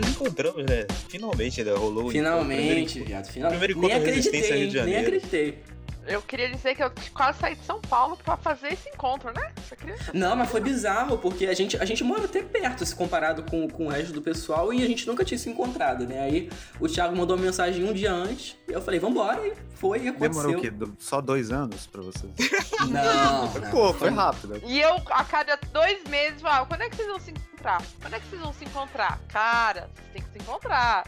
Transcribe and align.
Nos 0.00 0.10
encontramos, 0.10 0.64
né? 0.64 0.86
Finalmente, 1.08 1.62
né? 1.64 1.72
Rolou 1.72 2.10
Finalmente, 2.10 2.92
primeiro- 2.92 3.06
viado. 3.08 3.26
Finalmente. 3.30 3.58
primeiro 3.60 3.80
Nem 3.80 3.90
encontro 3.96 4.06
Resistência 4.14 4.38
acreditei, 4.38 4.58
Rio 4.58 4.64
hein? 4.64 4.68
de 4.70 4.76
Nem 4.76 4.84
Janeiro. 4.94 5.06
acreditei. 5.06 5.58
Eu 6.06 6.22
queria 6.22 6.50
dizer 6.50 6.74
que 6.74 6.82
eu 6.82 6.90
quase 7.14 7.38
saí 7.38 7.54
de 7.54 7.64
São 7.64 7.80
Paulo 7.80 8.16
pra 8.16 8.36
fazer 8.36 8.72
esse 8.72 8.88
encontro, 8.88 9.32
né? 9.32 9.52
Só 9.68 9.76
queria... 9.76 9.96
Não, 10.14 10.34
mas 10.34 10.50
foi 10.50 10.60
bizarro, 10.60 11.18
porque 11.18 11.46
a 11.46 11.54
gente, 11.54 11.76
a 11.76 11.84
gente 11.84 12.02
mora 12.02 12.24
até 12.24 12.42
perto, 12.42 12.84
se 12.84 12.94
comparado 12.96 13.42
com, 13.44 13.68
com 13.68 13.86
o 13.86 13.88
resto 13.90 14.12
do 14.12 14.22
pessoal, 14.22 14.72
e 14.72 14.82
a 14.82 14.86
gente 14.86 15.06
nunca 15.06 15.24
tinha 15.24 15.38
se 15.38 15.48
encontrado, 15.50 16.06
né? 16.06 16.20
Aí 16.20 16.50
o 16.80 16.88
Thiago 16.88 17.14
mandou 17.16 17.36
uma 17.36 17.44
mensagem 17.44 17.84
um 17.84 17.92
dia 17.92 18.12
antes, 18.12 18.56
e 18.68 18.72
eu 18.72 18.80
falei, 18.82 18.98
vambora, 18.98 19.46
e 19.46 19.52
foi, 19.74 20.00
e 20.04 20.08
aconteceu. 20.08 20.42
Demorou 20.42 20.58
o 20.58 20.60
quê? 20.60 20.70
Do- 20.70 20.96
Só 20.98 21.20
dois 21.20 21.50
anos 21.52 21.86
pra 21.86 22.02
vocês? 22.02 22.32
Não, 22.88 23.46
não. 23.60 23.70
Pô, 23.70 23.92
foi 23.92 24.08
rápido. 24.08 24.60
E 24.64 24.80
eu, 24.80 24.94
a 25.10 25.22
cada 25.22 25.56
dois 25.70 26.02
meses, 26.04 26.40
falava, 26.40 26.64
quando 26.66 26.80
é 26.80 26.88
que 26.88 26.96
vocês 26.96 27.08
vão 27.08 27.20
se 27.20 27.30
encontrar? 27.30 27.82
Quando 28.00 28.14
é 28.14 28.20
que 28.20 28.26
vocês 28.26 28.40
vão 28.40 28.52
se 28.54 28.64
encontrar? 28.64 29.20
Cara, 29.28 29.90
vocês 29.94 30.12
têm 30.14 30.22
que 30.22 30.30
se 30.32 30.38
encontrar. 30.38 31.04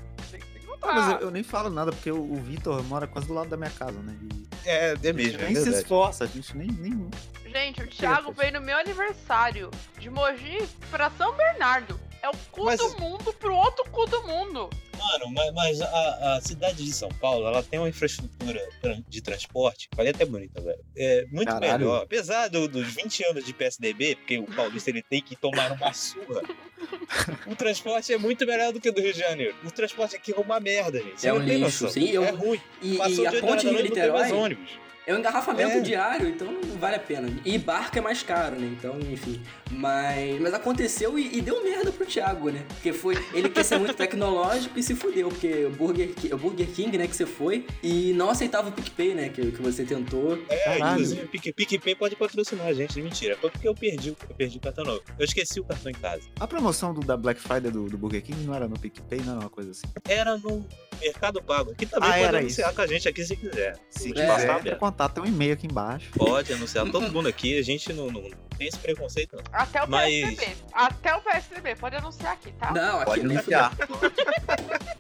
Ah, 0.83 0.93
mas 0.93 1.13
eu, 1.13 1.19
eu 1.27 1.31
nem 1.31 1.43
falo 1.43 1.71
nada, 1.71 1.93
porque 1.93 2.11
o, 2.11 2.21
o 2.21 2.37
Vitor 2.37 2.83
mora 2.85 3.07
quase 3.07 3.29
do 3.29 3.35
lado 3.35 3.49
da 3.49 3.57
minha 3.57 3.71
casa, 3.71 3.99
né? 4.01 4.17
E 4.21 4.69
É, 4.69 4.89
é 4.89 4.91
a 4.93 4.95
gente 4.97 5.13
mesmo, 5.13 5.41
é 5.43 5.45
nem 5.51 5.57
se 5.57 5.71
esforça, 5.71 6.25
a 6.25 6.27
gente 6.27 6.57
nem. 6.57 6.69
nem... 6.73 7.11
Gente, 7.47 7.83
o 7.83 7.87
Thiago 7.87 8.33
veio 8.33 8.55
no 8.55 8.61
meu 8.61 8.77
aniversário 8.79 9.71
de 9.99 10.09
Mogi 10.09 10.67
pra 10.91 11.11
São 11.11 11.33
Bernardo. 11.35 12.01
É 12.23 12.29
o 12.29 12.33
cu 12.53 12.65
Mas- 12.65 12.79
do 12.81 13.01
mundo 13.01 13.33
pro 13.35 13.55
outro 13.55 13.85
cu 13.91 14.07
do 14.07 14.23
mundo. 14.27 14.71
Mano, 14.97 15.31
mas, 15.35 15.53
mas 15.53 15.81
a, 15.83 16.37
a 16.37 16.41
cidade 16.41 16.85
de 16.85 16.93
São 16.93 17.09
Paulo, 17.09 17.45
ela 17.48 17.61
tem 17.62 17.81
uma 17.81 17.89
infraestrutura 17.89 18.61
de 19.09 19.21
transporte, 19.21 19.89
falei 19.97 20.12
até 20.12 20.25
bonita, 20.25 20.61
velho. 20.61 20.79
É 20.97 21.27
muito 21.33 21.48
Caralho. 21.48 21.79
melhor. 21.81 22.03
Apesar 22.05 22.48
do- 22.48 22.69
dos 22.69 22.87
20 22.95 23.25
anos 23.25 23.45
de 23.45 23.53
PSDB, 23.53 24.15
porque 24.15 24.39
o 24.39 24.45
paulista 24.45 24.91
ele 24.91 25.03
tem 25.03 25.21
que 25.21 25.35
tomar 25.35 25.73
uma 25.73 25.93
surra, 25.93 26.43
o 27.48 27.56
transporte 27.56 28.12
é 28.12 28.19
muito 28.19 28.47
melhor 28.47 28.73
do 28.73 28.81
que 28.81 28.89
o 28.91 28.93
do 28.93 29.00
Rio 29.00 29.12
de 29.12 29.19
Janeiro. 29.19 29.56
O 29.65 29.73
transporte 29.73 30.15
aqui 30.15 30.33
é 30.33 30.39
uma 30.39 30.61
merda, 30.61 31.00
gente. 31.03 31.20
Você 31.20 31.28
É 31.28 31.33
não 31.33 31.41
um 31.41 31.47
tem 31.47 31.59
lixo, 31.59 31.84
noção. 31.84 31.91
sim, 31.91 32.09
eu- 32.11 32.23
É 32.25 32.31
ruim. 32.31 32.61
E, 32.81 32.97
Passou 32.98 33.25
e 33.25 33.27
a 33.27 33.31
de 33.31 33.37
8 33.37 33.45
horas 33.47 33.62
ponte 33.62 33.62
Rio 33.65 33.73
noite, 33.73 33.89
não 33.89 33.95
tem 33.97 34.12
mais 34.12 34.23
Niterói 34.27 34.45
ônibus. 34.45 34.70
É 35.06 35.14
um 35.14 35.19
engarrafamento 35.19 35.78
É. 35.78 35.81
diário, 35.81 36.28
então 36.28 36.50
não 36.50 36.78
vale 36.78 36.97
a 36.97 37.00
pena. 37.00 37.28
E 37.45 37.58
barco 37.58 37.98
é 37.98 38.00
mais 38.00 38.22
caro, 38.22 38.56
né? 38.58 38.67
Então, 38.78 38.98
enfim. 39.00 39.41
Mas, 39.70 40.41
mas 40.41 40.53
aconteceu 40.55 41.19
e, 41.19 41.39
e 41.39 41.41
deu 41.41 41.62
merda 41.64 41.91
pro 41.91 42.05
Thiago, 42.06 42.50
né? 42.50 42.64
Porque 42.69 42.92
foi. 42.92 43.14
Ele 43.33 43.48
quer 43.48 43.64
ser 43.64 43.78
muito 43.78 43.94
tecnológico 43.94 44.78
e 44.78 44.83
se 44.83 44.94
fudeu, 44.94 45.28
porque 45.28 45.64
o 45.64 45.70
Burger, 45.70 46.11
o 46.33 46.36
Burger 46.36 46.67
King, 46.69 46.98
né, 46.98 47.06
que 47.06 47.17
você 47.17 47.25
foi, 47.27 47.67
e 47.83 48.12
não 48.12 48.31
aceitava 48.31 48.69
o 48.69 48.72
PicPay, 48.72 49.14
né? 49.14 49.28
Que, 49.31 49.50
que 49.50 49.62
você 49.62 49.84
tentou. 49.84 50.39
É, 50.48 50.56
Caralho. 50.64 50.92
inclusive, 50.92 51.27
Pique- 51.28 51.53
PicPay 51.53 51.94
pode 51.94 52.16
patrocinar 52.16 52.66
a 52.66 52.72
gente. 52.72 53.00
Mentira, 53.00 53.37
foi 53.37 53.50
porque 53.50 53.66
eu 53.66 53.75
perdi, 53.75 54.11
o- 54.11 54.16
eu 54.28 54.34
perdi 54.37 54.59
o 54.59 54.61
cartão 54.61 54.84
novo. 54.84 55.03
Eu 55.19 55.25
esqueci 55.25 55.59
o 55.61 55.64
cartão 55.64 55.91
em 55.91 55.94
casa. 55.94 56.22
A 56.39 56.47
promoção 56.47 56.92
do, 56.92 57.00
da 57.00 57.16
Black 57.16 57.41
Friday 57.41 57.70
do, 57.70 57.89
do 57.89 57.97
Burger 57.97 58.22
King 58.22 58.44
não 58.44 58.55
era 58.55 58.69
no 58.69 58.78
PicPay, 58.78 59.20
não 59.22 59.33
era 59.33 59.41
uma 59.41 59.50
coisa 59.50 59.70
assim. 59.70 59.87
Era 60.09 60.37
no 60.37 60.66
Mercado 61.00 61.42
Pago, 61.42 61.75
que 61.75 61.87
também 61.87 62.11
Ah, 62.11 62.12
pode 62.27 62.37
anunciar 62.37 62.69
isso. 62.69 62.77
com 62.77 62.83
a 62.83 62.87
gente 62.87 63.09
aqui 63.09 63.25
se 63.25 63.37
quiser. 63.37 63.77
Se 63.91 64.11
É, 64.11 64.12
quiser, 64.12 64.66
é. 64.66 64.75
Contato, 64.93 65.15
tem 65.15 65.25
um 65.25 65.27
e-mail 65.27 65.55
aqui 65.55 65.67
embaixo. 65.67 66.11
Pode 66.17 66.53
anunciar 66.53 66.89
todo 66.91 67.09
mundo 67.12 67.29
aqui, 67.29 67.59
a 67.59 67.62
gente 67.62 67.93
não, 67.93 68.07
não 68.11 68.23
tem 68.57 68.69
esse 68.69 68.79
preconceito, 68.79 69.37
não. 69.37 69.43
Até 69.53 69.83
o 69.83 69.89
Mas- 69.91 70.11
PSDB. 70.12 70.57
Até 70.73 71.15
o 71.17 71.21
PSDB. 71.21 71.75
Pode 71.77 71.97
anunciar 71.97 72.33
aqui, 72.34 72.53
tá? 72.53 72.73
Não, 72.73 72.97
aqui 72.97 73.05
Pode 73.07 73.23
nem 73.27 73.37
anunciar. 73.37 73.73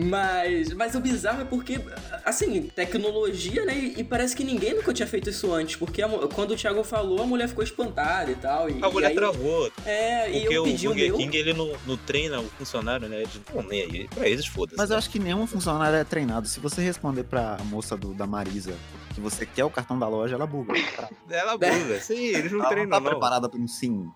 Mas, 0.00 0.72
mas 0.74 0.94
o 0.94 1.00
bizarro 1.00 1.40
é 1.40 1.44
porque, 1.44 1.80
assim, 2.24 2.62
tecnologia, 2.74 3.64
né? 3.64 3.74
E, 3.96 4.04
parece 4.04 4.36
que 4.36 4.44
ninguém 4.44 4.74
nunca 4.74 4.92
tinha 4.92 5.08
feito 5.08 5.30
isso 5.30 5.52
antes. 5.52 5.76
Porque 5.76 6.02
a 6.02 6.08
quando 6.08 6.52
o 6.52 6.56
Thiago 6.56 6.84
falou, 6.84 7.22
a 7.22 7.26
mulher 7.26 7.48
ficou 7.48 7.64
espantada 7.64 8.30
e 8.30 8.34
tal. 8.36 8.68
E, 8.68 8.78
A 8.84 8.90
mulher 8.90 9.08
e 9.08 9.10
aí, 9.12 9.16
travou, 9.16 9.72
É, 9.86 10.30
e 10.30 10.40
porque 10.42 10.54
eu 10.56 10.62
o 10.62 10.64
pedi 10.66 10.86
o 10.86 10.90
Burger 10.90 11.08
meu. 11.08 11.16
King, 11.16 11.36
ele 11.36 11.52
não, 11.54 11.72
não 11.86 11.96
treina 11.96 12.38
o 12.38 12.44
funcionário, 12.50 13.08
né? 13.08 13.24
De, 13.24 13.40
não, 13.52 13.62
nem 13.62 13.82
aí, 13.82 14.08
pra 14.08 14.28
eles, 14.28 14.46
foda-se. 14.46 14.76
Mas 14.76 14.90
eu 14.90 14.98
acho 14.98 15.08
que 15.10 15.18
nenhum 15.18 15.46
funcionário 15.46 15.96
é 15.96 16.04
treinado. 16.04 16.46
Se 16.46 16.60
você 16.60 16.82
responder 16.82 17.24
pra 17.24 17.56
moça 17.64 17.96
do, 17.96 18.12
da 18.12 18.26
Marisa 18.26 18.74
que 19.18 19.24
você 19.24 19.44
quer 19.44 19.64
o 19.64 19.70
cartão 19.70 19.98
da 19.98 20.08
loja, 20.08 20.34
ela 20.34 20.46
buga. 20.46 20.72
Ela 21.28 21.52
buga, 21.58 22.00
sim, 22.00 22.28
eles 22.28 22.52
não 22.52 22.60
Ela 22.60 22.62
não 22.64 22.70
treinam, 22.70 22.90
tá 22.90 23.00
não. 23.00 23.10
preparada 23.10 23.48
pra 23.48 23.58
um 23.60 23.68
sim. 23.68 24.10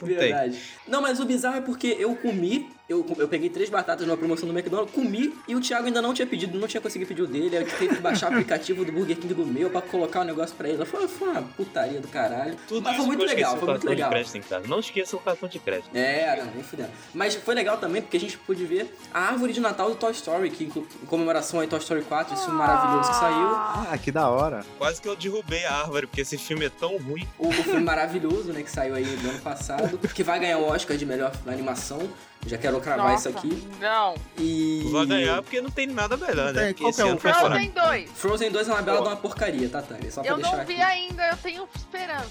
Não 0.00 0.08
tem. 0.08 0.16
Verdade. 0.16 0.58
Não, 0.88 1.02
mas 1.02 1.20
o 1.20 1.24
bizarro 1.26 1.56
é 1.56 1.60
porque 1.60 1.96
eu 1.98 2.16
comi, 2.16 2.70
eu, 2.88 3.06
eu 3.16 3.28
peguei 3.28 3.48
três 3.48 3.70
batatas 3.70 4.06
numa 4.06 4.16
promoção 4.16 4.48
do 4.48 4.56
McDonald's, 4.56 4.94
comi 4.94 5.34
e 5.46 5.54
o 5.54 5.60
Thiago 5.60 5.86
ainda 5.86 6.02
não 6.02 6.12
tinha 6.12 6.26
pedido, 6.26 6.58
não 6.58 6.68
tinha 6.68 6.80
conseguido 6.80 7.08
pedir 7.08 7.22
o 7.22 7.26
dele. 7.26 7.56
Eu 7.56 7.66
tive 7.66 7.96
que 7.96 8.00
baixar 8.00 8.30
o 8.30 8.32
aplicativo 8.32 8.84
do 8.84 8.92
Burger 8.92 9.16
King 9.16 9.32
do 9.32 9.46
meu 9.46 9.70
pra 9.70 9.80
colocar 9.80 10.20
o 10.20 10.24
negócio 10.24 10.54
pra 10.56 10.68
ele. 10.68 10.84
Foi, 10.84 11.06
foi 11.08 11.28
uma 11.28 11.42
putaria 11.42 12.00
do 12.00 12.08
caralho. 12.08 12.56
Tudo 12.68 12.82
mas 12.82 12.96
foi 12.96 13.06
muito 13.06 13.24
legal, 13.24 13.56
foi 13.56 13.68
muito 13.68 13.86
legal. 13.86 14.10
de 14.10 14.14
crédito. 14.14 14.68
Não 14.68 14.80
esqueça 14.80 15.16
o 15.16 15.20
cartão 15.20 15.48
de 15.48 15.58
crédito. 15.58 15.90
É, 15.94 16.36
não, 16.36 16.52
nem 16.52 16.62
fudendo. 16.62 16.90
Mas 17.14 17.34
foi 17.34 17.54
legal 17.54 17.78
também 17.78 18.02
porque 18.02 18.16
a 18.16 18.20
gente 18.20 18.36
pôde 18.38 18.64
ver 18.64 18.94
a 19.12 19.20
árvore 19.28 19.52
de 19.52 19.60
Natal 19.60 19.88
do 19.88 19.96
Toy 19.96 20.12
Story, 20.12 20.50
que 20.50 20.64
em 20.64 21.06
comemoração 21.06 21.60
aí 21.60 21.68
Toy 21.68 21.78
Story 21.78 22.02
4, 22.02 22.34
esse 22.34 22.44
filme 22.44 22.58
maravilhoso 22.58 23.10
que 23.10 23.16
saiu. 23.16 23.48
Ah, 23.54 23.98
que 24.02 24.10
da 24.10 24.28
hora. 24.28 24.64
Quase 24.78 25.00
que 25.00 25.08
eu 25.08 25.16
derrubei 25.16 25.64
a 25.64 25.74
árvore, 25.82 26.06
porque 26.06 26.22
esse 26.22 26.36
filme 26.36 26.66
é 26.66 26.70
tão 26.70 26.96
ruim. 26.98 27.26
O, 27.38 27.48
o 27.48 27.52
filme 27.52 27.80
maravilhoso, 27.80 28.52
né, 28.52 28.62
que 28.62 28.70
saiu 28.70 28.94
aí 28.94 29.04
do 29.04 29.30
ano 29.30 29.40
passado, 29.40 29.98
que 29.98 30.22
vai 30.22 30.40
ganhar 30.40 30.58
o 30.58 30.64
Oscar 30.68 30.96
de 30.96 31.06
melhor 31.06 31.32
animação. 31.46 32.10
Já 32.46 32.58
quero 32.58 32.80
cravar 32.80 33.12
Nossa, 33.12 33.30
isso 33.30 33.38
aqui. 33.38 33.68
Não. 33.80 34.14
E. 34.36 34.88
Vai 34.90 35.06
ganhar 35.06 35.42
porque 35.42 35.60
não 35.60 35.70
tem 35.70 35.86
nada 35.86 36.16
melhor, 36.16 36.52
né? 36.52 36.72
Porque 36.72 36.82
qual 36.82 36.94
é 36.98 37.04
o 37.04 37.08
ano 37.10 37.20
foi 37.20 37.30
fraco. 37.32 37.46
Frozen 37.46 37.70
2. 37.70 38.10
Frozen 38.10 38.50
2 38.50 38.68
é 38.68 38.72
uma 38.72 38.82
bela 38.82 39.00
de 39.02 39.08
uma 39.08 39.16
porcaria, 39.16 39.68
tá, 39.68 39.80
Tânia? 39.80 40.10
Só 40.10 40.22
pra 40.22 40.30
Eu 40.32 40.36
deixar 40.36 40.56
não 40.56 40.64
vi 40.66 40.72
aqui. 40.74 40.82
ainda, 40.82 41.28
eu 41.30 41.36
tenho 41.36 41.68
esperança. 41.74 42.30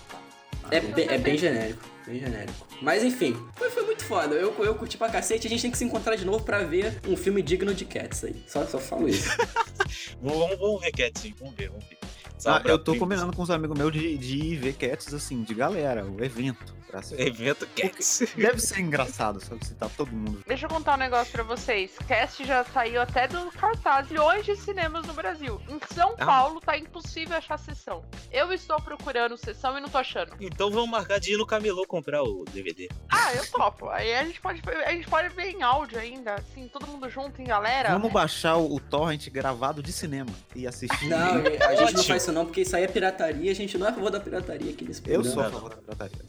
É, 0.69 0.79
bem- 0.79 1.07
é 1.09 1.17
bem 1.17 1.37
genérico, 1.37 1.81
bem 2.05 2.19
genérico. 2.19 2.67
Mas 2.81 3.03
enfim, 3.03 3.35
foi, 3.55 3.69
foi 3.69 3.83
muito 3.85 4.03
foda. 4.05 4.35
Eu, 4.35 4.53
eu 4.63 4.75
curti 4.75 4.97
pra 4.97 5.09
cacete. 5.09 5.47
A 5.47 5.49
gente 5.49 5.61
tem 5.61 5.71
que 5.71 5.77
se 5.77 5.83
encontrar 5.85 6.15
de 6.15 6.23
novo 6.25 6.43
pra 6.43 6.59
ver 6.59 6.99
um 7.07 7.15
filme 7.17 7.41
digno 7.41 7.73
de 7.73 7.83
Cats 7.85 8.23
aí. 8.23 8.43
Só, 8.47 8.65
só 8.65 8.79
falo 8.79 9.07
isso. 9.09 9.29
Vamos, 10.21 10.57
vamos 10.59 10.81
ver, 10.81 10.91
Cat, 10.91 11.19
sim. 11.19 11.33
Vamos 11.39 11.55
ver, 11.55 11.69
vamos 11.69 11.85
ver. 11.85 11.97
Ah, 12.45 12.61
eu 12.65 12.77
tô 12.77 12.91
primo, 12.91 13.05
combinando 13.05 13.35
com 13.35 13.41
os 13.41 13.49
amigos 13.51 13.77
meus 13.77 13.91
de, 13.91 14.17
de 14.17 14.37
ir 14.37 14.55
ver 14.57 14.73
cats, 14.73 15.13
assim, 15.13 15.43
de 15.43 15.53
galera, 15.53 16.05
o 16.05 16.23
evento. 16.23 16.81
Evento 17.17 17.65
Cats. 17.67 18.23
Deve 18.35 18.59
ser 18.59 18.81
engraçado, 18.81 19.39
sabe? 19.39 19.65
Se 19.65 19.73
tá 19.75 19.87
todo 19.87 20.11
mundo. 20.11 20.43
Deixa 20.45 20.65
eu 20.65 20.69
contar 20.69 20.95
um 20.95 20.97
negócio 20.97 21.31
pra 21.31 21.41
vocês. 21.41 21.91
Cast 22.05 22.43
já 22.43 22.65
saiu 22.65 23.01
até 23.01 23.29
do 23.29 23.49
cartaz 23.51 24.07
de 24.07 24.13
milhões 24.13 24.45
de 24.45 24.57
cinemas 24.57 25.07
no 25.07 25.13
Brasil. 25.13 25.61
Em 25.69 25.79
São 25.95 26.15
Ah. 26.19 26.25
Paulo 26.25 26.59
tá 26.59 26.77
impossível 26.77 27.37
achar 27.37 27.57
sessão. 27.57 28.03
Eu 28.29 28.51
estou 28.51 28.75
procurando 28.81 29.37
sessão 29.37 29.77
e 29.77 29.81
não 29.81 29.87
tô 29.87 29.99
achando. 29.99 30.33
Então 30.41 30.69
vamos 30.69 30.89
marcar 30.89 31.17
de 31.19 31.33
ir 31.33 31.37
no 31.37 31.45
camelô 31.45 31.85
comprar 31.87 32.23
o 32.23 32.43
DVD. 32.51 32.89
Ah, 33.09 33.33
eu 33.35 33.49
topo. 33.49 33.87
Aí 33.87 34.13
a 34.13 34.25
gente 34.25 34.41
pode, 34.41 34.61
a 34.85 34.91
gente 34.91 35.07
pode 35.07 35.29
ver 35.29 35.51
em 35.51 35.63
áudio 35.63 35.97
ainda, 35.97 36.35
assim, 36.35 36.67
todo 36.67 36.85
mundo 36.87 37.09
junto 37.09 37.41
em 37.41 37.45
galera. 37.45 37.91
Vamos 37.91 38.11
baixar 38.11 38.57
o, 38.57 38.75
o 38.75 38.79
torrent 38.81 39.29
gravado 39.29 39.81
de 39.81 39.93
cinema 39.93 40.31
e 40.53 40.67
assistir. 40.67 41.07
Não, 41.07 41.37
a 41.69 41.75
gente 41.75 41.93
não 41.93 42.03
faz 42.03 42.23
isso 42.23 42.30
não, 42.31 42.45
porque 42.45 42.61
isso 42.61 42.75
aí 42.75 42.83
é 42.83 42.87
pirataria. 42.87 43.51
A 43.51 43.55
gente 43.55 43.77
não 43.77 43.87
é 43.87 43.89
a 43.89 43.93
favor 43.93 44.09
da 44.09 44.19
pirataria 44.19 44.71
aqui 44.71 44.85
nesse 44.85 45.01
Eu 45.05 45.21
programa. 45.21 45.33
sou 45.33 45.43
a 45.43 45.49
favor 45.51 45.69
da 45.69 45.77
pirataria. 45.77 46.25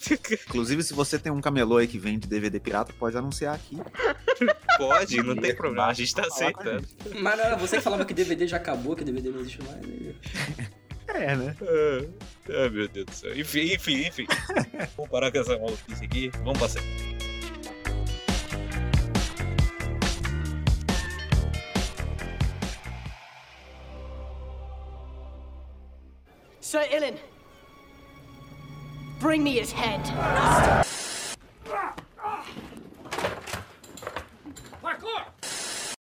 Inclusive, 0.48 0.82
se 0.82 0.94
você 0.94 1.18
tem 1.18 1.30
um 1.32 1.40
camelô 1.40 1.76
aí 1.76 1.86
que 1.86 1.98
vende 1.98 2.26
DVD 2.26 2.58
pirata, 2.60 2.92
pode 2.98 3.16
anunciar 3.16 3.54
aqui. 3.54 3.78
Pode, 4.78 5.22
não 5.22 5.36
tem 5.36 5.54
problema. 5.54 5.86
A 5.86 5.92
gente 5.92 6.14
tá 6.14 6.22
aceitando. 6.26 6.86
Mas 7.20 7.36
não 7.36 7.44
era 7.44 7.56
você 7.56 7.76
que 7.76 7.82
falava 7.82 8.04
que 8.04 8.14
DVD 8.14 8.46
já 8.46 8.56
acabou, 8.56 8.96
que 8.96 9.04
DVD 9.04 9.30
não 9.30 9.40
existe 9.40 9.62
mais. 9.62 9.80
Né? 9.86 10.14
É, 11.08 11.36
né? 11.36 11.54
Ah, 12.48 12.68
meu 12.70 12.88
Deus 12.88 13.06
do 13.06 13.12
céu. 13.14 13.38
Enfim, 13.38 13.74
enfim, 13.74 14.06
enfim. 14.06 14.26
Vamos 14.96 15.10
parar 15.10 15.30
com 15.30 15.38
essa 15.38 15.58
maluquice 15.58 16.04
aqui. 16.04 16.30
Vamos 16.42 16.58
passar. 16.58 16.82
Sir 26.72 26.86
Ilan, 26.90 27.18
bring 29.20 29.44
me 29.44 29.58
his 29.58 29.72
head. 29.72 30.00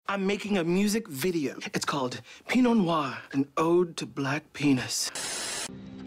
I'm 0.09 0.25
making 0.25 0.59
a 0.59 0.63
music 0.63 1.09
video. 1.09 1.57
It's 1.75 1.85
called 1.85 2.21
Pinot 2.47 2.77
Noir, 2.77 3.19
an 3.33 3.49
ode 3.57 3.97
to 3.97 4.07
black 4.07 4.45
penis. 4.53 5.11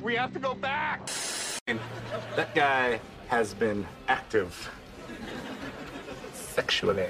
We 0.02 0.16
have 0.16 0.32
to 0.32 0.40
go 0.40 0.54
back. 0.54 1.10
That 2.38 2.56
guy 2.56 3.02
has 3.28 3.54
been 3.54 3.86
active 4.08 4.72
sexually. 6.34 7.10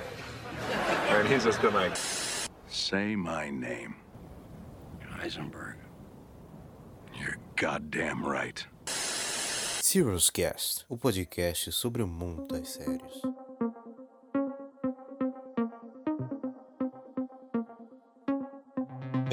And 1.09 1.27
he's 1.27 1.43
just 1.43 1.61
been 1.61 1.75
like, 1.75 1.95
Say 2.67 3.15
my 3.15 3.51
name. 3.51 3.97
Heisenberg. 5.19 5.72
Goddamn 7.55 8.25
right. 8.25 8.67
Serious 9.81 10.29
Cast, 10.29 10.85
o 10.89 10.97
podcast 10.97 11.71
sobre 11.71 12.01
o 12.01 12.07
mundo 12.07 12.47
das 12.47 12.69
séries. 12.69 13.21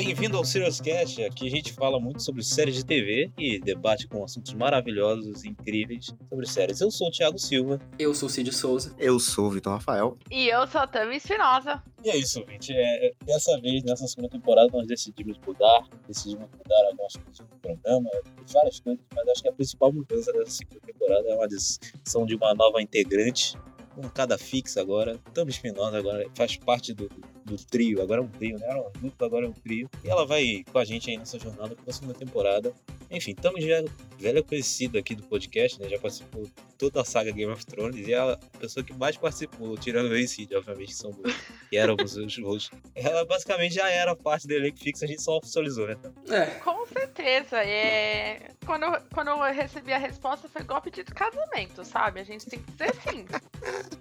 Bem-vindo 0.03 0.39
ao 0.39 0.45
Serious 0.47 0.81
Cast. 0.81 1.23
Aqui 1.23 1.47
a 1.47 1.51
gente 1.51 1.75
fala 1.75 2.01
muito 2.01 2.23
sobre 2.23 2.43
séries 2.43 2.75
de 2.75 2.87
TV 2.87 3.31
e 3.37 3.61
debate 3.61 4.09
com 4.09 4.25
assuntos 4.25 4.55
maravilhosos 4.55 5.45
e 5.45 5.49
incríveis 5.51 6.07
sobre 6.27 6.47
séries. 6.47 6.81
Eu 6.81 6.91
sou 6.91 7.09
o 7.09 7.11
Thiago 7.11 7.39
Silva. 7.39 7.79
Eu 7.99 8.15
sou 8.15 8.27
o 8.27 8.31
Cid 8.31 8.51
Souza. 8.51 8.97
Eu 8.99 9.21
sou 9.21 9.49
o 9.49 9.51
Vitor 9.51 9.75
Rafael. 9.75 10.17
E 10.31 10.49
eu 10.49 10.67
sou 10.69 10.81
a 10.81 10.87
Tami 10.87 11.17
Espinosa. 11.17 11.83
E 12.03 12.09
é 12.09 12.17
isso, 12.17 12.43
gente. 12.49 12.73
É, 12.75 13.13
dessa 13.27 13.61
vez, 13.61 13.83
nessa 13.83 14.07
segunda 14.09 14.31
temporada, 14.31 14.71
nós 14.73 14.87
decidimos 14.87 15.39
mudar. 15.47 15.87
Decidimos 16.09 16.49
mudar 16.51 16.87
algumas 16.87 17.17
coisas 17.17 17.47
do 17.47 17.57
programa, 17.61 18.11
várias 18.55 18.81
coisas, 18.81 19.05
mas 19.15 19.29
acho 19.29 19.43
que 19.43 19.49
a 19.51 19.53
principal 19.53 19.93
mudança 19.93 20.33
dessa 20.33 20.51
segunda 20.51 20.81
temporada 20.81 21.29
é 21.29 21.35
uma 21.35 21.45
adição 21.45 22.25
de 22.25 22.35
uma 22.37 22.55
nova 22.55 22.81
integrante 22.81 23.55
com 23.95 24.09
cada 24.09 24.39
fixa 24.39 24.81
agora. 24.81 25.19
Tami 25.35 25.51
Espinosa 25.51 25.99
agora 25.99 26.27
faz 26.35 26.57
parte 26.57 26.95
do, 26.95 27.07
do 27.51 27.65
trio, 27.65 28.01
agora 28.01 28.21
é 28.21 28.25
um 28.25 28.29
trio, 28.29 28.59
né? 28.59 28.67
Era 28.69 28.81
um 28.81 28.91
duplo, 29.01 29.27
agora 29.27 29.47
é 29.47 29.49
um 29.49 29.53
trio. 29.53 29.91
E 30.05 30.09
ela 30.09 30.25
vai 30.25 30.65
com 30.71 30.79
a 30.79 30.85
gente 30.85 31.11
aí 31.11 31.17
nessa 31.17 31.39
jornada 31.39 31.75
para 31.75 31.91
a 31.91 31.93
segunda 31.93 32.15
temporada. 32.15 32.73
Enfim, 33.11 33.35
Tami 33.35 33.61
já 33.61 33.83
velha 34.19 34.43
conhecida 34.43 34.99
aqui 34.99 35.17
do 35.17 35.23
podcast, 35.25 35.81
né? 35.81 35.89
Já 35.89 35.99
participou 35.99 36.45
de 36.45 36.53
toda 36.79 37.01
a 37.01 37.05
saga 37.05 37.33
Game 37.33 37.51
of 37.53 37.67
Thrones 37.67 38.07
e 38.07 38.13
é 38.13 38.19
a 38.19 38.39
pessoa 38.59 38.85
que 38.85 38.93
mais 38.93 39.17
participou, 39.17 39.77
tirando 39.77 40.13
o 40.13 40.29
Cid, 40.29 40.55
obviamente, 40.55 40.89
que 40.89 40.95
são 40.95 41.11
dois, 41.11 41.35
que 41.69 41.77
éramos 41.77 42.17
os 42.17 42.39
hosts. 42.39 42.71
Ela 42.95 43.25
basicamente 43.25 43.75
já 43.75 43.89
era 43.91 44.15
parte 44.15 44.47
do 44.47 44.55
elenco 44.55 44.79
fixo, 44.79 45.05
a 45.05 45.09
gente 45.09 45.23
só 45.23 45.39
oficializou, 45.39 45.89
né? 45.89 45.97
É, 46.29 46.47
Com 46.61 46.87
certeza. 46.87 47.57
É... 47.65 48.51
Quando, 48.65 48.85
eu, 48.85 49.03
quando 49.13 49.29
eu 49.29 49.41
recebi 49.53 49.93
a 49.93 49.99
resposta, 49.99 50.49
foi 50.49 50.63
golpe 50.63 50.91
de 50.91 51.03
casamento, 51.05 51.85
sabe? 51.85 52.21
A 52.21 52.25
gente 52.25 52.47
tem 52.47 52.61
que 52.61 52.71
dizer 52.71 52.95
sim. 52.95 53.27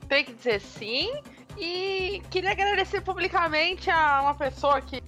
tem 0.07 0.25
que 0.25 0.34
dizer 0.34 0.62
sim. 0.62 1.12
E 1.60 2.22
queria 2.30 2.52
agradecer 2.52 3.02
publicamente 3.02 3.90
a 3.90 4.22
uma 4.22 4.34
pessoa 4.36 4.80
que 4.82 5.02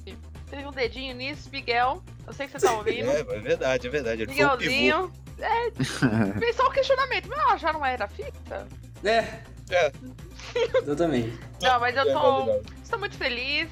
teve 0.50 0.68
um 0.68 0.72
dedinho 0.72 1.16
nisso, 1.16 1.50
Miguel. 1.50 2.04
Eu 2.28 2.34
sei 2.34 2.48
que 2.48 2.60
você 2.60 2.66
tá 2.66 2.74
ouvindo. 2.78 3.10
É, 3.10 3.20
é 3.20 3.24
verdade, 3.24 3.88
é 3.88 3.90
verdade. 3.90 4.22
Ele. 4.24 4.32
Miguelzinho. 4.32 5.12
É, 5.40 5.72
fez 6.40 6.56
só 6.56 6.68
o 6.68 6.72
questionamento. 6.72 7.30
Mas 7.30 7.40
ela 7.40 7.58
já 7.58 7.74
não 7.74 7.86
era 7.86 8.08
fixa? 8.08 8.68
é, 9.04 9.42
É, 9.72 9.92
exatamente. 10.84 11.40
Não, 11.62 11.80
mas 11.80 11.96
eu 11.96 12.04
é 12.04 12.14
tô, 12.14 12.62
estou 12.84 13.00
muito 13.00 13.18
feliz. 13.18 13.70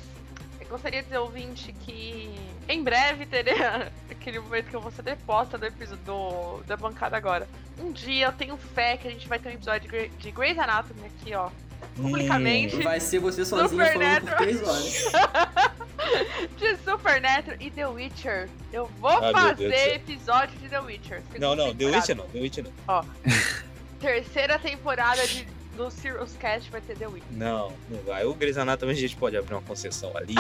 Eu 0.61 0.67
gostaria 0.67 1.01
de 1.01 1.07
dizer, 1.07 1.17
ouvinte, 1.17 1.73
que 1.73 2.33
em 2.67 2.83
breve 2.83 3.25
terá 3.25 3.91
aquele 4.09 4.39
momento 4.39 4.69
que 4.69 4.75
eu 4.75 4.81
vou 4.81 4.91
ser 4.91 5.01
deposta 5.01 5.57
do 5.57 5.65
episódio 5.65 6.03
do, 6.05 6.63
da 6.65 6.77
bancada 6.77 7.17
agora. 7.17 7.47
Um 7.77 7.91
dia 7.91 8.27
eu 8.27 8.31
tenho 8.31 8.55
fé 8.55 8.95
que 8.95 9.07
a 9.07 9.11
gente 9.11 9.27
vai 9.27 9.39
ter 9.39 9.49
um 9.49 9.53
episódio 9.53 10.09
de 10.17 10.31
Grey's 10.31 10.57
Anatomy 10.57 11.05
aqui, 11.05 11.33
ó. 11.35 11.49
Publicamente. 11.95 12.81
Vai 12.81 12.99
ser 12.99 13.19
você 13.19 13.43
sozinho 13.45 13.85
falando 13.85 14.21
por 14.25 14.69
horas. 14.69 15.11
De 16.57 16.75
Supernatural 16.77 17.57
e 17.59 17.69
The 17.69 17.87
Witcher. 17.87 18.49
Eu 18.71 18.85
vou 18.99 19.11
Ah, 19.11 19.33
fazer 19.33 19.95
episódio 19.95 20.57
de 20.59 20.69
The 20.69 20.79
Witcher. 20.79 21.21
Não, 21.39 21.55
não, 21.55 21.67
The 21.67 21.73
temporada. 21.73 21.97
Witcher 21.97 22.15
não, 22.15 22.27
The 22.29 22.39
Witcher 22.39 22.63
não. 22.63 23.05
Terceira 23.99 24.57
temporada 24.57 25.27
de, 25.27 25.45
do 25.75 25.91
Serious 25.91 26.35
Cast 26.39 26.71
vai 26.71 26.79
ter 26.81 26.97
The 26.97 27.07
Witcher. 27.07 27.31
Não, 27.31 27.73
não 27.89 28.01
vai. 28.03 28.25
O 28.25 28.33
Grey's 28.33 28.57
Anatomy 28.57 28.93
a 28.93 28.95
gente 28.95 29.15
pode 29.17 29.35
abrir 29.37 29.53
uma 29.53 29.61
concessão 29.61 30.15
ali. 30.15 30.35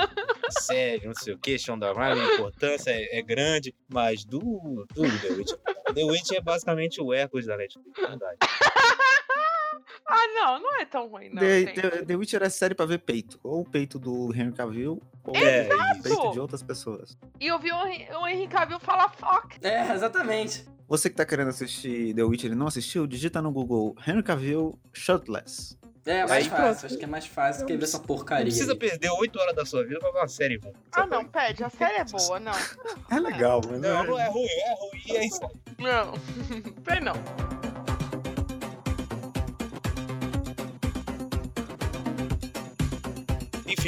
sério, 0.50 1.06
não 1.08 1.14
sei 1.14 1.34
o 1.34 1.38
que, 1.38 1.58
Shonda 1.58 1.92
Rhimes, 1.92 2.20
a 2.30 2.34
importância 2.34 2.90
é, 2.90 3.18
é 3.18 3.22
grande, 3.22 3.74
mas 3.88 4.24
do, 4.24 4.86
do 4.94 5.02
The 5.02 5.28
Witcher. 5.28 5.58
The 5.94 6.04
Witcher 6.04 6.38
é 6.38 6.40
basicamente 6.42 7.00
o 7.00 7.12
Hércules 7.14 7.46
da 7.46 7.56
Netflix, 7.56 7.98
é 7.98 8.06
verdade. 8.06 8.36
Ah, 10.06 10.26
não, 10.34 10.60
não 10.60 10.76
é 10.80 10.84
tão 10.84 11.08
ruim, 11.08 11.28
não. 11.30 11.40
The. 11.40 11.64
The, 11.72 11.90
The 12.04 12.16
Witcher 12.16 12.42
é 12.42 12.48
série 12.48 12.74
pra 12.74 12.86
ver 12.86 12.98
peito. 12.98 13.38
Ou 13.42 13.60
o 13.60 13.64
peito 13.64 13.98
do 13.98 14.32
Henry 14.34 14.52
Cavill, 14.52 15.02
ou 15.24 15.36
É, 15.36 15.68
o 15.68 16.02
peito 16.02 16.08
isso. 16.08 16.30
de 16.32 16.40
outras 16.40 16.62
pessoas. 16.62 17.16
E 17.40 17.46
eu 17.46 17.58
vi 17.58 17.70
o, 17.72 17.76
o 18.20 18.26
Henry 18.26 18.46
Cavill 18.48 18.80
falar 18.80 19.08
fuck. 19.10 19.58
É, 19.62 19.92
exatamente. 19.92 20.66
Você 20.88 21.10
que 21.10 21.16
tá 21.16 21.26
querendo 21.26 21.48
assistir 21.48 22.14
The 22.14 22.22
Witcher 22.24 22.52
e 22.52 22.54
não 22.54 22.66
assistiu, 22.66 23.06
digita 23.06 23.42
no 23.42 23.52
Google 23.52 23.94
Henry 24.06 24.22
Cavill 24.22 24.78
Shirtless. 24.92 25.76
É, 26.06 26.20
mais 26.26 26.44
Aí, 26.44 26.50
fácil. 26.50 26.86
Acho 26.86 26.96
que 26.96 27.04
é 27.04 27.06
mais 27.06 27.26
fácil 27.26 27.66
que 27.66 27.76
ver 27.76 27.84
essa 27.84 27.98
Não 27.98 28.06
porcaria. 28.06 28.46
precisa 28.46 28.72
aí. 28.72 28.78
perder 28.78 29.10
8 29.10 29.38
horas 29.38 29.54
da 29.54 29.66
sua 29.66 29.84
vida 29.84 29.98
pra 30.00 30.10
ver 30.10 30.18
uma 30.20 30.28
série 30.28 30.56
ruim. 30.56 30.72
Ah, 30.92 31.04
não, 31.06 31.22
pede. 31.26 31.62
A 31.62 31.68
série 31.68 31.96
é 31.96 32.04
boa, 32.04 32.40
não. 32.40 32.52
É 33.10 33.20
legal, 33.20 33.60
mas 33.68 33.78
Não, 33.78 34.04
não 34.04 34.18
é 34.18 34.28
ruim, 34.30 34.46
é 34.46 34.74
ruim, 34.74 35.16
é 35.18 35.26
isso. 35.26 35.40
Não. 35.78 36.12
Peraí, 36.82 37.04
não. 37.04 37.12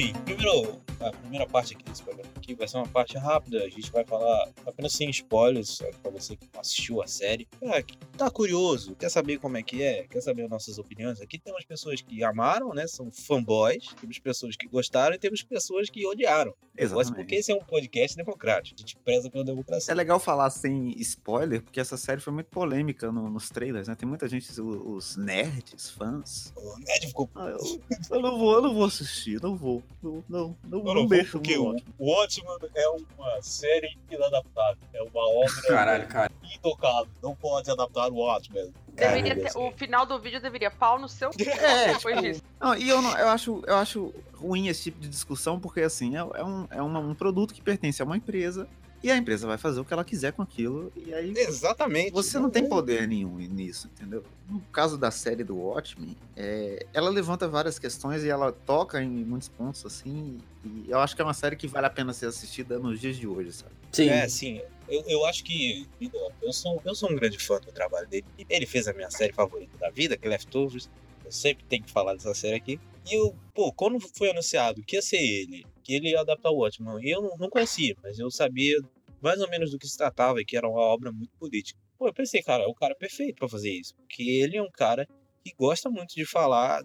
Enfim, 0.01 0.15
primeiro, 0.25 0.81
a 0.99 1.11
primeira 1.13 1.47
parte 1.47 1.75
aqui 1.75 1.85
desse 1.85 2.03
programa 2.03 2.31
aqui 2.35 2.55
vai 2.55 2.67
ser 2.67 2.79
uma 2.79 2.89
parte 2.89 3.19
rápida. 3.19 3.63
A 3.63 3.69
gente 3.69 3.93
vai 3.93 4.03
falar 4.03 4.51
apenas 4.67 4.93
sem 4.93 5.11
spoilers, 5.11 5.83
pra 6.01 6.11
você 6.11 6.37
que 6.37 6.49
assistiu 6.59 7.03
a 7.03 7.07
série. 7.07 7.47
É, 7.61 7.83
que 7.83 7.99
tá 8.17 8.31
curioso, 8.31 8.95
quer 8.97 9.11
saber 9.11 9.39
como 9.39 9.59
é 9.59 9.63
que 9.63 9.83
é, 9.83 10.05
quer 10.05 10.23
saber 10.23 10.45
as 10.45 10.51
nossas 10.51 10.79
opiniões. 10.79 11.21
Aqui 11.21 11.39
temos 11.39 11.67
pessoas 11.67 12.01
que 12.01 12.25
amaram, 12.25 12.73
né? 12.73 12.87
São 12.87 13.11
fanboys, 13.13 13.89
temos 14.01 14.19
pessoas 14.19 14.57
que 14.57 14.67
gostaram 14.67 15.15
e 15.15 15.19
temos 15.19 15.43
pessoas 15.43 15.91
que 15.91 16.07
odiaram. 16.07 16.55
Mas 16.79 16.89
porque 16.93 17.03
Exatamente. 17.03 17.35
esse 17.35 17.53
é 17.53 17.55
um 17.55 17.59
podcast 17.61 18.17
democrático. 18.17 18.77
A 18.79 18.81
gente 18.81 18.97
preza 19.05 19.31
pela 19.31 19.45
democracia. 19.45 19.93
É 19.93 19.95
legal 19.95 20.19
falar 20.19 20.49
sem 20.49 20.95
spoiler, 21.01 21.63
porque 21.63 21.79
essa 21.79 21.99
série 21.99 22.23
foi 22.23 22.33
muito 22.33 22.47
polêmica 22.47 23.13
no- 23.13 23.29
nos 23.29 23.51
trailers, 23.51 23.87
né? 23.87 23.95
Tem 23.95 24.09
muita 24.09 24.27
gente, 24.27 24.59
o- 24.61 24.95
os 24.95 25.15
nerds, 25.17 25.91
fãs. 25.91 26.55
O 26.57 26.79
Ned 26.79 27.07
ficou 27.09 27.29
Ah, 27.35 27.49
eu, 27.51 27.83
eu 28.17 28.23
não 28.23 28.39
vou, 28.39 28.55
eu 28.55 28.63
não 28.63 28.73
vou 28.75 28.85
assistir, 28.87 29.39
não 29.43 29.55
vou. 29.57 29.83
Não, 30.03 30.25
não, 30.29 30.57
não, 30.65 30.79
Eu 30.79 30.85
não, 30.85 30.95
não 30.95 31.09
mexo 31.09 31.33
porque 31.33 31.57
no 31.57 31.65
o, 31.65 31.75
ótimo. 31.75 31.95
o 31.99 32.11
Watchmen 32.11 32.57
é 32.75 32.89
uma 32.89 33.43
série 33.43 33.99
inadaptável. 34.11 34.79
É 34.95 35.03
uma 35.03 35.29
obra 35.29 35.63
Caralho, 35.69 36.09
cara. 36.09 36.31
intocável. 36.55 37.09
Não 37.23 37.35
pode 37.35 37.71
adaptar 37.71 38.11
o 38.11 38.17
Watchmen. 38.17 38.73
Deveria 38.95 39.35
Caramba, 39.35 39.51
ter, 39.51 39.59
o 39.59 39.71
final 39.73 40.07
do 40.07 40.19
vídeo 40.19 40.41
deveria 40.41 40.71
pau 40.71 40.99
no 40.99 41.09
seu. 41.09 41.31
É, 41.39 41.93
depois 41.95 42.17
tipo, 42.17 42.23
disso. 42.29 42.43
Não, 42.61 42.75
e 42.75 42.89
eu, 42.89 43.01
não, 43.03 43.17
eu, 43.19 43.29
acho, 43.29 43.63
eu 43.67 43.77
acho 43.77 44.15
ruim 44.35 44.69
esse 44.69 44.85
tipo 44.85 45.01
de 45.01 45.09
discussão, 45.09 45.61
porque 45.61 45.81
assim, 45.81 46.17
é, 46.17 46.21
é 46.21 46.45
um, 46.45 46.67
é 46.71 46.83
uma- 46.83 47.01
um 47.01 47.15
produto 47.15 47.53
que 47.55 47.61
pertence 47.63 48.01
a 48.03 48.05
uma 48.05 48.17
empresa, 48.17 48.67
e 49.03 49.11
a 49.11 49.17
empresa 49.17 49.47
vai 49.47 49.57
fazer 49.57 49.81
o 49.81 49.85
que 49.85 49.93
ela 49.93 50.05
quiser 50.05 50.33
com 50.33 50.43
aquilo, 50.43 50.93
e 50.97 51.15
aí 51.15 51.33
Exatamente. 51.37 52.11
você 52.11 52.39
não 52.39 52.51
tem 52.51 52.69
poder 52.69 53.09
nenhum 53.09 53.37
nisso, 53.37 53.89
entendeu? 53.95 54.23
No 54.49 54.61
caso 54.73 54.99
da 54.99 55.11
série 55.11 55.45
do 55.45 55.57
Watchmen, 55.57 56.17
é, 56.37 56.87
ela 56.93 57.09
levanta 57.09 57.49
várias 57.49 57.79
questões 57.79 58.25
e 58.25 58.29
ela 58.29 58.53
toca 58.53 59.03
em 59.03 59.09
muitos 59.09 59.49
pontos, 59.49 59.85
assim, 59.87 60.39
e 60.65 60.91
eu 60.91 60.99
acho 60.99 61.17
que 61.17 61.23
é 61.23 61.25
uma 61.25 61.35
série 61.35 61.57
que 61.57 61.67
vale 61.67 61.87
a 61.87 61.91
pena 61.91 62.13
ser 62.13 62.27
assistida 62.27 62.79
nos 62.79 63.01
dias 63.01 63.17
de 63.17 63.27
hoje, 63.27 63.53
sabe? 63.53 63.73
Sim. 63.93 64.09
É, 64.09 64.29
sim. 64.29 64.61
Eu, 64.89 65.05
eu 65.07 65.25
acho 65.25 65.45
que 65.45 65.87
eu 66.43 66.53
sou, 66.53 66.81
eu 66.85 66.95
sou 66.95 67.11
um 67.11 67.17
grande 67.17 67.39
fã 67.39 67.61
do 67.61 67.73
trabalho 67.73 68.09
dele. 68.09 68.25
Ele 68.49 68.67
fez 68.67 68.89
a 68.89 68.93
minha 68.93 69.11
série 69.11 69.33
favorita 69.33 69.77
da 69.79 69.91
vida, 69.91 70.17
que 70.17 70.27
é 70.27 70.31
Leftovers. 70.31 70.91
Eu 71.25 71.31
sempre 71.31 71.65
tenho 71.69 71.85
que 71.85 71.91
falar 71.91 72.15
dessa 72.15 72.35
série 72.35 72.57
aqui. 72.57 72.81
E 73.09 73.15
eu, 73.15 73.35
pô, 73.55 73.73
quando 73.73 73.99
foi 74.01 74.31
anunciado 74.31 74.83
que 74.83 74.97
ia 74.97 75.03
ser 75.03 75.19
ele, 75.19 75.65
que 75.83 75.95
ele 75.95 76.11
ia 76.11 76.21
adaptar 76.21 76.51
o 76.51 76.59
Watchmen, 76.59 77.09
eu 77.09 77.23
não, 77.23 77.37
não 77.39 77.49
conhecia, 77.49 77.97
mas 78.03 78.19
eu 78.19 78.31
sabia 78.31 78.79
mais 79.23 79.41
ou 79.41 79.49
menos 79.49 79.71
do 79.71 79.79
que 79.79 79.87
se 79.87 79.97
tratava 79.97 80.41
e 80.41 80.45
que 80.45 80.57
era 80.57 80.69
uma 80.69 80.81
obra 80.81 81.13
muito 81.13 81.33
política. 81.39 81.79
Pô, 81.99 82.09
eu 82.09 82.15
pensei, 82.15 82.43
cara, 82.43 82.65
é 82.65 82.67
o 82.67 82.75
cara 82.75 82.95
perfeito 82.95 83.37
pra 83.37 83.49
fazer 83.49 83.71
isso. 83.71 83.95
Porque 83.97 84.23
ele 84.23 84.57
é 84.57 84.63
um 84.63 84.71
cara 84.71 85.07
que 85.45 85.53
gosta 85.59 85.91
muito 85.91 86.15
de 86.15 86.25
falar 86.25 86.83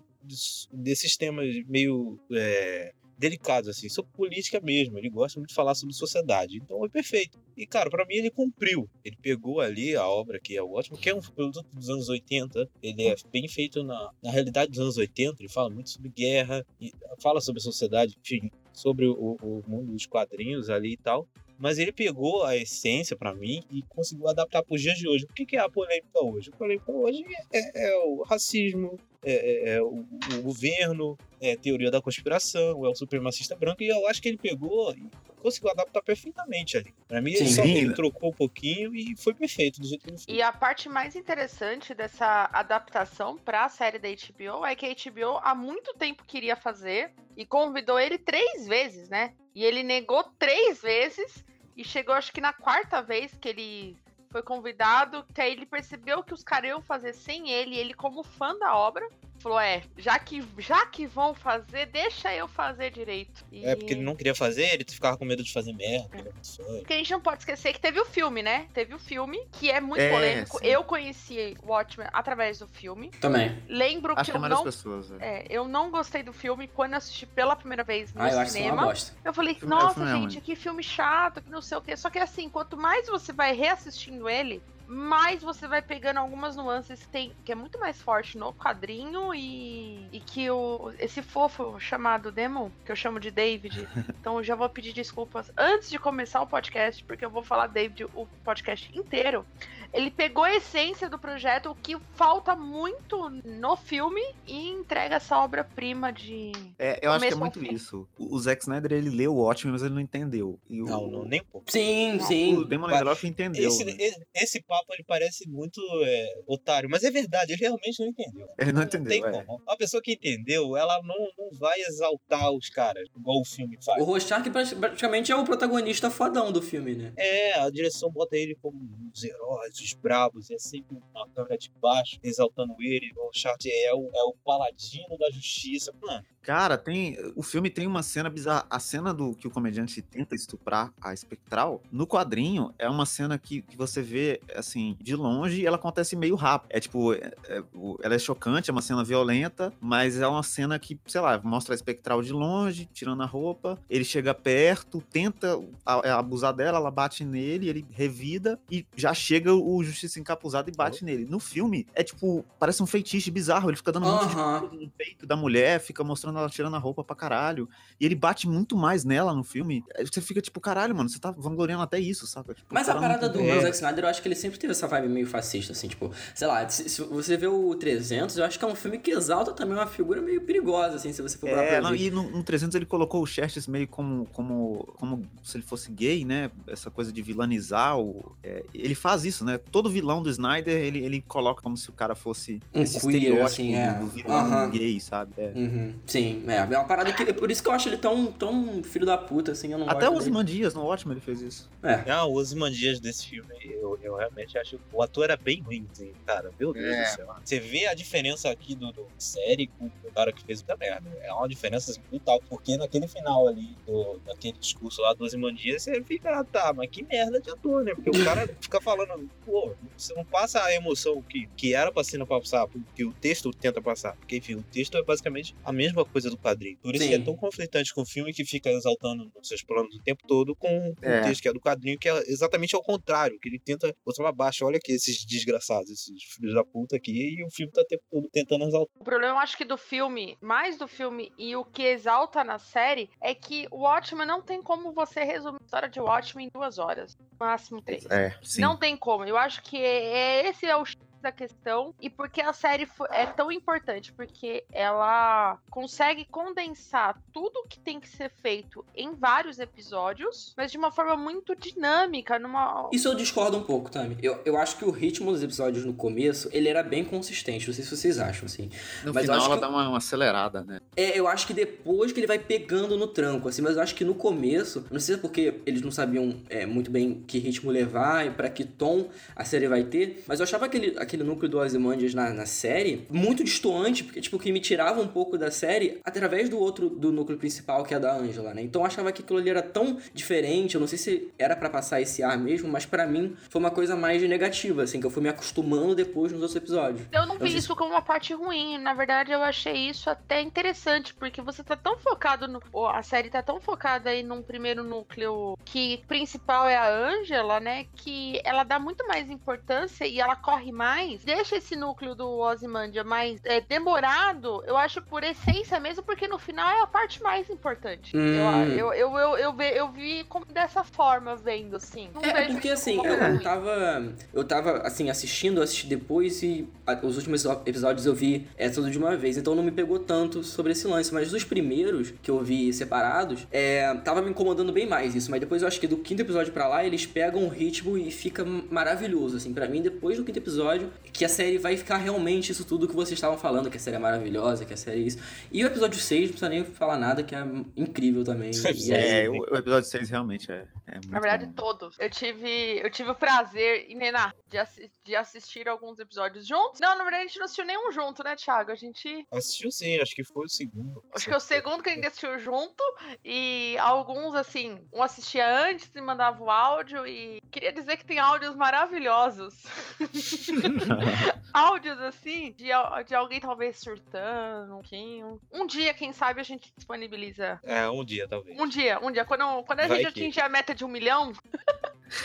desses 0.72 1.16
temas 1.18 1.48
meio 1.68 2.20
é, 2.32 2.94
delicados, 3.18 3.70
assim, 3.70 3.90
sobre 3.90 4.12
política 4.12 4.60
mesmo. 4.60 4.98
Ele 4.98 5.10
gosta 5.10 5.40
muito 5.40 5.50
de 5.50 5.56
falar 5.56 5.76
sobre 5.76 5.96
sociedade. 5.96 6.58
Então 6.58 6.84
é 6.86 6.90
perfeito. 6.90 7.40
E, 7.56 7.66
cara, 7.66 7.90
pra 7.90 8.06
mim 8.06 8.16
ele 8.16 8.30
cumpriu. 8.30 8.90
Ele 9.04 9.16
pegou 9.22 9.62
ali 9.62 9.96
a 9.96 10.08
obra 10.08 10.40
que 10.40 10.56
é 10.56 10.62
o 10.62 10.74
ótimo, 10.74 10.98
que 10.98 11.10
é 11.10 11.16
um 11.16 11.22
produto 11.22 11.66
dos 11.74 11.90
anos 11.90 12.10
80. 12.10 12.70
Ele 12.82 13.08
é 13.08 13.16
bem 13.32 13.48
feito 13.48 13.84
na, 13.84 14.12
na 14.22 14.32
realidade 14.32 14.72
dos 14.72 14.80
anos 14.80 14.98
80. 14.98 15.42
Ele 15.42 15.50
fala 15.50 15.70
muito 15.70 15.90
sobre 15.90 16.10
guerra, 16.10 16.66
e 16.80 16.92
fala 17.22 17.40
sobre 17.42 17.60
a 17.60 17.64
sociedade, 17.64 18.18
enfim, 18.20 18.52
sobre 18.74 19.08
o, 19.08 19.38
o 19.42 19.64
mundo 19.68 19.94
dos 19.94 20.06
quadrinhos 20.06 20.70
ali 20.70 20.94
e 20.94 20.98
tal. 20.98 21.28
Mas 21.58 21.78
ele 21.78 21.92
pegou 21.92 22.44
a 22.44 22.56
essência 22.56 23.16
pra 23.16 23.34
mim 23.34 23.64
e 23.72 23.82
conseguiu 23.84 24.28
adaptar 24.28 24.64
para 24.64 24.76
os 24.76 24.82
dias 24.82 24.98
de 24.98 25.08
hoje. 25.08 25.26
O 25.26 25.34
que, 25.34 25.46
que 25.46 25.56
é 25.56 25.60
a 25.60 25.70
polêmica 25.70 26.24
hoje? 26.24 26.50
A 26.54 26.58
polêmica 26.58 26.92
hoje 26.92 27.24
é, 27.54 27.90
é 27.90 27.98
o 28.00 28.24
racismo, 28.24 29.00
é, 29.26 29.34
é- 29.34 29.76
é 29.76 29.82
o, 29.82 30.06
o 30.38 30.42
governo, 30.44 31.18
é 31.42 31.54
a 31.54 31.58
teoria 31.58 31.92
da 31.92 32.02
conspiração, 32.02 32.86
é 32.86 32.90
o 32.90 32.96
supremacista 32.96 33.56
branco. 33.56 33.84
E 33.84 33.88
eu 33.90 34.08
acho 34.08 34.22
que 34.22 34.30
ele 34.30 34.38
pegou 34.38 34.94
e 34.94 35.10
conseguiu 35.42 35.70
adaptar 35.72 36.02
perfeitamente 36.02 36.78
ali. 36.78 36.94
Pra 37.08 37.22
mim, 37.22 37.34
ele, 37.34 37.48
Sim. 37.48 37.54
só, 37.54 37.64
ele 37.64 37.94
trocou 37.94 38.30
um 38.30 38.34
pouquinho 38.34 38.96
e 38.96 39.16
foi 39.18 39.34
perfeito 39.34 39.80
do 39.82 39.88
jeito 39.88 40.04
que 40.04 40.10
ele. 40.10 40.38
E 40.38 40.42
a 40.42 40.52
parte 40.52 40.90
mais 40.90 41.16
interessante 41.16 41.94
dessa 41.94 42.50
adaptação 42.52 43.38
para 43.38 43.66
a 43.66 43.70
série 43.70 44.00
da 44.00 44.08
HBO 44.10 44.66
é 44.66 44.76
que 44.76 44.86
a 44.86 44.90
HBO 44.90 45.40
há 45.44 45.54
muito 45.54 45.94
tempo 45.94 46.24
queria 46.26 46.56
fazer 46.56 47.12
e 47.38 47.46
convidou 47.46 48.00
ele 48.00 48.18
três 48.18 48.68
vezes, 48.68 49.10
né? 49.10 49.34
E 49.54 49.64
ele 49.64 49.84
negou 49.84 50.24
três 50.40 50.82
vezes 50.82 51.44
e 51.78 51.84
chegou, 51.84 52.16
acho 52.16 52.32
que 52.32 52.42
na 52.42 52.54
quarta 52.54 53.02
vez 53.02 53.34
que 53.36 53.50
ele 53.50 53.98
foi 54.36 54.44
convidado, 54.44 55.26
que 55.34 55.40
aí 55.40 55.54
ele 55.54 55.66
percebeu 55.66 56.22
que 56.22 56.34
os 56.34 56.44
caras 56.44 56.68
iam 56.68 56.82
fazer 56.82 57.14
sem 57.14 57.50
ele, 57.50 57.78
ele 57.78 57.94
como 57.94 58.22
fã 58.22 58.54
da 58.60 58.76
obra, 58.76 59.08
falou: 59.40 59.60
é, 59.60 59.84
já 59.98 60.18
que, 60.20 60.44
já 60.58 60.86
que 60.86 61.06
vão 61.08 61.34
fazer, 61.34 61.86
deixa 61.88 62.34
eu 62.34 62.48
fazer 62.48 62.92
direito. 62.92 63.46
E... 63.52 63.66
É 63.66 63.76
porque 63.76 63.94
ele 63.94 64.02
não 64.04 64.16
queria 64.16 64.34
fazer, 64.36 64.74
ele 64.74 64.86
ficava 64.88 65.18
com 65.18 65.26
medo 65.26 65.44
de 65.44 65.52
fazer 65.54 65.74
merda. 65.74 66.18
É. 66.18 66.78
Porque 66.80 66.94
a 66.94 66.98
gente 66.98 67.12
não 67.12 67.22
pode 67.22 67.40
esquecer 67.40 67.74
que 67.74 67.80
teve 67.80 68.00
o 68.00 68.06
filme, 68.06 68.42
né? 68.42 68.68
Teve 68.74 68.94
o 68.94 69.00
filme, 69.00 69.40
que 69.52 69.70
é 69.72 69.80
muito 69.80 70.02
É, 70.02 70.10
polêmico. 70.12 70.60
sim. 70.60 70.66
Eu 70.66 70.84
conheci 70.84 71.58
Watchmen 71.64 72.08
através 72.14 72.60
do 72.60 72.68
filme. 72.68 73.10
Também. 73.22 73.62
Lembro 73.68 74.14
Acho 74.18 74.32
que 74.32 74.38
eu 74.38 74.42
não. 74.42 74.50
das 74.50 74.62
pessoas. 74.62 75.12
é. 75.20 75.40
É, 75.40 75.46
eu 75.50 75.68
não 75.68 75.92
gostei 75.92 76.24
do 76.24 76.34
filme 76.34 76.68
quando 76.68 76.92
eu 76.94 76.98
assisti 76.98 77.26
pela 77.26 77.56
primeira 77.56 77.84
vez 77.84 78.14
no 78.14 78.22
Ah, 78.22 78.30
eu 78.32 78.46
cinema. 78.48 78.84
bosta. 78.84 79.16
Eu 79.24 79.34
falei, 79.34 79.56
filme- 79.56 79.74
o 79.74 79.78
nossa, 79.78 80.04
é 80.04 80.08
gente, 80.08 80.42
que 80.42 80.56
filme 80.56 80.82
chato, 80.84 81.42
que 81.42 81.50
não 81.50 81.62
sei 81.62 81.78
o 81.78 81.82
quê. 81.82 81.96
Só 81.98 82.10
que 82.10 82.20
assim, 82.20 82.50
quanto 82.50 82.78
mais 82.78 83.08
você 83.08 83.32
vai 83.34 83.54
reassistindo 83.54 84.28
ele, 84.30 84.62
mais 84.88 85.42
você 85.42 85.68
vai 85.68 85.82
pegando 85.82 86.18
algumas 86.18 86.56
nuances 86.56 87.02
que 87.02 87.08
tem, 87.08 87.32
que 87.44 87.52
é 87.52 87.56
muito 87.56 87.80
mais 87.80 88.02
forte 88.02 88.38
no 88.38 88.54
quadrinho 88.54 89.34
e, 89.34 90.08
e 90.12 90.20
que 90.20 90.50
o, 90.50 90.94
esse 91.00 91.22
fofo 91.22 91.80
chamado 91.80 92.32
Demon, 92.32 92.70
que 92.86 92.92
eu 92.92 92.96
chamo 92.96 93.20
de 93.20 93.32
David, 93.32 93.88
então 94.20 94.38
eu 94.38 94.44
já 94.44 94.56
vou 94.56 94.70
pedir 94.70 94.94
desculpas 94.94 95.52
antes 95.58 95.90
de 95.90 95.98
começar 95.98 96.42
o 96.42 96.48
podcast, 96.48 97.04
porque 97.04 97.26
eu 97.26 97.30
vou 97.30 97.44
falar 97.44 97.68
David 97.68 98.06
o 98.14 98.28
podcast 98.44 98.90
inteiro. 98.98 99.46
Ele 99.94 100.12
pegou 100.12 100.44
a 100.44 100.56
essência 100.56 101.10
do 101.10 101.18
projeto, 101.18 101.72
o 101.72 101.76
que 101.76 101.98
falta 102.14 102.56
muito 102.56 103.30
no 103.44 103.76
filme, 103.76 104.22
e 104.46 104.70
entrega 104.70 105.16
essa 105.16 105.38
obra-prima 105.40 106.12
de. 106.14 106.52
É, 106.78 107.00
eu 107.02 107.12
acho 107.12 107.28
que 107.28 107.34
é 107.34 107.36
muito 107.36 107.60
fim. 107.60 107.74
isso. 107.74 108.08
O 108.18 108.36
o 108.36 108.40
Zack 108.40 108.62
Snyder, 108.64 108.92
ele 108.92 109.10
leu 109.10 109.34
o 109.34 109.38
Watchmen, 109.38 109.72
mas 109.72 109.82
ele 109.82 109.94
não 109.94 110.02
entendeu. 110.02 110.60
E 110.70 110.82
o, 110.82 110.86
Não, 110.86 111.08
não, 111.08 111.26
nem 111.26 111.42
um 111.42 111.46
pouco. 111.46 111.72
Sim, 111.72 112.20
sim. 112.20 112.58
o 112.58 112.66
Damon 112.66 112.88
Lindelof 112.88 113.24
entendeu. 113.26 113.68
Esse, 113.68 113.86
né? 113.86 113.94
esse, 114.34 114.62
papo 114.62 114.94
ele 114.94 115.06
parece 115.08 115.48
muito 115.48 115.82
é, 116.04 116.44
otário, 116.46 116.90
mas 116.90 117.04
é 117.04 117.12
verdade, 117.12 117.54
ele 117.54 117.62
realmente 117.62 118.00
não 118.00 118.08
entendeu. 118.08 118.48
Ele 118.58 118.74
não 118.74 118.86
tem 118.86 119.00
entendeu, 119.02 119.28
é. 119.28 119.44
como. 119.44 119.64
A 119.68 119.78
pessoa 119.78 120.02
que 120.02 120.14
entendeu, 120.14 120.76
ela 120.76 121.02
não, 121.04 121.16
não 121.38 121.58
vai 121.58 121.80
exaltar 121.82 122.52
os 122.52 122.70
caras, 122.70 123.08
igual 123.16 123.40
o 123.40 123.46
filme 123.46 123.78
faz. 123.84 124.02
O 124.02 124.06
Rorschach 124.06 124.50
pra- 124.50 124.66
praticamente 124.66 125.32
é 125.32 125.36
o 125.36 125.46
protagonista 125.46 126.10
fodão 126.10 126.52
do 126.52 126.62
filme, 126.62 126.96
né? 126.96 127.14
É, 127.16 127.60
a 127.60 127.70
direção 127.70 128.12
bota 128.12 128.36
ele 128.36 128.56
como 128.62 128.78
os 129.14 129.24
heróis, 129.24 129.75
os 129.82 129.94
bravos, 129.94 130.50
é 130.52 130.58
sempre 130.58 130.98
uma 131.14 131.28
câmera 131.30 131.58
de 131.58 131.70
baixo, 131.82 132.20
exaltando 132.24 132.76
ele. 132.80 133.12
O 133.18 133.32
Chart 133.34 133.64
é 133.66 133.94
o, 133.94 134.10
é 134.14 134.24
o 134.24 134.34
paladino 134.44 135.18
da 135.18 135.30
justiça. 135.32 135.94
Mano, 136.02 136.26
Cara, 136.46 136.78
tem. 136.78 137.18
O 137.36 137.42
filme 137.42 137.72
tem 137.72 137.88
uma 137.88 138.04
cena 138.04 138.30
bizarra. 138.30 138.68
A 138.70 138.80
cena 138.80 139.12
do 139.12 139.34
que 139.34 139.48
o 139.48 139.52
comediante 139.52 140.00
tenta 140.00 140.36
estuprar 140.36 140.94
a 141.02 141.12
espectral, 141.12 141.82
no 141.92 142.06
quadrinho, 142.06 142.72
é 142.78 142.88
uma 142.88 143.06
cena 143.06 143.36
que, 143.40 143.64
que 143.64 143.76
você 143.76 144.00
vê, 144.02 144.40
assim, 144.56 144.96
de 145.02 145.16
longe 145.16 145.62
e 145.62 145.66
ela 145.66 145.76
acontece 145.78 146.16
meio 146.16 146.36
rápido. 146.36 146.70
É 146.72 146.80
tipo, 146.80 147.14
é- 147.14 147.34
é- 147.50 147.64
ela 148.04 148.14
é 148.14 148.20
chocante, 148.20 148.70
é 148.70 148.74
uma 148.74 148.82
cena 148.84 149.04
violenta, 149.04 149.74
mas 149.82 150.20
é 150.20 150.28
uma 150.28 150.44
cena 150.44 150.78
que, 150.78 151.00
sei 151.08 151.20
lá, 151.20 151.42
mostra 151.44 151.74
a 151.74 151.76
espectral 151.76 152.22
de 152.22 152.32
longe, 152.32 152.88
tirando 152.94 153.24
a 153.24 153.26
roupa. 153.26 153.80
Ele 153.90 154.04
chega 154.04 154.34
perto, 154.34 155.02
tenta 155.12 155.60
a- 155.84 156.20
abusar 156.20 156.54
dela, 156.54 156.78
ela 156.78 156.92
bate 156.92 157.26
nele, 157.26 157.68
ele 157.70 157.86
revida 157.92 158.60
e 158.70 158.86
já 158.96 159.16
chega 159.16 159.52
o 159.52 159.84
Justiça 159.84 160.20
encapuzado 160.20 160.70
e 160.70 160.76
bate 160.76 161.04
nele. 161.04 161.26
No 161.26 161.40
filme, 161.40 161.88
é 161.96 162.04
tipo, 162.04 162.46
parece 162.60 162.84
um 162.84 162.86
feitiço 162.86 163.32
bizarro. 163.32 163.68
Ele 163.70 163.78
fica 163.78 163.92
dando 163.92 164.06
um 164.08 164.12
monte 164.12 164.70
de 164.70 164.86
no 164.86 164.92
peito 164.92 165.26
da 165.26 165.36
mulher, 165.36 165.80
fica 165.80 166.04
mostrando 166.04 166.35
ela 166.40 166.50
tirando 166.50 166.76
a 166.76 166.80
roupa 166.80 167.04
pra 167.04 167.16
caralho. 167.16 167.68
E 168.00 168.06
ele 168.06 168.16
bate 168.16 168.48
muito 168.48 168.76
mais 168.76 169.04
nela 169.04 169.34
no 169.34 169.44
filme. 169.44 169.84
Aí 169.98 170.06
Você 170.06 170.22
fica 170.22 170.42
tipo, 170.42 170.60
caralho, 170.60 170.96
mano, 170.96 171.10
você 171.10 171.20
tá 171.20 171.32
vangloriando 171.32 171.84
até 171.84 172.00
isso, 172.00 172.26
saca? 172.28 172.54
Tipo, 172.54 172.74
Mas 172.74 172.90
a 172.90 172.96
parada 172.96 173.30
do. 173.30 173.40
Zack 173.62 173.76
Snyder, 173.76 174.04
eu 174.06 174.10
acho 174.10 174.22
que 174.22 174.28
ele 174.28 174.36
sempre 174.36 174.58
teve 174.60 174.72
essa 174.72 174.88
vibe 174.88 175.08
meio 175.10 175.28
fascista, 175.28 175.72
assim, 175.74 175.88
tipo, 175.88 176.12
sei 176.34 176.48
lá, 176.48 176.68
se, 176.68 176.90
se 176.90 177.02
você 177.02 177.38
vê 177.38 177.48
o 177.48 177.76
300, 177.76 178.38
eu 178.38 178.46
acho 178.46 178.58
que 178.60 178.66
é 178.66 178.68
um 178.68 178.76
filme 178.76 178.98
que 178.98 179.12
exalta 179.12 179.54
também 179.54 179.76
uma 179.78 179.88
figura 179.88 180.22
meio 180.22 180.42
perigosa, 180.42 180.96
assim, 180.96 181.12
se 181.14 181.22
você 181.22 181.38
for 181.38 181.48
É, 181.50 181.80
não, 181.82 181.92
ver. 181.92 181.98
e 182.00 182.12
no, 182.12 182.30
no 182.30 182.44
300 182.44 182.76
ele 182.76 182.86
colocou 182.86 183.22
o 183.22 183.26
Xerxes 183.28 183.68
meio 183.68 183.88
como, 183.88 184.26
como, 184.34 184.86
como 184.98 185.22
se 185.44 185.58
ele 185.58 185.64
fosse 185.64 185.92
gay, 185.92 186.26
né? 186.26 186.52
Essa 186.68 186.90
coisa 186.92 187.12
de 187.12 187.22
vilanizar 187.22 187.98
o... 188.00 188.36
é, 188.44 188.64
ele 188.74 188.96
faz 188.96 189.26
isso, 189.26 189.44
né? 189.46 189.58
Todo 189.58 189.90
vilão 189.90 190.22
do 190.22 190.30
Snyder, 190.30 190.76
ele, 190.76 191.00
ele 191.04 191.22
coloca 191.28 191.62
como 191.62 191.78
se 191.78 191.90
o 191.90 191.94
cara 191.94 192.16
fosse 192.16 192.62
Um 192.74 192.82
esse 192.82 193.00
queer, 193.00 193.16
estereótipo 193.16 193.46
assim, 193.46 193.76
é. 193.76 193.94
do 193.94 194.08
vilão 194.08 194.36
Aham. 194.36 194.70
gay, 194.70 195.00
sabe? 195.00 195.34
É. 195.38 195.52
Uhum, 195.56 195.94
sim, 196.06 196.25
é, 196.48 196.56
é 196.58 196.78
uma 196.78 196.86
parada 196.86 197.12
que, 197.14 197.24
é 197.24 197.34
por 197.34 197.50
isso 197.52 197.62
que 197.62 197.70
eu 197.70 197.74
acho 197.74 197.90
ele 197.90 197.98
tão, 197.98 198.32
tão 198.32 198.84
filho 198.84 199.06
da 199.06 199.18
puta, 199.18 199.52
assim, 199.52 199.72
eu 199.72 199.78
não 199.78 199.90
Até 199.90 200.06
gosto 200.06 200.18
os 200.18 200.24
dele. 200.26 200.36
Mandias, 200.36 200.74
no 200.74 200.84
ótimo, 200.84 201.14
ele 201.14 201.22
fez 201.22 201.42
isso. 201.42 201.70
É, 201.84 202.10
ah, 202.12 202.26
os 202.26 202.54
mandias 202.54 203.00
desse 203.00 203.26
filme, 203.28 203.50
eu, 203.64 203.98
eu 204.02 204.16
realmente 204.16 204.58
acho 204.58 204.78
que 204.78 204.84
o 204.94 205.02
ator 205.02 205.26
era 205.26 205.38
bem 205.38 205.62
ruim, 205.62 205.88
assim, 205.92 206.12
cara. 206.26 206.52
Meu 206.60 206.74
Deus 206.74 206.86
É. 206.86 207.04
do 207.04 207.16
céu. 207.16 207.36
Você 207.44 207.60
vê 207.60 207.88
a 207.88 207.94
diferença 207.94 208.50
aqui 208.50 208.76
do, 208.76 208.92
do 208.92 209.06
série 209.18 209.68
com 209.68 209.86
o 209.86 210.12
cara 210.14 210.32
que 210.32 210.44
fez 210.44 210.62
o 210.62 210.78
merda. 210.78 211.10
É 211.22 211.32
uma 211.34 211.48
diferença 211.48 211.92
assim, 211.92 212.02
brutal. 212.10 212.42
Porque 212.50 212.78
naquele 212.78 213.08
final 213.08 213.48
ali, 213.48 213.76
do, 213.86 214.20
daquele 214.26 214.58
discurso 214.58 215.02
lá 215.02 215.14
dos 215.14 215.34
mandias, 215.36 215.84
você 215.84 216.02
fica, 216.04 216.40
ah, 216.40 216.44
tá, 216.44 216.74
mas 216.74 216.90
que 216.90 217.04
merda 217.04 217.40
de 217.40 217.50
ator, 217.50 217.84
né? 217.84 217.94
Porque 217.94 218.10
o 218.10 218.26
cara 218.26 218.48
fica 218.60 218.80
falando, 218.82 219.30
pô, 219.46 219.74
você 219.98 220.14
não 220.14 220.26
passa 220.26 220.64
a 220.64 220.74
emoção 220.74 221.22
que, 221.22 221.48
que 221.56 221.74
era 221.74 221.92
pra 221.92 222.04
cena 222.04 222.26
passar, 222.26 222.68
que 222.96 223.04
o 223.06 223.12
texto 223.14 223.52
tenta 223.52 223.82
passar. 223.82 224.16
Porque, 224.16 224.38
enfim, 224.38 224.56
o 224.56 224.64
texto 224.64 224.98
é 224.98 225.04
basicamente 225.04 225.56
a 225.64 225.72
mesma 225.72 226.04
coisa 226.06 226.15
do 226.24 226.38
quadrinho. 226.38 226.78
Por 226.80 226.96
isso 226.96 227.04
Sim. 227.04 227.10
que 227.10 227.16
é 227.16 227.20
tão 227.20 227.36
conflitante 227.36 227.94
com 227.94 228.02
o 228.02 228.06
filme 228.06 228.34
que 228.34 228.46
fica 228.46 228.70
exaltando 228.70 229.32
os 229.40 229.48
seus 229.48 229.64
planos 229.64 229.96
o 229.96 230.02
tempo 230.04 230.26
todo 230.28 230.56
com, 230.56 230.94
com 230.96 231.06
É. 231.06 231.22
o 231.22 231.24
texto 231.24 231.42
que 231.42 231.50
é 231.50 231.54
do 231.54 231.60
quadrinho, 231.60 231.98
que 232.00 232.08
é 232.10 232.18
exatamente 232.28 232.76
ao 232.76 232.82
contrário, 232.84 233.40
que 233.40 233.50
ele 233.50 233.60
tenta 233.60 233.94
botar 234.06 234.24
pra 234.24 234.32
baixo. 234.32 234.66
Olha 234.66 234.78
aqui 234.78 234.92
esses 234.94 235.26
desgraçados, 235.26 235.90
esses 235.90 236.24
filhos 236.36 236.54
da 236.54 236.64
puta 236.64 236.96
aqui, 236.96 237.36
e 237.40 237.44
o 237.44 237.50
filme 237.52 237.72
tá 237.72 237.82
o 237.82 237.86
tempo 237.86 238.04
todo 238.10 238.30
tentando 238.32 238.66
exaltar. 238.66 238.96
O 239.00 239.04
problema, 239.04 239.34
eu 239.34 239.40
acho 239.40 239.58
que 239.58 239.66
do 239.66 239.78
filme, 239.78 240.38
mais 240.42 240.78
do 240.78 240.88
filme 240.88 241.32
e 241.38 241.56
o 241.56 241.66
que 241.66 241.84
exalta 241.84 242.44
na 242.44 242.58
série, 242.60 243.10
é 243.22 243.34
que 243.36 243.68
o 243.72 243.82
Watchmen 243.82 244.26
não 244.26 244.42
tem 244.42 244.62
como 244.62 244.92
você 244.94 245.24
resumir 245.24 245.58
a 245.62 245.66
história 245.66 245.90
de 245.90 246.00
Watchmen 246.00 246.48
em 246.48 246.50
duas 246.54 246.78
horas. 246.78 247.16
Máximo 247.40 247.82
três. 247.82 248.06
É, 248.10 248.36
sim. 248.42 248.62
Não 248.62 248.78
tem 248.78 248.96
como. 248.96 249.26
Eu 249.26 249.38
acho 249.38 249.62
que 249.62 249.78
é, 249.78 250.42
é- 250.44 250.48
esse 250.50 250.66
é 250.66 250.76
o 250.76 250.84
da 251.26 251.32
questão 251.32 251.94
e 252.00 252.08
porque 252.08 252.40
a 252.40 252.54
série 252.54 252.88
é 253.10 253.26
tão 253.26 253.52
importante 253.52 254.14
porque 254.14 254.64
ela 254.72 255.58
consegue 255.72 256.24
condensar 256.26 257.20
tudo 257.34 257.66
que 257.68 257.80
tem 257.80 258.00
que 258.00 258.08
ser 258.08 258.30
feito 258.30 258.86
em 258.96 259.14
vários 259.16 259.58
episódios, 259.60 260.54
mas 260.56 260.72
de 260.72 260.78
uma 260.78 260.92
forma 260.92 261.18
muito 261.18 261.56
dinâmica, 261.56 262.38
numa 262.38 262.88
Isso 262.94 263.08
eu 263.08 263.16
discordo 263.16 263.58
um 263.58 263.64
pouco, 263.64 263.90
Tami. 263.90 264.18
Eu, 264.22 264.40
eu 264.46 264.56
acho 264.58 264.78
que 264.78 264.86
o 264.86 264.92
ritmo 264.92 265.32
dos 265.32 265.42
episódios 265.42 265.84
no 265.84 265.94
começo, 265.96 266.48
ele 266.52 266.70
era 266.70 266.84
bem 266.84 267.04
consistente. 267.04 267.66
Não 267.68 267.74
sei 267.74 267.84
se 267.84 267.96
vocês 267.96 268.20
acham, 268.20 268.46
assim. 268.46 268.70
No 269.04 269.12
Mas 269.14 269.24
eu 269.28 269.34
final 269.34 269.38
acho 269.38 269.46
ela 269.48 269.56
que- 269.56 269.62
dá 269.62 269.70
uma, 269.70 269.90
uma 269.90 269.98
acelerada, 269.98 270.64
né? 270.64 270.80
É, 270.96 271.18
eu 271.20 271.28
acho 271.28 271.46
que 271.48 271.54
depois 271.54 272.12
que 272.12 272.20
ele 272.20 272.28
vai 272.28 272.40
pegando 272.40 272.98
no 272.98 273.08
tranco, 273.08 273.50
assim, 273.50 273.62
mas 273.62 273.76
eu 273.76 273.82
acho 273.82 273.96
que 273.96 274.04
no 274.06 274.16
começo, 274.16 274.86
não 274.92 275.00
sei 275.00 275.16
se 275.16 275.20
é 275.20 275.22
porque 275.22 275.56
eles 275.66 275.82
não 275.82 275.92
sabiam 275.92 276.36
é, 276.50 276.66
muito 276.66 276.90
bem 276.90 277.24
que 277.28 277.38
ritmo 277.38 277.70
levar 277.72 278.26
e 278.26 278.32
pra 278.32 278.50
que 278.50 278.64
tom 278.64 279.10
a 279.36 279.44
série 279.44 279.68
vai 279.68 279.84
ter, 279.84 280.24
mas 280.28 280.40
eu 280.40 280.44
achava 280.44 280.66
aquele, 280.66 280.98
aquele 280.98 281.24
núcleo 281.24 281.50
do 281.50 281.60
Ozymandias 281.60 282.14
na, 282.14 282.30
na 282.32 282.46
série 282.46 283.06
muito 283.10 283.44
distoante, 283.44 284.04
porque, 284.04 284.22
tipo, 284.22 284.40
que 284.40 284.52
me 284.52 284.60
tirava 284.60 285.02
um 285.02 285.08
pouco 285.08 285.38
da 285.38 285.52
série 285.52 286.00
através 286.04 286.50
do 286.50 286.58
outro, 286.60 286.90
do 286.90 287.12
núcleo 287.12 287.38
principal, 287.38 287.84
que 287.84 287.94
é 287.94 288.00
da 288.00 288.16
Angela, 288.16 288.54
né? 288.54 288.62
Então 288.62 288.82
eu 288.82 288.86
achava 288.86 289.12
que 289.12 289.22
aquilo 289.22 289.40
ali 289.40 289.50
era 289.50 289.62
tão 289.62 289.98
diferente, 290.14 290.76
eu 290.76 290.82
não 290.82 290.88
sei 290.88 290.98
se 290.98 291.28
era 291.38 291.56
pra 291.56 291.70
passar 291.70 292.02
esse 292.02 292.24
ar 292.24 292.38
mesmo, 292.38 292.70
mas 292.70 292.86
pra 292.86 293.06
mim 293.06 293.36
foi 293.50 293.60
uma 293.60 293.72
coisa 293.72 293.96
mais 293.96 294.22
negativa, 294.22 294.84
assim, 294.84 295.00
que 295.00 295.06
eu 295.06 295.12
fui 295.12 295.22
me 295.22 295.30
acostumando 295.30 295.94
depois 295.96 296.32
nos 296.32 296.42
outros 296.42 296.56
episódios. 296.56 297.02
Eu 297.12 297.26
não 297.26 297.36
Eu 297.36 297.42
vi 297.42 297.50
sei- 297.50 297.60
isso 297.60 297.76
como 297.76 297.92
uma 297.92 298.02
parte 298.02 298.34
ruim. 298.34 298.78
Na 298.78 298.94
verdade, 298.94 299.32
eu 299.32 299.42
achei 299.42 299.90
isso 299.90 300.10
até 300.10 300.42
interessante, 300.42 300.85
porque 301.18 301.42
você 301.42 301.64
tá 301.64 301.76
tão 301.76 301.98
focado 301.98 302.48
no. 302.48 302.62
A 302.88 303.02
série 303.04 303.30
tá 303.30 303.42
tão 303.42 303.60
focada 303.60 304.10
aí 304.10 304.22
num 304.24 304.42
primeiro 304.42 304.84
núcleo 304.84 305.58
que 305.66 306.04
principal 306.08 306.68
é 306.68 306.76
a 306.78 306.88
Angela, 306.90 307.60
né? 307.60 307.86
Que 307.96 308.40
ela 308.44 308.64
dá 308.64 308.78
muito 308.80 309.06
mais 309.08 309.30
importância 309.30 310.06
e 310.06 310.20
ela 310.20 310.36
corre 310.36 310.72
mais. 310.72 311.24
Deixa 311.24 311.56
esse 311.58 311.76
núcleo 311.76 312.14
do 312.16 312.28
Ozymandia 312.40 313.04
mais 313.04 313.40
é, 313.44 313.60
demorado, 313.62 314.64
eu 314.66 314.78
acho 314.78 315.02
por 315.02 315.24
essência 315.24 315.80
mesmo, 315.80 316.04
porque 316.04 316.28
no 316.28 316.38
final 316.38 316.70
é 316.70 316.82
a 316.82 316.88
parte 316.88 317.22
mais 317.22 317.50
importante. 317.50 318.16
Hum. 318.16 318.36
Eu, 318.36 318.94
eu, 318.94 318.94
eu, 318.94 319.18
eu, 319.18 319.38
eu, 319.38 319.54
ve- 319.54 319.74
eu 319.80 319.92
vi 319.92 320.24
como 320.26 320.46
dessa 320.46 320.84
forma, 320.84 321.36
vendo, 321.36 321.76
assim. 321.76 322.10
Não 322.14 322.22
É, 322.22 322.34
vejo 322.34 322.52
porque 322.54 322.70
assim, 322.70 323.00
eu, 323.06 323.18
ruim. 323.32 323.40
tava. 323.40 324.14
Eu 324.34 324.44
tava, 324.44 324.78
assim, 324.80 325.10
assistindo, 325.10 325.62
assisti 325.62 325.88
depois 325.88 326.44
e 326.44 326.68
a- 326.86 327.00
os 327.04 327.18
últimos 327.18 327.46
episódios 327.66 328.06
eu 328.06 328.14
vi 328.14 328.48
é 328.58 328.70
tudo 328.70 328.90
de 328.92 328.98
uma 328.98 329.16
vez. 329.16 329.38
Então 329.38 329.56
não 329.56 329.64
me 329.64 329.72
pegou 329.72 330.00
tanto 330.00 330.44
sobre 330.44 330.72
esse 330.76 330.88
lance. 330.88 331.14
Mas 331.14 331.32
dos 331.32 331.44
primeiros 331.44 332.12
que 332.22 332.30
eu 332.30 332.40
vi 332.44 332.72
separados, 332.74 333.48
é, 333.52 333.94
tava 334.04 334.22
me 334.22 334.30
incomodando 334.30 334.72
bem 334.72 334.88
mais 334.88 335.16
isso. 335.16 335.32
Mas 335.32 335.40
depois 335.40 335.62
eu 335.62 335.68
acho 335.68 335.80
que 335.80 335.88
do 335.88 335.98
quinto 335.98 336.22
episódio 336.22 336.52
pra 336.54 336.68
lá, 336.68 336.84
eles 336.86 337.06
pegam 337.06 337.46
o 337.46 337.50
ritmo 337.50 337.98
e 337.98 338.12
fica 338.12 338.44
maravilhoso. 338.46 339.38
Assim, 339.38 339.54
para 339.54 339.68
mim, 339.68 339.82
depois 339.82 340.18
do 340.18 340.24
quinto 340.24 340.40
episódio, 340.40 340.92
que 341.12 341.24
a 341.26 341.30
série 341.30 341.58
vai 341.58 341.76
ficar 341.78 341.98
realmente 341.98 342.52
isso 342.52 342.66
tudo 342.66 342.88
que 342.88 342.96
vocês 342.96 343.14
estavam 343.18 343.38
falando, 343.38 343.70
que 343.70 343.78
a 343.78 343.80
série 343.80 343.96
é 343.96 344.00
maravilhosa, 344.00 344.66
que 344.66 344.74
a 344.74 344.78
série 344.78 345.02
é 345.04 345.08
isso. 345.08 345.18
E 345.52 345.64
o 345.64 345.68
episódio 345.68 346.00
6, 346.00 346.22
não 346.22 346.28
precisa 346.30 346.50
nem 346.50 346.64
falar 346.64 346.98
nada, 346.98 347.24
que 347.24 347.34
é 347.36 347.40
incrível 347.76 348.24
também. 348.24 348.52
Aí- 348.66 348.92
É, 348.92 349.30
o, 349.30 349.34
o 349.54 349.58
episódio 349.58 349.90
6 349.90 350.10
realmente 350.10 350.52
é, 350.52 350.66
muito 350.94 351.10
Na 351.10 351.20
verdade, 351.20 351.46
bom. 351.48 351.54
todos. 351.54 351.96
Eu 352.00 352.10
tive, 352.10 352.80
eu 352.84 352.90
tive 352.90 353.10
o 353.12 353.16
prazer 353.16 353.90
inenarrável 353.90 354.38
de, 354.50 354.58
assi- 354.58 354.92
de 355.04 355.16
assistir 355.16 355.68
alguns 355.68 356.00
episódios 356.00 356.46
juntos. 356.48 356.80
Não, 356.80 356.98
na 356.98 357.04
verdade, 357.04 357.24
a 357.24 357.28
gente 357.28 357.38
não 357.38 357.46
assistiu 357.46 357.66
nenhum 357.66 357.92
junto, 357.92 358.24
né, 358.24 358.36
Thiago? 358.36 358.72
A 358.72 358.76
gente. 358.76 359.26
Assistiu 359.32 359.72
sim, 359.72 359.98
acho 360.00 360.16
que 360.16 360.24
foi 360.24 360.46
o 360.46 360.50
segundo. 360.70 361.04
Acho 361.14 361.26
que 361.26 361.34
é 361.34 361.38
o 361.38 361.40
segundo 361.40 361.84
que 361.84 361.90
a 361.90 361.94
gente 361.94 362.08
assistiu 362.08 362.38
junto. 362.40 362.84
E 363.24 363.78
alguns, 363.80 364.36
assim, 364.36 364.80
um 364.94 365.02
assistia 365.02 365.48
antes 365.48 365.90
e 365.96 366.02
mandava 366.02 366.44
o 366.44 366.50
áudio. 366.50 367.06
E 367.08 367.42
queria 367.52 367.72
dizer 367.72 367.98
que 367.98 368.06
tem 368.06 368.20
áudios 368.20 368.56
maravilhosos. 368.56 369.64
áudios, 371.54 372.00
assim, 372.02 372.52
de, 372.58 372.70
de 373.06 373.16
alguém 373.16 373.40
talvez 373.40 373.80
surtando 373.80 374.72
um 374.74 374.76
pouquinho. 374.76 375.42
Um 375.52 375.66
dia, 375.66 375.94
quem 375.94 376.12
sabe, 376.14 376.42
a 376.42 376.44
gente 376.44 376.72
disponibiliza. 376.76 377.60
É, 377.64 377.88
um 377.90 378.04
dia 378.04 378.28
talvez. 378.28 378.60
Um 378.60 378.68
dia, 378.68 379.00
um 379.02 379.12
dia. 379.12 379.26
Quando, 379.26 379.64
quando 379.64 379.80
a 379.80 379.88
Vai 379.88 379.98
gente 380.02 380.14
que- 380.14 380.20
atingir 380.22 380.42
a 380.42 380.50
meta 380.50 380.74
de 380.76 380.84
um 380.84 380.88
milhão, 380.88 381.32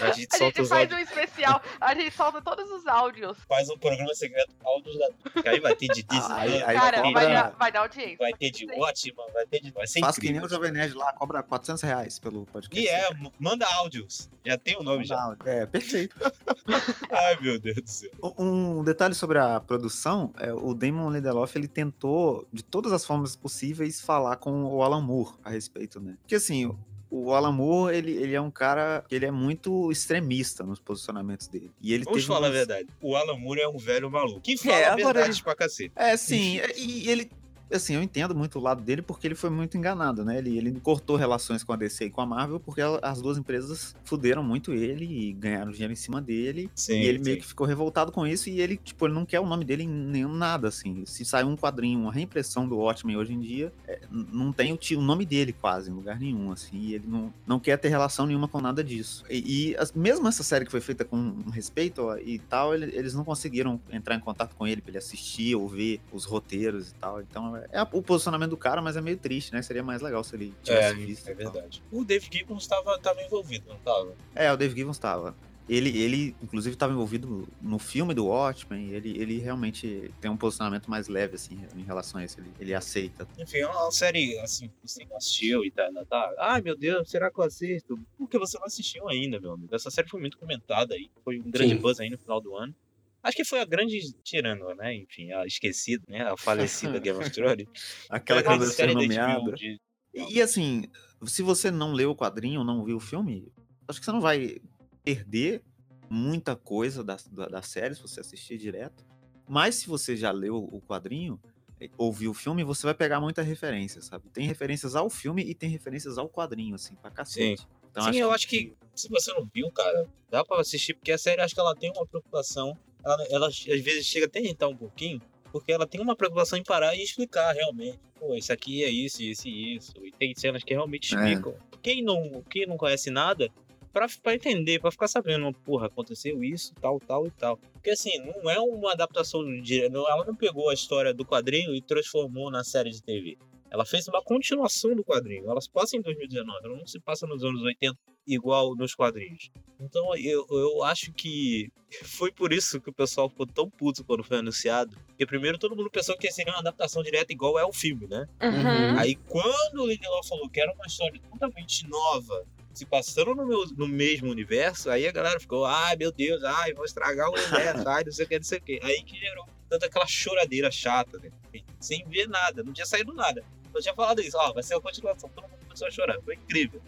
A 0.00 0.10
gente 0.12 0.28
a 0.34 0.38
solta 0.38 0.56
gente 0.62 0.68
faz 0.68 0.92
áudios. 0.92 0.98
um 0.98 1.02
especial. 1.02 1.62
A 1.80 1.94
gente 1.94 2.10
solta 2.14 2.42
todos 2.42 2.70
os 2.70 2.86
áudios. 2.86 3.38
Faz 3.48 3.68
um 3.70 3.78
programa 3.78 4.12
secreto 4.14 4.54
áudios 4.64 4.96
da. 4.98 5.42
Que 5.42 5.48
aí 5.48 5.60
vai 5.60 5.74
ter 5.74 5.88
de 5.88 6.02
Disney, 6.10 6.34
Aí- 6.34 6.62
aí 6.62 6.76
Cara, 6.78 7.02
vai, 7.12 7.26
dar, 7.32 7.50
vai 7.50 7.72
dar 7.72 7.80
audiência. 7.80 8.16
vai 8.18 8.29
ter 8.32 8.50
de 8.50 8.66
Watchman, 8.66 9.26
vai 9.32 9.46
ter 9.46 9.60
de. 9.60 9.70
Vai 9.70 9.86
ser 9.86 10.00
Faz 10.00 10.16
que 10.16 10.22
nem 10.26 10.36
incrível. 10.36 10.46
o 10.46 10.50
Jovem 10.50 10.72
Nerd 10.72 10.94
lá, 10.94 11.12
cobra 11.12 11.42
400 11.42 11.82
reais 11.82 12.18
pelo 12.18 12.46
podcast. 12.46 12.84
E 12.84 12.88
é, 12.88 13.08
manda 13.38 13.66
áudios. 13.76 14.28
Já 14.44 14.56
tem 14.58 14.76
o 14.78 14.82
nome 14.82 15.04
já. 15.04 15.36
É, 15.44 15.66
perfeito. 15.66 16.16
Ai, 17.10 17.38
meu 17.40 17.58
Deus 17.58 17.76
do 17.82 17.88
céu. 17.90 18.10
Um 18.38 18.82
detalhe 18.84 19.14
sobre 19.14 19.38
a 19.38 19.60
produção, 19.60 20.32
é, 20.38 20.52
o 20.52 20.74
Damon 20.74 21.10
Lindelof, 21.10 21.54
ele 21.56 21.68
tentou, 21.68 22.46
de 22.52 22.62
todas 22.62 22.92
as 22.92 23.04
formas 23.04 23.36
possíveis, 23.36 24.00
falar 24.00 24.36
com 24.36 24.64
o 24.64 24.82
Alan 24.82 25.00
Moore 25.02 25.34
a 25.44 25.50
respeito, 25.50 26.00
né? 26.00 26.16
Porque 26.22 26.34
assim, 26.34 26.66
o- 27.10 27.32
Alan 27.32 27.52
Moore, 27.52 27.94
ele, 27.96 28.12
ele 28.12 28.34
é 28.34 28.40
um 28.40 28.50
cara 28.50 29.04
que 29.08 29.14
ele 29.14 29.26
é 29.26 29.30
muito 29.30 29.90
extremista 29.90 30.62
nos 30.64 30.78
posicionamentos 30.78 31.48
dele. 31.48 31.70
E 31.80 31.92
ele 31.92 32.04
Vamos 32.04 32.24
falar 32.24 32.46
a 32.46 32.50
verdade. 32.50 32.88
O 33.00 33.16
Alan 33.16 33.36
Moore 33.36 33.60
é 33.60 33.68
um 33.68 33.76
velho 33.78 34.10
maluco. 34.10 34.40
Que 34.40 34.56
fala 34.56 34.74
É, 34.76 34.84
a 34.88 34.94
verdade 34.96 35.30
ele- 35.30 35.42
pra 35.42 35.54
cacete. 35.56 35.92
É, 35.96 36.16
sim, 36.16 36.60
e 36.76 37.08
ele. 37.10 37.30
Assim, 37.72 37.94
eu 37.94 38.02
entendo 38.02 38.34
muito 38.34 38.58
o 38.58 38.62
lado 38.62 38.82
dele 38.82 39.02
porque 39.02 39.26
ele 39.26 39.34
foi 39.34 39.50
muito 39.50 39.76
enganado, 39.76 40.24
né? 40.24 40.38
Ele, 40.38 40.56
ele 40.58 40.80
cortou 40.80 41.16
relações 41.16 41.62
com 41.62 41.72
a 41.72 41.76
DC 41.76 42.06
e 42.06 42.10
com 42.10 42.20
a 42.20 42.26
Marvel 42.26 42.58
porque 42.60 42.80
ela- 42.80 42.98
as 43.02 43.20
duas 43.22 43.38
empresas 43.38 43.94
fuderam 44.04 44.42
muito 44.42 44.72
ele 44.72 45.04
e 45.04 45.32
ganharam 45.32 45.70
dinheiro 45.70 45.92
em 45.92 45.96
cima 45.96 46.20
dele. 46.20 46.70
Sim, 46.74 46.94
e 47.00 47.04
ele 47.06 47.18
sim. 47.18 47.24
meio 47.24 47.38
que 47.38 47.46
ficou 47.46 47.66
revoltado 47.66 48.10
com 48.12 48.26
isso 48.26 48.48
e 48.50 48.60
ele, 48.60 48.76
tipo, 48.76 49.06
ele 49.06 49.14
não 49.14 49.24
quer 49.24 49.40
o 49.40 49.46
nome 49.46 49.64
dele 49.64 49.84
em 49.84 49.88
nenhum 49.88 50.32
nada, 50.34 50.68
assim. 50.68 51.04
Se 51.06 51.24
sair 51.24 51.44
um 51.44 51.56
quadrinho, 51.56 52.00
uma 52.00 52.12
reimpressão 52.12 52.68
do 52.68 52.76
Watchmen 52.76 53.16
hoje 53.16 53.32
em 53.34 53.40
dia, 53.40 53.72
é, 53.86 54.00
não 54.10 54.52
tem 54.52 54.72
o, 54.72 54.78
o 54.98 55.00
nome 55.00 55.24
dele 55.24 55.52
quase 55.52 55.90
em 55.90 55.94
lugar 55.94 56.18
nenhum, 56.18 56.50
assim. 56.52 56.76
E 56.78 56.94
ele 56.94 57.06
não, 57.06 57.32
não 57.46 57.60
quer 57.60 57.76
ter 57.78 57.88
relação 57.88 58.26
nenhuma 58.26 58.48
com 58.48 58.60
nada 58.60 58.82
disso. 58.82 59.24
E, 59.30 59.70
e 59.70 59.76
as- 59.76 59.92
mesmo 59.92 60.26
essa 60.28 60.42
série 60.42 60.64
que 60.64 60.70
foi 60.70 60.80
feita 60.80 61.04
com 61.04 61.34
respeito 61.52 62.02
ó, 62.02 62.16
e 62.16 62.38
tal, 62.38 62.74
ele- 62.74 62.94
eles 62.96 63.14
não 63.14 63.24
conseguiram 63.24 63.80
entrar 63.92 64.14
em 64.16 64.20
contato 64.20 64.54
com 64.56 64.66
ele 64.66 64.80
pra 64.80 64.90
ele 64.90 64.98
assistir 64.98 65.54
ou 65.54 65.68
ver 65.68 66.00
os 66.12 66.24
roteiros 66.24 66.90
e 66.90 66.94
tal. 66.94 67.20
Então 67.20 67.59
é, 67.72 67.78
é 67.80 67.82
o 67.82 68.02
posicionamento 68.02 68.50
do 68.50 68.56
cara, 68.56 68.80
mas 68.82 68.96
é 68.96 69.00
meio 69.00 69.16
triste, 69.16 69.52
né? 69.52 69.62
Seria 69.62 69.82
mais 69.82 70.02
legal 70.02 70.22
se 70.24 70.34
ele 70.36 70.54
tivesse 70.62 70.88
É, 70.88 70.94
visto. 70.94 71.28
é 71.28 71.34
tal. 71.34 71.52
verdade. 71.52 71.82
O 71.90 72.04
Dave 72.04 72.28
Gibbons 72.30 72.66
tava, 72.66 72.98
tava 72.98 73.22
envolvido, 73.22 73.68
não 73.68 73.78
tava? 73.78 74.14
É, 74.34 74.52
o 74.52 74.56
Dave 74.56 74.74
Gibbons 74.76 74.96
estava. 74.96 75.34
Ele, 75.68 75.96
ele 76.02 76.34
inclusive, 76.42 76.74
estava 76.74 76.92
envolvido 76.92 77.46
no 77.62 77.78
filme 77.78 78.12
do 78.12 78.26
Watchmen. 78.26 78.90
Ele, 78.90 79.16
ele 79.16 79.38
realmente 79.38 80.10
tem 80.20 80.28
um 80.28 80.36
posicionamento 80.36 80.90
mais 80.90 81.06
leve, 81.06 81.36
assim, 81.36 81.60
em 81.76 81.82
relação 81.84 82.20
a 82.20 82.24
isso. 82.24 82.40
Ele, 82.40 82.50
ele 82.58 82.74
aceita. 82.74 83.28
Enfim, 83.38 83.58
é 83.58 83.68
uma 83.68 83.88
série, 83.92 84.36
assim, 84.40 84.68
você 84.84 85.04
não 85.04 85.16
assistiu 85.16 85.64
e 85.64 85.70
tal, 85.70 85.88
tá? 86.06 86.34
Ai, 86.40 86.60
meu 86.60 86.76
Deus, 86.76 87.08
será 87.08 87.30
que 87.30 87.38
eu 87.38 87.44
assisto? 87.44 87.96
Porque 88.18 88.36
você 88.36 88.58
não 88.58 88.66
assistiu 88.66 89.08
ainda, 89.08 89.38
meu 89.38 89.52
amigo. 89.52 89.72
Essa 89.72 89.92
série 89.92 90.08
foi 90.08 90.18
muito 90.18 90.36
comentada 90.38 90.94
aí. 90.94 91.08
Foi 91.22 91.38
um 91.38 91.48
grande 91.48 91.76
Sim. 91.76 91.80
buzz 91.80 92.00
aí 92.00 92.10
no 92.10 92.18
final 92.18 92.40
do 92.40 92.56
ano. 92.56 92.74
Acho 93.22 93.36
que 93.36 93.44
foi 93.44 93.60
a 93.60 93.64
grande 93.64 93.98
tirando, 94.22 94.66
né? 94.76 94.94
Enfim, 94.94 95.30
a 95.32 95.44
esquecida, 95.46 96.02
né? 96.08 96.22
A 96.22 96.36
falecida 96.36 96.98
Game 97.00 97.18
of 97.18 97.30
Thrones. 97.30 97.66
Aquela 98.08 98.42
grande 98.42 98.64
de 98.66 98.72
ser 98.72 98.92
nomeada. 98.94 99.52
De- 99.52 99.78
E, 100.14 100.40
assim, 100.40 100.84
se 101.26 101.42
você 101.42 101.70
não 101.70 101.92
leu 101.92 102.10
o 102.10 102.16
quadrinho 102.16 102.60
ou 102.60 102.66
não 102.66 102.84
viu 102.84 102.96
o 102.96 103.00
filme, 103.00 103.52
acho 103.86 103.98
que 104.00 104.04
você 104.04 104.12
não 104.12 104.20
vai 104.20 104.56
perder 105.04 105.62
muita 106.08 106.56
coisa 106.56 107.04
da, 107.04 107.16
da, 107.30 107.46
da 107.46 107.62
série 107.62 107.94
se 107.94 108.02
você 108.02 108.20
assistir 108.20 108.58
direto. 108.58 109.04
Mas 109.48 109.76
se 109.76 109.86
você 109.88 110.16
já 110.16 110.30
leu 110.30 110.56
o 110.56 110.80
quadrinho, 110.80 111.40
eh, 111.80 111.90
ou 111.96 112.12
viu 112.12 112.30
o 112.30 112.34
filme, 112.34 112.64
você 112.64 112.86
vai 112.86 112.94
pegar 112.94 113.20
muita 113.20 113.42
referência, 113.42 114.00
sabe? 114.02 114.28
Tem 114.30 114.46
referências 114.46 114.94
ao 114.96 115.08
filme 115.10 115.42
e 115.42 115.54
tem 115.54 115.68
referências 115.70 116.18
ao 116.18 116.28
quadrinho, 116.28 116.74
assim, 116.74 116.94
pra 116.96 117.10
cacete. 117.10 117.66
Então, 117.90 118.12
Sim, 118.12 118.18
eu 118.18 118.30
acho 118.30 118.46
que 118.48 118.72
se 118.94 119.08
você 119.08 119.32
não 119.32 119.44
viu, 119.52 119.70
cara, 119.72 120.08
dá 120.30 120.44
pra 120.44 120.60
assistir, 120.60 120.94
porque 120.94 121.10
a 121.12 121.18
série 121.18 121.40
acho 121.40 121.54
que 121.54 121.60
ela 121.60 121.74
tem 121.74 121.90
uma 121.90 122.06
preocupação. 122.06 122.76
Ela, 123.04 123.26
ela 123.30 123.46
às 123.48 123.58
vezes 123.64 124.06
chega 124.06 124.26
até 124.26 124.38
a 124.38 124.42
irritar 124.42 124.68
um 124.68 124.76
pouquinho, 124.76 125.20
porque 125.52 125.72
ela 125.72 125.86
tem 125.86 126.00
uma 126.00 126.14
preocupação 126.16 126.58
em 126.58 126.62
parar 126.62 126.94
e 126.94 127.02
explicar 127.02 127.52
realmente. 127.52 127.98
Pô, 128.18 128.34
isso 128.34 128.52
aqui 128.52 128.84
é 128.84 128.88
isso, 128.90 129.22
isso 129.22 129.48
e 129.48 129.76
isso. 129.76 129.92
E 130.04 130.12
tem 130.12 130.34
cenas 130.34 130.62
que 130.62 130.74
realmente 130.74 131.14
É. 131.14 131.16
explicam. 131.16 131.54
Quem, 131.82 132.02
não, 132.02 132.42
quem 132.50 132.66
não 132.66 132.76
conhece 132.76 133.10
nada, 133.10 133.50
pra, 133.92 134.06
pra 134.22 134.34
entender, 134.34 134.78
pra 134.78 134.90
ficar 134.90 135.08
sabendo, 135.08 135.50
porra, 135.64 135.86
aconteceu 135.86 136.44
isso, 136.44 136.74
tal, 136.80 137.00
tal 137.00 137.26
e 137.26 137.30
tal. 137.30 137.56
Porque 137.72 137.90
assim, 137.90 138.18
não 138.18 138.50
é 138.50 138.58
uma 138.60 138.92
adaptação 138.92 139.42
direta. 139.62 139.96
Ela 139.96 140.24
não 140.26 140.34
pegou 140.36 140.68
a 140.68 140.74
história 140.74 141.14
do 141.14 141.24
quadrinho 141.24 141.74
e 141.74 141.80
transformou 141.80 142.50
na 142.50 142.62
série 142.62 142.90
de 142.90 143.02
TV. 143.02 143.38
Ela 143.70 143.84
fez 143.84 144.08
uma 144.08 144.22
continuação 144.22 144.94
do 144.96 145.04
quadrinho. 145.04 145.48
Ela 145.50 145.60
se 145.60 145.70
passa 145.70 145.96
em 145.96 146.00
2019, 146.02 146.58
ela 146.64 146.76
não 146.76 146.86
se 146.86 146.98
passa 147.00 147.26
nos 147.26 147.44
anos 147.44 147.62
80 147.62 147.96
igual 148.26 148.74
nos 148.74 148.94
quadrinhos. 148.94 149.50
Então 149.80 150.14
eu, 150.16 150.46
eu 150.50 150.82
acho 150.84 151.12
que 151.12 151.70
foi 152.04 152.30
por 152.32 152.52
isso 152.52 152.80
que 152.80 152.90
o 152.90 152.92
pessoal 152.92 153.28
ficou 153.28 153.46
tão 153.46 153.70
puto 153.70 154.04
quando 154.04 154.24
foi 154.24 154.38
anunciado. 154.38 154.96
Porque 155.08 155.24
primeiro 155.26 155.56
todo 155.58 155.76
mundo 155.76 155.90
pensou 155.90 156.16
que 156.16 156.30
seria 156.30 156.52
uma 156.52 156.60
adaptação 156.60 157.02
direta 157.02 157.32
igual 157.32 157.58
é 157.58 157.64
o 157.64 157.72
filme, 157.72 158.06
né? 158.06 158.26
Uhum. 158.42 158.98
Aí 158.98 159.14
quando 159.14 159.82
o 159.82 159.86
Lindelof 159.86 160.28
falou 160.28 160.48
que 160.48 160.60
era 160.60 160.72
uma 160.72 160.86
história 160.86 161.20
totalmente 161.30 161.86
nova, 161.88 162.44
se 162.74 162.84
passando 162.86 163.34
no, 163.34 163.46
meu- 163.46 163.66
no 163.76 163.88
mesmo 163.88 164.30
universo, 164.30 164.90
aí 164.90 165.06
a 165.06 165.12
galera 165.12 165.40
ficou, 165.40 165.64
ai 165.64 165.96
meu 165.96 166.12
Deus, 166.12 166.42
ai, 166.44 166.72
vou 166.72 166.84
estragar 166.84 167.28
o 167.28 167.32
universo, 167.34 167.82
ai, 167.88 168.04
não 168.04 168.12
sei 168.12 168.24
o 168.24 168.28
que, 168.28 168.36
não 168.36 168.44
sei 168.44 168.58
o 168.58 168.62
que. 168.62 168.80
Aí 168.82 169.02
que 169.02 169.16
gerou 169.18 169.44
tanta 169.70 169.86
aquela 169.86 170.06
choradeira 170.06 170.70
chata, 170.70 171.18
né? 171.18 171.30
Sem 171.78 172.04
ver 172.08 172.28
nada, 172.28 172.62
não 172.64 172.72
tinha 172.72 172.84
saído 172.84 173.14
nada. 173.14 173.42
Eu 173.72 173.80
tinha 173.80 173.94
falado 173.94 174.20
isso, 174.20 174.36
ó, 174.36 174.52
vai 174.52 174.64
ser 174.64 174.74
uma 174.74 174.82
continuação, 174.82 175.30
todo 175.30 175.44
mundo 175.44 175.60
começou 175.62 175.86
a 175.86 175.90
chorar, 175.90 176.20
foi 176.22 176.34
incrível. 176.34 176.82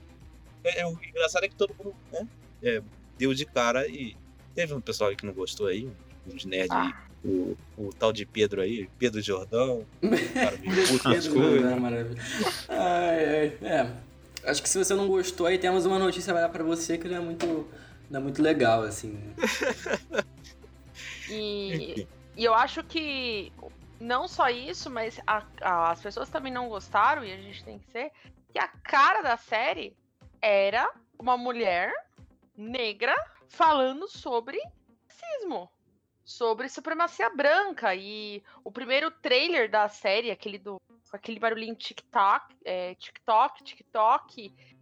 É, 0.65 0.81
é, 0.81 0.87
o 0.87 0.99
engraçado 1.03 1.45
é 1.45 1.49
que 1.49 1.55
todo 1.55 1.73
mundo, 1.79 1.95
né, 2.13 2.27
é, 2.63 2.83
deu 3.17 3.33
de 3.33 3.47
cara 3.47 3.87
e 3.87 4.17
teve 4.53 4.75
um 4.75 4.81
pessoal 4.81 5.11
aí 5.11 5.17
que 5.17 5.25
não 5.25 5.33
gostou 5.33 5.69
aí, 5.69 5.89
uns 6.27 6.45
nerds 6.45 6.77
aí. 6.77 6.93
O, 7.25 7.57
o 7.79 7.93
tal 7.93 8.13
de 8.13 8.27
Pedro 8.27 8.61
aí, 8.61 8.91
Pedro 8.99 9.23
Jordão, 9.23 9.87
o 10.03 10.09
cara 10.35 10.57
meio 10.57 10.89
puto 10.89 11.03
com 11.05 11.09
as 11.09 11.27
Pedro 11.29 11.35
coisas. 11.35 11.61
Jordão, 11.61 11.81
maravilha. 11.81 12.23
Ai, 12.69 13.25
ai, 13.25 13.59
é. 13.63 13.97
Acho 14.45 14.61
que 14.61 14.69
se 14.69 14.77
você 14.77 14.93
não 14.93 15.07
gostou, 15.07 15.47
aí 15.47 15.57
temos 15.57 15.87
uma 15.87 16.01
notícia 16.01 16.35
pra 16.49 16.65
você 16.65 16.99
que 16.99 17.07
não 17.07 17.17
é 17.17 17.21
muito, 17.21 17.69
não 18.11 18.19
é 18.19 18.23
muito 18.25 18.43
legal, 18.43 18.83
assim. 18.83 19.17
E, 21.31 22.07
e 22.37 22.45
eu 22.45 22.55
acho 22.55 22.83
que 22.85 23.53
não 24.01 24.27
só 24.27 24.49
isso, 24.49 24.91
mas 24.91 25.21
a- 25.27 25.47
a- 25.61 25.91
as 25.91 26.01
pessoas 26.01 26.29
também 26.29 26.53
não 26.53 26.69
gostaram, 26.69 27.25
e 27.25 27.33
a 27.33 27.37
gente 27.37 27.65
tem 27.65 27.79
que 27.79 27.91
ser, 27.91 28.11
que 28.51 28.59
a 28.59 28.69
cara 28.69 29.23
da 29.23 29.37
série 29.37 29.97
era 30.41 30.93
uma 31.19 31.37
mulher 31.37 31.93
negra 32.57 33.15
falando 33.49 34.09
sobre 34.09 34.59
racismo, 35.09 35.71
sobre 36.25 36.69
supremacia 36.69 37.31
branca. 37.31 37.95
E 37.95 38.43
o 38.65 38.73
primeiro 38.73 39.11
trailer 39.11 39.71
da 39.71 39.89
série, 39.89 40.31
aquele 40.31 40.59
do. 40.59 40.81
aquele 41.13 41.39
barulhinho 41.39 41.77
TikTok, 41.77 42.55
é, 42.65 42.95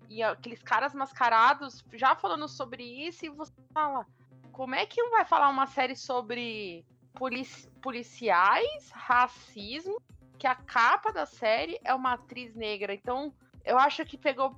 e 0.09 0.23
aqueles 0.23 0.63
caras 0.63 0.95
mascarados 0.95 1.85
já 1.93 2.15
falando 2.15 2.49
sobre 2.49 2.85
isso, 2.85 3.27
e 3.27 3.29
você 3.29 3.53
fala. 3.73 4.07
Como 4.53 4.75
é 4.75 4.85
que 4.85 5.03
vai 5.11 5.25
falar 5.25 5.49
uma 5.49 5.67
série 5.67 5.97
sobre 5.97 6.85
polici- 7.15 7.69
policiais, 7.83 8.91
racismo, 8.93 10.01
que 10.39 10.47
a 10.47 10.55
capa 10.55 11.13
da 11.13 11.27
série 11.27 11.79
é 11.85 11.95
uma 11.95 12.15
atriz 12.15 12.55
negra? 12.55 12.95
Então, 12.95 13.33
eu 13.65 13.79
acho 13.79 14.05
que 14.05 14.17
pegou. 14.17 14.55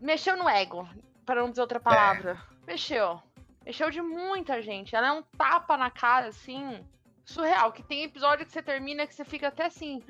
Mexeu 0.00 0.36
no 0.36 0.48
ego, 0.48 0.88
para 1.24 1.40
não 1.40 1.50
dizer 1.50 1.60
outra 1.60 1.78
palavra. 1.78 2.42
Mexeu. 2.66 3.22
Mexeu 3.64 3.90
de 3.90 4.02
muita 4.02 4.60
gente. 4.60 4.96
Ela 4.96 5.08
é 5.08 5.12
um 5.12 5.22
tapa 5.22 5.76
na 5.76 5.90
cara, 5.90 6.26
assim, 6.28 6.84
surreal. 7.24 7.70
Que 7.72 7.82
tem 7.82 8.02
episódio 8.02 8.44
que 8.44 8.50
você 8.50 8.62
termina 8.62 9.06
que 9.06 9.14
você 9.14 9.24
fica 9.24 9.48
até 9.48 9.66
assim. 9.66 10.02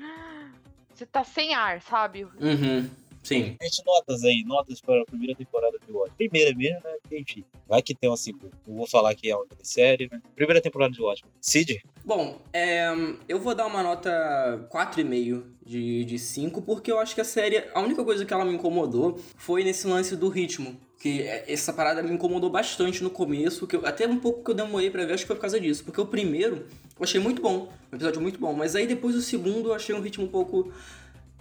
Você 0.93 1.05
tá 1.05 1.23
sem 1.23 1.53
ar, 1.53 1.81
sabe? 1.81 2.23
Uhum, 2.23 2.89
sim. 3.23 3.57
Gente, 3.61 3.83
notas 3.85 4.23
aí, 4.23 4.43
notas 4.45 4.79
para 4.81 5.01
a 5.01 5.05
primeira 5.05 5.35
temporada 5.35 5.77
de 5.79 5.91
Watchmen. 5.91 6.29
Primeira 6.29 6.55
mesmo, 6.55 6.79
né? 6.83 6.95
Enfim, 7.11 7.43
vai 7.67 7.81
que 7.81 7.95
tem 7.95 8.09
uma 8.09 8.17
segunda. 8.17 8.51
Não 8.67 8.75
vou 8.75 8.87
falar 8.87 9.15
que 9.15 9.29
é 9.29 9.35
uma 9.35 9.45
série, 9.61 10.09
né? 10.11 10.21
Primeira 10.35 10.61
temporada 10.61 10.93
de 10.93 11.01
Watchmen. 11.01 11.31
Cid? 11.41 11.83
Bom, 12.05 12.39
é, 12.51 12.87
eu 13.27 13.39
vou 13.39 13.55
dar 13.55 13.65
uma 13.65 13.81
nota 13.81 14.67
4,5 14.71 15.43
de, 15.65 16.05
de 16.05 16.19
5, 16.19 16.61
porque 16.61 16.91
eu 16.91 16.99
acho 16.99 17.15
que 17.15 17.21
a 17.21 17.25
série, 17.25 17.63
a 17.73 17.79
única 17.79 18.03
coisa 18.03 18.25
que 18.25 18.33
ela 18.33 18.45
me 18.45 18.53
incomodou 18.53 19.19
foi 19.37 19.63
nesse 19.63 19.87
lance 19.87 20.15
do 20.15 20.27
ritmo. 20.29 20.77
Porque 21.03 21.23
é, 21.23 21.45
essa 21.51 21.73
parada 21.73 22.01
me 22.01 22.11
incomodou 22.11 22.49
bastante 22.49 23.03
no 23.03 23.09
começo, 23.09 23.67
que 23.67 23.75
eu, 23.75 23.85
até 23.85 24.07
um 24.07 24.19
pouco 24.19 24.43
que 24.43 24.51
eu 24.51 24.55
demorei 24.55 24.89
pra 24.89 25.05
ver, 25.05 25.13
acho 25.13 25.23
que 25.23 25.27
foi 25.27 25.35
por 25.35 25.41
causa 25.41 25.59
disso. 25.59 25.83
Porque 25.83 25.99
o 25.99 26.05
primeiro 26.05 26.65
eu 26.97 27.03
achei 27.03 27.19
muito 27.19 27.41
bom, 27.41 27.69
um 27.91 27.95
episódio 27.95 28.21
muito 28.21 28.39
bom. 28.39 28.53
Mas 28.53 28.75
aí 28.75 28.87
depois 28.87 29.15
o 29.15 29.21
segundo 29.21 29.69
eu 29.69 29.73
achei 29.73 29.93
um 29.93 29.99
ritmo 29.99 30.25
um 30.25 30.29
pouco. 30.29 30.71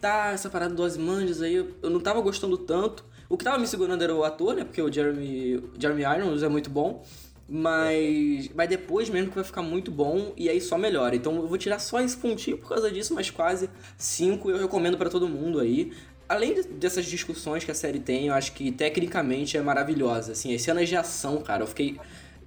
Tá, 0.02 0.32
essa 0.32 0.50
parada 0.50 0.74
do 0.74 0.82
Ozymandias 0.82 1.40
aí, 1.40 1.54
eu, 1.54 1.88
não 1.88 2.00
tava 2.00 2.20
gostando 2.20 2.58
tanto. 2.58 3.04
O 3.28 3.36
que 3.38 3.44
tava 3.44 3.56
me 3.56 3.68
segurando 3.68 4.02
era 4.02 4.12
o 4.12 4.24
ator, 4.24 4.52
né? 4.52 4.64
Porque 4.64 4.82
o 4.82 4.92
Jeremy, 4.92 5.62
Jeremy 5.78 6.02
Irons 6.02 6.42
é 6.42 6.48
muito 6.48 6.68
bom. 6.68 7.04
Mas, 7.48 8.50
mas 8.52 8.68
depois 8.68 9.08
mesmo 9.08 9.28
que 9.28 9.36
vai 9.36 9.44
ficar 9.44 9.62
muito 9.62 9.92
bom 9.92 10.32
e 10.36 10.48
aí 10.48 10.60
só 10.60 10.76
melhora. 10.76 11.14
Então 11.14 11.36
eu 11.36 11.46
vou 11.46 11.56
tirar 11.56 11.78
só 11.78 12.00
esse 12.00 12.16
pontinho 12.16 12.58
por 12.58 12.70
causa 12.70 12.90
disso, 12.90 13.14
mas 13.14 13.30
quase 13.30 13.70
5 13.96 14.50
eu 14.50 14.58
recomendo 14.58 14.98
para 14.98 15.08
todo 15.08 15.28
mundo 15.28 15.60
aí. 15.60 15.92
Além 16.28 16.54
de- 16.54 16.64
dessas 16.64 17.04
discussões 17.06 17.62
que 17.64 17.70
a 17.70 17.74
série 17.74 18.00
tem, 18.00 18.26
eu 18.26 18.34
acho 18.34 18.54
que 18.54 18.72
tecnicamente 18.72 19.56
é 19.56 19.62
maravilhosa. 19.62 20.32
Assim, 20.32 20.52
as 20.52 20.62
cenas 20.62 20.88
de 20.88 20.96
ação, 20.96 21.40
cara, 21.42 21.62
eu 21.62 21.66
fiquei 21.68 22.00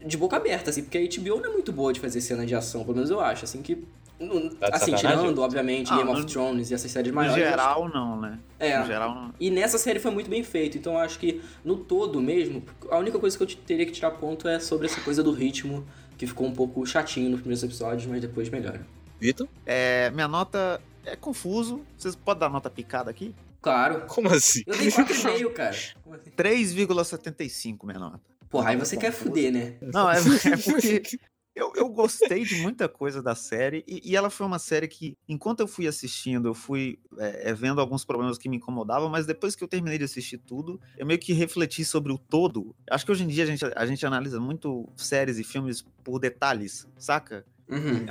de 0.06 0.18
boca 0.18 0.36
aberta, 0.36 0.72
assim, 0.72 0.84
porque 0.84 0.98
a 0.98 1.02
HBO 1.02 1.39
não 1.39 1.52
é 1.52 1.54
muito 1.54 1.72
boa 1.72 1.94
de 1.94 2.02
fazer 2.02 2.20
cena 2.20 2.46
de 2.46 2.54
ação, 2.54 2.84
pelo 2.84 2.96
menos 2.96 3.10
eu 3.10 3.22
acho. 3.22 3.46
Assim 3.46 3.62
que. 3.62 3.86
Tá 4.17 4.69
assim, 4.73 4.91
sacanagem? 4.91 5.19
tirando, 5.19 5.39
obviamente, 5.41 5.91
Ah, 5.91 5.97
Game 5.97 6.12
no- 6.12 6.17
of 6.19 6.25
Thrones 6.25 6.71
e 6.71 6.73
essas 6.73 6.89
séries 6.89 7.10
No 7.12 7.15
maiores. 7.15 7.41
acho- 7.43 7.49
geral, 7.51 7.89
não, 7.89 8.19
né? 8.21 8.39
É. 8.60 8.80
No 8.80 8.86
geral, 8.86 9.13
não. 9.13 9.34
E 9.39 9.49
nessa 9.51 9.78
série 9.78 9.99
foi 9.99 10.12
muito 10.12 10.30
bem 10.30 10.41
feito, 10.43 10.78
então 10.78 10.93
eu 10.93 10.99
acho 10.99 11.19
que 11.19 11.41
no 11.63 11.75
todo 11.78 12.21
mesmo, 12.21 12.63
a 12.89 12.97
única 12.97 13.19
coisa 13.19 13.36
que 13.36 13.43
eu 13.43 13.47
te- 13.47 13.58
teria 13.58 13.86
que 13.86 13.91
tirar 13.91 14.12
ponto 14.12 14.47
é 14.47 14.60
sobre 14.60 14.86
essa 14.88 15.01
coisa 15.01 15.21
do 15.21 15.32
ritmo, 15.32 15.86
que 16.17 16.25
ficou 16.25 16.47
um 16.47 16.54
pouco 16.54 16.86
chatinho 16.86 17.30
nos 17.30 17.41
primeiros 17.41 17.62
episódios, 17.63 18.06
mas 18.06 18.21
depois 18.21 18.47
melhora. 18.49 18.86
Vitor? 19.19 19.47
É, 19.65 20.10
minha 20.12 20.28
nota 20.30 20.80
é 21.06 21.15
confuso. 21.15 21.82
Vocês 21.97 22.15
podem 22.15 22.39
dar 22.39 22.49
nota 22.49 22.69
picada 22.69 23.10
aqui? 23.12 23.36
Claro. 23.62 24.06
Como 24.08 24.30
assim? 24.30 24.62
Eu 24.65 24.78
dei 24.78 24.89
4,5, 24.91 25.49
cara. 25.51 25.71
Assim? 25.71 26.30
3,75 26.38 27.86
minha 27.86 27.99
nota. 27.99 28.21
Porra, 28.49 28.69
aí 28.69 28.78
você 28.78 28.95
quer 28.95 29.12
fuder, 29.12 29.51
né? 29.51 29.73
Não, 29.82 30.10
é, 30.10 30.17
é 30.19 30.21
porque 30.21 31.01
eu, 31.56 31.72
eu 31.76 31.88
gostei 31.88 32.44
de 32.44 32.56
muita 32.62 32.89
coisa 32.89 33.24
da 33.24 33.34
série 33.34 33.84
e, 33.88 34.12
e 34.12 34.15
ela 34.15 34.30
foi 34.30 34.46
uma 34.46 34.60
série 34.60 34.88
que, 34.88 35.18
enquanto 35.28 35.62
eu 35.62 35.68
fui 35.68 35.88
assistindo, 35.88 36.50
eu 36.50 36.54
fui 36.54 37.00
é, 37.18 37.54
vendo 37.54 37.80
alguns 37.80 38.04
problemas 38.04 38.38
que 38.38 38.50
me 38.50 38.58
incomodavam, 38.58 39.10
mas 39.10 39.26
depois 39.26 39.56
que 39.56 39.63
eu 39.63 39.68
terminei 39.68 39.98
de 39.98 40.04
assistir 40.04 40.38
tudo, 40.38 40.80
eu 40.98 41.06
meio 41.06 41.20
que 41.20 41.32
refleti 41.32 41.86
sobre 41.86 42.12
o 42.12 42.18
todo. 42.18 42.76
Acho 42.89 43.06
que 43.06 43.12
hoje 43.12 43.24
em 43.24 43.28
dia 43.28 43.46
a 43.46 43.48
gente, 43.48 43.63
a 43.63 43.86
gente 43.86 44.06
analisa 44.06 44.39
muito 44.39 44.88
séries 44.98 45.39
e 45.39 45.44
filmes 45.44 45.86
por 46.04 46.20
detalhes, 46.20 46.88
saca? 46.98 47.46
Uhum. 47.70 48.06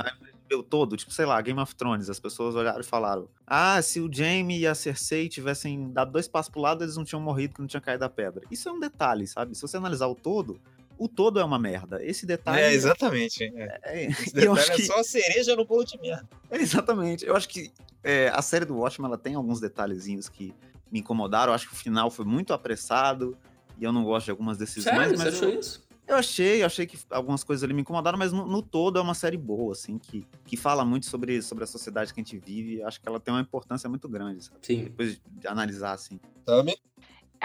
o 0.53 0.63
todo, 0.63 0.97
tipo, 0.97 1.13
sei 1.13 1.27
lá, 1.27 1.41
Game 1.41 1.61
of 1.61 1.75
Thrones, 1.75 2.09
as 2.09 2.21
pessoas 2.21 2.55
olharam 2.55 2.81
e 2.81 2.85
falaram: 2.85 3.29
Ah, 3.47 3.81
se 3.83 4.01
o 4.01 4.09
Jaime 4.13 4.59
e 4.59 4.67
a 4.67 4.75
Cersei 4.75 5.29
tivessem 5.29 5.91
dado 5.93 6.13
dois 6.13 6.29
passos 6.29 6.51
pro 6.51 6.61
lado, 6.61 6.85
eles 6.85 6.97
não 6.97 7.05
tinham 7.05 7.21
morrido, 7.21 7.55
que 7.55 7.61
não 7.61 7.67
tinha 7.67 7.81
caído 7.81 8.01
da 8.01 8.09
pedra. 8.09 8.45
Isso 8.51 8.69
é 8.69 8.73
um 8.73 8.79
detalhe, 8.79 9.27
sabe? 9.27 9.55
Se 9.55 9.63
você 9.63 9.77
analisar 9.77 10.07
o 10.07 10.15
todo, 10.15 10.61
o 10.99 11.09
todo 11.09 11.39
é 11.41 11.45
uma 11.45 11.59
merda. 11.59 12.05
Esse 12.05 12.25
detalhe. 12.27 12.61
É, 12.63 12.73
exatamente. 12.73 13.45
É. 13.45 13.81
É, 13.85 14.05
Esse 14.07 14.31
eu 14.37 14.55
detalhe 14.55 14.71
é 14.73 14.77
que- 14.77 14.87
só 14.87 15.01
a 15.01 15.05
cereja 15.05 15.55
no 15.57 15.65
bolo 15.65 15.85
de 15.85 15.99
merda. 16.01 16.29
é, 16.51 16.57
exatamente. 16.59 17.25
Eu 17.27 17.35
acho 17.37 17.49
que 17.49 17.73
é, 18.03 18.29
a 18.35 18.43
série 18.43 18.65
do 18.65 18.77
Watchmen 18.77 19.09
ela 19.09 19.19
tem 19.19 19.35
alguns 19.35 19.61
detalhezinhos 19.61 20.29
que 20.29 20.55
me 20.91 21.01
incomodaram. 21.01 21.51
Eu 21.53 21.55
acho 21.55 21.69
que 21.69 21.75
o 21.75 21.77
final 21.77 22.11
foi 22.11 22.25
muito 22.25 22.53
apressado 22.53 23.37
e 23.79 23.85
eu 23.85 23.93
não 23.93 24.05
gosto 24.05 24.27
de 24.27 24.31
algumas 24.31 24.57
decisões. 24.59 24.95
Sério, 24.95 25.19
mas 25.19 25.23
você 25.23 25.29
achou 25.29 25.49
eu, 25.49 25.61
isso? 25.61 25.85
eu 26.07 26.17
achei, 26.17 26.63
eu 26.63 26.67
achei 26.67 26.87
que 26.87 26.99
algumas 27.11 27.43
coisas 27.43 27.65
ali 27.65 27.73
me 27.75 27.81
incomodaram, 27.81 28.17
mas 28.19 28.31
no, 28.33 28.47
no 28.47 28.63
todo 28.63 28.99
é 28.99 29.03
uma 29.03 29.15
série 29.15 29.37
boa, 29.39 29.73
assim, 29.73 29.99
que, 29.99 30.25
que 30.47 30.57
fala 30.57 30.85
muito 30.85 31.07
sobre, 31.07 31.41
sobre 31.43 31.65
a 31.65 31.67
sociedade 31.67 32.13
que 32.15 32.21
a 32.21 32.23
gente 32.23 32.39
vive. 32.39 32.83
Acho 32.85 33.01
que 33.01 33.09
ela 33.09 33.19
tem 33.19 33.35
uma 33.35 33.41
importância 33.41 33.89
muito 33.89 34.09
grande, 34.09 34.45
sabe? 34.45 34.59
Sim. 34.63 34.85
Depois 34.85 35.21
de 35.27 35.49
analisar, 35.49 35.93
assim. 35.95 36.21
Tami? 36.45 36.77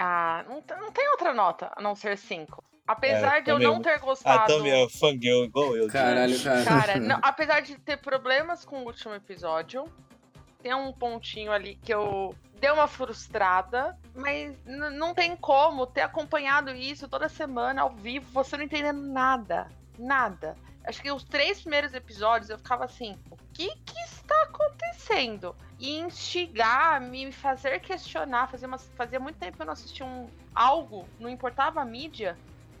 Ah, 0.02 0.44
não, 0.48 0.62
não 0.80 0.90
tem 0.92 1.08
outra 1.10 1.34
nota 1.34 1.70
a 1.76 1.82
não 1.82 1.94
ser 1.94 2.16
5. 2.16 2.64
Apesar 2.86 3.36
É, 3.38 3.40
de 3.42 3.50
eu 3.50 3.56
também 3.56 3.68
não 3.72 3.82
ter 3.82 3.90
A 3.92 3.98
gostado. 3.98 4.46
Tami 4.56 4.70
é 4.70 4.88
fangirl 4.88 5.44
igual 5.44 5.76
eu. 5.76 5.86
Caralho, 5.88 6.42
cara. 6.42 6.64
Cara, 6.64 6.96
não- 6.98 7.18
apesar 7.22 7.60
de 7.60 7.78
ter 7.78 7.98
problemas 7.98 8.64
com 8.64 8.78
o 8.82 8.86
último 8.86 9.14
episódio, 9.14 9.84
tem 10.62 10.74
um 10.74 10.92
pontinho 10.92 11.52
ali 11.52 11.76
que 11.76 11.92
eu 11.94 12.34
dei 12.58 12.70
uma 12.70 12.88
frustrada, 12.88 13.96
mas 14.14 14.56
não 14.66 15.14
tem 15.14 15.36
como 15.36 15.86
ter 15.86 16.00
acompanhado 16.00 16.70
isso 16.74 17.06
toda 17.08 17.28
semana 17.28 17.82
ao 17.82 17.90
vivo, 17.90 18.28
você 18.32 18.56
não 18.56 18.64
entendendo 18.64 19.00
nada. 19.02 19.68
Nada. 19.98 20.56
Acho 20.84 21.00
que 21.02 21.12
os 21.12 21.22
três 21.22 21.60
primeiros 21.60 21.94
episódios 21.94 22.50
eu 22.50 22.58
ficava 22.58 22.84
assim: 22.86 23.16
que 23.54 23.68
que 23.84 23.98
está 24.04 24.42
acontecendo? 24.44 25.54
E 25.78 25.98
instigar, 25.98 27.00
me 27.00 27.32
fazer 27.32 27.80
questionar. 27.80 28.48
Fazia, 28.48 28.68
umas- 28.68 28.90
fazia 28.96 29.18
muito 29.20 29.36
tempo 29.38 29.56
que 29.56 29.62
eu 29.62 29.66
não 29.66 29.72
assistia 29.72 30.04
um, 30.06 30.28
algo, 30.54 31.08
não 31.18 31.28
importava 31.28 31.80
a 31.80 31.84
mídia, 31.84 32.36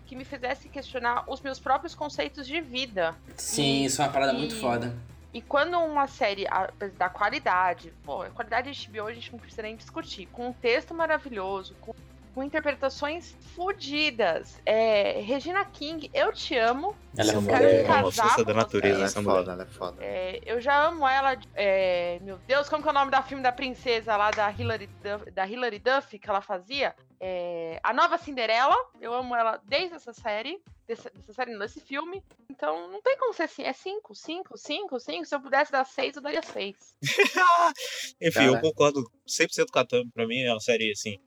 que 0.06 0.14
me 0.16 0.24
fizesse 0.24 0.68
questionar 0.68 1.24
os 1.28 1.40
meus 1.40 1.58
próprios 1.58 1.94
conceitos 1.94 2.46
de 2.46 2.60
vida. 2.60 3.14
Sim, 3.36 3.84
isso 3.84 4.02
é 4.02 4.04
uma 4.06 4.12
parada 4.12 4.32
muito 4.32 4.54
E- 4.54 4.60
foda. 4.60 4.94
E 5.32 5.40
quando 5.40 5.78
uma 5.78 6.08
série 6.08 6.46
a- 6.48 6.70
da 6.98 7.08
qualidade, 7.08 7.92
pô, 8.04 8.22
a 8.22 8.30
qualidade 8.30 8.72
de 8.72 8.88
HBO 8.88 9.06
a 9.06 9.12
gente 9.14 9.30
não 9.30 9.38
precisa 9.38 9.62
nem 9.62 9.76
discutir, 9.76 10.26
com 10.26 10.48
um 10.48 10.52
texto 10.52 10.92
maravilhoso, 10.92 11.74
com, 11.80 11.94
com 12.34 12.42
interpretações 12.42 13.34
fodidas. 13.54 14.60
É, 14.64 15.20
Regina 15.20 15.64
King, 15.64 16.10
eu 16.14 16.32
te 16.32 16.56
amo. 16.56 16.96
Ela 17.16 17.32
é 17.32 17.36
eu 17.36 17.42
quero 17.44 17.64
É 17.64 17.82
uma 17.84 18.12
força 18.12 18.44
da 18.44 18.54
natureza, 18.54 18.94
Ela 18.94 19.02
é 19.04 19.06
essa 19.06 19.20
mulher. 19.22 19.36
foda, 19.38 19.52
ela 19.52 19.62
é 19.62 19.66
foda. 19.66 20.04
É, 20.04 20.40
eu 20.46 20.60
já 20.60 20.86
amo 20.86 21.06
ela. 21.06 21.36
é, 21.54 22.18
meu 22.22 22.38
Deus, 22.46 22.68
como 22.68 22.82
que 22.82 22.88
é 22.88 22.92
o 22.92 22.94
nome 22.94 23.10
da 23.10 23.22
filme 23.22 23.42
da 23.42 23.50
princesa 23.52 24.16
lá 24.16 24.30
da 24.30 24.50
Hilary 24.50 24.86
Duff, 24.86 25.30
da 25.32 25.46
Hilary 25.46 25.78
Duff 25.80 26.18
que 26.18 26.30
ela 26.30 26.40
fazia? 26.40 26.94
É, 27.18 27.78
a 27.82 27.92
Nova 27.92 28.16
Cinderela. 28.16 28.76
Eu 29.00 29.12
amo 29.12 29.34
ela 29.34 29.60
desde 29.64 29.96
essa 29.96 30.12
série. 30.12 30.62
Dessa, 30.86 31.10
dessa 31.10 31.32
série, 31.32 31.52
não, 31.52 31.58
desse 31.60 31.80
filme. 31.80 32.22
Então 32.48 32.90
não 32.90 33.02
tem 33.02 33.16
como 33.18 33.32
ser 33.34 33.42
assim. 33.44 33.62
É 33.62 33.72
5, 33.72 34.14
5, 34.14 34.56
5, 34.56 34.98
5. 35.00 35.24
Se 35.26 35.34
eu 35.34 35.40
pudesse 35.40 35.70
dar 35.72 35.84
6, 35.84 36.16
eu 36.16 36.22
daria 36.22 36.42
6. 36.42 36.76
Enfim, 38.20 38.44
eu 38.44 38.52
Cara. 38.54 38.60
concordo 38.60 39.10
100% 39.26 39.66
com 39.70 39.78
a 39.78 39.84
Tami. 39.84 40.10
Pra 40.10 40.26
mim 40.26 40.40
é 40.42 40.50
uma 40.52 40.60
série, 40.60 40.90
assim, 40.92 41.18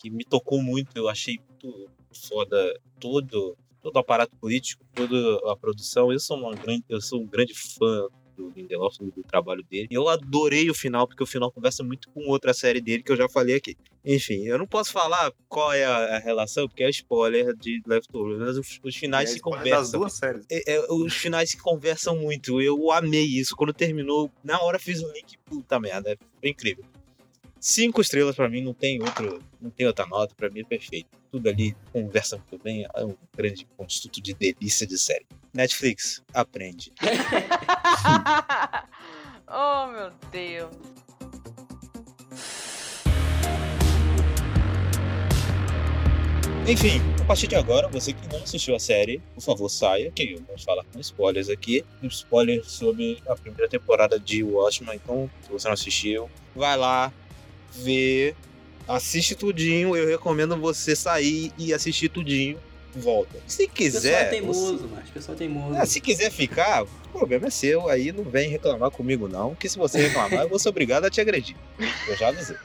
que 0.00 0.10
me 0.10 0.24
tocou 0.24 0.62
muito. 0.62 0.96
Eu 0.96 1.08
achei 1.08 1.38
muito 1.48 1.88
foda 2.28 2.80
todo, 2.98 3.56
todo 3.82 3.96
o 3.96 3.98
aparato 3.98 4.34
político, 4.36 4.82
toda 4.94 5.16
a 5.52 5.56
produção. 5.56 6.10
Eu 6.10 6.18
sou, 6.18 6.38
uma 6.38 6.54
grande, 6.54 6.84
eu 6.88 7.00
sou 7.00 7.20
um 7.20 7.26
grande 7.26 7.54
fã 7.54 8.08
do 8.34 8.50
Lindelof, 8.56 8.96
do, 8.98 9.22
trabalho 9.22 9.62
dele. 9.62 9.88
E 9.90 9.94
eu 9.94 10.08
adorei 10.08 10.70
o 10.70 10.74
final, 10.74 11.06
porque 11.06 11.22
o 11.22 11.26
final 11.26 11.52
conversa 11.52 11.84
muito 11.84 12.08
com 12.08 12.26
outra 12.28 12.54
série 12.54 12.80
dele 12.80 13.02
que 13.02 13.12
eu 13.12 13.16
já 13.16 13.28
falei 13.28 13.56
aqui. 13.56 13.76
Enfim, 14.02 14.46
eu 14.46 14.56
não 14.56 14.66
posso 14.66 14.90
falar 14.90 15.30
qual 15.46 15.74
é 15.74 15.84
a, 15.84 16.16
a 16.16 16.18
relação, 16.18 16.66
porque 16.66 16.82
é 16.82 16.88
spoiler 16.88 17.54
de 17.54 17.82
Leftovers, 17.86 18.38
mas 18.38 18.56
os, 18.56 18.80
os 18.82 18.96
finais 18.96 19.28
É 19.28 19.32
se 19.34 19.40
conversam. 19.40 19.70
Das 19.70 19.92
duas 19.92 20.12
séries. 20.14 20.46
É, 20.50 20.76
é, 20.76 20.86
os 20.90 21.14
finais 21.14 21.50
se 21.50 21.58
conversam 21.58 22.16
muito. 22.16 22.62
Eu 22.62 22.90
amei 22.90 23.26
isso. 23.26 23.54
Quando 23.54 23.74
terminou, 23.74 24.30
na 24.42 24.58
hora 24.62 24.78
fiz 24.78 25.02
um 25.02 25.12
link. 25.12 25.36
Puta 25.44 25.78
merda, 25.78 26.16
foi 26.40 26.48
incrível. 26.48 26.84
Cinco 27.60 28.00
estrelas 28.00 28.34
pra 28.34 28.48
mim, 28.48 28.62
não 28.62 28.72
tem 28.72 29.02
outro, 29.02 29.44
não 29.60 29.68
tem 29.68 29.86
outra 29.86 30.06
nota, 30.06 30.34
pra 30.34 30.48
mim 30.48 30.60
é 30.60 30.64
perfeito. 30.64 31.10
Tudo 31.30 31.46
ali 31.46 31.76
conversa 31.92 32.38
muito 32.38 32.58
bem, 32.64 32.86
é 32.94 33.04
um 33.04 33.14
grande 33.36 33.68
construto 33.76 34.22
de 34.22 34.32
delícia 34.32 34.86
de 34.86 34.98
série. 34.98 35.26
Netflix, 35.52 36.22
aprende. 36.32 36.90
oh, 39.46 39.88
meu 39.88 40.10
Deus. 40.32 40.74
Enfim, 46.66 46.98
a 47.20 47.24
partir 47.26 47.46
de 47.46 47.56
agora, 47.56 47.88
você 47.88 48.14
que 48.14 48.26
não 48.32 48.42
assistiu 48.42 48.74
a 48.74 48.78
série, 48.78 49.20
por 49.34 49.42
favor, 49.42 49.68
saia, 49.68 50.10
que 50.10 50.36
vamos 50.46 50.64
falar 50.64 50.84
com 50.84 50.98
spoilers 50.98 51.50
aqui. 51.50 51.84
Um 52.02 52.06
spoiler 52.06 52.64
sobre 52.64 53.22
a 53.28 53.36
primeira 53.36 53.68
temporada 53.68 54.18
de 54.18 54.42
Watchmen. 54.42 54.94
Então, 54.94 55.30
se 55.42 55.50
você 55.50 55.68
não 55.68 55.74
assistiu, 55.74 56.30
vai 56.54 56.78
lá, 56.78 57.12
vê, 57.72 58.34
assiste 58.88 59.34
tudinho. 59.34 59.96
Eu 59.96 60.08
recomendo 60.08 60.56
você 60.56 60.94
sair 60.96 61.52
e 61.58 61.72
assistir 61.74 62.08
tudinho. 62.08 62.58
Volta. 62.94 63.38
Se 63.46 63.64
O 63.64 63.68
pessoal 63.70 64.02
é 64.04 64.16
quiser. 64.16 64.30
teimoso, 64.30 64.88
mas 64.92 65.08
o 65.08 65.12
pessoal 65.12 65.34
é 65.34 65.38
teimoso. 65.38 65.68
você- 65.74 65.80
é, 65.80 65.86
se 65.86 66.00
quiser 66.00 66.30
ficar, 66.30 66.82
o 66.82 66.88
problema 67.12 67.46
é 67.46 67.50
seu. 67.50 67.88
Aí 67.88 68.10
não 68.10 68.24
vem 68.24 68.48
reclamar 68.50 68.90
comigo, 68.90 69.28
não. 69.28 69.54
Que 69.54 69.68
se 69.68 69.78
você 69.78 70.00
reclamar, 70.08 70.42
eu 70.42 70.48
vou 70.48 70.58
ser 70.58 70.70
obrigado 70.70 71.04
a 71.04 71.10
te 71.10 71.20
agredir. 71.20 71.54
Eu 72.08 72.16
já 72.16 72.28
avisei. 72.28 72.56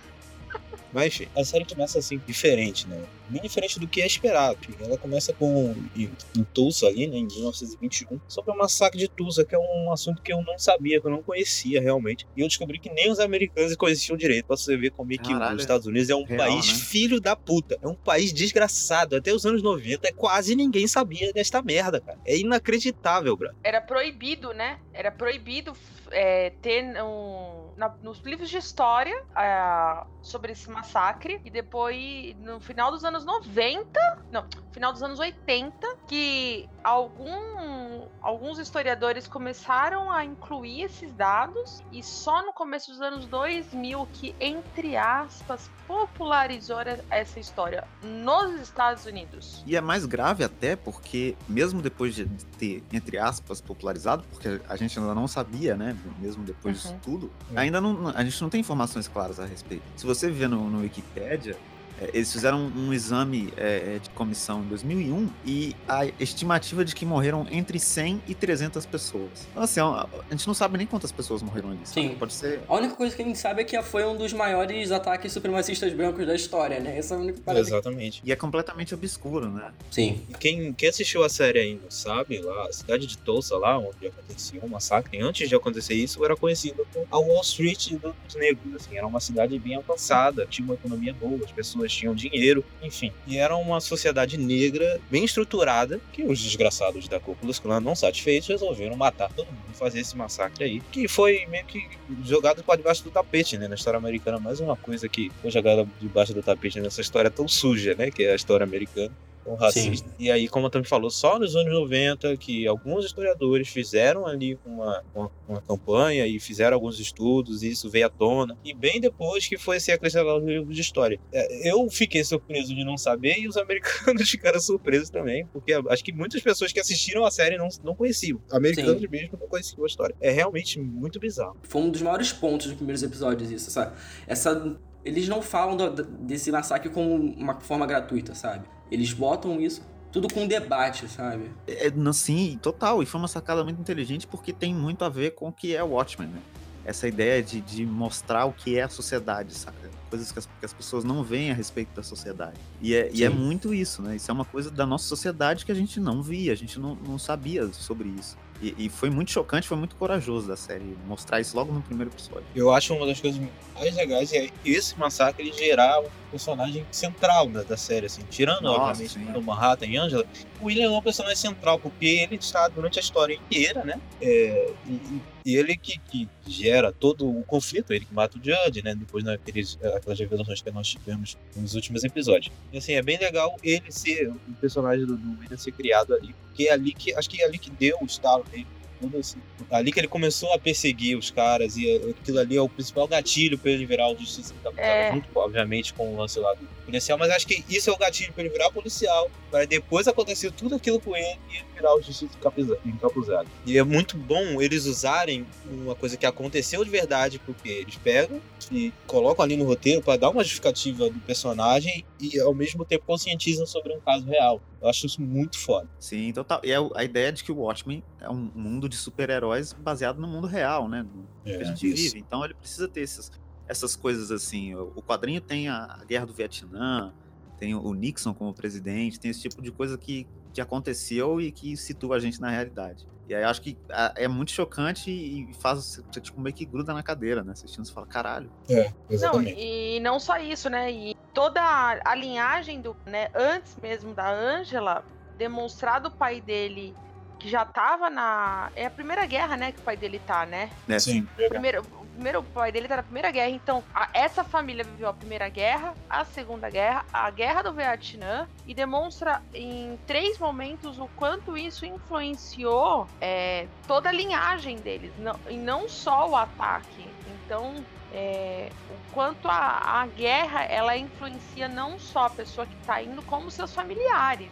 Mas 0.95 1.08
enfim, 1.08 1.27
a 1.36 1.43
série 1.43 1.65
começa 1.65 1.99
assim, 1.99 2.21
diferente, 2.25 2.88
né? 2.88 3.03
Bem 3.27 3.41
diferente 3.41 3.77
do 3.77 3.86
que 3.86 4.01
é 4.01 4.08
esperado. 4.08 4.58
Ela 4.79 4.97
começa 4.97 5.34
com 5.34 5.75
em, 5.93 6.10
em 6.38 6.43
Tulsa 6.53 6.88
ali, 6.88 7.05
né, 7.05 7.17
em 7.17 7.25
1921, 7.25 8.17
sobre 8.29 8.53
o 8.53 8.58
massacre 8.58 8.97
de 8.97 9.10
Tulsa, 9.10 9.43
que 9.43 9.53
é 9.53 9.60
um 9.60 9.91
assunto 9.91 10.21
que 10.21 10.31
eu 10.31 10.41
não 10.41 10.58
sabia, 10.58 11.01
que 11.01 11.05
eu 11.05 11.12
não 11.12 11.21
conhecia 11.21 11.81
realmente. 11.81 12.25
E 12.34 12.39
eu 12.39 12.47
descobri 12.47 12.79
que 12.79 12.89
nem 12.89 13.12
os 13.12 13.19
americanos 13.19 13.75
conheciam 13.75 14.15
direito, 14.15 14.45
pra 14.45 14.55
você 14.55 14.77
ver 14.77 14.91
como 14.91 15.12
é 15.12 15.17
que 15.17 15.34
os 15.34 15.62
Estados 15.62 15.86
Unidos 15.86 16.10
é 16.10 16.15
um 16.15 16.23
real, 16.23 16.47
país 16.47 16.65
né? 16.65 16.79
filho 16.79 17.19
da 17.19 17.36
puta. 17.36 17.77
É 17.81 17.88
um 17.88 17.95
país 17.95 18.31
desgraçado. 18.31 19.17
Até 19.17 19.34
os 19.34 19.45
anos 19.45 19.62
90, 19.62 20.13
quase 20.13 20.55
ninguém 20.55 20.88
sabia 20.88 21.34
desta 21.34 21.62
merda, 21.62 21.99
cara. 21.99 22.19
É 22.25 22.38
inacreditável, 22.38 23.36
bro. 23.36 23.49
Era 23.62 23.81
proibido, 23.81 24.53
né? 24.53 24.79
Era 24.93 25.12
proibido 25.12 25.73
é, 26.12 26.52
ter 26.62 26.84
um, 27.04 27.74
na- 27.76 27.96
nos 28.02 28.20
livros 28.20 28.50
de 28.50 28.58
história 28.58 29.15
ah, 29.36 30.08
sobre 30.22 30.52
esse 30.54 30.70
massacre 30.70 30.96
massacre. 31.15 31.39
E 31.44 31.50
depois, 31.50 32.36
no 32.38 32.60
final 32.60 32.91
dos 32.91 33.04
anos 33.04 33.26
90, 33.26 34.00
não, 34.32 34.48
final 34.75 34.91
dos 34.91 35.01
anos 35.01 35.19
80, 35.19 35.73
que 36.05 36.67
algum, 36.83 38.03
alguns 38.21 38.59
historiadores 38.59 39.25
começaram 39.25 40.11
a 40.11 40.25
incluir 40.25 40.81
esses 40.81 41.13
dados. 41.13 41.81
E 41.93 42.03
só 42.03 42.45
no 42.45 42.51
começo 42.51 42.91
dos 42.91 42.99
anos 43.01 43.25
2000 43.25 44.05
que, 44.11 44.35
entre 44.39 44.97
aspas, 44.97 45.71
popularizou 45.88 46.79
essa 47.09 47.39
história 47.39 47.85
nos 48.03 48.59
Estados 48.59 49.05
Unidos. 49.05 49.63
E 49.65 49.77
é 49.77 49.81
mais 49.81 50.05
grave 50.05 50.43
até 50.43 50.75
porque, 50.75 51.38
mesmo 51.47 51.81
depois 51.81 52.13
de 52.13 52.25
ter, 52.59 52.83
entre 52.91 53.17
aspas, 53.17 53.61
popularizado, 53.61 54.25
porque 54.29 54.59
a 54.67 54.75
gente 54.75 54.99
ainda 54.99 55.15
não 55.15 55.27
sabia, 55.27 55.77
né? 55.77 55.95
Mesmo 56.19 56.43
depois 56.43 56.83
Uhum. 56.83 56.91
disso 56.91 57.01
tudo, 57.01 57.31
ainda 57.55 57.79
não, 57.79 58.09
a 58.09 58.23
gente 58.25 58.41
não 58.41 58.49
tem 58.49 58.59
informações 58.59 59.07
claras 59.07 59.39
a 59.39 59.45
respeito. 59.45 59.83
Se 59.95 60.05
você 60.05 60.29
vê 60.29 60.49
no, 60.49 60.69
no 60.69 60.81
Wikipedia, 60.81 61.53
é, 61.53 61.74
eles 62.13 62.31
fizeram 62.31 62.71
um 62.75 62.93
exame 62.93 63.53
é, 63.58 63.99
de 64.01 64.10
comissão 64.12 64.62
em 64.63 64.67
2001 64.67 65.29
e 65.45 65.75
a 65.88 66.05
estimativa 66.19 66.84
de 66.84 66.93
que 66.95 67.05
morreram 67.05 67.47
entre 67.51 67.79
100 67.79 68.21
e 68.27 68.36
300 68.36 68.86
pessoas. 68.86 69.47
Então, 69.51 69.63
assim, 69.63 69.79
a 69.79 70.08
gente 70.31 70.45
não 70.47 70.53
sabe 70.53 70.77
nem 70.77 70.86
quantas 70.88 71.12
pessoas 71.12 71.41
morreram 71.41 71.69
ali. 71.69 71.79
sabe? 71.84 72.08
Sim. 72.10 72.15
Pode 72.15 72.34
ser. 72.34 72.60
A 72.67 72.75
única 72.75 72.95
coisa 72.95 73.15
que 73.15 73.21
a 73.21 73.25
gente 73.25 73.38
sabe 73.39 73.62
é 73.62 73.63
que 73.65 73.81
foi 73.81 74.05
um 74.05 74.15
dos 74.15 74.34
maiores 74.34 74.91
ataques 74.91 75.31
supremacistas 75.31 75.93
brancos 75.93 76.25
da 76.25 76.36
história, 76.36 76.79
né? 76.79 76.97
Essa 76.97 77.15
é 77.15 77.17
a 77.17 77.21
única 77.21 77.39
parada. 77.41 77.63
que- 77.63 77.71
Exatamente. 77.71 78.21
E 78.23 78.31
é 78.31 78.36
completamente 78.36 78.93
obscuro, 78.93 79.49
né? 79.49 79.71
Sim. 79.91 80.21
Quem, 80.39 80.73
quem 80.73 80.89
assistiu 80.89 81.23
a 81.23 81.29
série 81.29 81.60
ainda 81.60 81.89
sabe, 81.89 82.39
lá, 82.39 82.67
a 82.67 82.73
cidade 82.73 83.05
de 83.08 83.17
Tulsa, 83.17 83.58
lá 83.58 83.77
onde 83.77 84.08
acontecia 84.08 84.60
o 84.62 84.69
massacre, 84.69 85.19
antes 85.21 85.47
de 85.47 85.55
acontecer 85.55 85.93
isso, 85.93 86.23
era 86.25 86.36
conhecida 86.36 86.84
como 86.93 87.08
a 87.12 87.17
Wall 87.19 87.41
Street 87.41 87.93
dos 87.93 88.36
negros. 88.36 88.75
Assim, 88.75 88.97
era 88.97 89.05
uma 89.08 89.19
cidade 89.19 89.58
bem 89.60 89.75
avançada, 89.75 90.45
tinha 90.45 90.65
uma 90.65 90.73
economia 90.75 91.13
boa, 91.13 91.39
as 91.43 91.51
pessoas 91.51 91.85
tinham 91.93 92.13
dinheiro, 92.13 92.63
enfim. 92.82 93.12
E 93.28 93.38
era 93.38 93.56
uma 93.56 93.80
sociedade 93.80 94.38
negra 94.38 95.00
bem 95.10 95.24
estruturada 95.24 96.00
que 96.13 96.24
os 96.24 96.41
desgraçados 96.41 97.08
da 97.08 97.19
Ku 97.19 97.36
Klux 97.36 97.62
não 97.82 97.95
satisfeitos, 97.95 98.50
resolveram 98.50 98.95
matar 98.95 99.32
todo 99.34 99.48
mundo, 99.48 99.74
fazer 99.74 100.00
esse 100.00 100.15
massacre 100.15 100.63
aí, 100.63 100.82
que 100.91 101.08
foi 101.08 101.45
meio 101.48 101.65
que 101.65 101.88
jogado 102.24 102.63
para 102.63 102.78
debaixo 102.78 103.04
do 103.04 103.12
tapete, 103.12 103.58
né? 103.58 103.67
Na 103.67 103.76
história 103.76 103.98
americana, 103.98 104.39
mais 104.39 104.60
uma 104.60 104.76
coisa 104.76 105.10
que 105.10 105.32
foi 105.41 105.52
jogada 105.52 105.88
debaixo 106.00 106.34
do 106.34 106.41
tapete 106.41 106.80
nessa 106.80 107.02
história 107.02 107.30
tão 107.30 107.48
suja, 107.48 107.95
né? 107.95 108.12
Que 108.12 108.24
é 108.24 108.32
a 108.32 108.36
história 108.36 108.63
americana 108.63 109.12
tão 109.45 109.55
racista. 109.55 110.10
E 110.19 110.29
aí, 110.31 110.47
como 110.49 110.67
a 110.67 110.69
Tami 110.69 110.86
falou, 110.86 111.10
só 111.10 111.39
nos 111.39 111.55
anos 111.55 111.71
90 111.71 112.36
que 112.38 112.67
alguns 112.67 113.05
historiadores 113.05 113.69
fizeram 113.69 114.25
ali 114.27 114.60
uma, 114.65 115.03
uma, 115.13 115.31
uma 115.47 115.62
campanha 115.62 116.25
e 116.27 116.39
fizeram 116.39 116.75
alguns 116.75 116.99
estudos, 116.99 117.63
e 117.63 117.69
isso 117.69 117.89
veio 117.89 118.08
à 118.08 118.10
tona. 118.10 118.58
E 118.65 118.73
bem 118.73 118.99
depois 118.99 119.47
que 119.47 119.58
foi 119.58 119.79
ser 119.79 119.93
acrescentado 119.93 120.41
no 120.41 120.47
livro 120.49 120.73
de 120.73 120.81
história. 120.81 121.19
É, 121.31 121.69
Eu 121.69 121.89
fiquei 121.89 122.23
surpreso 122.23 122.73
de 122.75 122.84
não 122.84 122.97
saber 122.97 123.38
e 123.39 123.47
os 123.47 123.55
americanos 123.58 124.29
ficaram 124.29 124.60
surpresos 124.60 125.10
também, 125.10 125.45
porque 125.53 125.73
acho 125.89 126.03
que 126.03 126.12
muitas 126.12 126.41
pessoas 126.41 126.71
que 126.73 126.79
assistiram 126.79 127.23
a 127.25 127.31
série 127.31 127.58
não, 127.58 127.69
não 127.84 127.95
conheciam. 127.95 128.41
Americanos 128.51 128.99
Sim. 129.01 129.08
mesmo 129.10 129.38
não 129.39 129.47
conheciam 129.47 129.84
a 129.84 129.88
história. 129.88 130.15
É 130.19 130.31
realmente 130.31 130.79
muito 130.79 131.19
bizarro. 131.19 131.58
Foi 131.63 131.81
um 131.81 131.89
dos 131.91 132.01
maiores 132.01 132.34
pontos 132.34 132.67
dos 132.67 132.75
primeiros 132.75 133.03
episódios, 133.03 133.51
isso, 133.51 133.69
sabe? 133.69 133.95
Essa. 134.27 134.77
Eles 135.03 135.27
não 135.27 135.39
falam 135.39 135.77
do- 135.77 136.03
desse 136.03 136.51
massacre 136.51 136.89
como 136.89 137.13
uma 137.13 137.60
forma 137.62 137.86
gratuita, 137.86 138.34
sabe? 138.34 138.67
Eles 138.91 139.13
botam 139.13 139.60
isso 139.60 139.82
tudo 140.15 140.34
com 140.34 140.48
debate, 140.48 141.10
sabe? 141.10 141.52
É, 141.67 141.91
não, 141.91 142.13
sim, 142.13 142.58
total. 142.62 143.04
E 143.04 143.06
foi 143.06 143.19
uma 143.19 143.28
sacada 143.28 143.65
muito 143.65 143.82
inteligente 143.82 144.26
porque 144.26 144.54
tem 144.54 144.74
muito 144.74 145.04
a 145.04 145.10
ver 145.10 145.32
com 145.32 145.50
o 145.50 145.52
que 145.52 145.76
é 145.76 145.84
o 145.84 145.88
Watchmen, 145.88 146.30
né? 146.30 146.41
Essa 146.86 147.06
ideia 147.08 147.43
de, 147.43 147.60
de 147.60 147.86
mostrar 147.86 148.45
o 148.45 148.54
que 148.54 148.78
é 148.78 148.84
a 148.84 148.88
sociedade, 148.88 149.54
saca? 149.54 149.89
Coisas 150.10 150.32
que 150.32 150.39
as, 150.39 150.45
que 150.45 150.65
as 150.65 150.71
pessoas 150.71 151.04
não 151.04 151.21
veem 151.21 151.52
a 151.52 151.54
respeito 151.54 151.93
da 151.93 152.02
sociedade. 152.02 152.58
E 152.82 152.95
é, 152.95 153.10
e 153.12 153.26
é 153.26 153.30
muito 153.30 153.74
isso, 153.74 154.02
né? 154.02 154.15
Isso 154.15 154.32
é 154.32 154.34
uma 154.34 154.45
coisa 154.45 154.71
da 154.71 154.86
nossa 154.86 155.06
sociedade 155.06 155.65
que 155.65 155.71
a 155.71 155.76
gente 155.76 156.00
não 156.00 156.21
via, 156.21 156.54
a 156.54 156.56
gente 156.56 156.80
não, 156.80 156.95
não 156.95 157.19
sabia 157.19 157.67
sobre 157.74 158.08
isso. 158.08 158.38
E, 158.62 158.86
e 158.86 158.89
foi 158.89 159.10
muito 159.10 159.32
chocante, 159.32 159.68
foi 159.68 159.78
muito 159.78 159.96
corajoso 159.96 160.48
da 160.48 160.56
série 160.56 160.98
mostrar 161.08 161.41
isso 161.41 161.56
logo 161.56 161.74
no 161.74 161.82
primeiro 161.82 162.12
episódio. 162.12 162.46
Eu 162.56 162.72
acho 162.72 162.94
uma 162.94 163.06
das 163.06 163.20
coisas 163.20 163.41
mais 163.74 163.96
legais 163.96 164.32
é 164.34 164.50
esse 164.63 164.98
massacre 164.98 165.52
gerar 165.52 166.00
um 166.00 166.10
personagem 166.32 166.86
central 166.91 167.50
da, 167.50 167.63
da 167.63 167.78
série, 167.78 168.06
assim. 168.06 168.22
Tirando, 168.30 168.63
Nossa, 168.63 169.04
obviamente, 169.04 169.13
sim. 169.13 169.32
do 169.32 169.41
Manhattan 169.41 169.86
e 169.88 169.98
Angela, 169.98 170.26
o 170.62 170.65
William 170.65 170.86
é 170.86 170.98
um 170.98 171.02
personagem 171.02 171.38
central, 171.38 171.80
porque 171.80 172.06
ele 172.06 172.36
está 172.36 172.68
durante 172.68 172.98
a 172.98 173.02
história 173.02 173.34
inteira, 173.34 173.84
né? 173.84 174.00
É, 174.22 174.74
e, 174.88 175.22
e- 175.45 175.55
ele 175.55 175.77
que, 175.77 175.99
que 175.99 176.27
gera 176.47 176.91
todo 176.91 177.29
o 177.29 177.43
conflito, 177.43 177.93
ele 177.93 178.05
que 178.05 178.13
mata 178.13 178.38
o 178.38 178.41
Judge, 178.43 178.81
né? 178.84 178.95
Depois 178.95 179.23
naqueles, 179.23 179.77
aquelas 179.95 180.19
revelações 180.19 180.62
que 180.62 180.71
nós 180.71 180.88
tivemos 180.89 181.38
nos 181.55 181.75
últimos 181.75 182.03
episódios. 182.03 182.51
E 182.73 182.77
assim, 182.77 182.93
é 182.93 183.01
bem 183.01 183.17
legal 183.17 183.55
ele 183.63 183.91
ser, 183.91 184.29
o 184.29 184.53
personagem 184.60 185.05
do, 185.05 185.15
do 185.15 185.39
William 185.39 185.58
ser 185.58 185.71
criado 185.71 186.13
ali, 186.15 186.34
porque 186.47 186.63
é 186.67 186.73
ali 186.73 186.93
que, 186.93 187.13
acho 187.13 187.29
que 187.29 187.41
é 187.41 187.45
ali 187.45 187.58
que 187.58 187.69
deu 187.69 187.97
o 188.01 188.05
estalo 188.05 188.43
dele. 188.45 188.67
Tudo 189.06 189.18
assim. 189.20 189.38
Ali 189.72 189.91
que 189.91 190.00
ele 190.00 190.08
começou 190.08 190.54
a 190.54 190.60
perseguir 190.60 191.18
os 191.18 191.30
caras, 191.32 191.76
e 191.78 191.89
aquilo 192.22 192.39
ali 192.39 192.56
é 192.58 192.62
o 192.62 192.70
principal 192.70 193.08
gatilho 193.08 193.58
pra 193.58 193.72
ele 193.72 193.86
virar 193.86 194.10
o 194.10 194.18
justiça 194.18 194.54
encapuzado, 194.54 194.88
É. 194.88 195.12
junto, 195.13 195.28
obviamente, 195.36 195.94
com 195.94 196.13
o 196.13 196.18
lance 196.18 196.39
lá 196.39 196.54
do 196.54 196.65
policial. 196.86 197.18
Mas 197.18 197.32
acho 197.32 197.48
que 197.48 197.63
isso 197.70 197.89
é 197.89 197.94
o 197.94 197.98
gatilho 197.98 198.32
pra 198.34 198.44
ele 198.44 198.52
virar 198.54 198.70
policial, 198.72 199.30
para 199.50 199.65
depois 199.65 200.08
acontecer 200.08 200.52
tudo 200.52 200.76
aquilo 200.76 201.00
com 201.00 201.15
ele 201.15 201.39
e 201.52 201.58
ele 201.58 201.65
virar 201.76 201.96
o 201.96 202.02
justiça 202.02 202.36
encapuza- 202.38 202.78
encapuzado. 202.86 203.50
E 203.65 203.78
é 203.78 203.84
muito 203.84 204.18
bom 204.18 204.62
eles 204.62 204.86
usarem 204.86 205.46
uma 205.70 205.96
coisa 205.96 206.15
que 206.18 206.26
aconteceu 206.26 206.84
de 206.84 206.89
verdade, 206.89 207.39
porque 207.39 207.70
eles 207.70 207.96
pegam 207.96 208.39
e 208.72 208.91
colocam 209.08 209.44
ali 209.44 209.56
no 209.56 209.65
roteiro 209.65 210.02
para 210.02 210.18
dar 210.18 210.30
uma 210.30 210.44
justificativa 210.44 211.10
do 211.10 211.20
personagem 211.20 212.06
e 212.20 212.39
ao 212.39 212.54
mesmo 212.54 212.84
tempo 212.86 213.04
conscientizam 213.06 213.65
sobre 213.65 213.94
um 213.94 214.00
caso 214.00 214.26
real. 214.26 214.62
Eu 214.86 214.89
acho 214.91 215.08
isso 215.08 215.19
muito 215.19 215.58
foda. 215.58 215.89
Sim, 216.00 216.32
total. 216.32 216.62
E 216.63 216.71
é 216.71 216.78
a 216.93 217.04
ideia 217.04 217.32
de 217.32 217.43
que 217.43 217.52
o 217.52 217.56
Watchmen 217.56 218.04
é 218.19 218.30
um 218.30 218.52
mundo 218.54 218.88
de 218.88 218.95
super-heróis 218.95 219.74
baseado 219.74 220.21
no 220.21 220.28
mundo 220.28 220.45
real, 220.45 220.88
né? 220.88 221.04
Que 221.43 221.56
a 221.56 221.63
gente 221.63 221.88
isso. 221.88 222.04
vive. 222.04 222.19
Então 222.19 222.45
ele 222.45 222.54
precisa 222.54 222.88
ter 222.88 223.02
essas, 223.02 223.32
essas 223.67 223.95
coisas 223.95 224.30
assim. 224.30 224.76
O 224.76 225.02
quadrinho 225.02 225.41
tem 225.41 225.69
a, 225.69 225.98
a 226.00 226.06
guerra 226.06 226.28
do 226.28 226.34
Vietnã, 226.34 227.12
tem 227.58 227.74
o 227.74 227.93
Nixon 227.95 228.32
como 228.32 228.54
presidente, 228.54 229.19
tem 229.19 229.32
esse 229.32 229.41
tipo 229.41 229.60
de 229.60 229.71
coisa 229.71 229.98
que, 229.98 230.28
que 230.54 230.62
aconteceu 230.62 231.41
e 231.41 231.52
que 231.52 231.76
situa 231.76 232.17
a 232.17 232.19
gente 232.19 232.39
na 232.39 232.52
realidade. 232.52 233.08
E 233.27 233.33
aí 233.33 233.43
eu 233.43 233.49
acho 233.49 233.61
que 233.61 233.77
ah, 233.91 234.13
é 234.15 234.27
muito 234.27 234.51
chocante 234.51 235.09
e 235.09 235.51
faz 235.55 235.97
você 236.03 236.21
tipo, 236.21 236.39
meio 236.39 236.55
que 236.55 236.65
gruda 236.65 236.93
na 236.93 237.01
cadeira, 237.01 237.43
né? 237.43 237.53
Assistindo, 237.53 237.85
você 237.85 237.93
fala, 237.93 238.05
caralho. 238.05 238.51
É, 238.69 238.91
Não, 239.09 239.41
e 239.41 239.99
não 239.99 240.19
só 240.19 240.38
isso, 240.38 240.69
né? 240.69 240.91
E 240.91 241.15
toda 241.33 241.61
a 241.61 241.99
a 242.05 242.15
linhagem 242.15 242.81
do, 242.81 242.95
né, 243.05 243.29
antes 243.33 243.75
mesmo 243.81 244.13
da 244.13 244.29
Angela, 244.31 245.03
demonstrado 245.38 246.09
o 246.09 246.11
pai 246.11 246.39
dele 246.39 246.95
que 247.39 247.49
já 247.49 247.65
tava 247.65 248.09
na. 248.09 248.71
É 248.75 248.85
a 248.85 248.91
primeira 248.91 249.25
guerra, 249.25 249.57
né? 249.57 249.71
Que 249.71 249.79
o 249.79 249.83
pai 249.83 249.97
dele 249.97 250.19
tá, 250.25 250.45
né? 250.45 250.69
Né? 250.88 250.99
Sim. 250.99 251.27
Primeiro, 251.49 251.83
primeiro 252.15 252.39
o 252.39 252.43
pai 252.43 252.71
dele 252.71 252.88
tá 252.88 252.95
na 252.95 253.04
primeira 253.04 253.30
guerra, 253.30 253.49
então 253.49 253.84
a- 253.93 254.10
essa 254.13 254.43
família 254.43 254.84
viveu 254.84 255.08
a 255.10 255.13
primeira 255.13 255.47
guerra, 255.49 255.93
a 256.10 256.23
segunda 256.25 256.69
guerra, 256.69 257.06
a 257.13 257.30
guerra 257.30 257.62
do 257.62 257.73
Vietnã 257.73 258.47
e 258.65 258.73
demonstra 258.73 259.41
em 259.54 259.97
três 260.08 260.39
momentos 260.39 260.97
o 260.97 261.08
quanto 261.15 261.58
isso 261.58 261.86
influenciou 261.86 263.08
é, 263.21 263.67
toda 263.88 264.10
a 264.10 264.12
linhagem 264.12 264.78
deles, 264.78 265.12
não, 265.17 265.36
e 265.49 265.58
não 265.58 265.88
só 265.89 266.30
o 266.30 266.36
ataque. 266.36 267.08
Então, 267.28 267.73
é, 268.13 268.69
o 268.89 269.13
quanto 269.13 269.47
a, 269.49 270.01
a 270.01 270.08
guerra 270.08 270.63
ela 270.63 270.95
influencia 270.97 271.67
não 271.67 271.99
só 271.99 272.25
a 272.25 272.30
pessoa 272.30 272.65
que 272.65 272.75
tá 272.86 273.01
indo, 273.01 273.21
como 273.23 273.51
seus 273.51 273.73
familiares. 273.73 274.49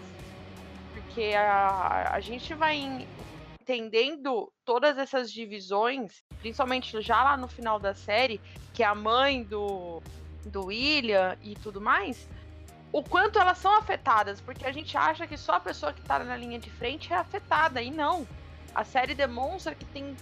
Porque 0.94 1.34
a, 1.36 2.12
a 2.14 2.20
gente 2.20 2.54
vai 2.54 2.76
em- 2.76 3.08
entendendo 3.64 4.52
todas 4.66 4.98
essas 4.98 5.32
divisões, 5.32 6.22
principalmente 6.40 7.02
já 7.02 7.24
lá 7.24 7.38
no 7.38 7.48
final 7.48 7.80
da 7.80 7.96
série, 7.96 8.42
que 8.74 8.84
é 8.84 8.86
a 8.86 8.94
mãe 8.94 9.42
do, 9.44 10.04
do 10.46 10.66
William 10.66 11.38
e 11.42 11.56
tudo 11.56 11.80
mais, 11.80 12.28
o 12.92 13.02
quanto 13.02 13.40
elas 13.40 13.58
são 13.58 13.76
afetadas, 13.78 14.42
porque 14.42 14.66
a 14.66 14.72
gente 14.72 14.98
acha 14.98 15.26
que 15.26 15.38
só 15.38 15.54
a 15.54 15.60
pessoa 15.62 15.94
que 15.94 16.02
tá 16.02 16.20
na 16.20 16.36
linha 16.36 16.60
de 16.60 16.70
frente 16.70 17.12
é 17.14 17.16
afetada, 17.16 17.82
e 17.82 17.90
não. 17.90 18.28
A 18.76 18.84
série 18.84 19.16
demonstra 19.16 19.74
que 19.74 19.86
tem 19.86 20.16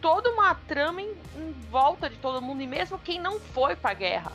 toda 0.00 0.28
uma 0.30 0.54
trama 0.54 1.00
em, 1.00 1.14
em 1.36 1.52
volta 1.70 2.10
de 2.10 2.16
todo 2.16 2.42
mundo, 2.42 2.62
e 2.62 2.66
mesmo 2.66 2.98
quem 2.98 3.20
não 3.20 3.38
foi 3.38 3.76
pra 3.76 3.94
guerra, 3.94 4.32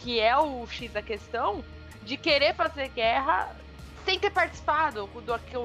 que 0.00 0.18
é 0.18 0.36
o 0.36 0.66
X 0.66 0.92
da 0.92 1.00
questão, 1.00 1.64
de 2.02 2.16
querer 2.16 2.54
fazer 2.54 2.88
guerra 2.88 3.54
sem 4.04 4.18
ter 4.18 4.30
participado, 4.30 5.06
do 5.06 5.38
que 5.38 5.56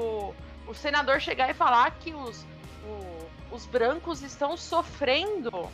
o, 0.71 0.75
senador 0.75 1.19
chegar 1.19 1.49
e 1.49 1.53
falar 1.53 1.91
que 1.99 2.13
os, 2.13 2.43
o- 2.85 3.55
os 3.55 3.65
brancos 3.65 4.21
estão 4.21 4.55
sofrendo. 4.57 5.51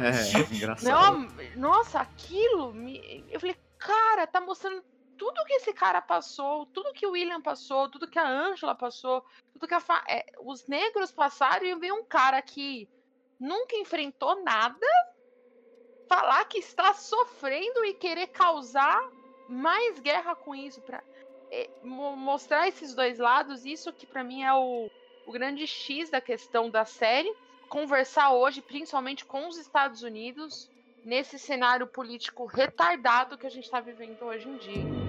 É, 0.00 0.54
engraçado. 0.54 0.82
Não, 1.18 1.28
nossa, 1.56 2.00
aquilo. 2.00 2.72
Me, 2.72 3.24
eu 3.30 3.38
falei, 3.38 3.56
cara, 3.78 4.26
tá 4.26 4.40
mostrando 4.40 4.82
tudo 5.18 5.44
que 5.44 5.52
esse 5.54 5.72
cara 5.72 6.00
passou, 6.00 6.66
tudo 6.66 6.92
que 6.92 7.06
o 7.06 7.10
William 7.12 7.40
passou, 7.42 7.88
tudo 7.88 8.08
que 8.08 8.18
a 8.18 8.26
Angela 8.26 8.74
passou, 8.74 9.24
tudo 9.52 9.68
que 9.68 9.74
a 9.74 9.80
fa- 9.80 10.02
é, 10.08 10.24
os 10.40 10.66
negros 10.66 11.12
passaram 11.12 11.66
e 11.66 11.74
veio 11.76 11.94
um 11.94 12.04
cara 12.04 12.40
que 12.42 12.88
nunca 13.38 13.76
enfrentou 13.76 14.42
nada 14.42 14.86
falar 16.08 16.44
que 16.46 16.58
está 16.58 16.92
sofrendo 16.94 17.84
e 17.84 17.94
querer 17.94 18.28
causar 18.28 19.00
mais 19.48 19.98
guerra 20.00 20.34
com 20.34 20.54
isso 20.54 20.80
para 20.80 21.02
mostrar 21.82 22.68
esses 22.68 22.94
dois 22.94 23.18
lados, 23.18 23.64
isso 23.64 23.92
que 23.92 24.06
para 24.06 24.24
mim 24.24 24.42
é 24.42 24.52
o, 24.52 24.90
o 25.26 25.32
grande 25.32 25.66
X 25.66 26.10
da 26.10 26.20
questão 26.20 26.70
da 26.70 26.84
série, 26.84 27.32
conversar 27.68 28.32
hoje 28.32 28.60
principalmente 28.60 29.24
com 29.24 29.48
os 29.48 29.56
Estados 29.58 30.02
Unidos 30.02 30.70
nesse 31.04 31.38
cenário 31.38 31.86
político 31.86 32.46
retardado 32.46 33.36
que 33.36 33.46
a 33.46 33.50
gente 33.50 33.64
está 33.64 33.80
vivendo 33.80 34.22
hoje 34.22 34.48
em 34.48 34.56
dia, 34.56 35.03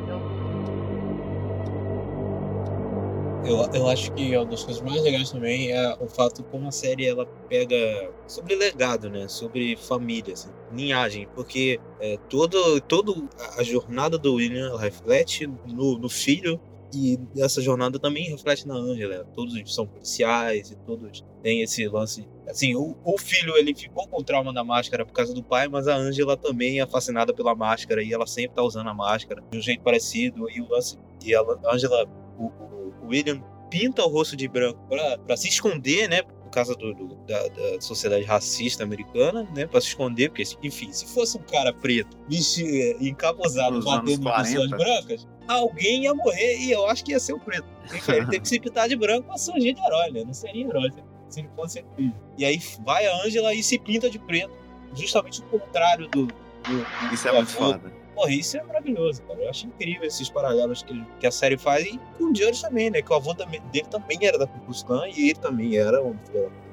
Eu, 3.45 3.58
eu 3.73 3.88
acho 3.88 4.12
que 4.13 4.36
uma 4.36 4.45
das 4.45 4.63
coisas 4.63 4.81
mais 4.81 5.03
legais 5.03 5.29
também 5.29 5.71
é 5.71 5.95
o 5.99 6.08
fato 6.08 6.43
como 6.45 6.67
a 6.67 6.71
série 6.71 7.05
ela 7.05 7.27
pega 7.47 8.12
sobre 8.25 8.55
legado, 8.55 9.08
né? 9.08 9.27
Sobre 9.27 9.77
família, 9.77 10.34
assim, 10.34 10.49
linhagem, 10.73 11.27
porque 11.36 11.79
é, 11.99 12.17
todo, 12.27 12.81
todo 12.81 13.29
a 13.55 13.62
jornada 13.62 14.17
do 14.17 14.34
William 14.34 14.75
reflete 14.75 15.45
no, 15.67 15.95
no 15.99 16.10
filho 16.10 16.60
e 16.91 17.19
essa 17.38 17.62
jornada 17.62 17.99
também 17.99 18.29
reflete 18.29 18.67
na 18.67 18.73
Angela. 18.73 19.25
Todos 19.36 19.53
são 19.73 19.86
policiais 19.86 20.71
e 20.71 20.75
todos 20.77 21.23
têm 21.43 21.62
esse 21.62 21.88
lance. 21.88 22.27
Assim, 22.47 22.75
o, 22.75 22.95
o, 23.03 23.17
filho 23.19 23.55
ele 23.58 23.75
ficou 23.75 24.08
com 24.08 24.23
trauma 24.23 24.51
da 24.51 24.63
máscara 24.63 25.05
por 25.05 25.13
causa 25.13 25.34
do 25.36 25.43
pai, 25.43 25.67
mas 25.67 25.88
a 25.88 25.95
Angela 25.95 26.36
também 26.36 26.81
é 26.81 26.88
fascinada 26.88 27.31
pela 27.31 27.53
máscara 27.53 28.01
e 28.01 28.12
ela 28.12 28.25
sempre 28.25 28.55
tá 28.55 28.63
usando 28.63 28.89
a 28.89 28.93
máscara 28.93 29.43
de 29.51 29.58
um 29.58 29.62
jeito 29.62 29.84
parecido. 29.84 30.49
E 30.49 30.62
o 30.62 30.67
lance. 30.67 30.97
E 31.23 31.36
a 31.36 31.43
Angela, 31.71 32.08
o, 32.39 32.45
o 32.45 32.85
William 33.08 33.41
pinta 33.70 34.04
o 34.04 34.08
rosto 34.08 34.36
de 34.36 34.48
branco 34.48 34.80
para 35.26 35.38
se 35.38 35.48
esconder, 35.48 36.08
né? 36.08 36.22
Por 36.22 36.50
causa 36.50 36.76
do, 36.76 36.94
do 36.94 37.15
da, 37.28 37.48
da, 37.50 37.82
sociedade 37.82 38.24
racista 38.24 38.84
americana, 38.84 39.48
né? 39.56 39.65
Pra 39.68 39.82
se 39.82 39.88
esconder, 39.88 40.30
porque, 40.30 40.44
enfim, 40.63 40.91
se 40.91 41.06
fosse 41.08 41.38
um 41.38 41.41
cara 41.41 41.74
preto, 41.74 42.18
vestido, 42.30 42.70
é, 42.70 43.08
encapuzado, 43.08 43.84
batendo 43.84 44.30
em 44.30 44.34
pessoas 44.34 44.70
brancas, 44.70 45.28
alguém 45.48 46.04
ia 46.04 46.13
morrer 46.13 46.58
e 46.60 46.72
eu 46.72 46.88
acho 46.88 47.04
que 47.04 47.12
ia 47.12 47.20
ser 47.20 47.34
o 47.34 47.39
preto. 47.39 47.68
Ele 47.91 48.26
teve 48.26 48.39
que 48.39 48.48
se 48.48 48.60
pintar 48.60 48.88
de 48.88 48.96
branco 48.96 49.28
pra 49.28 49.38
surgir 49.38 49.74
de 49.74 49.82
herói, 49.82 50.12
né? 50.12 50.24
Não 50.24 50.34
seria 50.34 50.65
herói 50.65 50.91
se 51.30 51.41
ele 51.41 51.50
fosse 51.56 51.84
filho. 51.96 52.15
E 52.38 52.46
aí 52.46 52.62
vai 52.86 53.06
a 53.06 53.26
Angela 53.26 53.54
e 53.54 53.62
se 53.62 53.78
pinta 53.78 54.10
de 54.10 54.20
preto, 54.20 54.54
justamente 54.94 55.41
o 55.41 55.60
contrário 55.60 56.08
do. 56.08 56.28
do 56.28 57.13
Isso 57.13 57.24
do 57.24 57.30
é 57.30 57.34
muito 57.34 57.52
foda. 57.52 58.05
Porra, 58.15 58.32
isso 58.32 58.58
é 58.58 58.63
maravilhoso, 58.63 59.21
cara. 59.23 59.41
Eu 59.41 59.49
acho 59.49 59.67
incrível 59.67 60.08
esses 60.08 60.30
paralelos 60.30 60.82
que, 60.84 61.06
que 61.19 61.28
a 61.28 61.32
série 61.32 61.58
faz. 61.58 61.86
E 61.86 61.99
com 62.17 62.32
o 62.32 62.36
Judge 62.36 62.62
também, 62.62 62.89
né? 62.89 63.01
Que 63.01 63.12
o 63.12 63.15
avô 63.15 63.34
dele 63.34 63.88
também 63.91 64.17
era 64.21 64.38
da 64.38 64.47
Ku 64.47 64.60
Klux 64.62 64.84
Klan 64.84 65.08
e 65.10 65.30
ele 65.30 65.39
também 65.39 65.78
era 65.78 66.01
um 66.01 66.15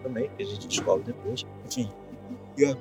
também, 0.02 0.31
que 0.37 0.42
a 0.42 0.46
gente 0.46 0.68
descobre 0.68 1.05
depois. 1.05 1.44
Enfim, 1.66 1.90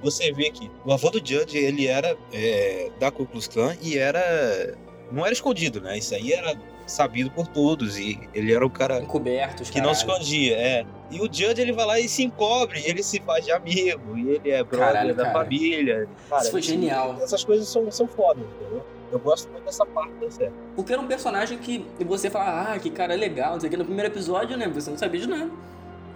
você 0.01 0.31
vê 0.31 0.51
que 0.51 0.69
o 0.85 0.93
avô 0.93 1.09
do 1.09 1.17
Judge, 1.17 1.57
ele 1.57 1.87
era 1.87 2.15
é, 2.31 2.91
da 2.99 3.09
Ku 3.11 3.25
Klux 3.25 3.47
Klan 3.47 3.75
e 3.81 3.97
era... 3.97 4.77
Não 5.11 5.25
era 5.25 5.33
escondido, 5.33 5.81
né? 5.81 5.97
Isso 5.97 6.15
aí 6.15 6.31
era 6.31 6.55
sabido 6.85 7.31
por 7.31 7.47
todos 7.47 7.97
e 7.97 8.19
ele 8.33 8.53
era 8.53 8.65
o 8.65 8.69
cara 8.69 8.99
Encoberto, 8.99 9.63
que 9.63 9.81
não 9.81 9.93
se 9.93 10.05
escondia, 10.05 10.55
é. 10.55 10.85
E 11.11 11.19
o 11.19 11.25
Judge 11.25 11.61
ele 11.61 11.73
vai 11.73 11.85
lá 11.85 11.99
e 11.99 12.07
se 12.07 12.23
encobre, 12.23 12.81
ele 12.85 13.03
se 13.03 13.19
faz 13.19 13.45
de 13.45 13.51
amigo, 13.51 14.17
e 14.17 14.29
ele 14.29 14.49
é 14.49 14.63
brother 14.63 14.87
Caralho, 14.87 15.15
da 15.15 15.23
cara. 15.23 15.39
família. 15.39 16.09
Cara, 16.29 16.41
Isso 16.41 16.51
foi 16.51 16.61
genial. 16.61 17.17
Essas 17.21 17.43
coisas 17.43 17.67
são, 17.67 17.91
são 17.91 18.07
foda, 18.07 18.39
entendeu? 18.39 18.83
Eu 19.11 19.19
gosto 19.19 19.51
muito 19.51 19.65
dessa 19.65 19.85
parte 19.85 20.13
da 20.13 20.31
série. 20.31 20.53
Porque 20.73 20.93
era 20.93 21.01
um 21.01 21.07
personagem 21.07 21.57
que 21.57 21.85
você 22.05 22.29
fala, 22.29 22.73
ah, 22.73 22.79
que 22.79 22.89
cara 22.89 23.13
legal, 23.13 23.53
não 23.53 23.59
sei 23.59 23.67
o 23.67 23.69
que. 23.69 23.77
No 23.77 23.83
primeiro 23.83 24.09
episódio, 24.09 24.57
né, 24.57 24.69
você 24.69 24.89
não 24.89 24.97
sabia 24.97 25.19
de 25.19 25.27
nada. 25.27 25.51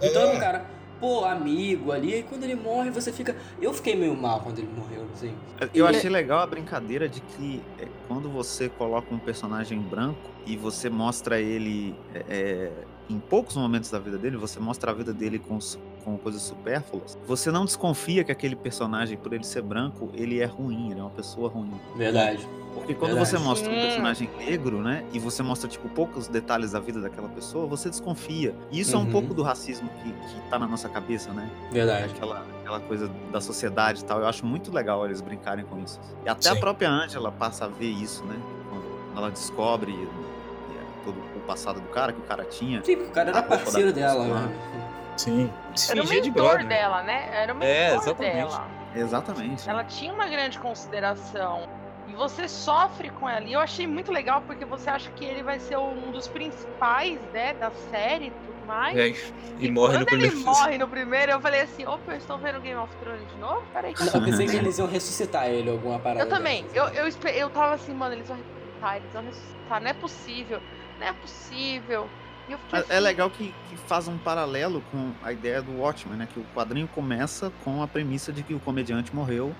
Então, 0.00 0.30
é. 0.30 0.40
cara, 0.40 0.66
pô, 0.98 1.24
amigo 1.24 1.92
ali, 1.92 2.20
e 2.20 2.22
quando 2.22 2.44
ele 2.44 2.54
morre, 2.54 2.90
você 2.90 3.12
fica. 3.12 3.36
Eu 3.60 3.74
fiquei 3.74 3.94
meio 3.94 4.16
mal 4.16 4.40
quando 4.40 4.58
ele 4.58 4.68
morreu, 4.74 5.06
assim. 5.12 5.34
Eu 5.74 5.86
achei 5.86 6.08
legal 6.08 6.38
a 6.38 6.46
brincadeira 6.46 7.06
de 7.08 7.20
que 7.20 7.62
é, 7.78 7.86
quando 8.08 8.30
você 8.30 8.68
coloca 8.68 9.14
um 9.14 9.18
personagem 9.18 9.78
branco 9.78 10.30
e 10.46 10.56
você 10.56 10.88
mostra 10.88 11.40
ele 11.40 11.94
é, 12.14 12.24
é, 12.28 12.72
em 13.08 13.18
poucos 13.18 13.56
momentos 13.56 13.90
da 13.90 13.98
vida 13.98 14.18
dele, 14.18 14.36
você 14.36 14.58
mostra 14.58 14.90
a 14.90 14.94
vida 14.94 15.12
dele 15.12 15.38
com, 15.38 15.58
com 16.04 16.18
coisas 16.18 16.42
supérfluas, 16.42 17.18
você 17.26 17.50
não 17.50 17.64
desconfia 17.64 18.24
que 18.24 18.32
aquele 18.32 18.56
personagem, 18.56 19.16
por 19.16 19.32
ele 19.32 19.44
ser 19.44 19.62
branco, 19.62 20.10
ele 20.14 20.40
é 20.40 20.44
ruim, 20.44 20.90
ele 20.90 21.00
é 21.00 21.02
uma 21.02 21.10
pessoa 21.10 21.48
ruim. 21.48 21.72
Verdade. 21.96 22.46
Porque 22.74 22.94
quando 22.94 23.14
Verdade. 23.14 23.30
você 23.30 23.38
mostra 23.38 23.72
um 23.72 23.74
personagem 23.74 24.30
negro, 24.36 24.82
né, 24.82 25.02
e 25.10 25.18
você 25.18 25.42
mostra, 25.42 25.66
tipo, 25.66 25.88
poucos 25.88 26.28
detalhes 26.28 26.72
da 26.72 26.80
vida 26.80 27.00
daquela 27.00 27.28
pessoa, 27.28 27.66
você 27.66 27.88
desconfia. 27.88 28.54
E 28.70 28.78
isso 28.80 28.94
uhum. 28.94 29.00
é 29.00 29.02
um 29.02 29.06
uhum. 29.06 29.12
pouco 29.12 29.34
do 29.34 29.42
racismo 29.42 29.88
que, 30.02 30.12
que 30.12 30.50
tá 30.50 30.58
na 30.58 30.66
nossa 30.66 30.86
cabeça, 30.86 31.32
né? 31.32 31.50
Verdade. 31.72 32.12
Aquela, 32.12 32.44
aquela 32.60 32.80
coisa 32.80 33.10
da 33.32 33.40
sociedade 33.40 34.00
e 34.00 34.04
tal. 34.04 34.20
Eu 34.20 34.26
acho 34.26 34.44
muito 34.44 34.70
legal 34.70 35.06
eles 35.06 35.22
brincarem 35.22 35.64
com 35.64 35.78
isso. 35.78 35.98
E 36.24 36.28
até 36.28 36.50
Sim. 36.50 36.56
a 36.56 36.60
própria 36.60 36.90
Angela 36.90 37.32
passa 37.32 37.64
a 37.64 37.68
ver 37.68 37.90
isso, 37.90 38.22
né? 38.24 38.36
Quando 38.68 39.16
ela 39.16 39.30
descobre 39.30 39.92
é, 41.46 41.52
passado 41.52 41.80
do 41.80 41.88
cara, 41.88 42.12
que 42.12 42.20
o 42.20 42.24
cara 42.24 42.44
tinha. 42.44 42.82
Sim, 42.84 42.94
o 42.96 43.10
cara 43.10 43.30
era 43.30 43.42
parceiro 43.42 43.92
dela, 43.92 44.24
né? 44.24 44.58
Sim. 45.16 45.50
Era 45.88 46.02
o 46.02 46.08
mentor 46.08 46.58
de 46.58 46.66
dela, 46.66 47.02
né? 47.02 47.30
Era 47.32 47.52
o 47.54 47.56
mentor 47.56 47.74
é, 47.74 47.94
exatamente. 47.94 48.34
dela. 48.34 48.68
Exatamente. 48.94 49.70
Ela 49.70 49.84
tinha 49.84 50.12
uma 50.12 50.26
grande 50.26 50.58
consideração 50.58 51.68
você 52.16 52.48
sofre 52.48 53.10
com 53.10 53.28
ela. 53.28 53.44
E 53.44 53.52
eu 53.52 53.60
achei 53.60 53.86
muito 53.86 54.10
legal 54.10 54.42
porque 54.46 54.64
você 54.64 54.90
acha 54.90 55.10
que 55.10 55.24
ele 55.24 55.42
vai 55.42 55.60
ser 55.60 55.76
um 55.76 56.10
dos 56.10 56.26
principais, 56.26 57.20
né, 57.32 57.54
da 57.54 57.70
série 57.90 58.26
e 58.26 58.30
tudo 58.30 58.66
mais. 58.66 58.96
É, 58.96 59.08
e, 59.08 59.66
e 59.66 59.70
morre 59.70 59.92
quando 59.92 60.00
no 60.00 60.06
primeiro. 60.06 60.34
ele 60.34 60.44
morre 60.44 60.78
no 60.78 60.88
primeiro, 60.88 61.32
eu 61.32 61.40
falei 61.40 61.60
assim, 61.60 61.86
opa, 61.86 62.12
eu 62.12 62.16
estou 62.16 62.38
vendo 62.38 62.60
Game 62.60 62.80
of 62.80 62.92
Thrones 62.96 63.28
de 63.28 63.36
novo? 63.38 63.62
Peraí. 63.72 63.94
Não, 63.98 64.06
eu 64.06 64.24
pensei 64.24 64.46
que 64.46 64.56
eles 64.56 64.78
iam 64.78 64.88
ressuscitar 64.88 65.46
ele, 65.48 65.70
alguma 65.70 65.98
parada. 65.98 66.24
Eu 66.24 66.28
também. 66.28 66.66
Eu, 66.74 66.84
eu, 66.88 67.06
eu 67.34 67.50
tava 67.50 67.74
assim, 67.74 67.92
mano, 67.94 68.14
eles 68.14 68.26
vão 68.26 68.36
ressuscitar, 68.36 68.96
eles 68.96 69.12
vão 69.12 69.24
ressuscitar. 69.24 69.80
Não 69.80 69.90
é 69.90 69.94
possível. 69.94 70.60
Não 70.98 71.06
é 71.06 71.12
possível. 71.12 72.08
É, 72.48 72.52
é, 72.52 72.78
assim... 72.78 72.92
é, 72.92 73.00
legal 73.00 73.28
que, 73.28 73.52
que, 73.68 73.76
faz 73.76 74.06
um 74.06 74.16
paralelo 74.18 74.82
com 74.92 75.12
a 75.22 75.32
ideia 75.32 75.60
do 75.60 75.78
Watchmen, 75.78 76.16
né? 76.16 76.28
Que 76.32 76.38
o 76.38 76.44
quadrinho 76.54 76.88
começa 76.88 77.52
com 77.64 77.82
a 77.82 77.88
premissa 77.88 78.32
de 78.32 78.42
que 78.42 78.54
o 78.54 78.60
comediante 78.60 79.14
morreu 79.14 79.54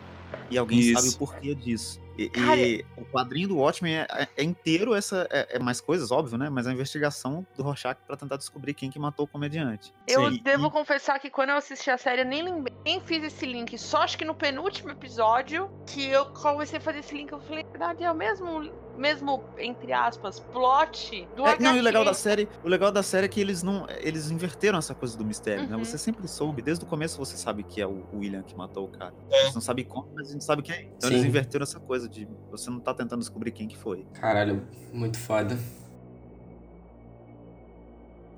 e 0.51 0.59
alguém 0.59 0.79
Isso. 0.79 1.01
sabe 1.01 1.15
o 1.15 1.19
porquê 1.19 1.55
disso. 1.55 2.01
E, 2.19 2.31
Cara, 2.31 2.57
e, 2.57 2.85
o 2.97 3.05
quadrinho 3.05 3.49
do 3.49 3.57
Watchmen 3.59 3.95
é, 3.95 4.07
é, 4.11 4.29
é 4.39 4.43
inteiro 4.43 4.95
essa. 4.95 5.27
É, 5.31 5.57
é, 5.57 5.59
mais 5.59 5.81
coisas, 5.81 6.11
óbvio, 6.11 6.39
né? 6.39 6.49
Mas 6.49 6.67
a 6.67 6.73
investigação 6.73 7.47
do 7.57 7.63
Rorschach 7.63 8.01
para 8.07 8.17
tentar 8.17 8.37
descobrir 8.37 8.73
quem 8.73 8.91
que 8.91 8.99
matou 8.99 9.27
o 9.27 9.29
comediante. 9.29 9.93
Eu 10.09 10.31
Sim. 10.31 10.41
devo 10.43 10.69
e... 10.69 10.71
confessar 10.71 11.19
que 11.19 11.29
quando 11.29 11.51
eu 11.51 11.57
assisti 11.57 11.91
a 11.91 11.99
série, 11.99 12.23
eu 12.23 12.27
nem 12.27 12.43
lembrei, 12.43 12.75
nem 12.85 13.01
fiz 13.01 13.23
esse 13.23 13.45
link. 13.45 13.77
Só 13.77 13.99
acho 13.99 14.17
que 14.17 14.25
no 14.25 14.35
penúltimo 14.35 14.91
episódio 14.91 15.71
que 15.87 16.07
eu 16.07 16.27
comecei 16.27 16.79
a 16.79 16.81
fazer 16.81 17.01
esse 17.01 17.15
link, 17.15 17.31
eu 17.33 17.41
falei, 17.41 17.65
na 17.65 17.71
verdade, 17.71 18.05
é 18.05 18.11
o 18.11 18.15
mesmo 18.15 18.73
mesmo 18.97 19.43
entre 19.59 19.93
aspas, 19.93 20.41
plot 20.41 21.27
do 21.37 21.47
é, 21.47 21.59
Não, 21.59 21.77
e 21.77 21.81
o 21.81 21.83
legal 21.83 22.05
da 22.05 22.15
série, 22.15 22.49
o 22.65 22.69
legal 22.69 22.93
da 22.93 23.03
série 23.03 23.27
é 23.27 23.29
que 23.29 23.41
eles 23.41 23.63
não, 23.63 23.87
eles 24.01 24.31
inverteram 24.31 24.79
essa 24.79 24.95
coisa 24.95 25.17
do 25.17 25.25
mistério, 25.25 25.63
né? 25.63 25.75
uhum. 25.75 25.79
né? 25.79 25.85
Você 25.85 25.99
sempre 25.99 26.27
soube, 26.29 26.63
desde 26.63 26.85
o 26.85 26.89
começo 26.89 27.19
você 27.19 27.37
sabe 27.37 27.63
que 27.63 27.81
é 27.81 27.87
o 27.87 28.05
William 28.15 28.43
que 28.43 28.57
matou 28.57 28.85
o 28.85 28.89
cara. 28.89 29.15
É. 29.31 29.45
Você 29.47 29.55
não 29.55 29.61
sabe 29.61 29.85
como, 29.85 30.09
mas 30.15 30.29
a 30.29 30.33
gente 30.33 30.45
sabe 30.45 30.63
quem 30.63 30.75
é. 30.75 30.83
Então 30.97 31.09
Sim. 31.09 31.17
eles 31.17 31.27
inverteram 31.27 31.63
essa 31.63 31.81
coisa 31.81 32.09
de 32.09 32.29
você 32.51 32.71
não 32.71 32.81
tá 32.81 32.95
tentando 32.95 33.21
descobrir 33.21 33.51
quem 33.51 33.69
que 33.69 33.77
foi. 33.77 34.07
Caralho, 34.15 34.67
muito 34.93 35.19
foda. 35.19 35.59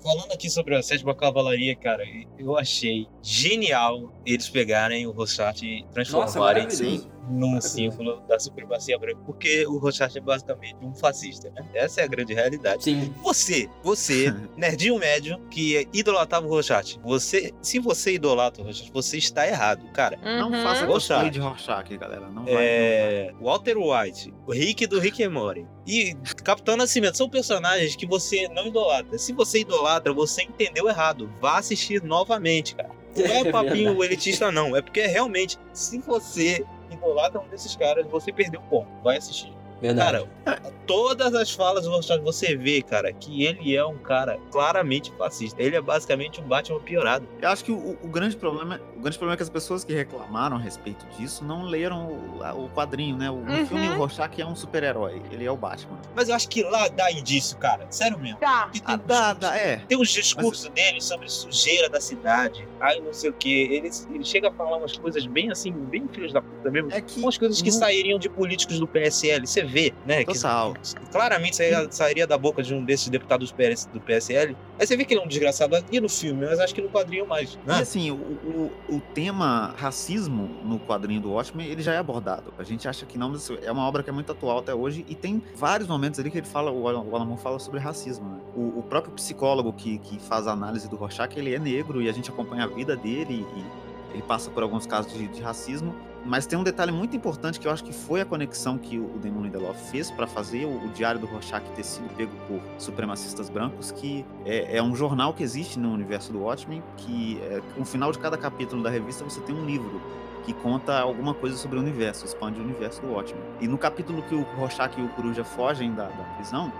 Falando 0.01 0.31
aqui 0.31 0.49
sobre 0.49 0.75
a 0.75 0.81
sétima 0.81 1.13
cavalaria, 1.13 1.75
cara, 1.75 2.03
eu 2.37 2.57
achei 2.57 3.05
genial 3.21 4.13
eles 4.25 4.49
pegarem 4.49 5.05
o 5.05 5.11
Rorschach 5.11 5.61
e 5.61 5.85
transformarem 5.91 6.63
Nossa, 6.63 7.09
num 7.29 7.59
símbolo 7.61 8.21
da 8.27 8.39
supremacia 8.39 8.97
branca, 8.97 9.19
porque 9.25 9.65
o 9.67 9.77
Rorschach 9.77 10.17
é 10.17 10.21
basicamente 10.21 10.77
um 10.81 10.93
fascista, 10.93 11.49
né? 11.51 11.65
Essa 11.73 12.01
é 12.01 12.03
a 12.03 12.07
grande 12.07 12.33
realidade. 12.33 12.83
Sim. 12.83 13.13
Você, 13.23 13.69
você, 13.83 14.33
nerdinho 14.57 14.97
médio, 14.97 15.39
que 15.49 15.87
idolatrava 15.93 16.45
o 16.45 16.49
Rorschach, 16.49 16.99
você, 17.03 17.53
se 17.61 17.79
você 17.79 18.13
idolatra 18.13 18.61
o 18.61 18.65
Rorschach, 18.65 18.91
você 18.91 19.17
está 19.17 19.47
errado, 19.47 19.85
cara. 19.93 20.17
Uhum. 20.23 20.49
Não 20.49 20.63
faça 20.63 20.85
cosplay 20.85 21.29
de 21.29 21.39
Rorschach, 21.39 21.97
galera. 21.97 22.29
Não 22.29 22.45
vai, 22.45 22.53
é... 22.57 23.31
Não 23.31 23.39
vai. 23.39 23.49
Walter 23.49 23.77
White, 23.77 24.33
o 24.47 24.51
Rick 24.51 24.87
do 24.87 24.99
Rick 24.99 25.23
and 25.23 25.31
Morty 25.31 25.65
e 25.85 26.15
Capitão 26.43 26.77
Nascimento 26.77 27.17
são 27.17 27.29
personagens 27.29 27.95
que 27.95 28.05
você 28.05 28.47
não 28.49 28.67
idolatra. 28.67 29.17
Se 29.17 29.33
você 29.33 29.61
idolatra, 29.61 30.13
você 30.13 30.43
entendeu 30.43 30.87
errado. 30.87 31.31
Vá 31.41 31.57
assistir 31.57 32.03
novamente, 32.03 32.75
cara. 32.75 32.89
Não 33.15 33.25
é, 33.25 33.39
é 33.47 33.51
papinho 33.51 34.03
elitista, 34.03 34.51
não. 34.51 34.75
É 34.75 34.81
porque 34.81 35.05
realmente, 35.07 35.57
se 35.73 35.97
você 35.99 36.63
idolatra 36.89 37.39
um 37.39 37.47
desses 37.47 37.75
caras, 37.75 38.07
você 38.07 38.31
perdeu 38.31 38.59
o 38.59 38.63
ponto. 38.63 38.89
Vai 39.03 39.17
assistir. 39.17 39.53
Verdade. 39.81 40.27
Cara, 40.45 40.61
todas 40.85 41.33
as 41.35 41.51
falas 41.51 41.83
do 41.85 41.91
Rorschach 41.91 42.19
você 42.21 42.55
vê, 42.55 42.81
cara, 42.81 43.13
que 43.13 43.43
ele 43.43 43.75
é 43.75 43.85
um 43.85 43.97
cara 43.97 44.37
claramente 44.51 45.11
fascista. 45.17 45.61
Ele 45.61 45.75
é 45.75 45.81
basicamente 45.81 46.41
um 46.41 46.43
Batman 46.43 46.79
piorado. 46.79 47.27
Eu 47.41 47.49
acho 47.49 47.63
que 47.63 47.71
o, 47.71 47.97
o 48.01 48.07
grande 48.07 48.35
problema, 48.35 48.79
o 48.95 48.99
grande 48.99 49.17
problema 49.17 49.33
é 49.35 49.37
que 49.37 49.43
as 49.43 49.49
pessoas 49.49 49.83
que 49.83 49.93
reclamaram 49.93 50.57
a 50.57 50.59
respeito 50.59 51.05
disso 51.17 51.43
não 51.45 51.63
leram 51.63 52.07
o, 52.07 52.65
o 52.65 52.69
quadrinho, 52.69 53.15
né? 53.17 53.29
O, 53.29 53.35
Uhum. 53.49 53.65
filme 53.65 53.87
o 53.89 53.97
Rorschach 53.97 54.39
é 54.41 54.45
um 54.45 54.55
super-herói, 54.55 55.21
ele 55.31 55.45
é 55.45 55.51
o 55.51 55.57
Batman. 55.57 55.97
Mas 56.15 56.29
eu 56.29 56.35
acho 56.35 56.47
que 56.49 56.61
lá 56.63 56.87
dá 56.89 57.11
indício, 57.11 57.57
cara. 57.57 57.87
Sério 57.89 58.19
mesmo. 58.19 58.37
Tá. 58.39 58.69
Ah, 58.85 58.97
tem, 58.97 59.07
dá, 59.07 59.33
dá, 59.33 59.55
é. 59.57 59.77
tem 59.87 59.97
uns 59.97 60.09
discursos 60.09 60.69
dele 60.69 61.01
sobre 61.01 61.27
sujeira 61.29 61.89
da 61.89 61.99
cidade. 62.01 62.67
Ai, 62.79 62.99
não 62.99 63.13
sei 63.13 63.29
o 63.29 63.33
que. 63.33 63.49
Ele, 63.73 63.89
ele 64.13 64.23
chega 64.23 64.49
a 64.49 64.51
falar 64.51 64.77
umas 64.77 64.97
coisas 64.97 65.25
bem 65.25 65.49
assim, 65.51 65.71
bem 65.71 66.07
filhos 66.09 66.33
da 66.33 66.41
puta 66.41 66.69
mesmo. 66.69 66.91
É 66.91 67.01
que 67.01 67.19
Umas 67.19 67.37
coisas 67.37 67.61
que 67.61 67.69
no- 67.69 67.75
sairiam 67.77 68.19
de 68.19 68.29
políticos 68.29 68.79
do 68.79 68.87
PSL. 68.87 69.45
Você 69.47 69.63
vê, 69.69 69.93
né? 70.05 70.25
que- 70.25 70.33
Total. 70.33 70.73
claramente 71.11 71.55
sairia, 71.91 72.27
da 72.27 72.37
boca 72.37 72.61
de 72.61 72.73
um 72.73 72.83
desses 72.83 73.07
deputados 73.09 73.53
do 73.93 74.01
PSL. 74.01 74.55
Aí 74.79 74.85
você 74.87 74.97
vê 74.97 75.05
que 75.05 75.13
ele 75.13 75.21
é 75.21 75.23
um 75.23 75.27
desgraçado 75.27 75.75
aqui 75.75 75.99
no 76.01 76.09
filme, 76.09 76.45
mas 76.45 76.59
acho 76.59 76.73
que 76.75 76.81
no 76.81 76.89
quadrinho 76.89 77.25
mais. 77.27 77.53
E 77.53 77.67
Né? 77.67 77.79
assim, 77.79 78.11
o, 78.11 78.15
o, 78.15 78.71
o 78.95 79.01
tema 79.13 79.73
racismo 79.77 80.49
no 80.63 80.79
quadrinho 80.79 81.21
do 81.21 81.31
Watchmen, 81.31 81.67
ele 81.67 81.81
já 81.81 81.93
é 81.93 81.97
abordado. 81.97 82.53
A 82.57 82.63
gente 82.63 82.87
acha 82.87 83.05
que 83.05 83.17
não, 83.17 83.29
mas 83.29 83.49
é 83.63 83.71
uma 83.71 83.87
obra 83.87 84.03
que 84.03 84.09
é 84.09 84.13
muito 84.13 84.31
atual 84.31 84.59
até 84.59 84.73
hoje 84.73 85.05
e 85.07 85.15
tem 85.15 85.41
vários 85.55 85.87
momentos 85.87 86.19
ali 86.19 86.31
que 86.31 86.37
ele 86.39 86.47
fala, 86.47 86.71
o 86.71 86.87
Alan 86.87 87.25
Moore 87.25 87.41
fala 87.41 87.59
sobre 87.59 87.79
racismo. 87.79 88.27
né? 88.29 88.39
O, 88.55 88.79
o 88.79 88.83
próprio 88.83 89.13
psicólogo 89.13 89.71
que, 89.73 89.97
que 89.99 90.19
faz 90.19 90.47
a 90.47 90.51
análise 90.51 90.89
do 90.89 90.95
Rorschach, 90.95 91.37
ele 91.37 91.53
é 91.53 91.59
negro 91.59 92.01
e 92.01 92.09
a 92.09 92.11
gente 92.11 92.29
acompanha 92.29 92.63
a 92.63 92.67
vida 92.67 92.95
dele 92.95 93.45
e 93.55 93.88
ele 94.13 94.23
passa 94.23 94.49
por 94.49 94.63
alguns 94.63 94.85
casos 94.85 95.13
de, 95.13 95.27
de 95.27 95.41
racismo. 95.41 95.93
Mas 96.25 96.45
tem 96.45 96.59
um 96.59 96.63
detalhe 96.63 96.91
muito 96.91 97.15
importante 97.15 97.59
que 97.59 97.67
eu 97.67 97.71
acho 97.71 97.83
que 97.83 97.93
foi 97.93 98.19
a 98.19 98.25
conexão 98.25 98.77
que 98.77 98.99
o 98.99 99.09
o 99.19 99.19
Damon 99.19 99.43
Lindelof 99.43 99.77
fez 99.91 100.09
para 100.09 100.25
fazer 100.25 100.65
o, 100.65 100.85
o 100.85 100.89
Diário 100.89 101.19
do 101.19 101.27
Rorschach 101.27 101.63
ter 101.75 101.83
sido 101.83 102.07
pego 102.15 102.31
por 102.47 102.61
supremacistas 102.77 103.49
brancos, 103.49 103.91
que 103.91 104.25
é, 104.45 104.77
é 104.77 104.83
um 104.83 104.95
jornal 104.95 105.33
que 105.33 105.43
existe 105.43 105.77
no 105.77 105.91
universo 105.91 106.31
do 106.31 106.39
Watchmen, 106.39 106.81
que 106.97 107.39
é, 107.43 107.61
no 107.77 107.85
final 107.85 108.11
de 108.11 108.19
cada 108.19 108.37
capítulo 108.37 108.81
da 108.81 108.89
revista 108.89 109.23
você 109.23 109.41
tem 109.41 109.55
um 109.55 109.65
livro 109.65 110.01
que 110.45 110.53
conta 110.53 110.97
alguma 110.99 111.33
coisa 111.33 111.57
sobre 111.57 111.77
o 111.77 111.81
universo, 111.81 112.25
expande 112.25 112.59
o 112.59 112.63
universo 112.63 113.01
do 113.01 113.11
Watchmen. 113.11 113.43
E 113.59 113.67
no 113.67 113.77
capítulo 113.77 114.23
que 114.23 114.33
o 114.33 114.41
Rorschach 114.57 114.97
e 114.99 115.03
o 115.03 115.09
Coruja 115.09 115.43
fogem 115.43 115.93
da, 115.93 116.05
da 116.05 116.23
prisão, 116.35 116.71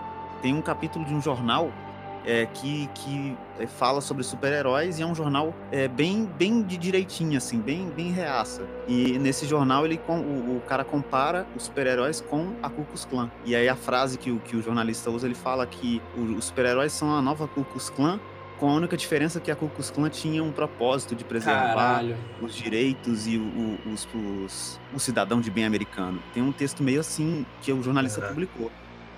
tem 0.42 0.54
um 0.56 0.62
capítulo 0.62 1.04
de 1.06 1.14
um 1.14 1.22
jornal 1.22 1.70
é, 2.26 2.46
que, 2.48 2.88
que 2.96 3.38
é, 3.60 3.66
fala 3.68 4.02
sobre 4.02 4.24
super-heróis 4.24 5.00
e 5.00 5.02
é 5.02 5.06
um 5.06 5.16
jornal 5.16 5.54
é, 5.72 5.88
bem, 5.88 6.26
bem 6.38 6.62
de 6.62 6.78
direitinho, 6.78 7.38
assim, 7.38 7.60
bem, 7.60 7.90
bem 7.90 8.12
reaça. 8.12 8.64
E 8.88 9.18
nesse 9.18 9.46
jornal 9.46 9.86
ele 9.86 10.00
o, 10.08 10.12
o 10.58 10.62
cara 10.68 10.84
compara 10.84 11.48
os 11.56 11.64
super-heróis 11.64 12.22
com 12.22 12.54
a 12.62 12.70
Ku 12.70 12.84
Klux 12.86 13.06
Klan. 13.06 13.30
E 13.46 13.56
aí 13.56 13.68
a 13.70 13.76
frase 13.76 14.18
que 14.18 14.32
o, 14.32 14.40
que 14.40 14.56
o 14.56 14.62
jornalista 14.62 15.10
usa, 15.10 15.26
ele 15.28 15.36
fala 15.36 15.66
que 15.66 16.02
os 16.18 16.46
super-heróis 16.46 16.92
são 16.92 17.14
a 17.16 17.22
nova 17.22 17.48
Ku 17.48 17.64
Klux 17.64 17.90
Klan, 17.90 18.20
com 18.60 18.70
a 18.70 18.74
única 18.74 18.98
diferença 18.98 19.40
que 19.40 19.50
a 19.50 19.56
Ku 19.56 19.70
Klux 19.70 19.90
Klan 19.90 20.10
tinha 20.10 20.44
um 20.44 20.52
propósito 20.52 21.16
de 21.16 21.24
preservar 21.24 21.74
Caralho. 21.74 22.18
os 22.42 22.54
direitos 22.54 23.26
e 23.26 23.38
o, 23.38 23.42
o- 23.42 23.94
os, 23.94 24.06
os- 24.46 24.80
o 24.94 25.00
cidadão 25.00 25.40
de 25.40 25.50
bem 25.50 25.64
americano. 25.66 26.22
Tem 26.34 26.44
um 26.44 26.52
texto 26.52 26.84
meio 26.84 27.00
assim 27.00 27.46
que 27.62 27.72
o 27.72 27.82
jornalista 27.82 28.20
Uhum. 28.22 28.28
publicou. 28.28 28.70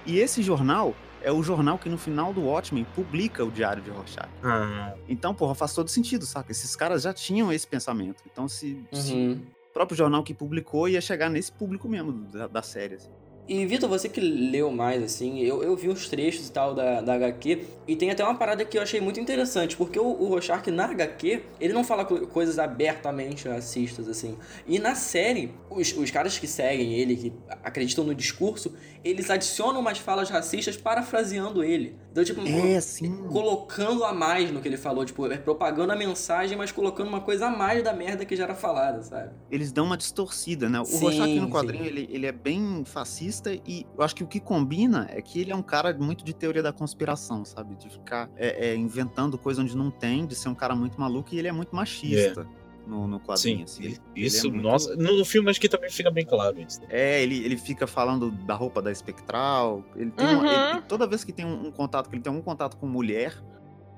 E 0.05 0.19
esse 0.19 0.43
jornal 0.43 0.93
é 1.23 1.31
o 1.31 1.41
jornal 1.43 1.77
que 1.77 1.87
no 1.89 1.97
final 1.97 2.33
do 2.33 2.41
Watchmen 2.41 2.85
publica 2.95 3.43
o 3.45 3.51
Diário 3.51 3.81
de 3.81 3.89
Rorschach. 3.89 4.29
Ah, 4.43 4.93
Então, 5.07 5.33
porra, 5.33 5.53
faz 5.55 5.73
todo 5.73 5.89
sentido, 5.89 6.25
saca? 6.25 6.51
Esses 6.51 6.75
caras 6.75 7.03
já 7.03 7.13
tinham 7.13 7.51
esse 7.51 7.67
pensamento. 7.67 8.23
Então, 8.31 8.47
se, 8.47 8.83
se 8.91 9.13
Uhum. 9.13 9.41
o 9.69 9.73
próprio 9.73 9.97
jornal 9.97 10.23
que 10.23 10.33
publicou 10.33 10.87
ia 10.89 10.99
chegar 11.01 11.29
nesse 11.29 11.51
público 11.51 11.87
mesmo 11.87 12.11
da, 12.31 12.47
da 12.47 12.61
série. 12.61 12.95
assim. 12.95 13.09
E 13.51 13.65
Vitor, 13.65 13.89
você 13.89 14.07
que 14.07 14.21
leu 14.21 14.71
mais, 14.71 15.03
assim, 15.03 15.39
eu, 15.41 15.61
eu 15.61 15.75
vi 15.75 15.89
uns 15.89 16.07
trechos 16.07 16.47
e 16.47 16.51
tal 16.53 16.73
da, 16.73 17.01
da 17.01 17.15
HQ, 17.15 17.65
e 17.85 17.97
tem 17.97 18.09
até 18.09 18.23
uma 18.23 18.35
parada 18.35 18.63
que 18.63 18.77
eu 18.77 18.81
achei 18.81 19.01
muito 19.01 19.19
interessante, 19.19 19.75
porque 19.75 19.99
o, 19.99 20.05
o 20.05 20.27
Rorschach 20.29 20.71
na 20.71 20.85
HQ, 20.85 21.43
ele 21.59 21.73
não 21.73 21.83
fala 21.83 22.05
co- 22.05 22.25
coisas 22.27 22.57
abertamente 22.57 23.49
racistas, 23.49 24.07
assim. 24.07 24.37
E 24.65 24.79
na 24.79 24.95
série, 24.95 25.51
os, 25.69 25.91
os 25.97 26.09
caras 26.09 26.39
que 26.39 26.47
seguem 26.47 26.93
ele, 26.93 27.17
que 27.17 27.33
acreditam 27.61 28.05
no 28.05 28.15
discurso, 28.15 28.73
eles 29.03 29.29
adicionam 29.29 29.81
umas 29.81 29.97
falas 29.97 30.29
racistas 30.29 30.77
parafraseando 30.77 31.61
ele. 31.61 31.97
Então, 32.09 32.23
tipo, 32.23 32.39
sim. 32.79 33.11
colocando 33.27 34.03
a 34.05 34.13
mais 34.13 34.51
no 34.51 34.61
que 34.61 34.67
ele 34.67 34.77
falou, 34.77 35.03
tipo, 35.05 35.25
é 35.27 35.37
propagando 35.37 35.91
a 35.91 35.95
mensagem, 35.95 36.57
mas 36.57 36.71
colocando 36.71 37.07
uma 37.07 37.21
coisa 37.21 37.47
a 37.47 37.49
mais 37.49 37.83
da 37.83 37.93
merda 37.93 38.25
que 38.25 38.35
já 38.35 38.43
era 38.45 38.55
falada, 38.55 39.01
sabe? 39.03 39.31
Eles 39.49 39.71
dão 39.71 39.85
uma 39.85 39.97
distorcida, 39.97 40.69
né? 40.69 40.79
O 40.79 40.83
Sim, 40.83 40.99
Rorschach 40.99 41.35
no 41.39 41.47
sim. 41.47 41.49
quadrinho, 41.49 41.85
ele, 41.85 42.07
ele 42.11 42.25
é 42.25 42.31
bem 42.31 42.83
fascista 42.85 43.40
e 43.49 43.85
eu 43.97 44.03
acho 44.03 44.13
que 44.15 44.23
o 44.23 44.27
que 44.27 44.39
combina 44.39 45.07
é 45.11 45.21
que 45.21 45.39
ele 45.39 45.51
é 45.51 45.55
um 45.55 45.61
cara 45.63 45.93
muito 45.97 46.23
de 46.23 46.33
teoria 46.33 46.61
da 46.61 46.71
conspiração, 46.71 47.43
sabe? 47.45 47.75
De 47.75 47.89
ficar 47.89 48.29
é, 48.35 48.69
é, 48.69 48.75
inventando 48.75 49.37
coisa 49.37 49.61
onde 49.61 49.75
não 49.75 49.89
tem, 49.89 50.25
de 50.25 50.35
ser 50.35 50.49
um 50.49 50.55
cara 50.55 50.75
muito 50.75 50.99
maluco 50.99 51.33
e 51.33 51.39
ele 51.39 51.47
é 51.47 51.51
muito 51.51 51.75
machista. 51.75 52.45
No, 52.85 53.07
no 53.07 53.19
quadrinho, 53.19 53.59
sim, 53.59 53.63
assim. 53.63 53.83
Ele- 53.85 53.99
ele 54.15 54.25
isso, 54.25 54.47
é 54.47 54.49
muito- 54.49 54.63
nossa. 54.63 54.95
No, 54.95 55.15
no 55.17 55.23
filme 55.23 55.49
acho 55.51 55.61
que 55.61 55.69
também 55.69 55.89
fica 55.89 56.09
bem 56.09 56.25
claro 56.25 56.59
isso. 56.59 56.81
É, 56.89 57.21
ele, 57.21 57.37
ele 57.45 57.55
fica 57.55 57.85
falando 57.85 58.31
da 58.31 58.55
roupa 58.55 58.81
da 58.81 58.91
espectral. 58.91 59.83
Ele 59.95 60.09
tem 60.11 60.27
Uhum. 60.27 60.39
uma- 60.39 60.73
ele- 60.73 60.81
toda 60.81 61.05
vez 61.07 61.23
que 61.23 61.31
tem 61.31 61.45
um, 61.45 61.67
um 61.67 61.71
contato, 61.71 62.09
que 62.09 62.15
ele 62.15 62.23
tem 62.23 62.33
um 62.33 62.41
contato 62.41 62.77
com 62.77 62.87
mulher, 62.87 63.35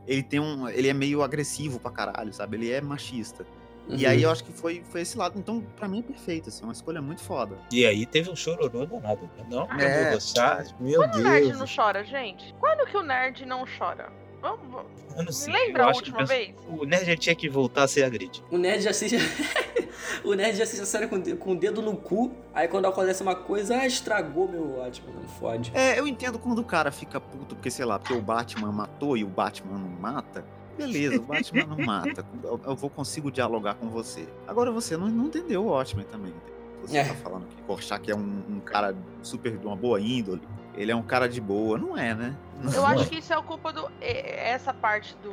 ele 0.06 0.22
tem 0.22 0.39
um. 0.41 0.68
Ele 0.68 0.89
é 0.89 0.94
meio 0.94 1.24
agressivo 1.24 1.80
pra 1.80 1.89
caralho, 1.91 2.34
sabe? 2.34 2.58
Ele 2.58 2.72
é 2.72 2.82
machista. 2.82 3.46
E 3.90 4.06
Uhum. 4.06 4.10
aí 4.12 4.24
eu 4.24 4.32
acho 4.32 4.44
que 4.44 4.52
foi, 4.54 4.82
foi 4.90 5.02
esse 5.02 5.18
lado. 5.18 5.38
Então, 5.38 5.62
pra 5.76 5.88
mim 5.88 6.00
é 6.00 6.04
perfeito, 6.04 6.50
assim, 6.50 6.64
uma 6.64 6.72
escolha 6.74 7.02
muito 7.02 7.22
foda. 7.22 7.58
E 7.72 7.86
aí 7.86 8.06
teve 8.06 8.30
um 8.30 8.36
chororô 8.36 8.86
danado. 8.86 9.24
né? 9.38 9.46
Não, 9.50 9.68
eu 9.72 9.80
É. 9.80 10.04
vou 10.06 10.14
gostar. 10.14 10.66
Meu 10.80 11.02
Quando 11.02 11.16
o 11.16 11.24
nerd 11.24 11.48
Deus. 11.48 11.60
não 11.60 11.66
chora, 11.68 12.04
gente? 12.06 12.56
Quando 12.60 12.86
que 12.90 12.96
o 12.98 13.04
nerd 13.04 13.46
não 13.46 13.66
chora? 13.78 14.10
Vamos. 14.42 14.84
Eu 15.16 15.24
não 15.24 15.32
sei. 15.32 15.54
Lembra 15.54 15.84
eu 15.84 15.88
a 15.88 15.92
que 15.92 15.98
última 16.00 16.18
penso- 16.20 16.34
vez? 16.34 16.56
O 16.68 16.86
nerd 16.86 17.06
já 17.06 17.16
tinha 17.16 17.36
que 17.36 17.48
voltar 17.50 17.84
a 17.84 17.88
ser 17.88 18.04
a 18.04 18.10
grid. 18.10 18.44
O 18.52 18.58
nerd 18.58 18.88
assiste. 18.88 19.16
o 20.24 20.34
nerd 20.34 20.62
assiste 20.62 20.82
a 20.82 20.86
série 20.86 21.08
com, 21.08 21.22
com 21.38 21.52
o 21.52 21.56
dedo 21.56 21.82
no 21.82 21.96
cu. 21.96 22.32
Aí 22.54 22.68
quando 22.68 22.86
acontece 22.86 23.22
uma 23.22 23.36
coisa, 23.36 23.78
ah, 23.78 23.86
estragou 23.88 24.48
meu 24.50 24.80
ótimo, 24.80 25.14
não 25.14 25.28
fode. 25.28 25.72
É, 25.74 25.98
eu 26.00 26.06
entendo 26.08 26.38
quando 26.40 26.60
o 26.60 26.64
cara 26.66 26.92
fica 26.92 27.20
puto, 27.22 27.56
porque, 27.56 27.72
sei 27.72 27.86
lá, 27.86 27.98
porque 28.00 28.14
o 28.14 28.22
Batman 28.22 28.72
matou 28.72 29.16
e 29.18 29.24
o 29.24 29.28
Batman 29.28 29.78
não 29.78 29.90
mata. 29.90 30.44
Beleza, 30.78 31.17
o 31.17 31.24
Batman 31.24 31.65
não 31.65 31.78
mata. 31.86 32.26
Eu, 32.43 32.59
eu 32.65 32.76
vou 32.76 32.89
consigo 32.89 33.32
dialogar 33.32 33.76
com 33.76 33.89
você. 33.89 34.28
Agora 34.47 34.71
você 34.71 34.97
não, 34.97 35.07
não 35.07 35.26
entendeu 35.26 35.63
o 35.65 35.67
Watchmen 35.67 36.05
também. 36.05 36.34
Você 36.82 36.97
É. 36.97 37.03
tá 37.05 37.13
falando 37.15 37.47
que 37.47 37.55
Rorschach 37.67 38.09
é 38.11 38.15
um, 38.15 38.43
um 38.49 38.59
cara 38.59 38.95
super 39.21 39.57
de 39.57 39.65
uma 39.65 39.76
boa 39.76 39.99
índole. 40.01 40.41
Ele 40.76 40.91
é 40.91 40.95
um 40.95 41.03
cara 41.03 41.30
de 41.30 41.39
boa. 41.39 41.78
Não 41.78 41.97
é, 41.97 42.13
né? 42.13 42.36
Eu 42.76 42.86
acho 42.86 43.07
que 43.09 43.19
isso 43.19 43.32
é 43.32 43.38
a 43.38 43.41
culpa 43.41 43.71
do. 43.71 43.89
é- 44.01 44.49
Essa 44.51 44.74
parte 44.74 45.15
do, 45.24 45.32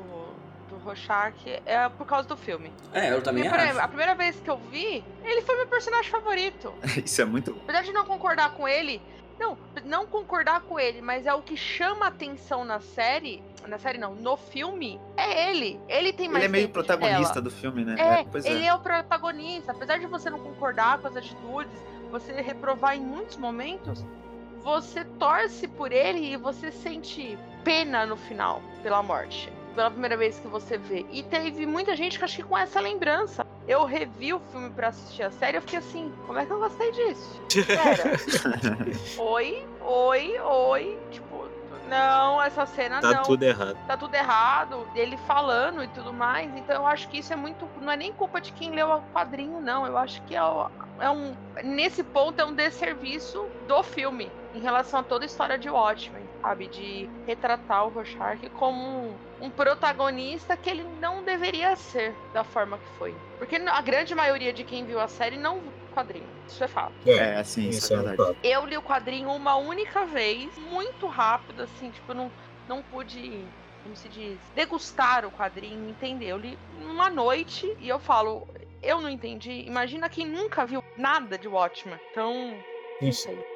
do 0.68 0.76
Rorschach 0.84 1.34
é 1.66 1.88
por 1.88 2.06
causa 2.06 2.28
do 2.28 2.36
filme. 2.36 2.70
É, 2.92 3.12
eu 3.12 3.22
também 3.22 3.42
Porque, 3.42 3.56
por 3.56 3.60
exemplo, 3.62 3.78
acho. 3.78 3.84
a 3.86 3.88
primeira 3.88 4.14
vez 4.14 4.36
que 4.38 4.48
eu 4.50 4.58
vi, 4.70 5.02
ele 5.24 5.42
foi 5.42 5.56
meu 5.56 5.66
personagem 5.66 6.10
favorito. 6.10 6.72
Isso 7.04 7.20
é 7.20 7.24
muito. 7.24 7.50
Apesar 7.64 7.82
de 7.82 7.92
não 7.92 8.04
concordar 8.04 8.52
com 8.54 8.68
ele. 8.68 9.00
Não, 9.38 9.56
não 9.86 10.06
concordar 10.06 10.60
com 10.60 10.78
ele, 10.78 11.00
mas 11.00 11.24
é 11.26 11.32
o 11.32 11.40
que 11.40 11.56
chama 11.56 12.06
atenção 12.08 12.62
na 12.62 12.78
série. 12.78 13.42
Na 13.66 13.78
série 13.78 13.98
não, 13.98 14.14
no 14.14 14.36
filme, 14.36 15.00
é 15.16 15.50
ele. 15.50 15.80
Ele 15.88 16.12
tem 16.12 16.28
mais 16.28 16.44
Ele 16.44 16.46
é 16.46 16.48
meio 16.48 16.68
protagonista 16.68 17.40
do 17.40 17.50
filme, 17.50 17.84
né? 17.84 17.96
É, 17.98 18.24
pois 18.24 18.44
ele 18.44 18.64
é. 18.64 18.74
o 18.74 18.78
protagonista. 18.78 19.72
Apesar 19.72 19.98
de 19.98 20.06
você 20.06 20.28
não 20.30 20.40
concordar 20.40 20.98
com 20.98 21.08
as 21.08 21.16
atitudes, 21.16 21.72
você 22.10 22.32
reprovar 22.40 22.96
em 22.96 23.00
muitos 23.00 23.36
momentos, 23.36 24.04
você 24.62 25.04
torce 25.18 25.68
por 25.68 25.92
ele 25.92 26.32
e 26.32 26.36
você 26.36 26.70
sente 26.70 27.38
pena 27.64 28.04
no 28.06 28.16
final 28.16 28.62
pela 28.82 29.02
morte. 29.02 29.52
Pela 29.74 29.90
primeira 29.90 30.16
vez 30.16 30.38
que 30.38 30.48
você 30.48 30.76
vê. 30.76 31.06
E 31.10 31.22
teve 31.22 31.64
muita 31.64 31.94
gente 31.94 32.18
que 32.18 32.24
acho 32.24 32.36
que 32.36 32.42
com 32.42 32.58
essa 32.58 32.80
lembrança. 32.80 33.46
Eu 33.68 33.84
revi 33.84 34.34
o 34.34 34.40
filme 34.50 34.68
pra 34.70 34.88
assistir 34.88 35.22
a 35.22 35.30
série, 35.30 35.56
eu 35.56 35.60
fiquei 35.60 35.78
assim, 35.78 36.12
como 36.26 36.38
é 36.38 36.44
que 36.44 36.50
eu 36.50 36.58
gostei 36.58 36.90
disso? 36.90 37.40
Pera. 37.66 38.18
oi, 39.16 39.64
oi, 39.80 40.40
oi. 40.40 40.98
Tipo, 41.12 41.29
não, 41.90 42.42
essa 42.42 42.64
cena 42.66 43.00
Tá 43.00 43.12
não 43.12 43.22
tudo 43.22 43.42
errado. 43.42 43.76
tá 43.86 43.96
tudo 43.96 44.14
errado, 44.14 44.86
dele 44.94 45.16
falando 45.26 45.82
e 45.82 45.88
tudo 45.88 46.12
mais. 46.12 46.50
Então 46.56 46.74
eu 46.76 46.86
acho 46.86 47.08
que 47.08 47.18
isso 47.18 47.32
é 47.32 47.36
muito. 47.36 47.68
Não 47.80 47.92
é 47.92 47.96
nem 47.96 48.12
culpa 48.12 48.40
de 48.40 48.52
quem 48.52 48.70
leu 48.70 48.88
o 48.90 49.02
quadrinho, 49.12 49.60
não. 49.60 49.86
Eu 49.86 49.98
acho 49.98 50.22
que 50.22 50.34
é, 50.34 50.40
é 51.00 51.10
um. 51.10 51.34
Nesse 51.62 52.02
ponto 52.02 52.40
é 52.40 52.44
um 52.44 52.54
desserviço 52.54 53.44
do 53.66 53.82
filme 53.82 54.30
em 54.54 54.60
relação 54.60 55.00
a 55.00 55.02
toda 55.02 55.24
a 55.24 55.26
história 55.26 55.58
de 55.58 55.70
Watchmen, 55.70 56.22
sabe? 56.42 56.66
De 56.66 57.08
retratar 57.26 57.86
o 57.86 57.90
Rorschach 57.90 58.48
como 58.50 58.80
um, 58.80 59.14
um 59.40 59.50
protagonista 59.50 60.56
que 60.56 60.70
ele 60.70 60.84
não 61.00 61.22
deveria 61.22 61.76
ser 61.76 62.14
da 62.32 62.42
forma 62.44 62.78
que 62.78 62.98
foi. 62.98 63.14
Porque 63.38 63.56
a 63.56 63.80
grande 63.80 64.14
maioria 64.14 64.52
de 64.52 64.64
quem 64.64 64.84
viu 64.84 65.00
a 65.00 65.08
série 65.08 65.36
não 65.36 65.60
quadrinho. 65.90 66.26
Isso 66.46 66.62
é 66.64 66.68
fato. 66.68 66.92
É, 67.06 67.36
assim, 67.36 67.68
isso, 67.68 67.78
Isso 67.84 67.92
é 67.94 67.96
é 67.96 68.02
verdade. 68.02 68.16
fato. 68.16 68.36
Eu 68.42 68.66
li 68.66 68.76
o 68.76 68.82
quadrinho 68.82 69.30
uma 69.30 69.56
única 69.56 70.04
vez, 70.06 70.56
muito 70.58 71.06
rápido, 71.06 71.62
assim, 71.62 71.90
tipo, 71.90 72.12
eu 72.12 72.16
não, 72.16 72.32
não 72.68 72.82
pude, 72.82 73.44
como 73.82 73.96
se 73.96 74.08
diz, 74.08 74.38
degustar 74.54 75.24
o 75.24 75.30
quadrinho, 75.30 75.88
entender. 75.88 76.26
Eu 76.28 76.38
li 76.38 76.58
numa 76.80 77.10
noite 77.10 77.74
e 77.80 77.88
eu 77.88 77.98
falo, 77.98 78.46
eu 78.82 79.00
não 79.00 79.08
entendi. 79.08 79.64
Imagina 79.66 80.08
quem 80.08 80.26
nunca 80.26 80.64
viu 80.64 80.82
nada 80.96 81.36
de 81.36 81.48
Watchmen. 81.48 81.98
Então, 82.10 82.54
não 83.00 83.08
Isso. 83.08 83.22
sei. 83.22 83.49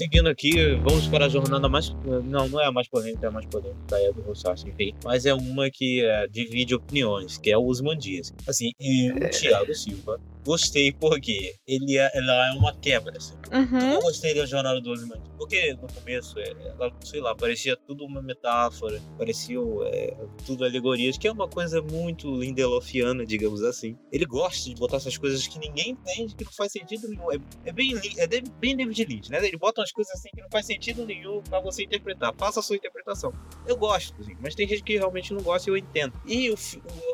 Seguindo 0.00 0.30
aqui, 0.30 0.76
vamos 0.76 1.06
para 1.08 1.26
a 1.26 1.28
jornada 1.28 1.68
mais. 1.68 1.94
Não, 2.24 2.48
não 2.48 2.58
é 2.58 2.64
a 2.64 2.72
mais 2.72 2.88
polêmica, 2.88 3.26
é 3.26 3.28
a 3.28 3.30
mais 3.30 3.44
polêmica, 3.44 3.98
é 3.98 4.10
do 4.10 4.22
Rossassi, 4.22 4.66
enfim. 4.66 4.94
Mas 5.04 5.26
é 5.26 5.34
uma 5.34 5.68
que 5.70 6.02
é, 6.02 6.26
divide 6.26 6.74
opiniões, 6.74 7.36
que 7.36 7.50
é 7.50 7.58
o 7.58 7.60
Usman 7.60 7.98
Dias. 7.98 8.32
Assim, 8.48 8.72
e 8.80 9.12
o 9.12 9.28
Thiago 9.28 9.74
Silva, 9.74 10.18
gostei 10.44 10.92
porque 10.92 11.54
ele 11.66 11.96
é, 11.98 12.10
ela 12.14 12.48
é 12.48 12.52
uma 12.52 12.74
quebra, 12.76 13.16
assim. 13.16 13.34
Uhum. 13.52 13.94
Eu 13.94 14.00
gostei 14.00 14.34
da 14.34 14.46
jornada 14.46 14.80
do 14.80 14.92
Usman 14.92 15.18
Dias, 15.20 15.34
porque 15.36 15.72
no 15.74 15.88
começo, 15.92 16.38
é, 16.38 16.50
ela, 16.50 16.92
sei 17.04 17.20
lá, 17.20 17.34
parecia 17.34 17.76
tudo 17.76 18.04
uma 18.04 18.22
metáfora, 18.22 19.00
parecia 19.18 19.58
é, 19.86 20.16
tudo 20.46 20.64
alegorias, 20.64 21.18
que 21.18 21.26
é 21.28 21.32
uma 21.32 21.48
coisa 21.48 21.82
muito 21.82 22.34
lindelofiana, 22.36 23.24
digamos 23.26 23.62
assim. 23.62 23.96
Ele 24.12 24.24
gosta 24.26 24.68
de 24.68 24.74
botar 24.76 24.96
essas 24.98 25.16
coisas 25.18 25.46
que 25.46 25.58
ninguém 25.58 25.90
entende, 25.90 26.34
que 26.34 26.44
não 26.44 26.52
faz 26.52 26.72
sentido 26.72 27.08
nenhum. 27.08 27.30
É, 27.32 27.36
é 27.66 27.72
bem, 27.72 27.94
é 28.16 28.26
de- 28.26 28.42
bem 28.58 28.76
David 28.76 29.04
Lynch, 29.04 29.30
né? 29.30 29.44
Ele 29.46 29.56
bota 29.56 29.80
umas 29.80 29.92
coisas 29.92 30.12
assim 30.14 30.28
que 30.34 30.40
não 30.40 30.48
faz 30.50 30.66
sentido 30.66 31.04
nenhum 31.04 31.42
pra 31.42 31.60
você 31.60 31.84
interpretar. 31.84 32.32
Faça 32.36 32.60
a 32.60 32.62
sua 32.62 32.76
interpretação. 32.76 33.32
Eu 33.66 33.76
gosto, 33.76 34.14
assim, 34.20 34.36
mas 34.40 34.54
tem 34.54 34.66
gente 34.68 34.82
que 34.82 34.96
realmente 34.96 35.32
não 35.32 35.42
gosta 35.42 35.68
e 35.68 35.72
eu 35.72 35.76
entendo. 35.76 36.12
E 36.26 36.50
o- 36.50 36.56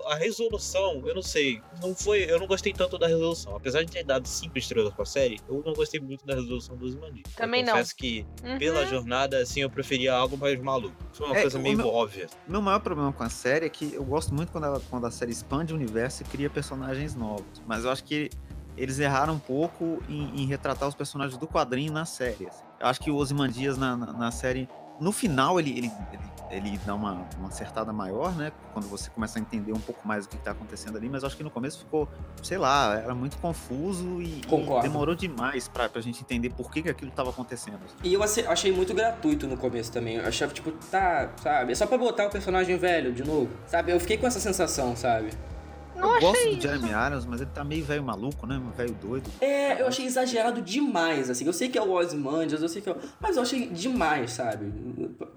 a 0.07 0.14
resolução, 0.16 1.03
eu 1.07 1.14
não 1.14 1.22
sei, 1.22 1.61
não 1.83 1.95
foi, 1.95 2.31
eu 2.31 2.39
não 2.39 2.47
gostei 2.47 2.72
tanto 2.72 2.99
da 2.99 3.07
resolução. 3.07 3.26
Apesar 3.55 3.83
de 3.85 3.91
ter 3.93 4.05
dado 4.05 4.27
cinco 4.27 4.59
estrelas 4.59 4.93
pra 4.95 5.05
série, 5.05 5.39
eu 5.49 5.62
não 5.64 5.72
gostei 5.72 6.01
muito 6.01 6.24
da 6.27 6.35
resolução 6.35 6.77
dos 6.77 6.95
Mandi. 6.95 7.22
Também 7.37 7.61
eu 7.61 7.66
não. 7.66 7.72
confesso 7.74 7.97
que 7.97 8.27
Uhum. 8.45 8.59
pela 8.59 8.87
jornada, 8.87 9.39
assim, 9.39 9.61
eu 9.61 9.70
preferia 9.70 10.12
algo 10.14 10.37
mais 10.37 10.59
maluco. 10.61 10.95
Foi 11.12 11.27
uma 11.27 11.37
É, 11.37 11.43
coisa 11.43 11.59
meio 11.59 11.77
meu- 11.77 11.89
óbvia. 11.89 12.27
Meu 12.47 12.61
maior 12.62 12.81
problema 12.81 13.12
com 13.12 13.22
a 13.22 13.29
série 13.31 13.66
é 13.66 13.68
que 13.68 13.95
eu 13.95 14.05
gosto 14.05 14.35
muito 14.35 14.53
quando, 14.53 14.64
ela- 14.64 14.81
quando 14.91 15.07
a 15.07 15.11
série 15.11 15.33
expande 15.33 15.72
o 15.72 15.77
universo 15.77 16.22
e 16.22 16.27
cria 16.27 16.49
personagens 16.51 17.14
novos. 17.14 17.62
Mas 17.66 17.85
eu 17.85 17.91
acho 17.91 18.05
que 18.05 18.31
eles 18.77 18.99
erraram 18.99 19.35
um 19.35 19.39
pouco 19.39 20.03
em, 20.09 20.43
em 20.43 20.47
retratar 20.47 20.89
os 20.89 20.95
personagens 20.95 21.39
do 21.39 21.47
quadrinho 21.47 21.93
na 21.93 22.05
série. 22.05 22.47
assim. 22.47 22.62
Eu 22.79 22.87
acho 22.89 23.01
que 23.01 23.11
o 23.11 23.16
Ozymandias 23.16 23.79
na, 23.79 23.97
na, 23.97 24.12
na 24.12 24.31
série, 24.31 24.68
no 25.01 25.12
final, 25.12 25.59
ele, 25.59 25.70
ele, 25.70 25.91
ele, 26.12 26.22
ele 26.51 26.78
dá 26.84 26.94
uma, 26.94 27.26
uma 27.38 27.49
acertada 27.49 27.92
maior, 27.92 28.34
né? 28.34 28.53
Quando 28.72 28.88
você 28.88 29.11
começa 29.11 29.38
a 29.38 29.42
entender 29.42 29.72
um 29.72 29.80
pouco 29.80 30.07
mais 30.07 30.26
o 30.26 30.28
que 30.28 30.36
está 30.36 30.53
acontecendo 30.53 30.97
ali. 30.97 31.09
Mas 31.09 31.22
eu 31.22 31.26
acho 31.26 31.36
que 31.36 31.42
no 31.42 31.51
começo 31.51 31.78
ficou, 31.78 32.09
sei 32.42 32.59
lá, 32.59 32.94
era 32.97 33.14
muito 33.14 33.36
confuso 33.38 34.20
e, 34.22 34.40
e 34.40 34.82
demorou 34.82 35.14
demais 35.14 35.68
pra, 35.68 35.88
pra 35.88 36.01
gente 36.01 36.20
entender 36.22 36.51
por 36.51 36.70
que, 36.70 36.82
que 36.82 36.88
aquilo 36.88 37.11
estava 37.11 37.30
acontecendo. 37.30 37.80
assim. 37.84 37.97
E 38.03 38.14
eu 38.14 38.22
achei 38.22 38.72
muito 38.72 38.94
gratuito 38.94 39.47
no 39.47 39.57
começo 39.57 39.92
também. 39.92 40.16
Eu 40.16 40.26
achava, 40.26 40.53
tipo, 40.53 40.72
tá, 40.90 41.30
sabe? 41.42 41.72
É 41.72 41.74
só 41.74 41.86
pra 41.86 41.99
botar 41.99 42.26
o 42.26 42.30
personagem 42.30 42.76
velho 42.76 43.12
de 43.12 43.24
novo. 43.24 43.51
Sabe? 43.66 43.92
Eu 43.92 44.01
fiquei 44.01 44.16
com 44.16 44.26
essa 44.26 44.40
sensação, 44.40 44.94
sabe? 44.97 45.30
Não 45.97 46.14
eu 46.14 46.20
gosto 46.20 46.55
do 46.55 46.61
Jeremy 46.61 46.90
Irons, 46.90 47.24
mas 47.26 47.40
ele 47.40 47.51
tá 47.55 47.64
meio 47.64 47.84
velho 47.84 48.03
maluco, 48.03 48.47
né? 48.47 48.61
Velho 48.76 48.94
doido. 48.94 49.30
É, 49.40 49.80
eu 49.80 49.86
achei 49.86 50.05
exagerado 50.05 50.61
demais, 50.62 51.30
assim. 51.30 51.44
Eu 51.47 51.53
sei 51.53 51.68
que 51.68 51.78
é 51.78 51.82
o 51.82 51.90
Ozymandias, 51.92 52.62
eu 52.62 52.68
sei 52.68 52.82
que 52.82 52.88
é 52.88 52.92
o... 52.92 52.97
Mas 53.20 53.36
eu 53.36 53.42
achei 53.42 53.68
demais, 53.68 54.32
sabe? 54.32 54.66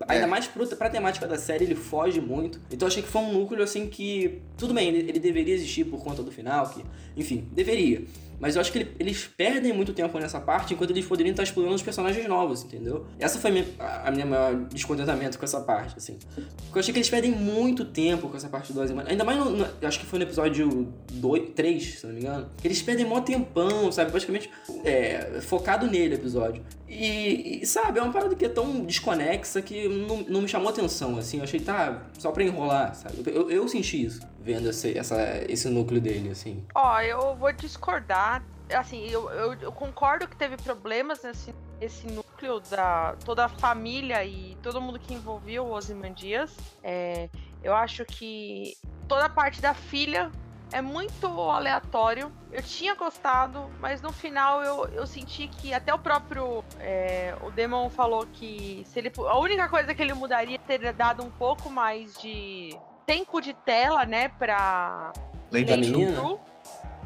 Ainda 0.07 0.25
É. 0.25 0.27
mais 0.27 0.47
pro, 0.47 0.67
pra 0.67 0.89
temática 0.89 1.27
da 1.27 1.37
série, 1.37 1.65
ele 1.65 1.75
foge 1.75 2.19
muito. 2.21 2.59
Então 2.71 2.85
eu 2.85 2.91
achei 2.91 3.01
que 3.03 3.09
foi 3.09 3.21
um 3.21 3.33
núcleo, 3.33 3.63
assim, 3.63 3.87
que... 3.87 4.41
Tudo 4.57 4.73
bem, 4.73 4.89
ele, 4.89 5.09
ele 5.09 5.19
deveria 5.19 5.53
existir 5.53 5.85
por 5.85 6.03
conta 6.03 6.21
do 6.21 6.31
final, 6.31 6.67
que... 6.69 6.83
Enfim, 7.15 7.47
deveria. 7.51 8.03
Mas 8.39 8.55
eu 8.55 8.61
acho 8.61 8.71
que 8.71 8.79
ele- 8.79 8.91
eles 8.99 9.27
perdem 9.35 9.73
muito 9.73 9.93
tempo 9.93 10.17
nessa 10.17 10.39
parte, 10.39 10.73
enquanto 10.73 10.91
eles 10.91 11.05
poderiam 11.05 11.31
estar 11.31 11.43
explorando 11.43 11.75
os 11.75 11.81
personagens 11.81 12.25
novos, 12.27 12.63
entendeu? 12.63 13.05
Essa 13.19 13.37
foi 13.39 13.51
a 13.79 14.11
minha, 14.11 14.25
maior 14.25 14.55
descontentamento 14.71 15.37
com 15.37 15.45
essa 15.45 15.59
parte, 15.61 15.95
assim. 15.97 16.17
Porque 16.35 16.77
eu 16.77 16.79
achei 16.79 16.93
que 16.93 16.99
eles 16.99 17.09
perdem 17.09 17.31
muito 17.31 17.83
tempo 17.85 18.29
com 18.29 18.37
essa 18.37 18.47
parte 18.47 18.71
do 18.71 18.79
Ozymandias. 18.81 19.11
Ainda 19.11 19.23
mais, 19.23 19.37
no, 19.37 19.49
no- 19.49 19.67
eu 19.81 19.87
acho 19.87 19.99
que 19.99 20.05
foi 20.05 20.19
no 20.19 20.25
episódio 20.25 20.87
2, 21.11 21.49
3, 21.55 21.99
se 21.99 22.07
não 22.07 22.13
me 22.13 22.21
engano. 22.21 22.47
Eles 22.63 22.81
perdem 22.81 23.05
mó 23.05 23.19
tempão, 23.21 23.91
sabe? 23.91 24.11
Praticamente 24.11 24.49
é, 24.85 25.39
focado 25.41 25.85
nele 25.87 26.15
o 26.15 26.17
episódio. 26.17 26.63
E, 26.87 27.59
e, 27.61 27.65
sabe, 27.67 27.99
é 27.99 28.01
uma 28.01 28.11
parada 28.11 28.33
que 28.35 28.45
é 28.45 28.49
tão 28.49 28.83
desconexa 28.85 29.61
que 29.61 29.87
não, 29.87 30.23
não 30.27 30.41
me 30.41 30.47
chamou 30.47 30.69
atenção, 30.69 31.17
assim. 31.17 31.37
Eu 31.37 31.43
achei, 31.43 31.59
tá, 31.59 32.03
só 32.17 32.31
pra 32.31 32.43
enrolar, 32.43 32.95
sabe? 32.95 33.15
Eu, 33.27 33.49
eu 33.51 33.67
senti 33.67 34.03
isso, 34.05 34.21
vendo 34.49 34.69
esse, 34.69 34.97
essa, 34.97 35.15
esse 35.47 35.69
núcleo 35.69 36.01
dele, 36.01 36.31
assim. 36.31 36.65
Ó, 36.73 36.99
eu 37.01 37.35
vou 37.35 37.51
discordar. 37.53 38.43
Assim, 38.73 39.07
eu, 39.07 39.29
eu, 39.29 39.53
eu 39.53 39.71
concordo 39.71 40.27
que 40.27 40.35
teve 40.35 40.57
problemas 40.57 41.21
nesse, 41.23 42.07
núcleo 42.07 42.59
da 42.59 43.15
toda 43.23 43.45
a 43.45 43.49
família 43.49 44.23
e 44.25 44.57
todo 44.61 44.81
mundo 44.81 44.99
que 44.99 45.13
envolvia 45.13 45.61
o 45.61 45.71
Ozymandias. 45.71 46.55
É, 46.83 47.29
eu 47.63 47.75
acho 47.75 48.03
que 48.05 48.75
toda 49.07 49.25
a 49.25 49.29
parte 49.29 49.61
da 49.61 49.73
filha 49.73 50.31
é 50.71 50.81
muito 50.81 51.27
aleatório. 51.27 52.31
Eu 52.51 52.63
tinha 52.63 52.95
gostado, 52.95 53.69
mas 53.79 54.01
no 54.01 54.11
final 54.11 54.63
eu, 54.63 54.85
eu 54.89 55.05
senti 55.05 55.47
que 55.47 55.73
até 55.73 55.93
o 55.93 55.99
próprio 55.99 56.63
é, 56.79 57.35
o 57.43 57.51
Demon 57.51 57.89
falou 57.89 58.25
que 58.33 58.83
se 58.87 58.99
ele, 58.99 59.11
a 59.15 59.37
única 59.37 59.69
coisa 59.69 59.93
que 59.93 60.01
ele 60.01 60.13
mudaria 60.13 60.55
é 60.55 60.77
ter 60.77 60.93
dado 60.93 61.23
um 61.23 61.29
pouco 61.29 61.69
mais 61.69 62.17
de 62.17 62.75
tempo 63.09 63.41
de 63.41 63.53
tela, 63.55 64.05
né, 64.05 64.29
pra 64.37 65.11
Lady 65.51 65.71
Lady? 65.71 65.91
True. 65.91 66.37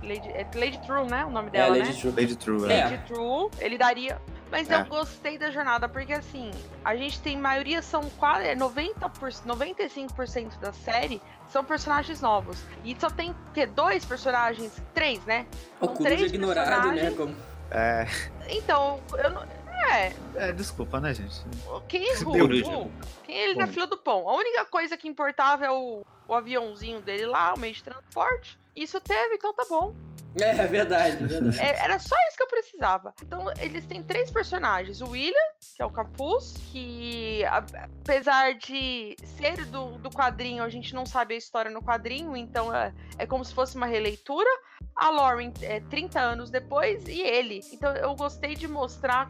Lady, 0.04 0.28
é 0.32 0.46
Lady 0.54 0.78
True, 0.86 1.08
né? 1.10 1.24
O 1.24 1.30
nome 1.30 1.48
É, 1.48 1.52
dela, 1.52 1.78
Lady 1.78 1.94
né? 1.94 1.98
True. 1.98 2.12
Lady 2.12 2.36
True, 2.36 2.70
é. 2.70 2.78
É. 2.78 2.84
Lady 2.84 3.04
True. 3.08 3.50
Ele 3.60 3.78
daria. 3.78 4.22
Mas 4.52 4.70
É. 4.70 4.76
eu 4.82 4.86
gostei 4.86 5.38
da 5.38 5.50
jornada, 5.50 5.88
porque 5.88 6.12
assim, 6.12 6.52
a 6.84 6.94
gente 6.94 7.22
tem 7.22 7.38
maioria 7.38 7.82
são 7.82 8.02
quase 8.20 8.50
é 8.50 8.54
90%, 8.54 9.46
95% 9.46 10.60
da 10.60 10.74
série 10.74 11.22
são 11.50 11.64
personagens 11.64 12.20
novos. 12.20 12.62
E 12.84 12.94
só 13.00 13.10
tem 13.10 13.34
que 13.54 13.66
dois 13.66 14.04
personagens, 14.04 14.74
três, 14.94 15.24
né? 15.24 15.46
O 15.80 15.86
São 15.86 15.96
três 15.96 16.22
ignorado, 16.24 16.92
né? 16.92 17.12
Como... 17.12 17.34
É, 17.72 18.06
Então, 18.50 19.00
eu 19.18 19.30
não. 19.32 19.63
É, 19.92 20.14
é, 20.36 20.52
desculpa, 20.52 21.00
né, 21.00 21.14
gente? 21.14 21.42
quem 21.88 22.08
errou? 22.10 22.34
Pô, 22.34 22.90
Quem 23.24 23.36
é 23.36 23.44
ele 23.46 23.56
na 23.56 23.66
Bom. 23.66 23.74
fila 23.74 23.88
do 23.88 23.98
pão? 23.98 24.28
A 24.30 24.36
única 24.36 24.66
coisa 24.66 24.98
que 24.98 25.08
importava 25.08 25.66
é 25.66 25.72
o, 25.72 26.04
o 26.28 26.34
aviãozinho 26.34 27.02
dele 27.02 27.26
lá, 27.26 27.54
o 27.54 27.60
meio 27.60 27.74
de 27.74 27.84
transporte. 27.84 28.58
Isso 28.76 29.00
teve, 29.00 29.36
então 29.36 29.54
tá 29.54 29.66
bom. 29.70 29.94
É, 30.40 30.50
é 30.50 30.68
verdade, 30.68 31.24
é 31.24 31.28
verdade. 31.28 31.60
É, 31.60 31.84
era 31.84 32.00
só 32.00 32.16
isso 32.28 32.38
que 32.38 32.44
eu 32.44 32.48
precisava. 32.48 33.14
Então, 33.22 33.52
eles 33.60 33.86
têm 33.86 34.02
três 34.02 34.32
personagens. 34.32 35.02
O 35.02 35.10
William, 35.10 35.34
que 35.76 35.82
é 35.82 35.86
o 35.86 35.92
Capuz, 35.92 36.56
que 36.72 37.44
apesar 37.46 38.54
de 38.56 39.16
ser 39.38 39.66
do, 39.66 39.98
do 40.00 40.10
quadrinho, 40.10 40.64
a 40.64 40.70
gente 40.70 40.94
não 40.94 41.06
sabe 41.06 41.36
a 41.36 41.38
história 41.38 41.70
no 41.70 41.82
quadrinho, 41.82 42.36
então 42.36 42.74
é, 42.74 42.94
é 43.18 43.26
como 43.26 43.44
se 43.46 43.54
fosse 43.54 43.76
uma 43.76 43.86
releitura. 43.86 44.50
A 44.96 45.10
Lauren 45.10 45.52
é 45.62 45.80
30 45.80 46.20
anos 46.20 46.50
depois 46.50 47.08
e 47.08 47.22
ele. 47.22 47.62
Então 47.72 47.94
eu 47.96 48.16
gostei 48.16 48.56
de 48.56 48.68
mostrar 48.68 49.28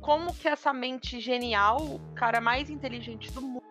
como 0.00 0.34
que 0.34 0.48
essa 0.48 0.72
mente 0.72 1.20
genial, 1.20 1.80
o 1.80 2.00
cara 2.14 2.40
mais 2.40 2.68
inteligente 2.68 3.32
do 3.32 3.40
mundo, 3.40 3.62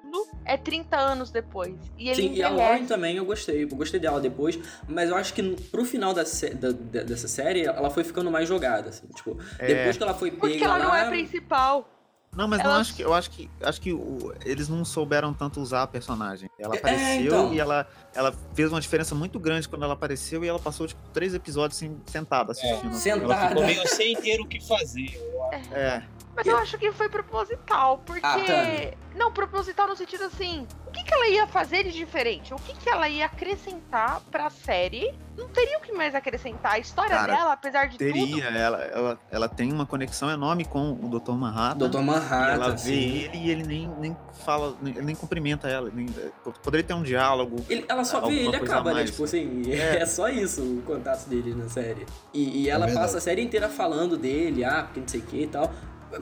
é 0.43 0.57
30 0.57 0.97
anos 0.97 1.31
depois. 1.31 1.75
E 1.97 2.09
ele 2.09 2.15
Sim, 2.29 2.33
e 2.33 2.43
a. 2.43 2.49
Lauren 2.49 2.85
também 2.85 3.15
eu 3.17 3.25
gostei. 3.25 3.63
Eu 3.63 3.67
gostei 3.69 3.99
dela 3.99 4.19
depois, 4.19 4.59
mas 4.87 5.09
eu 5.09 5.15
acho 5.15 5.33
que 5.33 5.41
pro 5.71 5.85
final 5.85 6.13
da 6.13 6.23
da- 6.23 7.03
dessa 7.03 7.27
série, 7.27 7.65
ela 7.65 7.89
foi 7.89 8.03
ficando 8.03 8.29
mais 8.31 8.47
jogada, 8.47 8.89
assim. 8.89 9.07
Tipo, 9.15 9.37
É. 9.59 9.67
depois 9.67 9.97
que 9.97 10.03
ela 10.03 10.13
foi 10.13 10.31
pega 10.31 10.41
Porque 10.41 10.63
ela 10.63 10.79
não 10.79 10.89
lá... 10.89 10.99
é 10.99 11.05
a 11.05 11.09
principal. 11.09 11.89
Não, 12.35 12.49
mas 12.49 12.59
não 12.59 12.71
Ela- 12.71 12.79
acho 12.81 12.93
que. 12.95 13.01
Eu 13.01 13.13
acho 13.13 13.31
que. 13.31 13.49
Acho 13.61 13.79
que 13.79 13.93
o- 13.93 14.33
eles 14.43 14.67
não 14.67 14.83
souberam 14.83 15.33
tanto 15.33 15.61
usar 15.61 15.83
a 15.83 15.87
personagem. 15.87 16.49
Ela 16.59 16.75
É, 16.75 16.77
apareceu 16.79 17.25
então. 17.27 17.53
e 17.53 17.59
ela, 17.61 17.87
ela 18.15 18.33
fez 18.53 18.71
uma 18.71 18.79
diferença 18.81 19.13
muito 19.13 19.39
grande 19.39 19.67
quando 19.67 19.83
ela 19.83 19.93
apareceu 19.93 20.43
e 20.43 20.47
ela 20.47 20.59
passou, 20.59 20.87
tipo, 20.87 21.01
três 21.13 21.33
episódios 21.33 21.77
assim, 21.77 21.99
sentada 22.05 22.51
assistindo. 22.53 22.93
sentada. 22.95 23.33
Ela 23.33 23.47
ficou 23.49 23.65
meio 23.65 23.87
sem 23.87 24.15
ter 24.15 24.39
o 24.39 24.47
que 24.47 24.65
fazer. 24.65 25.19
É. 25.71 26.01
Mas 26.35 26.45
eu 26.47 26.57
acho 26.57 26.77
que 26.77 26.91
foi 26.91 27.07
proposital, 27.07 27.99
porque. 28.05 28.25
Ah. 28.25 28.93
Não, 29.15 29.31
proposital 29.31 29.87
no 29.87 29.95
sentido 29.95 30.25
assim. 30.25 30.67
O 30.85 30.91
que, 30.91 31.01
que 31.03 31.13
ela 31.13 31.27
ia 31.29 31.47
fazer 31.47 31.83
de 31.83 31.91
diferente? 31.91 32.53
O 32.53 32.57
que, 32.57 32.73
que 32.73 32.89
ela 32.89 33.07
ia 33.07 33.25
acrescentar 33.25 34.21
pra 34.29 34.49
série? 34.49 35.13
Não 35.37 35.47
teria 35.49 35.77
o 35.77 35.81
que 35.81 35.91
mais 35.93 36.13
acrescentar. 36.15 36.73
A 36.73 36.79
história 36.79 37.15
Cara, 37.15 37.33
dela, 37.35 37.53
apesar 37.53 37.87
de 37.87 37.97
tudo. 37.97 38.11
Teria, 38.11 38.45
ela, 38.45 38.81
ela, 38.83 39.19
ela 39.31 39.49
tem 39.49 39.71
uma 39.71 39.85
conexão 39.85 40.29
enorme 40.29 40.63
com 40.65 40.93
o 40.93 41.09
Dr. 41.19 41.31
Manhattan. 41.33 41.89
Dr. 41.89 41.99
Manhattan, 41.99 42.53
ela 42.53 42.69
vê 42.69 42.73
assim. 42.73 42.91
ele 42.93 43.37
e 43.37 43.49
ele 43.51 43.63
nem, 43.63 43.87
nem 43.99 44.17
fala, 44.45 44.75
nem- 44.81 44.93
ele 44.95 45.05
nem 45.05 45.15
cumprimenta 45.15 45.67
ela. 45.69 45.89
nem- 45.93 46.07
poderia 46.63 46.85
ter 46.85 46.93
um 46.93 47.03
diálogo. 47.03 47.65
Ele- 47.69 47.85
ela 47.87 48.03
só 48.05 48.19
vê 48.19 48.25
alguma 48.25 48.39
ele 48.39 48.51
e 48.51 48.55
a 48.55 48.63
acaba, 48.63 48.93
né? 48.93 49.03
Tipo 49.05 49.23
assim, 49.23 49.63
É. 49.71 49.97
é. 50.01 50.05
só 50.05 50.29
isso 50.29 50.61
o 50.61 50.81
contato 50.83 51.27
dele 51.27 51.53
na 51.55 51.67
série. 51.69 52.05
E, 52.33 52.63
e 52.63 52.69
ela 52.69 52.85
verdade. 52.85 53.05
passa 53.05 53.17
a 53.17 53.21
série 53.21 53.41
inteira 53.41 53.67
falando 53.69 54.15
dele, 54.17 54.63
ah, 54.63 54.83
porque 54.83 54.99
não 54.99 55.07
sei 55.07 55.19
o 55.19 55.23
que 55.23 55.41
e 55.43 55.47
tal. 55.47 55.71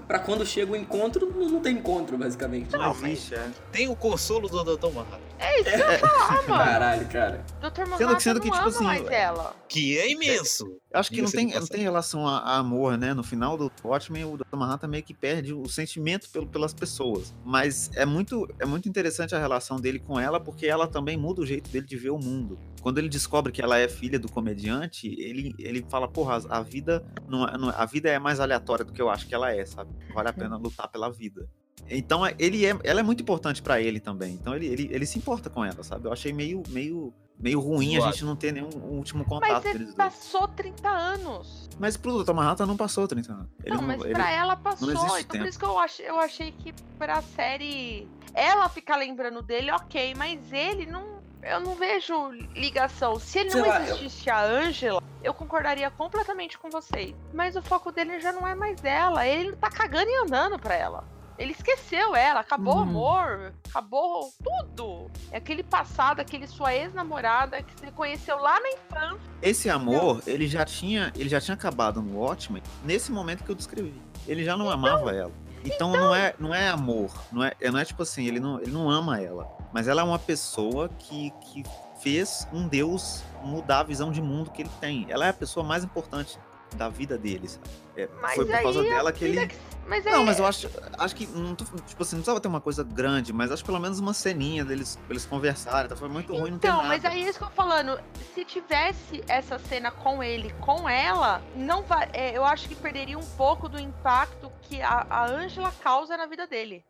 Pra 0.08 0.18
quando 0.18 0.44
chega 0.44 0.72
o 0.72 0.76
encontro, 0.76 1.32
não 1.36 1.50
não 1.50 1.60
tem 1.60 1.76
encontro, 1.76 2.18
basicamente. 2.18 2.72
Não 2.72 2.92
existe, 2.94 3.36
é. 3.36 3.48
Tem 3.72 3.88
o 3.90 3.96
consolo 3.96 4.48
do 4.50 4.64
Dr. 4.64 4.88
Manhattan. 4.92 5.20
É 5.38 5.60
isso 5.60 5.70
que 5.70 5.76
eu 5.76 5.92
ia 5.92 6.00
falar, 6.00 6.32
mano. 6.48 6.64
Caralho, 6.64 7.08
cara. 7.10 7.46
Dr. 7.62 7.82
Manhattan 7.82 7.98
Sendo 7.98 8.16
que- 8.16 8.24
sendo 8.24 8.42
que, 8.42 8.48
não 8.48 8.54
tipo 8.56 8.68
ama 8.70 8.76
assim, 8.76 8.84
mais 8.86 9.08
ela. 9.12 9.56
que 9.68 9.98
é 10.00 10.10
imenso. 10.10 10.66
Eu 10.94 11.00
acho 11.00 11.10
que 11.10 11.22
não 11.24 11.32
tem, 11.32 11.48
não 11.48 11.68
tem 11.68 11.82
relação 11.82 12.28
a, 12.28 12.38
a 12.38 12.58
amor, 12.58 12.98
né? 13.00 13.16
No 13.16 13.24
final 13.24 13.58
do 13.58 13.72
Watchmen, 13.84 14.26
o 14.26 14.38
Dr. 14.38 14.56
Manhattan 14.56 14.88
meio 14.88 15.02
que 15.04 15.14
perde 15.14 15.52
o 15.52 15.68
sentimento 15.68 16.30
pelo- 16.30 16.46
pelas 16.48 16.72
pessoas. 16.74 17.34
Mas 17.44 17.90
é 17.96 18.06
muito, 18.06 18.48
é 18.60 18.66
muito 18.66 18.88
interessante 18.88 19.34
a 19.34 19.40
relação 19.40 19.78
dele 19.80 19.98
com 20.00 20.20
ela, 20.20 20.40
porque 20.40 20.68
ela 20.68 20.88
também 20.88 21.18
muda 21.18 21.42
o 21.42 21.46
jeito 21.46 21.68
dele 21.72 21.88
de 21.88 21.98
ver 21.98 22.12
o 22.12 22.20
mundo. 22.20 22.60
Quando 22.82 23.00
ele 23.00 23.10
descobre 23.10 23.52
que 23.52 23.60
ela 23.62 23.80
é 23.80 23.88
filha 23.90 24.20
do 24.20 24.30
comediante, 24.32 25.08
ele, 25.20 25.56
ele 25.58 25.84
fala, 25.90 26.08
porra, 26.08 26.40
a 26.48 26.62
vida, 26.62 27.04
não, 27.28 27.48
é- 27.48 27.58
não 27.58 27.70
é- 27.72 27.76
a 27.76 27.86
vida 27.86 28.10
é 28.10 28.20
mais 28.20 28.40
aleatória 28.40 28.86
do 28.86 28.94
que 28.94 29.02
eu 29.02 29.10
acho 29.10 29.26
que 29.28 29.34
ela 29.34 29.52
é, 29.52 29.66
sabe? 29.66 29.90
Vale 30.14 30.30
a 30.30 30.34
pena 30.34 30.58
lutar 30.58 30.88
pela 30.90 31.10
vida. 31.12 31.50
Então 31.90 32.26
é- 32.26 32.36
ele 32.38 32.66
é, 32.66 32.78
ela 32.84 33.00
é 33.00 33.04
muito 33.04 33.22
importante 33.24 33.62
pra 33.64 33.82
ele 33.82 34.00
também. 34.00 34.36
Então 34.36 34.56
ele, 34.56 34.68
ele, 34.68 34.90
ele 34.92 35.06
se 35.08 35.18
importa 35.18 35.50
com 35.50 35.66
ela, 35.66 35.84
sabe? 35.84 36.08
Eu 36.08 36.14
achei 36.14 36.32
meio, 36.32 36.62
meio, 36.70 37.12
meio 37.40 37.60
ruim 37.60 37.98
a 37.98 38.02
gente 38.12 38.24
não 38.24 38.36
ter 38.36 38.52
nenhum 38.54 38.70
último 38.70 39.26
Mas 39.28 39.30
contato 39.30 39.66
ele 39.66 39.80
deles 39.80 39.96
dois. 39.96 39.96
passou 39.96 40.48
30 40.48 40.90
anos. 40.90 41.70
Mas 41.80 41.98
pro 41.98 42.24
Dr. 42.24 42.34
Manhattan 42.34 42.66
não 42.66 42.78
passou 42.78 43.08
30 43.08 43.32
anos. 43.34 43.48
Ele 43.64 43.76
não, 43.76 43.84
mas 43.84 44.02
ele- 44.02 44.14
pra 44.14 44.32
ela 44.32 44.56
passou. 44.56 44.90
Então 44.92 45.06
por 45.08 45.24
tempo. 45.26 45.46
isso 45.48 45.60
que 45.60 45.66
eu 45.66 45.80
achei, 45.80 46.08
eu 46.10 46.20
achei 46.20 46.52
que 46.52 46.74
pra 46.98 47.22
série 47.22 48.08
ela 48.34 48.70
ficar 48.70 48.96
lembrando 48.98 49.42
dele, 49.42 49.72
ok, 49.72 50.14
mas 50.16 50.40
ele 50.52 50.86
não. 50.86 51.22
Eu 51.42 51.60
não 51.60 51.76
vejo 51.76 52.30
ligação. 52.56 53.20
Se 53.20 53.40
ele 53.40 53.52
Sei 53.52 53.62
não 53.62 53.68
lá, 53.68 53.82
eu- 53.86 53.96
existisse 53.96 54.30
a 54.30 54.42
Angela, 54.46 55.04
eu 55.22 55.34
concordaria 55.34 55.92
completamente 55.92 56.58
com 56.58 56.70
vocês. 56.70 57.14
Mas 57.34 57.58
o 57.58 57.62
foco 57.62 57.92
dele 57.92 58.22
já 58.22 58.32
não 58.32 58.48
é 58.48 58.56
mais 58.56 58.82
ela. 58.86 59.28
Ele 59.28 59.54
tá 59.58 59.70
cagando 59.70 60.10
e 60.10 60.16
andando 60.24 60.58
pra 60.58 60.74
ela. 60.74 61.04
Ele 61.38 61.52
esqueceu 61.52 62.16
ela, 62.16 62.40
acabou 62.42 62.76
o 62.76 62.80
Hum. 62.80 62.84
amor, 62.84 63.54
acabou 63.68 64.32
tudo. 64.44 65.12
É 65.32 65.38
aquele 65.38 65.64
passado, 65.64 66.20
aquele 66.20 66.48
sua 66.48 66.74
ex-namorada 66.76 67.62
que 67.64 67.74
você 67.80 67.92
conheceu 67.92 68.38
lá 68.38 68.60
na 68.60 68.70
infância. 68.70 69.32
Esse 69.42 69.70
amor, 69.70 70.22
ele 70.28 70.48
já 70.48 70.64
tinha, 70.64 71.12
ele 71.16 71.30
já 71.30 71.42
tinha 71.42 71.56
acabado 71.56 72.02
no 72.02 72.20
Watchmen 72.20 72.62
nesse 72.84 73.12
momento 73.12 73.44
que 73.44 73.50
eu 73.50 73.56
descrevi. 73.56 74.00
Ele 74.28 74.44
já 74.44 74.56
não 74.56 74.70
amava 74.70 75.12
ela. 75.12 75.32
Então, 75.66 75.92
não 75.94 76.14
é, 76.14 76.36
não 76.38 76.54
é 76.54 76.68
amor, 76.68 77.10
não 77.32 77.42
é, 77.44 77.54
não 77.72 77.80
é 77.80 77.86
tipo 77.86 78.04
assim, 78.04 78.28
ele 78.28 78.40
não, 78.40 78.60
ele 78.60 78.72
não 78.72 78.90
ama 78.90 79.22
ela, 79.22 79.48
mas 79.72 79.88
ela 79.88 80.02
é 80.02 80.04
uma 80.04 80.20
pessoa 80.20 80.90
que, 81.00 81.32
que 81.40 81.64
fez 82.02 82.46
um 82.52 82.68
deus 82.68 83.24
mudar 83.42 83.80
a 83.80 83.84
visão 83.84 84.12
de 84.12 84.22
mundo 84.22 84.52
que 84.52 84.62
ele 84.62 84.72
tem. 84.82 85.06
Ela 85.10 85.26
é 85.26 85.30
a 85.30 85.34
pessoa 85.34 85.66
mais 85.66 85.86
importante 85.86 86.38
da 86.76 86.90
vida 86.90 87.18
dele, 87.18 87.48
sabe? 87.48 87.64
É, 87.96 88.08
foi 88.36 88.46
por 88.46 88.62
causa 88.62 88.80
a 88.80 88.84
dela 88.84 89.12
que 89.12 89.24
ele 89.24 89.40
vida 89.42 89.54
Mas 89.88 90.06
é, 90.06 90.12
Não, 90.12 90.24
mas 90.26 90.40
eu 90.40 90.46
acho, 90.46 90.70
acho 90.98 91.16
que 91.16 91.28
não 91.28 91.54
tô- 91.54 91.66
tipo 91.66 92.02
assim, 92.02 92.16
não 92.16 92.22
precisava 92.22 92.40
ter 92.40 92.48
uma 92.48 92.62
coisa 92.62 92.84
grande, 92.84 93.32
mas 93.34 93.52
acho 93.52 93.62
que 93.64 93.68
pelo 93.68 93.80
menos 93.80 94.00
uma 94.00 94.14
ceninha 94.14 94.64
deles, 94.66 94.98
eles 95.10 95.26
conversarem. 95.26 95.86
Então 95.86 95.98
foi 95.98 96.10
muito 96.10 96.34
ruim 96.34 96.52
não 96.52 96.58
ter 96.60 96.68
Então, 96.68 96.78
nada. 96.78 96.88
mas 96.90 97.06
aí 97.06 97.24
é 97.24 97.30
isso 97.30 97.38
que 97.38 97.44
eu 97.44 97.50
tô 97.50 97.54
falando. 97.56 98.00
Se 98.34 98.44
tivesse 98.46 99.24
essa 99.28 99.60
cena 99.60 99.92
com 99.92 100.24
ele, 100.24 100.52
com 100.62 100.88
ela, 100.90 101.42
não 101.56 101.84
vai. 101.84 102.10
é, 102.14 102.36
eu 102.36 102.44
acho 102.46 102.68
que 102.70 102.76
perderia 102.76 103.18
um 103.20 103.26
pouco 103.38 103.68
do 103.70 103.80
impacto 103.80 104.52
que 104.64 104.82
a, 104.82 105.06
a 105.10 105.26
Angela 105.30 105.72
causa 105.84 106.16
na 106.18 106.26
vida 106.26 106.48
dele. 106.48 106.84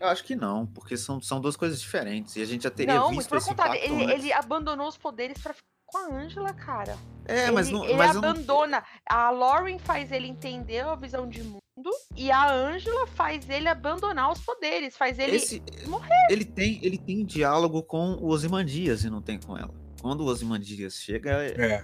Eu 0.00 0.08
acho 0.08 0.24
que 0.24 0.34
não, 0.34 0.66
porque 0.66 0.96
são, 0.96 1.20
são 1.22 1.40
duas 1.40 1.56
coisas 1.56 1.80
diferentes. 1.80 2.34
E 2.36 2.42
a 2.42 2.44
gente 2.44 2.62
já 2.64 2.70
teria 2.70 2.94
não, 2.94 3.10
visto 3.10 3.34
esse 3.36 3.48
contrário. 3.48 3.74
impacto 3.76 3.92
Ele, 3.92 4.04
antes. 4.04 4.14
ele 4.24 4.32
abandonou 4.32 4.88
os 4.88 4.96
poderes 4.96 5.40
pra 5.40 5.54
ficar 5.54 5.68
com 5.94 5.98
a 6.12 6.16
Angela, 6.18 6.52
cara. 6.52 6.96
É, 7.26 7.44
ele, 7.44 7.52
mas 7.52 7.70
não. 7.70 7.84
ele 7.84 7.94
mas 7.94 8.14
eu 8.14 8.20
não- 8.20 8.30
abandona. 8.30 8.82
A 9.08 9.30
Lauren 9.30 9.78
faz 9.78 10.10
ele 10.12 10.26
entender 10.28 10.80
a 10.80 10.94
visão 10.94 11.28
de 11.28 11.42
mundo. 11.42 11.60
E 12.16 12.30
a 12.30 12.52
Angela 12.52 13.06
faz 13.06 13.48
ele 13.48 13.68
abandonar 13.68 14.30
os 14.30 14.40
poderes. 14.40 14.96
Faz 14.96 15.18
ele. 15.18 15.36
esse, 15.36 15.62
morrer. 15.86 16.26
ele 16.30 16.44
tem 16.44 16.78
ele 16.82 16.98
tem 16.98 17.24
diálogo 17.24 17.82
com 17.82 18.12
o 18.14 18.28
Ozymandias 18.28 19.04
e 19.04 19.10
não 19.10 19.22
tem 19.22 19.38
com 19.38 19.56
ela. 19.56 19.72
Quando 20.02 20.20
o 20.20 20.26
Ozymandias 20.26 20.94
chega, 21.00 21.42
É. 21.44 21.82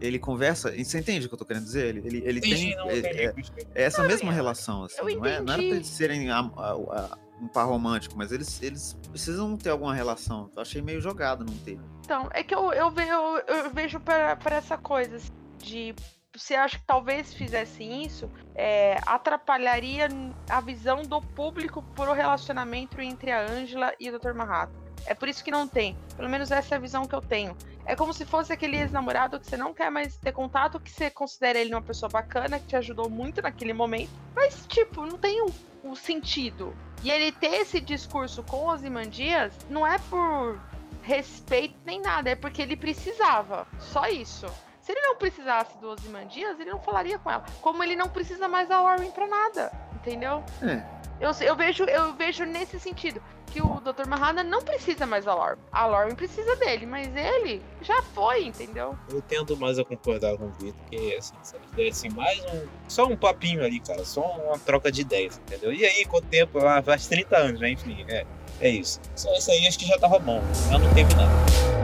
ele 0.00 0.18
conversa. 0.18 0.70
Você 0.72 0.98
entende 1.00 1.26
o 1.26 1.28
que 1.28 1.34
eu 1.34 1.38
tô 1.38 1.44
querendo 1.44 1.64
dizer? 1.64 1.86
Ele, 1.96 2.02
ele, 2.06 2.22
ele 2.24 2.38
Entendi, 2.38 2.54
tem. 2.68 2.76
não, 2.76 2.88
é- 2.88 2.98
entendi. 2.98 3.18
é- 3.18 3.34
é 3.74 3.82
essa 3.82 4.02
mesma 4.04 4.30
relação, 4.32 4.84
assim. 4.84 4.96
eu 5.00 5.04
Não, 5.04 5.10
é, 5.10 5.16
não 5.16 5.28
era 5.28 5.44
pra 5.44 5.54
entendi. 5.56 5.74
eles 5.76 5.88
serem 5.88 6.30
a- 6.30 6.38
a- 6.38 6.72
a- 6.72 7.18
um 7.40 7.48
par 7.48 7.66
romântico, 7.66 8.16
mas 8.16 8.32
eles, 8.32 8.62
eles 8.62 8.94
precisam 9.10 9.56
ter 9.56 9.70
alguma 9.70 9.94
relação. 9.94 10.50
Eu 10.54 10.62
achei 10.62 10.80
meio 10.80 11.00
jogado 11.00 11.44
não 11.44 11.56
ter. 11.58 11.78
Então, 12.04 12.28
é 12.32 12.42
que 12.42 12.54
eu, 12.54 12.72
eu, 12.72 12.90
ve- 12.90 13.08
eu, 13.08 13.70
vejo 13.70 14.00
pra 14.00 14.38
essa 14.46 14.78
coisa 14.78 15.16
assim, 15.16 15.32
de. 15.58 15.94
Você 16.34 16.54
acha 16.54 16.78
que 16.78 16.84
talvez 16.86 17.32
fizessem 17.32 18.02
isso, 18.04 18.30
é, 18.54 18.98
atrapalharia 19.06 20.06
a 20.50 20.60
visão 20.60 21.00
do 21.02 21.18
público 21.20 21.82
pro 21.94 22.12
relacionamento 22.12 23.00
entre 23.00 23.32
a 23.32 23.40
Angela 23.50 23.94
e 23.98 24.10
o 24.10 24.18
Dr. 24.18 24.34
Manhattan. 24.34 24.85
É 25.06 25.14
por 25.14 25.28
isso 25.28 25.42
que 25.42 25.50
não 25.50 25.66
tem. 25.66 25.96
Pelo 26.16 26.28
menos 26.28 26.50
essa 26.50 26.74
é 26.74 26.78
a 26.78 26.80
visão 26.80 27.06
que 27.06 27.14
eu 27.14 27.20
tenho. 27.20 27.56
É 27.84 27.94
como 27.94 28.12
se 28.12 28.24
fosse 28.24 28.52
aquele 28.52 28.76
ex-namorado 28.76 29.38
que 29.38 29.46
você 29.46 29.56
não 29.56 29.72
quer 29.72 29.90
mais 29.90 30.16
ter 30.16 30.32
contato, 30.32 30.80
que 30.80 30.90
você 30.90 31.08
considera 31.08 31.58
ele 31.58 31.72
uma 31.72 31.82
pessoa 31.82 32.10
bacana, 32.10 32.58
que 32.58 32.66
te 32.66 32.76
ajudou 32.76 33.08
muito 33.08 33.40
naquele 33.40 33.72
momento. 33.72 34.10
Mas, 34.34 34.66
tipo, 34.66 35.06
não 35.06 35.16
tem 35.16 35.40
um, 35.42 35.46
um 35.84 35.94
sentido. 35.94 36.76
E 37.02 37.10
ele 37.10 37.30
ter 37.30 37.60
esse 37.60 37.80
discurso 37.80 38.42
com 38.42 38.68
os 38.68 38.82
Imandias 38.82 39.52
não 39.70 39.86
é 39.86 39.98
por 40.10 40.60
respeito 41.02 41.76
nem 41.84 42.00
nada, 42.00 42.30
é 42.30 42.34
porque 42.34 42.60
ele 42.60 42.76
precisava. 42.76 43.66
Só 43.78 44.08
isso. 44.08 44.46
Se 44.86 44.92
ele 44.92 45.00
não 45.00 45.16
precisasse 45.16 45.76
do 45.78 45.90
Ozymandias, 45.90 46.60
ele 46.60 46.70
não 46.70 46.78
falaria 46.78 47.18
com 47.18 47.28
ela. 47.28 47.44
Como 47.60 47.82
ele 47.82 47.96
não 47.96 48.08
precisa 48.08 48.46
mais 48.46 48.68
da 48.68 48.80
Warren 48.80 49.10
pra 49.10 49.26
nada. 49.26 49.72
Entendeu? 49.96 50.44
É. 50.62 50.80
Eu, 51.20 51.32
eu, 51.40 51.56
vejo, 51.56 51.82
eu 51.86 52.12
vejo 52.12 52.44
nesse 52.44 52.78
sentido. 52.78 53.20
Que 53.46 53.60
o 53.60 53.80
Dr. 53.80 54.06
Manhattan 54.06 54.44
não 54.44 54.62
precisa 54.62 55.04
mais 55.04 55.24
da 55.24 55.34
Lauren. 55.34 55.58
A 55.72 55.86
Lauren 55.86 56.14
precisa 56.14 56.54
dele, 56.54 56.86
mas 56.86 57.08
ele 57.16 57.60
já 57.82 58.00
foi, 58.00 58.44
entendeu? 58.44 58.96
Eu 59.10 59.20
tendo 59.22 59.56
mais 59.56 59.76
a 59.76 59.84
concordar 59.84 60.36
com 60.36 60.44
o 60.44 60.50
Vitor, 60.50 60.80
que 60.88 61.16
assim, 61.16 61.34
se 61.42 61.56
eles 61.56 61.70
dessem 61.72 62.10
mais 62.12 62.38
um. 62.44 62.66
Só 62.86 63.06
um 63.06 63.16
papinho 63.16 63.64
ali, 63.64 63.80
cara. 63.80 64.04
Só 64.04 64.20
uma 64.20 64.58
troca 64.58 64.92
de 64.92 65.00
ideias, 65.00 65.38
entendeu? 65.38 65.72
E 65.72 65.84
aí, 65.84 66.04
com 66.04 66.18
o 66.18 66.22
tempo, 66.22 66.64
ah, 66.64 66.80
faz 66.80 67.08
30 67.08 67.36
anos, 67.36 67.60
né? 67.60 67.70
Enfim, 67.70 68.04
é, 68.08 68.24
é 68.60 68.68
isso. 68.68 69.00
Só 69.16 69.32
isso 69.34 69.50
aí 69.50 69.66
acho 69.66 69.80
que 69.80 69.86
já 69.86 69.98
tava 69.98 70.20
bom. 70.20 70.40
Já 70.70 70.78
não 70.78 70.94
teve 70.94 71.12
nada. 71.16 71.75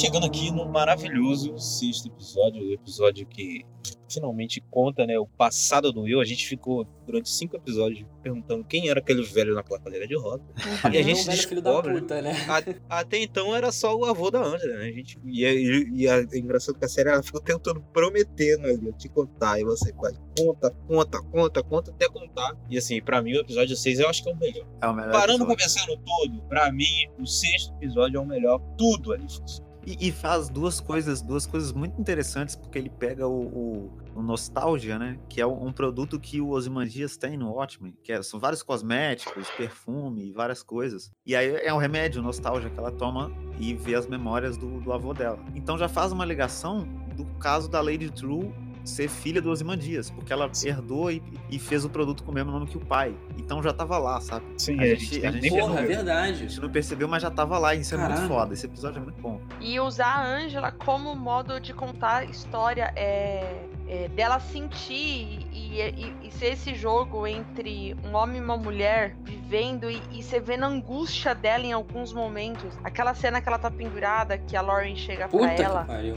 Chegando 0.00 0.26
aqui 0.26 0.50
no 0.50 0.66
maravilhoso 0.68 1.56
sexto 1.58 2.08
episódio, 2.08 2.62
o 2.62 2.72
episódio 2.72 3.26
que 3.26 3.64
finalmente 4.10 4.60
conta 4.70 5.06
né, 5.06 5.16
o 5.18 5.26
passado 5.26 5.92
do 5.92 6.02
Will. 6.02 6.20
A 6.20 6.24
gente 6.24 6.44
ficou 6.46 6.84
durante 7.06 7.30
cinco 7.30 7.56
episódios 7.56 8.04
perguntando 8.22 8.64
quem 8.64 8.88
era 8.88 8.98
aquele 8.98 9.22
velho 9.22 9.54
naquela 9.54 9.78
cadeira 9.78 10.06
de 10.06 10.16
roda. 10.16 10.42
E 10.92 10.98
a 10.98 11.02
gente 11.02 11.20
um 11.20 11.24
velho 11.24 11.48
filho 11.48 11.62
da 11.62 11.70
descobre, 11.70 11.94
né? 11.94 12.00
puta, 12.00 12.22
né? 12.22 12.32
A- 12.88 12.98
até 13.00 13.18
então 13.22 13.54
era 13.54 13.70
só 13.70 13.94
o 13.96 14.04
avô 14.04 14.30
da 14.30 14.42
Angela, 14.42 14.78
né? 14.78 14.88
A 14.88 14.92
gente, 14.92 15.18
e, 15.24 15.44
é- 15.44 15.54
e, 15.54 15.90
e 15.94 16.06
é 16.08 16.22
engraçado 16.36 16.76
que 16.78 16.84
a 16.84 16.88
série 16.88 17.08
ela 17.10 17.22
ficou 17.22 17.40
tentando 17.40 17.80
prometendo 17.92 18.66
ali, 18.66 18.84
eu 18.86 18.92
te 18.94 19.08
contar, 19.08 19.60
e 19.60 19.64
você 19.64 19.92
vai, 19.92 20.12
conta, 20.36 20.70
conta, 20.88 21.22
conta, 21.22 21.62
conta, 21.62 21.90
até 21.92 22.08
contar. 22.08 22.56
E 22.68 22.76
assim, 22.78 23.00
pra 23.00 23.22
mim 23.22 23.34
o 23.34 23.40
episódio 23.40 23.76
6 23.76 24.00
eu 24.00 24.08
acho 24.08 24.22
que 24.24 24.30
é 24.30 24.32
o 24.32 24.36
melhor. 24.36 24.66
É 24.82 24.86
o 24.88 24.94
melhor 24.94 25.12
Parando 25.12 25.44
episódio. 25.52 25.96
no 25.96 26.02
todo, 26.02 26.42
pra 26.48 26.72
mim 26.72 26.84
o 27.18 27.26
sexto 27.26 27.72
episódio 27.76 28.16
é 28.18 28.20
o 28.20 28.26
melhor, 28.26 28.58
tudo 28.76 29.12
ali 29.12 29.22
funciona. 29.30 29.69
E, 29.86 30.08
e 30.08 30.12
faz 30.12 30.48
duas 30.48 30.78
coisas, 30.80 31.22
duas 31.22 31.46
coisas 31.46 31.72
muito 31.72 31.98
interessantes, 32.00 32.54
porque 32.54 32.78
ele 32.78 32.90
pega 32.90 33.26
o, 33.26 33.40
o- 33.46 33.90
o 34.14 34.22
Nostalgia, 34.22 34.98
né? 34.98 35.18
Que 35.28 35.40
é 35.40 35.46
um 35.46 35.72
produto 35.72 36.18
que 36.20 36.40
o 36.40 36.50
Ozymandias 36.50 37.16
tem 37.16 37.36
no 37.36 37.50
Watchmen, 37.52 37.96
que 38.02 38.12
é- 38.12 38.22
são 38.22 38.38
vários 38.38 38.62
cosméticos, 38.62 39.48
perfume 39.56 40.32
várias 40.32 40.62
coisas. 40.62 41.10
E 41.24 41.34
aí 41.34 41.56
é 41.64 41.72
um 41.72 41.78
remédio, 41.78 42.20
Nostalgia, 42.22 42.68
que 42.70 42.78
ela 42.78 42.92
toma 42.92 43.30
e 43.58 43.72
vê 43.74 43.94
as 43.94 44.06
memórias 44.06 44.56
do, 44.56 44.80
do 44.80 44.92
avô 44.92 45.14
dela. 45.14 45.38
Então 45.54 45.78
já 45.78 45.88
faz 45.88 46.12
uma 46.12 46.24
ligação 46.24 46.86
do 47.16 47.24
caso 47.38 47.68
da 47.68 47.80
Lady 47.80 48.10
True 48.10 48.52
ser 48.84 49.08
filha 49.08 49.40
do 49.42 49.50
Ozymandias, 49.50 50.10
porque 50.10 50.32
ela 50.32 50.50
herdou 50.64 51.10
e, 51.10 51.22
e 51.50 51.58
fez 51.58 51.84
o 51.84 51.90
produto 51.90 52.22
com 52.24 52.30
o 52.30 52.34
mesmo 52.34 52.50
nome 52.50 52.66
que 52.66 52.76
o 52.76 52.80
pai. 52.80 53.14
Então 53.38 53.62
já 53.62 53.72
tava 53.72 53.98
lá, 53.98 54.20
sabe? 54.20 54.44
Sim, 54.58 54.78
A 54.80 54.86
é, 54.86 54.96
gente- 54.96 55.18
nem- 55.20 55.28
a 55.28 55.32
gente 55.32 55.42
nem 55.42 55.50
Porra, 55.50 55.62
é 55.62 55.66
percebeu. 55.86 55.94
A 56.00 56.04
verdade. 56.04 56.38
gente 56.38 56.60
não 56.60 56.70
percebeu, 56.70 57.08
mas 57.08 57.22
já 57.22 57.30
tava 57.30 57.58
lá. 57.58 57.74
e 57.74 57.80
Isso 57.80 57.94
é 57.94 57.98
Caralho. 57.98 58.20
muito 58.20 58.28
foda. 58.32 58.54
Esse 58.54 58.66
episódio 58.66 58.98
é 59.00 59.02
muito 59.04 59.20
bom. 59.20 59.40
E 59.60 59.78
usar 59.80 60.06
a 60.06 60.26
Angela 60.26 60.70
como 60.72 61.14
modo 61.14 61.60
de 61.60 61.72
contar 61.74 62.18
a 62.18 62.24
história 62.24 62.92
é, 62.96 63.64
é, 63.88 64.08
dela 64.08 64.38
sentir 64.40 65.46
e, 65.52 65.80
e- 65.80 66.14
e 66.22 66.30
ser 66.32 66.52
esse 66.52 66.74
jogo 66.74 67.26
entre 67.26 67.96
um 68.04 68.14
homem 68.14 68.38
e 68.40 68.44
uma 68.44 68.56
mulher 68.56 69.16
vivendo 69.24 69.90
e, 69.90 70.00
e 70.12 70.22
você 70.22 70.40
vendo 70.40 70.64
a 70.64 70.68
angústia 70.68 71.34
dela 71.34 71.64
em 71.64 71.72
alguns 71.72 72.12
momentos. 72.12 72.72
Aquela 72.84 73.14
cena 73.14 73.40
que 73.40 73.48
ela 73.48 73.58
tá 73.58 73.70
pendurada, 73.70 74.38
que 74.38 74.56
a 74.56 74.60
Lauren 74.62 74.96
chega 74.96 75.28
pra 75.28 75.38
Puta 75.38 75.62
ela, 75.62 75.80
que 75.82 75.86
pariu. 75.88 76.16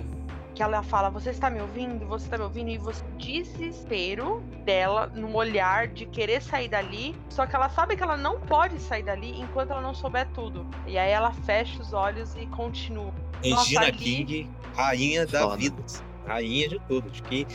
Que 0.69 0.73
ela 0.75 0.83
fala: 0.83 1.09
Você 1.09 1.29
está 1.29 1.49
me 1.49 1.59
ouvindo? 1.61 2.05
Você 2.07 2.25
está 2.25 2.37
me 2.37 2.43
ouvindo? 2.43 2.69
E 2.69 2.77
você 2.77 3.03
desespero 3.17 4.41
dela 4.65 5.07
no 5.07 5.35
olhar 5.35 5.87
de 5.87 6.05
querer 6.05 6.41
sair 6.41 6.67
dali. 6.67 7.15
Só 7.29 7.45
que 7.45 7.55
ela 7.55 7.69
sabe 7.69 7.95
que 7.95 8.03
ela 8.03 8.15
não 8.17 8.39
pode 8.39 8.79
sair 8.79 9.03
dali 9.03 9.39
enquanto 9.39 9.71
ela 9.71 9.81
não 9.81 9.93
souber 9.93 10.27
tudo. 10.33 10.65
E 10.87 10.97
aí 10.97 11.11
ela 11.11 11.31
fecha 11.31 11.81
os 11.81 11.93
olhos 11.93 12.35
e 12.35 12.45
continua. 12.47 13.13
Nossa, 13.45 13.63
Regina 13.63 13.81
ali- 13.87 13.91
King, 13.97 14.49
rainha 14.75 15.25
da 15.27 15.41
Foda. 15.41 15.57
vida. 15.57 15.83
Rainha 16.25 16.69
de 16.69 16.79
tudo. 16.87 17.09
Acho 17.11 17.23
que 17.23 17.45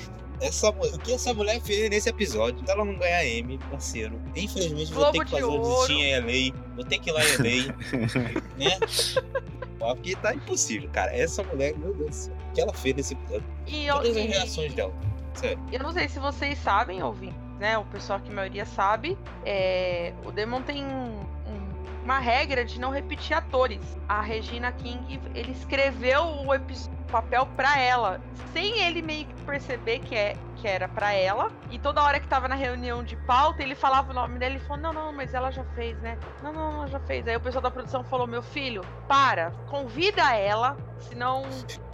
Essa, 0.41 0.69
o 0.71 0.99
que 1.01 1.13
essa 1.13 1.35
mulher 1.35 1.61
fez 1.61 1.91
nesse 1.91 2.09
episódio? 2.09 2.65
Se 2.65 2.71
ela 2.71 2.85
não 2.85 2.97
ganhar 2.97 3.25
M, 3.25 3.59
parceiro. 3.71 4.21
Infelizmente, 4.37 4.93
vou 4.93 5.03
Globo 5.05 5.19
ter 5.19 5.25
que 5.25 5.31
fazer 5.33 5.43
de 5.43 5.49
uma 5.49 5.59
Ouro. 5.59 5.75
visitinha 5.87 6.19
em 6.19 6.51
LA. 6.53 6.57
Vou 6.77 6.85
ter 6.85 6.99
que 6.99 7.11
ir 7.11 7.13
lá 7.13 7.21
em 7.25 7.37
LA, 7.37 7.75
né? 8.57 8.79
Porque 9.79 10.17
tá 10.17 10.35
impossível, 10.35 10.89
cara. 10.91 11.15
Essa 11.17 11.43
mulher, 11.43 11.77
meu 11.77 11.95
Deus 11.95 12.09
do 12.11 12.15
céu. 12.15 12.35
O 12.51 12.53
que 12.55 12.61
ela 12.61 12.73
fez 12.73 12.95
nesse 12.97 13.15
episódio? 13.15 13.45
E 13.67 13.87
eu, 13.87 13.95
Todas 13.97 14.17
as 14.17 14.25
e- 14.25 14.27
reações 14.27 14.75
dela. 14.75 14.93
Sério. 15.35 15.61
eu 15.71 15.79
não 15.81 15.93
sei 15.93 16.09
se 16.09 16.19
vocês 16.19 16.59
sabem, 16.59 17.01
ouvir, 17.03 17.33
né? 17.61 17.79
O 17.79 17.85
pessoal 17.85 18.19
que 18.19 18.31
a 18.31 18.35
maioria 18.35 18.65
sabe. 18.65 19.17
É, 19.45 20.13
o 20.25 20.33
Demon 20.33 20.63
tem 20.63 20.85
uma 22.09 22.19
regra 22.19 22.65
de 22.65 22.81
não 22.81 22.91
repetir 22.91 23.37
atores. 23.37 23.99
A 24.09 24.23
Regina 24.23 24.73
King, 24.73 25.21
ele 25.35 25.53
escreveu 25.53 26.25
o, 26.25 26.47
papel 27.09 27.47
pra 27.57 27.79
ela, 27.79 28.21
sem 28.53 28.81
ele 28.81 29.03
meio 29.03 29.27
que 29.27 29.35
perceber 29.43 29.99
que, 30.01 30.15
é, 30.15 30.35
que 30.57 30.67
era 30.67 30.89
pra 30.89 31.13
ela. 31.13 31.51
E 31.71 31.79
toda 31.79 32.03
hora 32.03 32.19
que 32.19 32.27
tava 32.27 32.49
na 32.49 32.55
reunião 32.55 33.05
de 33.05 33.15
pauta, 33.17 33.63
ele 33.63 33.75
falava 33.75 34.11
o 34.11 34.15
nome 34.15 34.39
dela 34.39 34.57
e 34.57 34.59
falou: 34.61 34.83
Não, 34.83 34.93
não, 34.93 35.13
mas 35.13 35.35
ela 35.35 35.51
já 35.51 35.65
fez, 35.75 35.99
né? 36.01 36.19
Não, 36.43 36.51
não, 36.51 36.73
ela 36.79 36.87
já 36.87 37.01
fez. 37.01 37.29
Aí 37.29 37.37
o 37.37 37.41
pessoal 37.41 37.63
da 37.63 37.71
produção 37.71 38.03
falou: 38.05 38.27
Meu 38.27 38.43
filho, 38.43 38.83
para, 39.07 39.51
convida 39.69 40.35
ela, 40.35 40.79
senão 40.99 41.43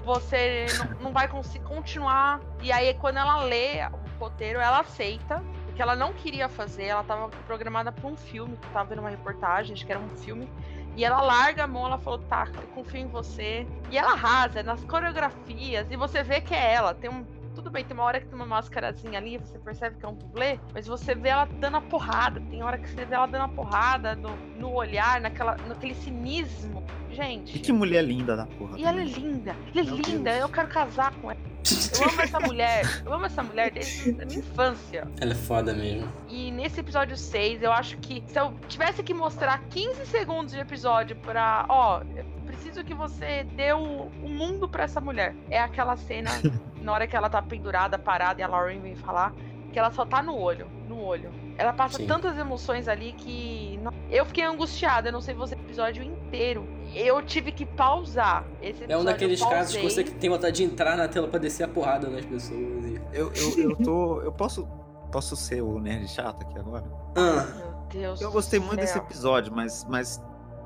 você 0.04 0.66
não, 0.78 1.00
não 1.00 1.12
vai 1.12 1.26
conseguir 1.26 1.64
continuar. 1.64 2.40
E 2.62 2.70
aí, 2.70 2.94
quando 2.94 3.16
ela 3.16 3.42
lê 3.42 3.84
o 3.86 4.18
roteiro, 4.20 4.60
ela 4.60 4.80
aceita. 4.80 5.42
Porque 5.74 5.82
ela 5.82 5.96
não 5.96 6.12
queria 6.12 6.48
fazer, 6.48 6.84
ela 6.84 7.02
tava 7.02 7.28
programada 7.48 7.90
pra 7.90 8.06
um 8.06 8.16
filme, 8.16 8.56
que 8.56 8.68
tava 8.68 8.90
vendo 8.90 9.00
uma 9.00 9.10
reportagem, 9.10 9.72
acho 9.72 9.84
que 9.84 9.90
era 9.90 10.00
um 10.00 10.08
filme. 10.08 10.48
E 10.94 11.04
ela 11.04 11.20
larga 11.20 11.64
a 11.64 11.66
mão, 11.66 11.84
ela 11.84 11.98
falou, 11.98 12.20
tá, 12.20 12.46
eu 12.54 12.68
confio 12.68 13.00
em 13.00 13.08
você. 13.08 13.66
E 13.90 13.98
ela 13.98 14.12
arrasa 14.12 14.62
nas 14.62 14.84
coreografias, 14.84 15.90
e 15.90 15.96
você 15.96 16.22
vê 16.22 16.40
que 16.40 16.54
é 16.54 16.74
ela. 16.74 16.94
Tem 16.94 17.10
um. 17.10 17.24
Tudo 17.56 17.72
bem, 17.72 17.84
tem 17.84 17.92
uma 17.92 18.04
hora 18.04 18.20
que 18.20 18.26
tem 18.26 18.36
uma 18.36 18.46
máscarazinha 18.46 19.18
ali, 19.18 19.36
você 19.36 19.58
percebe 19.58 19.96
que 19.96 20.04
é 20.04 20.08
um 20.08 20.14
dublê, 20.14 20.60
mas 20.72 20.86
você 20.86 21.12
vê 21.12 21.30
ela 21.30 21.44
dando 21.44 21.78
a 21.78 21.80
porrada. 21.80 22.40
Tem 22.48 22.62
hora 22.62 22.78
que 22.78 22.88
você 22.88 23.04
vê 23.04 23.16
ela 23.16 23.26
dando 23.26 23.44
a 23.44 23.48
porrada 23.48 24.14
no, 24.14 24.36
no 24.56 24.72
olhar, 24.74 25.20
naquela, 25.20 25.56
naquele 25.66 25.94
cinismo. 25.96 26.84
Gente. 27.14 27.56
E 27.56 27.60
que 27.60 27.72
mulher 27.72 28.02
linda 28.04 28.36
da 28.36 28.46
porra. 28.46 28.78
E 28.78 28.84
ela 28.84 29.00
é 29.02 29.04
também. 29.06 29.22
linda, 29.22 29.50
ela 29.74 29.80
é 29.80 29.82
Meu 29.84 29.96
linda, 29.96 30.30
Deus. 30.30 30.42
eu 30.42 30.48
quero 30.48 30.68
casar 30.68 31.12
com 31.14 31.30
ela. 31.30 31.40
Eu 31.98 32.08
amo 32.10 32.20
essa 32.20 32.40
mulher, 32.40 33.02
eu 33.06 33.14
amo 33.14 33.24
essa 33.26 33.42
mulher 33.42 33.70
desde 33.70 34.10
a 34.10 34.26
minha 34.26 34.38
infância. 34.40 35.08
Ela 35.18 35.32
é 35.32 35.34
foda 35.34 35.72
mesmo. 35.72 36.12
E 36.28 36.50
nesse 36.50 36.80
episódio 36.80 37.16
6, 37.16 37.62
eu 37.62 37.72
acho 37.72 37.96
que 37.98 38.22
se 38.26 38.38
eu 38.38 38.52
tivesse 38.68 39.02
que 39.02 39.14
mostrar 39.14 39.58
15 39.70 40.04
segundos 40.06 40.52
de 40.52 40.58
episódio 40.60 41.16
pra. 41.16 41.64
Ó, 41.68 42.02
eu 42.14 42.24
preciso 42.44 42.84
que 42.84 42.92
você 42.92 43.44
dê 43.56 43.72
o, 43.72 44.10
o 44.22 44.28
mundo 44.28 44.68
pra 44.68 44.84
essa 44.84 45.00
mulher. 45.00 45.34
É 45.48 45.58
aquela 45.58 45.96
cena, 45.96 46.30
na 46.82 46.92
hora 46.92 47.06
que 47.06 47.16
ela 47.16 47.30
tá 47.30 47.40
pendurada, 47.40 47.98
parada, 47.98 48.40
e 48.40 48.44
a 48.44 48.46
Lauren 48.48 48.80
vem 48.80 48.94
falar, 48.94 49.32
que 49.72 49.78
ela 49.78 49.90
só 49.90 50.04
tá 50.04 50.22
no 50.22 50.36
olho. 50.36 50.66
No 50.86 51.00
olho. 51.00 51.30
Ela 51.56 51.72
passa 51.72 51.96
Sim. 51.96 52.06
tantas 52.06 52.36
emoções 52.36 52.88
ali 52.88 53.12
que. 53.14 53.80
Eu 54.10 54.26
fiquei 54.26 54.44
angustiada, 54.44 55.08
eu 55.08 55.12
não 55.12 55.20
sei 55.22 55.34
você, 55.34 55.54
o 55.54 55.58
episódio 55.58 56.02
inteiro. 56.02 56.68
Eu 56.94 57.22
tive 57.22 57.52
que 57.52 57.66
pausar 57.66 58.44
esse 58.60 58.84
episódio. 58.84 58.92
É 58.92 58.98
um 58.98 59.04
daqueles 59.04 59.40
casos 59.40 59.76
que 59.76 59.82
você 59.82 60.04
tem 60.04 60.30
vontade 60.30 60.56
de 60.56 60.64
entrar 60.64 60.96
na 60.96 61.08
tela 61.08 61.28
pra 61.28 61.38
descer 61.38 61.64
a 61.64 61.68
porrada 61.68 62.08
nas 62.08 62.24
pessoas. 62.24 62.84
E... 62.84 63.00
Eu, 63.12 63.32
eu, 63.34 63.70
eu 63.70 63.76
tô. 63.76 64.20
Eu 64.20 64.32
posso. 64.32 64.66
Posso 65.10 65.36
ser 65.36 65.62
o 65.62 65.78
nerd 65.78 66.08
chato 66.08 66.42
aqui 66.42 66.58
agora? 66.58 66.84
Ah, 67.14 67.46
Meu 67.56 67.74
Deus. 67.88 68.20
Eu 68.20 68.28
do 68.28 68.32
gostei 68.32 68.58
muito 68.58 68.80
desse 68.80 68.98
episódio, 68.98 69.52
mas, 69.54 69.86
mas 69.88 70.20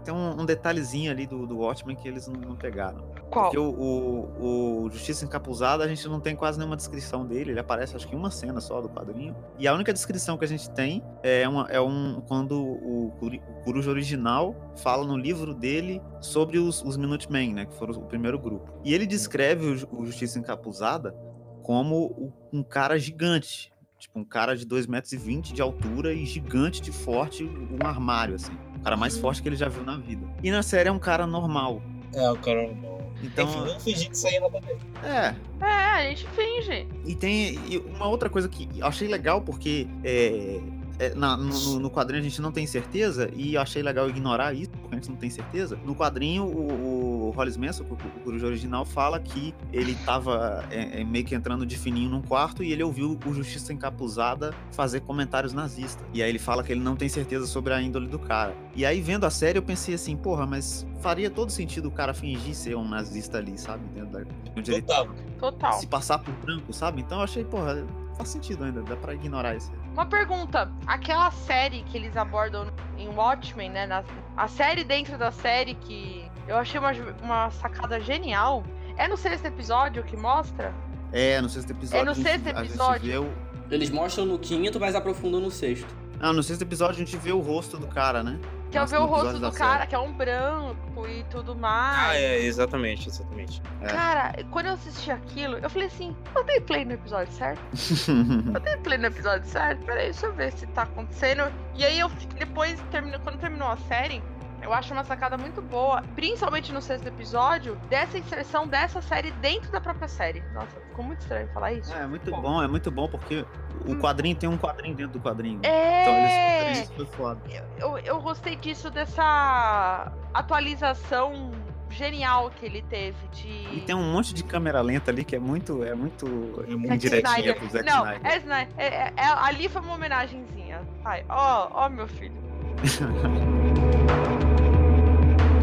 tem 0.04 0.14
um, 0.14 0.40
um 0.40 0.44
detalhezinho 0.44 1.10
ali 1.10 1.26
do, 1.26 1.46
do 1.46 1.58
Watchmen 1.58 1.96
que 1.96 2.06
eles 2.06 2.26
não, 2.26 2.40
não 2.40 2.56
pegaram. 2.56 3.02
Qual? 3.30 3.44
Porque 3.44 3.58
o, 3.58 3.70
o, 3.70 4.84
o 4.84 4.90
Justiça 4.90 5.24
Encapuzada, 5.24 5.84
a 5.84 5.88
gente 5.88 6.06
não 6.08 6.20
tem 6.20 6.34
quase 6.34 6.58
nenhuma 6.58 6.76
descrição 6.76 7.26
dele. 7.26 7.52
Ele 7.52 7.60
aparece, 7.60 7.94
acho 7.94 8.08
que 8.08 8.14
em 8.14 8.18
uma 8.18 8.30
cena 8.30 8.60
só 8.60 8.80
do 8.80 8.88
quadrinho. 8.88 9.36
E 9.58 9.68
a 9.68 9.74
única 9.74 9.92
descrição 9.92 10.38
que 10.38 10.44
a 10.44 10.48
gente 10.48 10.70
tem 10.70 11.02
é, 11.22 11.48
uma, 11.48 11.66
é 11.68 11.80
um 11.80 12.22
quando 12.26 12.58
o, 12.58 13.08
o 13.20 13.62
Coruja 13.64 13.90
original 13.90 14.54
fala 14.76 15.04
no 15.04 15.16
livro 15.16 15.54
dele 15.54 16.00
sobre 16.20 16.58
os, 16.58 16.82
os 16.82 16.96
Minutemen, 16.96 17.54
né? 17.54 17.66
Que 17.66 17.74
foram 17.74 17.94
o 17.94 18.06
primeiro 18.06 18.38
grupo. 18.38 18.72
E 18.84 18.94
ele 18.94 19.06
descreve 19.06 19.66
o, 19.66 20.00
o 20.00 20.06
Justiça 20.06 20.38
Encapuzada 20.38 21.14
como 21.62 22.32
um 22.52 22.62
cara 22.62 22.98
gigante. 22.98 23.70
Tipo, 23.98 24.20
um 24.20 24.24
cara 24.24 24.56
de 24.56 24.64
2,20 24.64 24.88
metros 24.88 25.52
de 25.52 25.60
altura 25.60 26.12
e 26.12 26.24
gigante 26.24 26.80
de 26.80 26.92
forte, 26.92 27.44
um 27.44 27.84
armário, 27.84 28.36
assim. 28.36 28.56
O 28.88 28.90
cara 28.90 28.96
mais 28.96 29.18
forte 29.18 29.42
que 29.42 29.48
ele 29.50 29.56
já 29.56 29.68
viu 29.68 29.84
na 29.84 29.98
vida. 29.98 30.26
E 30.42 30.50
na 30.50 30.62
série 30.62 30.88
é 30.88 30.92
um 30.92 30.98
cara 30.98 31.26
normal. 31.26 31.82
É, 32.14 32.30
o 32.30 32.36
cara. 32.38 32.74
Então, 33.22 33.44
Enfim, 33.46 33.58
vamos 33.58 33.84
fingir 33.84 34.08
que 34.08 34.16
isso 34.16 34.26
aí 34.26 34.36
ela 34.36 34.50
também. 34.50 34.76
é, 35.04 35.34
É, 35.60 35.66
a 35.66 36.02
gente 36.08 36.26
finge. 36.28 36.88
E 37.04 37.14
tem 37.14 37.58
e 37.68 37.76
uma 37.76 38.08
outra 38.08 38.30
coisa 38.30 38.48
que 38.48 38.66
eu 38.78 38.86
achei 38.86 39.06
legal, 39.06 39.42
porque 39.42 39.86
é, 40.02 40.58
é, 40.98 41.14
na- 41.14 41.36
no, 41.36 41.78
no- 41.78 41.90
quadrinho 41.90 42.20
a 42.20 42.24
gente 42.24 42.40
não 42.40 42.50
tem 42.52 42.66
certeza, 42.66 43.30
e 43.34 43.54
eu 43.54 43.60
achei 43.60 43.82
legal 43.82 44.08
ignorar 44.08 44.52
isso, 44.54 44.70
porque 44.70 44.94
a 44.94 44.98
gente 44.98 45.08
não 45.10 45.16
tem 45.16 45.30
certeza. 45.30 45.78
No 45.84 45.94
quadrinho, 45.94 46.44
o, 46.44 47.28
o 47.28 47.30
Hollis 47.30 47.56
Manson, 47.56 47.84
o, 47.84 47.92
o 47.94 48.20
Coruja 48.24 48.46
original, 48.46 48.84
fala 48.84 49.18
que 49.20 49.54
ele 49.72 49.94
tava 50.04 50.64
é, 50.70 51.00
é, 51.00 51.04
meio 51.04 51.24
que 51.24 51.34
entrando 51.34 51.64
de 51.66 51.76
fininho 51.76 52.10
num 52.10 52.22
quarto 52.22 52.62
e 52.62 52.72
ele 52.72 52.82
ouviu 52.82 53.18
o 53.26 53.34
Justiça 53.34 53.72
Encapuzada 53.72 54.54
fazer 54.72 55.00
comentários 55.00 55.52
nazistas. 55.52 56.04
E 56.12 56.22
aí 56.22 56.28
ele 56.28 56.38
fala 56.38 56.62
que 56.62 56.72
ele 56.72 56.80
não 56.80 56.96
tem 56.96 57.08
certeza 57.08 57.46
sobre 57.46 57.72
a 57.72 57.80
índole 57.82 58.08
do 58.08 58.18
cara. 58.18 58.54
E 58.74 58.84
aí, 58.84 59.00
vendo 59.00 59.24
a 59.24 59.30
série, 59.30 59.58
eu 59.58 59.62
pensei 59.62 59.94
assim, 59.94 60.16
porra, 60.16 60.46
mas 60.46 60.86
faria 61.00 61.30
todo 61.30 61.50
sentido 61.50 61.86
o 61.88 61.90
cara 61.90 62.12
fingir 62.14 62.54
ser 62.54 62.76
um 62.76 62.86
nazista 62.88 63.38
ali, 63.38 63.56
sabe? 63.58 63.84
Dentro 63.94 64.10
da, 64.10 64.24
onde 64.56 64.72
ele 64.72 64.82
Total. 64.82 65.08
Total. 65.38 65.72
se 65.74 65.86
passar 65.86 66.18
por 66.18 66.32
branco, 66.34 66.72
sabe? 66.72 67.00
Então 67.00 67.18
eu 67.18 67.24
achei, 67.24 67.44
porra, 67.44 67.86
faz 68.16 68.30
sentido 68.30 68.64
ainda, 68.64 68.82
dá 68.82 68.96
pra 68.96 69.14
ignorar 69.14 69.56
isso. 69.56 69.70
Uma 69.98 70.06
pergunta. 70.06 70.70
Aquela 70.86 71.28
série 71.32 71.82
que 71.82 71.96
eles 71.98 72.16
abordam 72.16 72.68
em 72.96 73.08
Watchmen, 73.08 73.68
né? 73.68 73.84
na- 73.84 74.04
a 74.36 74.46
série 74.46 74.84
dentro 74.84 75.18
da 75.18 75.32
série 75.32 75.74
que 75.74 76.24
eu 76.46 76.56
achei 76.56 76.78
uma, 76.78 76.92
uma 77.20 77.50
sacada 77.50 77.98
genial. 77.98 78.62
É 78.96 79.08
no 79.08 79.16
sexto 79.16 79.46
episódio 79.46 80.04
que 80.04 80.16
mostra? 80.16 80.72
É, 81.12 81.40
no 81.40 81.48
sexto 81.48 81.72
episódio. 81.72 82.00
É 82.00 82.04
no 82.04 82.10
a 82.12 82.14
gente- 82.14 82.24
sexto 82.28 82.46
a 82.46 82.50
gente 82.62 82.68
episódio? 82.68 83.10
vê 83.10 83.18
o... 83.18 83.28
eles 83.72 83.90
mostram 83.90 84.24
no 84.24 84.38
quinto, 84.38 84.78
mas 84.78 84.94
aprofundam 84.94 85.40
no 85.40 85.50
sexto. 85.50 85.92
Ah, 86.20 86.32
no 86.32 86.44
sexto 86.44 86.62
episódio 86.62 86.94
a 86.94 87.04
gente 87.04 87.16
vê 87.16 87.32
o 87.32 87.40
rosto 87.40 87.76
do 87.76 87.88
cara, 87.88 88.22
né? 88.22 88.38
Que 88.70 88.76
eu 88.76 88.82
Mostra 88.82 88.98
ver 88.98 89.04
o 89.04 89.06
rosto 89.06 89.38
do 89.38 89.50
cara, 89.52 89.78
série. 89.78 89.86
que 89.88 89.94
é 89.94 89.98
um 89.98 90.12
branco 90.12 91.06
e 91.08 91.22
tudo 91.30 91.52
Ah, 91.52 91.54
mais. 91.56 92.20
é, 92.20 92.38
exatamente, 92.44 93.08
exatamente. 93.08 93.62
É. 93.80 93.86
Cara, 93.86 94.34
quando 94.50 94.66
eu 94.66 94.72
assisti 94.74 95.10
aquilo, 95.10 95.56
eu 95.58 95.70
falei 95.70 95.86
assim, 95.88 96.14
eu 96.34 96.44
dei 96.44 96.60
play 96.60 96.84
no 96.84 96.92
episódio 96.92 97.32
certo? 97.32 97.60
Eu 98.54 98.60
dei 98.60 98.76
play 98.78 98.98
no 98.98 99.06
episódio 99.06 99.48
certo? 99.48 99.84
Peraí, 99.86 100.04
deixa 100.06 100.26
eu 100.26 100.32
ver 100.34 100.52
se 100.52 100.66
tá 100.68 100.82
acontecendo. 100.82 101.50
E 101.74 101.84
aí 101.84 101.98
eu 101.98 102.08
depois, 102.38 102.78
quando 103.24 103.38
terminou 103.38 103.68
a 103.68 103.76
série, 103.76 104.22
eu 104.62 104.72
acho 104.72 104.92
uma 104.92 105.04
sacada 105.04 105.36
muito 105.38 105.60
boa, 105.62 106.02
principalmente 106.14 106.72
no 106.72 106.80
sexto 106.82 107.06
episódio, 107.06 107.76
dessa 107.88 108.18
inserção 108.18 108.66
dessa 108.66 109.00
série 109.00 109.30
dentro 109.32 109.70
da 109.70 109.80
própria 109.80 110.08
série. 110.08 110.42
Nossa, 110.52 110.78
ficou 110.88 111.04
muito 111.04 111.20
estranho 111.20 111.48
falar 111.52 111.72
isso. 111.72 111.94
É, 111.94 112.02
é 112.02 112.06
muito 112.06 112.30
bom, 112.30 112.62
é 112.62 112.68
muito 112.68 112.90
bom 112.90 113.08
porque 113.08 113.44
o 113.86 113.94
quadrinho 113.96 114.36
tem 114.36 114.48
um 114.48 114.58
quadrinho 114.58 114.94
dentro 114.94 115.12
do 115.18 115.20
quadrinho. 115.20 115.60
É. 115.62 116.02
Então 116.02 116.66
eles 116.66 116.78
isso 116.80 116.92
foi 116.94 117.06
foda. 117.06 117.40
Eu, 117.78 117.98
eu 117.98 118.20
gostei 118.20 118.56
disso, 118.56 118.90
dessa 118.90 120.12
atualização 120.34 121.50
genial 121.90 122.50
que 122.50 122.66
ele 122.66 122.82
teve 122.82 123.16
de. 123.32 123.48
E 123.76 123.80
tem 123.86 123.94
um 123.94 124.12
monte 124.12 124.34
de 124.34 124.44
câmera 124.44 124.80
lenta 124.82 125.10
ali 125.10 125.24
que 125.24 125.34
é 125.34 125.38
muito, 125.38 125.82
é 125.82 125.94
muito 125.94 126.26
É 126.68 126.74
muito 126.76 126.88
Zack 126.88 126.94
indiretinha 127.06 127.22
Snyder. 127.38 127.56
pro 127.58 127.68
Zack 127.70 127.86
Não, 127.86 128.04
Snyder. 128.04 128.26
é, 128.32 128.36
Snyder. 128.38 128.68
É- 128.76 128.86
é- 128.86 129.12
é- 129.16 129.24
ali 129.42 129.68
foi 129.68 129.80
uma 129.80 129.94
homenagenzinha. 129.94 130.82
Ai, 131.04 131.24
ó, 131.28 131.68
ó, 131.72 131.88
meu 131.88 132.06
filho. 132.06 132.34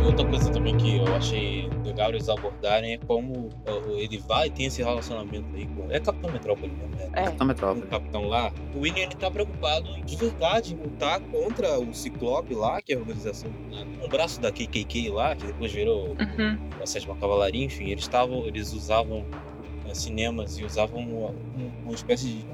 E 0.06 0.08
outra 0.08 0.24
coisa 0.24 0.52
também 0.52 0.78
que 0.78 0.98
eu 0.98 1.16
achei 1.16 1.68
legal 1.84 2.10
eles 2.12 2.30
abordarem 2.30 2.94
é 2.94 2.98
como 3.00 3.50
ele 3.98 4.20
vai 4.20 4.52
tem 4.52 4.68
esse 4.68 4.84
relacionamento 4.84 5.48
aí 5.56 5.66
com. 5.66 5.92
É 5.92 6.00
Capitão 6.00 6.32
Metrópole 6.32 6.72
mesmo, 6.72 6.96
né? 6.96 7.10
É. 7.14 7.24
Capitão 7.24 7.48
Metrópole. 7.48 7.86
o 7.86 7.88
capitão 7.88 8.28
lá, 8.28 8.52
o 8.76 8.82
William 8.82 9.02
ele 9.02 9.16
tá 9.16 9.32
preocupado 9.32 9.90
em 9.98 10.06
de 10.06 10.16
verdade 10.16 10.76
lutar 10.76 11.20
contra 11.20 11.80
o 11.80 11.92
Ciclope 11.92 12.54
lá, 12.54 12.80
que 12.84 12.94
é 12.94 12.98
a 12.98 13.00
organização, 13.00 13.50
um 14.04 14.08
braço 14.08 14.40
da 14.40 14.52
KKK 14.52 15.10
lá, 15.10 15.36
que 15.36 15.48
depois 15.48 15.72
virou 15.72 16.16
a 16.80 16.86
sétima 16.86 17.16
cavalaria, 17.16 17.66
enfim, 17.66 17.90
eles 17.90 18.04
estavam, 18.04 18.46
eles 18.46 18.74
usavam 18.74 19.26
cinemas 19.98 20.58
e 20.58 20.64
usavam 20.64 21.00
uma, 21.02 21.30
um- 21.30 21.72
uma 21.86 21.94
espécie 21.94 22.26
de. 22.26 22.46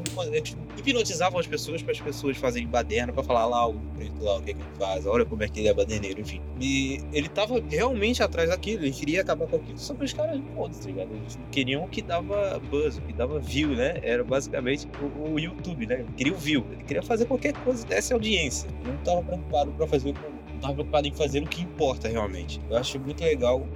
hipnotizavam 0.77 1.39
as 1.39 1.47
pessoas 1.47 1.81
para 1.81 1.91
as 1.91 1.99
pessoas 1.99 2.37
fazerem 2.37 2.67
baderna 2.67 3.11
para 3.13 3.23
falar 3.23 3.45
lá 3.45 3.67
o 3.67 3.73
preto 3.95 4.23
lá, 4.23 4.37
o 4.37 4.41
que, 4.41 4.51
é 4.51 4.53
que 4.53 4.59
ele 4.61 4.69
faz, 4.77 5.05
olha 5.05 5.25
como 5.25 5.43
é 5.43 5.47
que 5.47 5.59
ele 5.59 5.67
é 5.69 5.73
baderneiro, 5.73 6.21
enfim. 6.21 6.41
E 6.59 6.99
ele 7.13 7.27
tava 7.29 7.61
realmente 7.69 8.21
atrás 8.23 8.49
daquilo, 8.49 8.83
ele 8.83 8.91
queria 8.91 9.21
acabar 9.21 9.47
com 9.47 9.55
aquilo. 9.57 9.77
Só 9.77 9.93
que 9.93 10.03
os 10.03 10.13
caras, 10.13 10.39
foda 10.55 10.75
tá 10.75 10.85
ligado? 10.85 11.09
Eles 11.13 11.39
queriam 11.51 11.83
o 11.83 11.87
que 11.87 12.01
dava 12.01 12.59
buzz, 12.69 12.97
o 12.97 13.01
que 13.01 13.13
dava 13.13 13.39
view, 13.39 13.69
né? 13.69 13.99
Era 14.03 14.23
basicamente 14.23 14.87
o, 15.17 15.33
o 15.33 15.39
YouTube, 15.39 15.85
né? 15.87 15.95
Ele 16.01 16.09
queria 16.15 16.33
o 16.33 16.37
view, 16.37 16.65
ele 16.71 16.83
queria 16.83 17.03
fazer 17.03 17.25
qualquer 17.25 17.53
coisa 17.53 17.85
que 17.85 17.93
desse 17.93 18.13
audiência. 18.13 18.67
Ele 18.83 18.91
não 18.93 19.03
tava 19.03 19.21
preocupado 19.23 19.71
para 19.71 19.87
fazer 19.87 20.13
com 20.13 20.40
tava 20.61 20.73
preocupado 20.75 21.07
em 21.07 21.11
fazer 21.11 21.43
o 21.43 21.47
que 21.47 21.61
importa 21.61 22.07
realmente. 22.07 22.61
Eu 22.69 22.77
acho 22.77 22.99
muito 22.99 23.23
legal 23.23 23.67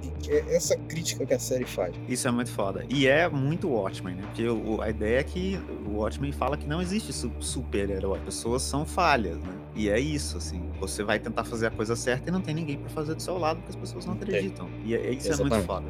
essa 0.48 0.76
crítica 0.76 1.26
que 1.26 1.34
a 1.34 1.38
série 1.38 1.64
faz. 1.64 1.94
Isso 2.08 2.26
é 2.26 2.30
muito 2.30 2.50
foda. 2.50 2.84
E 2.88 3.06
é 3.06 3.28
muito 3.28 3.68
Watchmen, 3.68 4.14
né? 4.14 4.22
Porque 4.22 4.48
o, 4.48 4.80
a 4.80 4.90
ideia 4.90 5.20
é 5.20 5.22
que 5.22 5.58
o 5.86 5.98
Watchmen 5.98 6.32
fala 6.32 6.56
que 6.56 6.66
não 6.66 6.80
existe 6.80 7.12
su 7.12 7.30
super-herói. 7.40 8.18
Pessoas 8.20 8.62
são 8.62 8.86
falhas, 8.86 9.38
né? 9.38 9.52
E 9.74 9.90
é 9.90 10.00
isso, 10.00 10.38
assim. 10.38 10.62
Você 10.80 11.04
vai 11.04 11.18
tentar 11.18 11.44
fazer 11.44 11.66
a 11.66 11.70
coisa 11.70 11.94
certa 11.94 12.30
e 12.30 12.32
não 12.32 12.40
tem 12.40 12.54
ninguém 12.54 12.78
para 12.78 12.88
fazer 12.88 13.14
do 13.14 13.22
seu 13.22 13.36
lado 13.36 13.58
porque 13.58 13.70
as 13.70 13.76
pessoas 13.76 14.06
não 14.06 14.14
acreditam. 14.14 14.68
E 14.84 14.94
é, 14.94 15.10
isso 15.12 15.28
Exatamente. 15.28 15.52
é 15.52 15.56
muito 15.56 15.66
foda. 15.66 15.86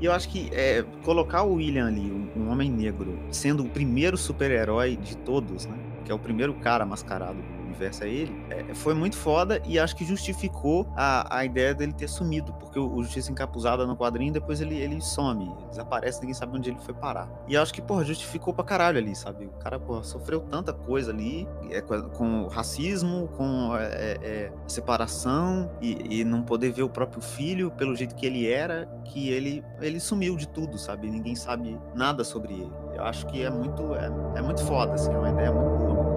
E 0.00 0.04
eu 0.04 0.12
acho 0.12 0.28
que 0.28 0.50
é, 0.52 0.84
colocar 1.04 1.42
o 1.44 1.54
William 1.54 1.86
ali, 1.86 2.00
um, 2.00 2.28
um 2.36 2.50
homem 2.50 2.70
negro, 2.70 3.18
sendo 3.30 3.62
o 3.62 3.68
primeiro 3.68 4.16
super-herói 4.16 4.96
de 4.96 5.16
todos, 5.18 5.66
né? 5.66 5.78
Que 6.04 6.10
é 6.10 6.14
o 6.14 6.18
primeiro 6.18 6.52
cara 6.54 6.84
mascarado 6.84 7.38
universo 7.82 8.04
a 8.04 8.06
ele, 8.06 8.46
é, 8.50 8.74
foi 8.74 8.94
muito 8.94 9.16
foda 9.16 9.60
e 9.64 9.78
acho 9.78 9.96
que 9.96 10.04
justificou 10.04 10.86
a, 10.96 11.38
a 11.38 11.44
ideia 11.44 11.74
dele 11.74 11.92
ter 11.92 12.08
sumido, 12.08 12.52
porque 12.54 12.78
o, 12.78 12.94
o 12.94 13.02
Justiça 13.02 13.30
Encapuzada 13.30 13.86
no 13.86 13.96
quadrinho, 13.96 14.32
depois 14.32 14.60
ele, 14.60 14.76
ele 14.76 15.00
some, 15.00 15.52
desaparece, 15.68 16.20
ninguém 16.20 16.34
sabe 16.34 16.56
onde 16.56 16.70
ele 16.70 16.78
foi 16.78 16.94
parar. 16.94 17.28
E 17.48 17.56
acho 17.56 17.74
que, 17.74 17.82
porra, 17.82 18.04
justificou 18.04 18.54
pra 18.54 18.64
caralho 18.64 18.98
ali, 18.98 19.14
sabe? 19.14 19.46
O 19.46 19.50
cara, 19.58 19.78
porra, 19.78 20.02
sofreu 20.04 20.40
tanta 20.40 20.72
coisa 20.72 21.10
ali, 21.10 21.48
é, 21.70 21.80
com, 21.80 22.02
com 22.10 22.46
racismo, 22.46 23.28
com 23.36 23.76
é, 23.76 23.84
é, 23.84 24.18
é, 24.22 24.52
separação 24.66 25.70
e, 25.80 26.20
e 26.20 26.24
não 26.24 26.42
poder 26.42 26.70
ver 26.70 26.82
o 26.82 26.88
próprio 26.88 27.20
filho 27.20 27.70
pelo 27.72 27.94
jeito 27.96 28.14
que 28.14 28.26
ele 28.26 28.48
era, 28.48 28.86
que 29.04 29.30
ele, 29.30 29.64
ele 29.80 29.98
sumiu 29.98 30.36
de 30.36 30.46
tudo, 30.48 30.78
sabe? 30.78 31.10
Ninguém 31.10 31.34
sabe 31.34 31.78
nada 31.94 32.24
sobre 32.24 32.54
ele. 32.54 32.72
Eu 32.94 33.04
acho 33.04 33.26
que 33.26 33.42
é 33.42 33.50
muito, 33.50 33.94
é, 33.94 34.10
é 34.36 34.42
muito 34.42 34.64
foda, 34.64 34.94
assim, 34.94 35.12
é 35.12 35.18
uma 35.18 35.30
ideia 35.30 35.52
muito 35.52 35.84
boa. 35.84 36.11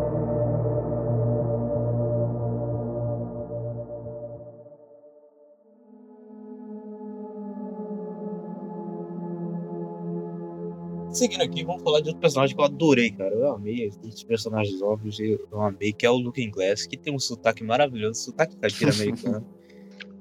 Seguindo 11.16 11.43
aqui, 11.43 11.63
vamos 11.63 11.82
falar 11.82 12.01
de 12.01 12.09
outro 12.09 12.20
personagem 12.20 12.53
que 12.53 12.61
eu 12.61 12.66
adorei, 12.66 13.09
cara. 13.09 13.34
Eu 13.34 13.53
amei 13.53 13.86
esses 13.86 14.22
personagens 14.26 14.82
óbvios, 14.82 15.18
eu 15.18 15.61
amei, 15.61 15.93
que 15.93 16.05
é 16.05 16.09
o 16.09 16.18
Luke 16.18 16.43
Inglés, 16.43 16.86
que 16.86 16.97
tem 16.97 17.13
um 17.13 17.20
sotaque 17.20 17.63
maravilhoso, 17.63 18.20
sotaque 18.20 18.57
caipira 18.57 18.91
americano. 18.93 19.47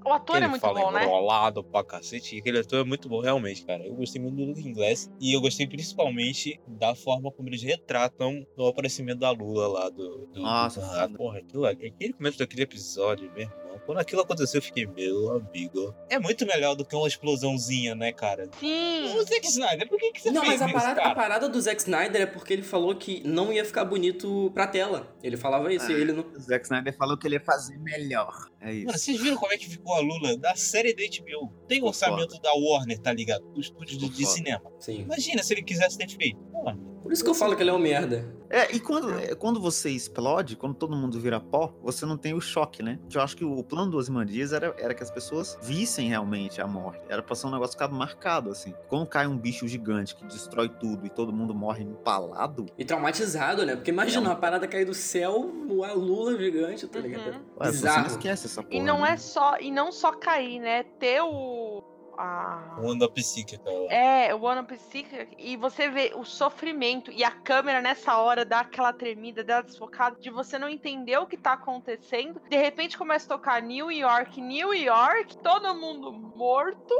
O 0.06 0.12
ator 0.12 0.36
ele 0.36 0.44
é 0.44 0.48
muito 0.48 0.60
fala 0.60 0.80
bom, 0.80 0.92
né? 0.92 1.02
enrolado 1.02 1.64
pra 1.64 1.82
cacete. 1.82 2.38
Aquele 2.38 2.60
ator 2.60 2.78
é 2.78 2.84
muito 2.84 3.08
bom, 3.08 3.20
realmente, 3.20 3.64
cara. 3.64 3.84
Eu 3.84 3.94
gostei 3.94 4.22
muito 4.22 4.36
do 4.36 4.44
Luke 4.44 4.60
Inglés. 4.60 5.10
E 5.18 5.32
eu 5.32 5.40
gostei 5.40 5.66
principalmente 5.66 6.60
da 6.68 6.94
forma 6.94 7.32
como 7.32 7.48
eles 7.48 7.62
retratam 7.62 8.46
o 8.56 8.66
aparecimento 8.68 9.18
da 9.18 9.30
Lula 9.32 9.66
lá 9.66 9.88
do. 9.88 10.28
do 10.32 10.42
Nossa, 10.42 10.80
do... 10.80 10.86
Ah, 10.86 11.08
porra, 11.08 11.38
aquilo, 11.38 11.66
aquele 11.66 12.12
começo 12.12 12.38
daquele 12.38 12.62
episódio, 12.62 13.32
mesmo. 13.32 13.63
Quando 13.84 13.98
aquilo 13.98 14.22
aconteceu, 14.22 14.58
eu 14.58 14.62
fiquei, 14.62 14.86
meu 14.86 15.32
amigo. 15.32 15.94
É 16.08 16.18
muito 16.18 16.46
melhor 16.46 16.74
do 16.74 16.84
que 16.84 16.94
uma 16.94 17.08
explosãozinha, 17.08 17.94
né, 17.94 18.12
cara? 18.12 18.48
Sim. 18.58 19.16
O 19.16 19.22
Zack 19.22 19.46
Snyder, 19.46 19.88
por 19.88 19.98
que, 19.98 20.12
que 20.12 20.22
você 20.22 20.30
não, 20.30 20.42
fez 20.42 20.60
mas 20.60 20.62
a 20.62 20.66
isso, 20.66 20.74
parada, 20.74 21.02
a 21.02 21.14
parada 21.14 21.48
do 21.48 21.60
Zack 21.60 21.80
Snyder 21.80 22.22
é 22.22 22.26
porque 22.26 22.52
ele 22.52 22.62
falou 22.62 22.94
que 22.94 23.22
não 23.26 23.52
ia 23.52 23.64
ficar 23.64 23.84
bonito 23.84 24.50
pra 24.54 24.66
tela. 24.66 25.14
Ele 25.22 25.36
falava 25.36 25.72
isso, 25.72 25.90
e 25.90 25.94
ele 25.94 26.12
não. 26.12 26.24
O 26.24 26.40
Zack 26.40 26.64
Snyder 26.64 26.96
falou 26.96 27.16
que 27.16 27.26
ele 27.26 27.36
ia 27.36 27.40
fazer 27.40 27.78
melhor. 27.78 28.32
É 28.60 28.72
isso. 28.72 28.86
Mano, 28.86 28.98
vocês 28.98 29.20
viram 29.20 29.36
como 29.36 29.52
é 29.52 29.56
que 29.56 29.68
ficou 29.68 29.94
a 29.94 30.00
Lula 30.00 30.36
da 30.36 30.54
série 30.54 30.94
da 30.94 31.02
HBO? 31.02 31.52
Tem 31.68 31.82
o 31.82 31.86
orçamento 31.86 32.40
da 32.40 32.52
Warner, 32.52 32.98
tá 32.98 33.12
ligado? 33.12 33.44
Do 33.52 33.60
estúdio 33.60 33.98
de, 33.98 34.08
de 34.08 34.26
cinema. 34.26 34.62
Sim. 34.78 35.02
Imagina 35.02 35.42
se 35.42 35.54
ele 35.54 35.62
quisesse 35.62 35.98
ter 35.98 36.08
feito. 36.08 36.38
Mano, 36.64 36.93
Por 37.04 37.12
isso 37.12 37.22
que 37.22 37.28
eu 37.28 37.34
falo 37.34 37.54
que 37.54 37.62
ele 37.62 37.68
é 37.68 37.72
um 37.74 37.78
merda. 37.78 38.24
É, 38.48 38.74
e 38.74 38.80
quando, 38.80 39.12
é, 39.18 39.34
quando 39.34 39.60
você 39.60 39.90
explode, 39.90 40.56
quando 40.56 40.74
todo 40.74 40.96
mundo 40.96 41.20
vira 41.20 41.38
pó, 41.38 41.74
você 41.82 42.06
não 42.06 42.16
tem 42.16 42.32
o 42.32 42.40
choque, 42.40 42.82
né? 42.82 42.98
Que 43.10 43.18
eu 43.18 43.20
acho 43.20 43.36
que 43.36 43.44
o 43.44 43.62
plano 43.62 43.90
do 43.90 43.98
Ozymandias 43.98 44.54
era, 44.54 44.74
era 44.78 44.94
que 44.94 45.02
as 45.02 45.10
pessoas 45.10 45.58
vissem 45.60 46.08
realmente 46.08 46.62
a 46.62 46.66
morte. 46.66 47.02
Era 47.10 47.22
pra 47.22 47.34
ser 47.36 47.46
um 47.46 47.50
negócio 47.50 47.72
ficado 47.72 47.94
marcado, 47.94 48.50
assim. 48.50 48.72
Quando 48.88 49.06
cai 49.06 49.26
um 49.26 49.36
bicho 49.36 49.68
gigante 49.68 50.16
que 50.16 50.24
destrói 50.24 50.70
tudo 50.70 51.04
e 51.04 51.10
todo 51.10 51.30
mundo 51.30 51.54
morre 51.54 51.84
empalado, 51.84 52.64
E 52.78 52.86
traumatizado, 52.86 53.66
né? 53.66 53.76
Porque 53.76 53.90
imagina, 53.90 54.22
uma 54.22 54.36
parada 54.36 54.66
cair 54.66 54.86
do 54.86 54.94
céu, 54.94 55.52
a 55.84 55.92
lula 55.92 56.38
gigante, 56.38 56.86
tá 56.86 57.00
ligado? 57.00 57.34
Uhum. 57.34 57.40
ué, 57.60 57.66
você 57.66 57.70
Bizarro. 57.72 58.00
não 58.00 58.06
esquece 58.06 58.46
essa 58.46 58.62
porra. 58.62 58.74
E 58.74 58.80
não 58.80 59.02
né? 59.02 59.10
é 59.10 59.16
só, 59.18 59.58
e 59.58 59.70
não 59.70 59.92
só 59.92 60.10
cair, 60.12 60.58
né? 60.58 60.84
Ter 60.98 61.20
o 61.20 61.82
a 62.18 62.76
o 62.80 62.90
anda 62.90 63.08
psíquica 63.10 63.70
lá. 63.70 63.92
é, 63.92 64.34
o 64.34 64.42
One 64.42 64.62
Psychic, 64.64 65.28
e 65.38 65.56
você 65.56 65.88
vê 65.88 66.12
o 66.14 66.24
sofrimento 66.24 67.10
e 67.10 67.22
a 67.24 67.30
câmera 67.30 67.80
nessa 67.80 68.16
hora 68.18 68.44
dá 68.44 68.60
aquela 68.60 68.92
tremida, 68.92 69.42
dá 69.44 69.60
desfocada, 69.62 70.16
de 70.20 70.30
você 70.30 70.58
não 70.58 70.68
entender 70.68 71.18
o 71.18 71.26
que 71.26 71.36
tá 71.36 71.52
acontecendo. 71.54 72.40
De 72.48 72.56
repente 72.56 72.96
começa 72.98 73.26
a 73.32 73.36
tocar 73.36 73.62
New 73.62 73.90
York, 73.90 74.40
New 74.40 74.74
York, 74.74 75.36
todo 75.38 75.74
mundo 75.74 76.12
morto, 76.12 76.94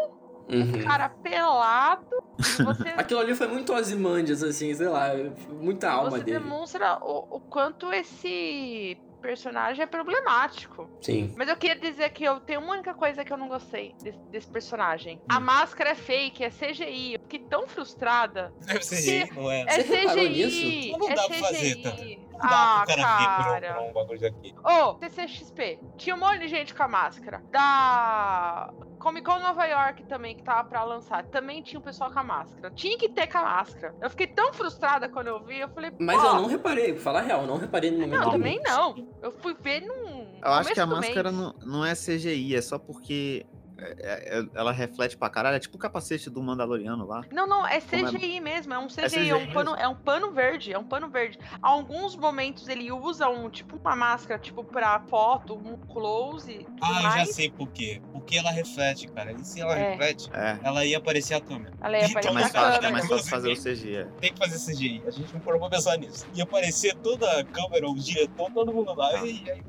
Uhum. 0.47 0.85
cara 0.85 1.09
pelado, 1.09 2.23
você 2.63 2.91
Aquilo 2.99 3.21
ali 3.21 3.35
foi 3.35 3.47
muito 3.47 3.73
Ozymandias, 3.73 4.43
assim, 4.43 4.75
sei 4.75 4.89
lá, 4.89 5.09
muita 5.49 5.91
alma 5.91 6.11
você 6.11 6.23
dele. 6.23 6.39
demonstra 6.39 6.99
o, 7.03 7.37
o 7.37 7.41
quanto 7.41 7.91
esse 7.91 8.99
personagem 9.25 9.83
é 9.83 9.87
problemático. 9.87 10.89
Sim. 11.01 11.33
Mas 11.37 11.49
eu 11.49 11.57
queria 11.57 11.77
dizer 11.77 12.11
que 12.11 12.23
eu 12.25 12.41
tenho 12.41 12.61
uma 12.61 12.73
única 12.75 12.93
coisa 12.93 13.25
que 13.25 13.33
eu 13.33 13.37
não 13.39 13.49
gostei 13.49 13.95
desse, 14.03 14.19
desse 14.31 14.51
personagem. 14.51 15.21
A 15.29 15.41
máscara 15.41 15.91
é 15.91 15.95
fake, 15.95 16.45
é 16.45 16.51
CGI. 16.51 17.15
Eu 17.15 17.21
fiquei 17.21 17.39
tão 17.41 17.67
frustrada. 17.67 18.53
Deve 18.67 18.85
ser 18.85 19.03
gay, 19.27 19.31
não 19.35 19.51
é? 19.51 19.63
É 19.63 19.83
CGI. 19.83 20.29
nisso? 20.29 20.99
Não 20.99 21.09
é 21.11 21.15
dá 21.15 21.27
pra 21.27 21.37
fazer, 21.39 21.75
CGI. 21.77 21.83
tá? 21.83 22.25
Não 22.35 22.41
Ah, 22.51 22.85
cara 22.87 23.03
cara. 23.03 23.83
um, 23.83 23.89
um 23.91 23.93
bagulho 23.93 24.21
daqui. 24.21 24.55
Ô, 24.63 24.99
CCXP. 24.99 25.79
Tinha 25.97 26.17
um 26.17 26.19
monte 26.19 26.41
de 26.41 26.49
gente 26.49 26.75
com 26.75 26.83
a 26.83 26.89
máscara. 26.89 27.43
Da 27.51 28.71
Comic 28.99 29.25
Con 29.25 29.39
Nova 29.39 29.65
York 29.67 30.05
também, 30.07 30.37
que 30.37 30.43
tava 30.43 30.69
pra 30.69 30.83
lançar. 30.83 31.25
Também 31.27 31.63
tinha 31.63 31.79
o 31.79 31.83
pessoal 31.83 32.11
com 32.11 32.19
a 32.19 32.25
máscara. 32.25 32.71
Tinha 32.75 32.99
que 32.99 33.09
ter 33.09 33.29
com 33.29 33.39
a 33.39 33.43
máscara. 33.43 33.95
Eu 34.03 34.11
fiquei 34.11 34.27
tão 34.27 34.53
frustrada 34.53 35.09
quando 35.09 35.29
eu 35.29 35.45
vi. 35.45 35.61
Eu 35.61 35.69
falei, 35.69 35.93
Mas 35.99 36.21
pô, 36.21 36.27
eu 36.27 36.35
não 36.35 36.47
reparei, 36.47 36.93
pra 36.95 37.03
falar 37.03 37.21
a 37.21 37.23
real, 37.23 37.47
não 37.47 37.57
reparei 37.57 37.91
no 37.93 38.01
momento. 38.01 38.21
Não, 38.21 38.31
também 38.33 38.61
não. 38.63 38.95
Eu 39.23 39.33
fui 39.33 39.55
ver 39.55 39.81
num. 39.81 40.39
Eu 40.43 40.53
acho 40.53 40.73
que 40.73 40.81
a 40.81 40.87
máscara 40.87 41.33
não, 41.33 41.55
não 41.65 41.85
é 41.85 41.95
CGI, 41.95 42.57
é 42.57 42.61
só 42.61 42.79
porque 42.79 43.47
é- 43.79 44.39
é- 44.41 44.45
ela 44.55 44.73
reflete 44.73 45.17
pra 45.17 45.29
caralho. 45.29 45.57
É 45.57 45.61
tipo 45.61 45.77
o 45.77 45.79
capacete 45.81 46.29
do 46.31 46.43
Mandaloriano 46.43 47.07
lá. 47.07 47.23
Não, 47.33 47.47
não, 47.47 47.67
é 47.67 47.81
Como 47.81 48.07
é? 48.09 48.11
CGI 48.13 48.41
mesmo, 48.41 48.73
é 48.75 48.79
um 48.79 48.87
CGI, 48.89 49.05
é, 49.05 49.09
CGI 49.09 49.35
um 49.35 49.53
pano, 49.53 49.75
é 49.75 49.89
um 49.89 49.95
pano 49.95 50.31
verde, 50.33 50.73
é 50.73 50.79
um 50.79 50.85
pano 50.85 51.09
verde. 51.09 51.39
Alguns 51.61 52.17
momentos 52.17 52.69
ele 52.69 52.91
usa 52.93 53.29
um, 53.29 53.49
tipo, 53.51 53.77
uma 53.77 53.97
máscara, 53.97 54.39
tipo, 54.41 54.63
pra 54.65 55.01
foto, 55.01 55.55
um 55.55 55.77
close 55.93 56.55
tudo 56.65 56.79
Ah, 56.83 56.89
eu 56.97 57.03
já 57.03 57.09
mais. 57.11 57.35
sei 57.35 57.51
por 57.51 57.69
quê. 57.69 58.01
Porque 58.13 58.37
ela 58.39 58.51
reflete, 58.51 59.09
cara. 59.09 59.33
E 59.33 59.45
se 59.45 59.61
ela 59.61 59.77
É. 59.77 59.91
reflete, 59.91 60.31
É. 60.33 60.59
ela 60.63 60.85
ia 60.85 60.99
aparecer 60.99 61.35
a 61.35 61.41
câmera. 61.41 61.73
Ela 61.81 61.99
ia 61.99 62.05
Então, 62.07 62.09
É 62.09 62.11
aparecer 62.21 62.33
mais 62.35 62.47
a 62.47 62.53
fácil, 62.53 62.69
é 62.69 62.75
câmera. 62.77 62.93
mais 62.93 63.09
fácil 63.09 63.31
fazer 63.31 63.53
o 63.53 63.57
CG. 63.57 63.97
é. 63.97 64.05
Tem 64.21 64.33
que 64.33 64.39
fazer 64.39 64.59
CGI. 64.73 65.03
A 65.07 65.11
gente 65.11 65.33
não 65.33 65.41
parou 65.41 65.61
pra 65.61 65.71
pensar 65.71 65.97
nisso. 65.99 66.27
Ia 66.35 66.45
aparecer 66.45 66.95
toda 66.97 67.41
a 67.41 67.45
câmera, 67.45 67.89
o 67.89 67.95
diretor, 67.95 68.51
todo 68.53 68.73
mundo 68.73 68.95
lá. 68.95 69.13
E 69.25 69.45
aí, 69.51 69.63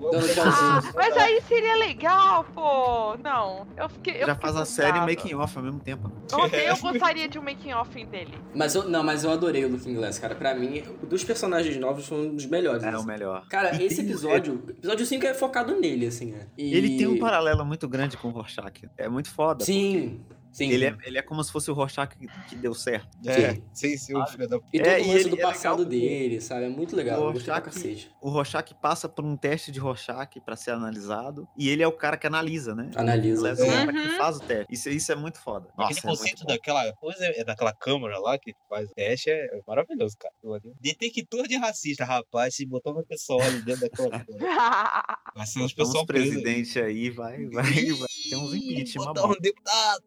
Ah, 0.45 0.82
mas 0.95 1.18
aí 1.18 1.41
seria 1.41 1.76
legal, 1.76 2.43
pô. 2.53 3.16
Não, 3.18 3.68
eu. 3.78 3.89
Eu 4.05 4.27
Já 4.27 4.35
faz 4.35 4.55
a 4.55 4.65
série 4.65 4.97
e 4.97 5.01
making 5.01 5.33
off 5.35 5.57
ao 5.57 5.63
mesmo 5.63 5.79
tempo. 5.79 6.11
Ontem 6.33 6.61
eu 6.67 6.77
gostaria 6.77 7.27
de 7.27 7.37
um 7.39 7.41
making 7.43 7.73
off 7.73 8.05
dele. 8.05 8.33
Mas 8.53 8.75
eu, 8.75 8.87
não, 8.89 9.03
mas 9.03 9.23
eu 9.23 9.31
adorei 9.31 9.65
o 9.65 9.69
Looking 9.71 9.95
Glass, 9.95 10.19
cara. 10.19 10.35
Pra 10.35 10.53
mim, 10.55 10.83
o 11.01 11.05
dos 11.05 11.23
personagens 11.23 11.75
novos 11.77 12.07
foi 12.07 12.17
um 12.27 12.35
dos 12.35 12.45
melhores. 12.45 12.83
É 12.83 12.91
o 12.91 12.95
assim. 12.97 13.07
melhor. 13.07 13.47
Cara, 13.47 13.75
E 13.75 13.85
esse 13.87 13.97
tem- 13.97 14.05
episódio, 14.05 14.61
episódio 14.69 15.05
5 15.05 15.25
é 15.25 15.33
focado 15.33 15.79
nele, 15.79 16.07
assim, 16.07 16.31
né? 16.31 16.47
E- 16.57 16.73
Ele 16.75 16.97
tem 16.97 17.07
um 17.07 17.19
paralelo 17.19 17.65
muito 17.65 17.87
grande 17.87 18.17
com 18.17 18.27
o 18.27 18.31
Rorschach. 18.31 18.87
É 18.97 19.07
muito 19.09 19.29
foda. 19.29 19.63
Sim, 19.63 20.19
sim. 20.56 20.70
Ele 20.70 20.86
é, 20.86 20.97
ele 21.03 21.18
é 21.18 21.22
como 21.22 21.43
se 21.43 21.51
fosse 21.51 21.70
o 21.70 21.74
Rorschach 21.74 22.16
que, 22.18 22.28
que 22.47 22.56
deu 22.56 22.74
certo. 22.74 23.10
É, 23.28 23.60
sem 23.74 23.97
ser 23.97 24.16
o 24.16 24.26
filho 24.28 24.47
da 24.47 24.58
E 24.74 24.80
todo 24.80 24.88
É, 24.88 24.97
o 24.97 25.03
e 25.06 25.14
lance 25.14 25.30
do 25.30 25.38
é 25.38 25.41
passado 25.41 25.78
porque 25.84 25.89
dele, 25.99 26.41
sabe? 26.41 26.66
É 26.66 26.70
muito 26.70 26.95
legal. 26.95 27.20
o 27.22 27.32
Rorschach- 27.32 27.62
cacete. 27.64 28.12
O 28.22 28.30
Rorschach 28.30 28.74
passa 28.82 29.08
por 29.10 29.24
um 29.26 29.36
teste 29.36 29.72
de 29.72 29.80
Rorschach 29.80 30.39
pra 30.45 30.56
ser 30.56 30.72
analisado. 30.72 31.47
E 31.58 31.70
ele 31.70 31.84
é 31.84 31.88
o 31.88 31.91
cara 31.91 32.18
que 32.18 32.26
analisa, 32.28 32.74
né? 32.74 32.89
Analisa. 32.95 33.49
Ele 33.51 33.62
é 33.62 33.64
o 33.64 33.68
cara 33.68 33.91
Uhum. 33.91 34.01
que 34.12 34.18
faz 34.18 34.38
o 34.38 34.39
teste. 34.39 34.74
Isso, 34.74 34.89
isso 34.89 35.12
é 35.12 35.16
muito 35.16 35.39
foda. 35.39 35.68
Nossa, 35.78 35.91
Aquele 35.91 35.99
é 35.99 36.10
conceito 36.10 36.45
daquela 36.45 36.93
coisa, 36.93 37.26
é 37.26 37.43
daquela 37.43 37.74
câmera 37.74 38.18
lá 38.20 38.38
que 38.38 38.53
faz 38.70 38.89
o 38.89 38.93
teste 38.93 39.30
é 39.30 39.60
maravilhoso, 39.68 40.16
cara. 40.18 40.34
Detector 40.82 41.47
de 41.47 41.58
racista, 41.58 42.06
rapaz. 42.06 42.56
Se 42.56 42.66
botar 42.66 42.91
uma 42.91 43.03
pessoa 43.03 43.43
ali 43.43 43.62
dentro 43.62 43.82
daquela 43.82 44.10
câmera. 44.26 45.18
Vai 45.36 45.45
ser 45.45 45.60
uns 45.62 45.74
pessoal 45.74 46.06
presidente 46.06 46.80
aí 46.80 47.10
vai, 47.10 47.45
vai, 47.47 47.64
vai 47.64 48.08
ter 48.30 48.36
uns 48.38 48.53
impeachment. 48.53 49.06
Botar 49.06 49.26
um 49.28 49.34
deputado. 49.39 50.03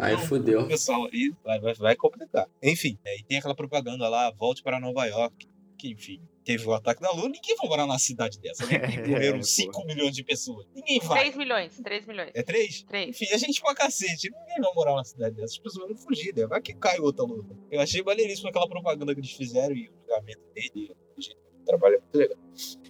Aí 0.00 0.16
fudeu. 0.18 0.66
pessoal 0.66 1.04
ali, 1.04 1.34
vai, 1.42 1.58
vai, 1.60 1.74
vai 1.74 1.96
complicar. 1.96 2.46
Enfim, 2.62 2.98
é, 3.04 3.18
e 3.18 3.24
tem 3.24 3.38
aquela 3.38 3.54
propaganda 3.54 4.08
lá, 4.08 4.30
volte 4.30 4.62
para 4.62 4.78
Nova 4.80 5.04
York. 5.06 5.48
Que, 5.78 5.92
enfim, 5.92 6.20
teve 6.44 6.66
o 6.66 6.74
ataque 6.74 7.00
da 7.00 7.10
Lua, 7.10 7.28
ninguém 7.28 7.56
vai 7.56 7.68
morar 7.68 7.86
numa 7.86 7.98
cidade 7.98 8.38
dessa, 8.38 8.66
né? 8.66 8.72
É, 9.00 9.08
morreram 9.08 9.38
porra. 9.38 9.42
5 9.42 9.86
milhões 9.86 10.14
de 10.14 10.22
pessoas. 10.22 10.66
Ninguém 10.74 11.00
vai. 11.00 11.20
3 11.20 11.36
milhões, 11.36 11.80
3 11.82 12.06
milhões. 12.06 12.30
É 12.34 12.42
3? 12.42 12.82
3. 12.82 13.08
Enfim, 13.08 13.32
a 13.32 13.38
gente 13.38 13.60
pra 13.62 13.74
cacete. 13.74 14.30
Ninguém 14.30 14.60
vai 14.60 14.74
morar 14.74 14.90
numa 14.90 15.04
cidade 15.04 15.36
dessa. 15.36 15.54
As 15.54 15.58
pessoas 15.58 15.88
vão 15.88 15.96
fugir, 15.96 16.34
né? 16.36 16.46
Vai 16.46 16.60
que 16.60 16.74
cai 16.74 16.98
outra 16.98 17.24
luta. 17.24 17.56
Eu 17.70 17.80
achei 17.80 18.02
maneiríssimo 18.02 18.48
aquela 18.48 18.68
propaganda 18.68 19.14
que 19.14 19.20
eles 19.20 19.32
fizeram 19.32 19.74
e 19.74 19.88
o 19.88 19.92
julgamento 20.00 20.42
dele. 20.54 20.94
O 21.60 21.72
jeito 21.72 21.72
que 21.72 21.72
ele 21.72 21.78
trabalha 21.78 21.94
é 21.94 21.98
muito 21.98 22.18
legal. 22.18 22.36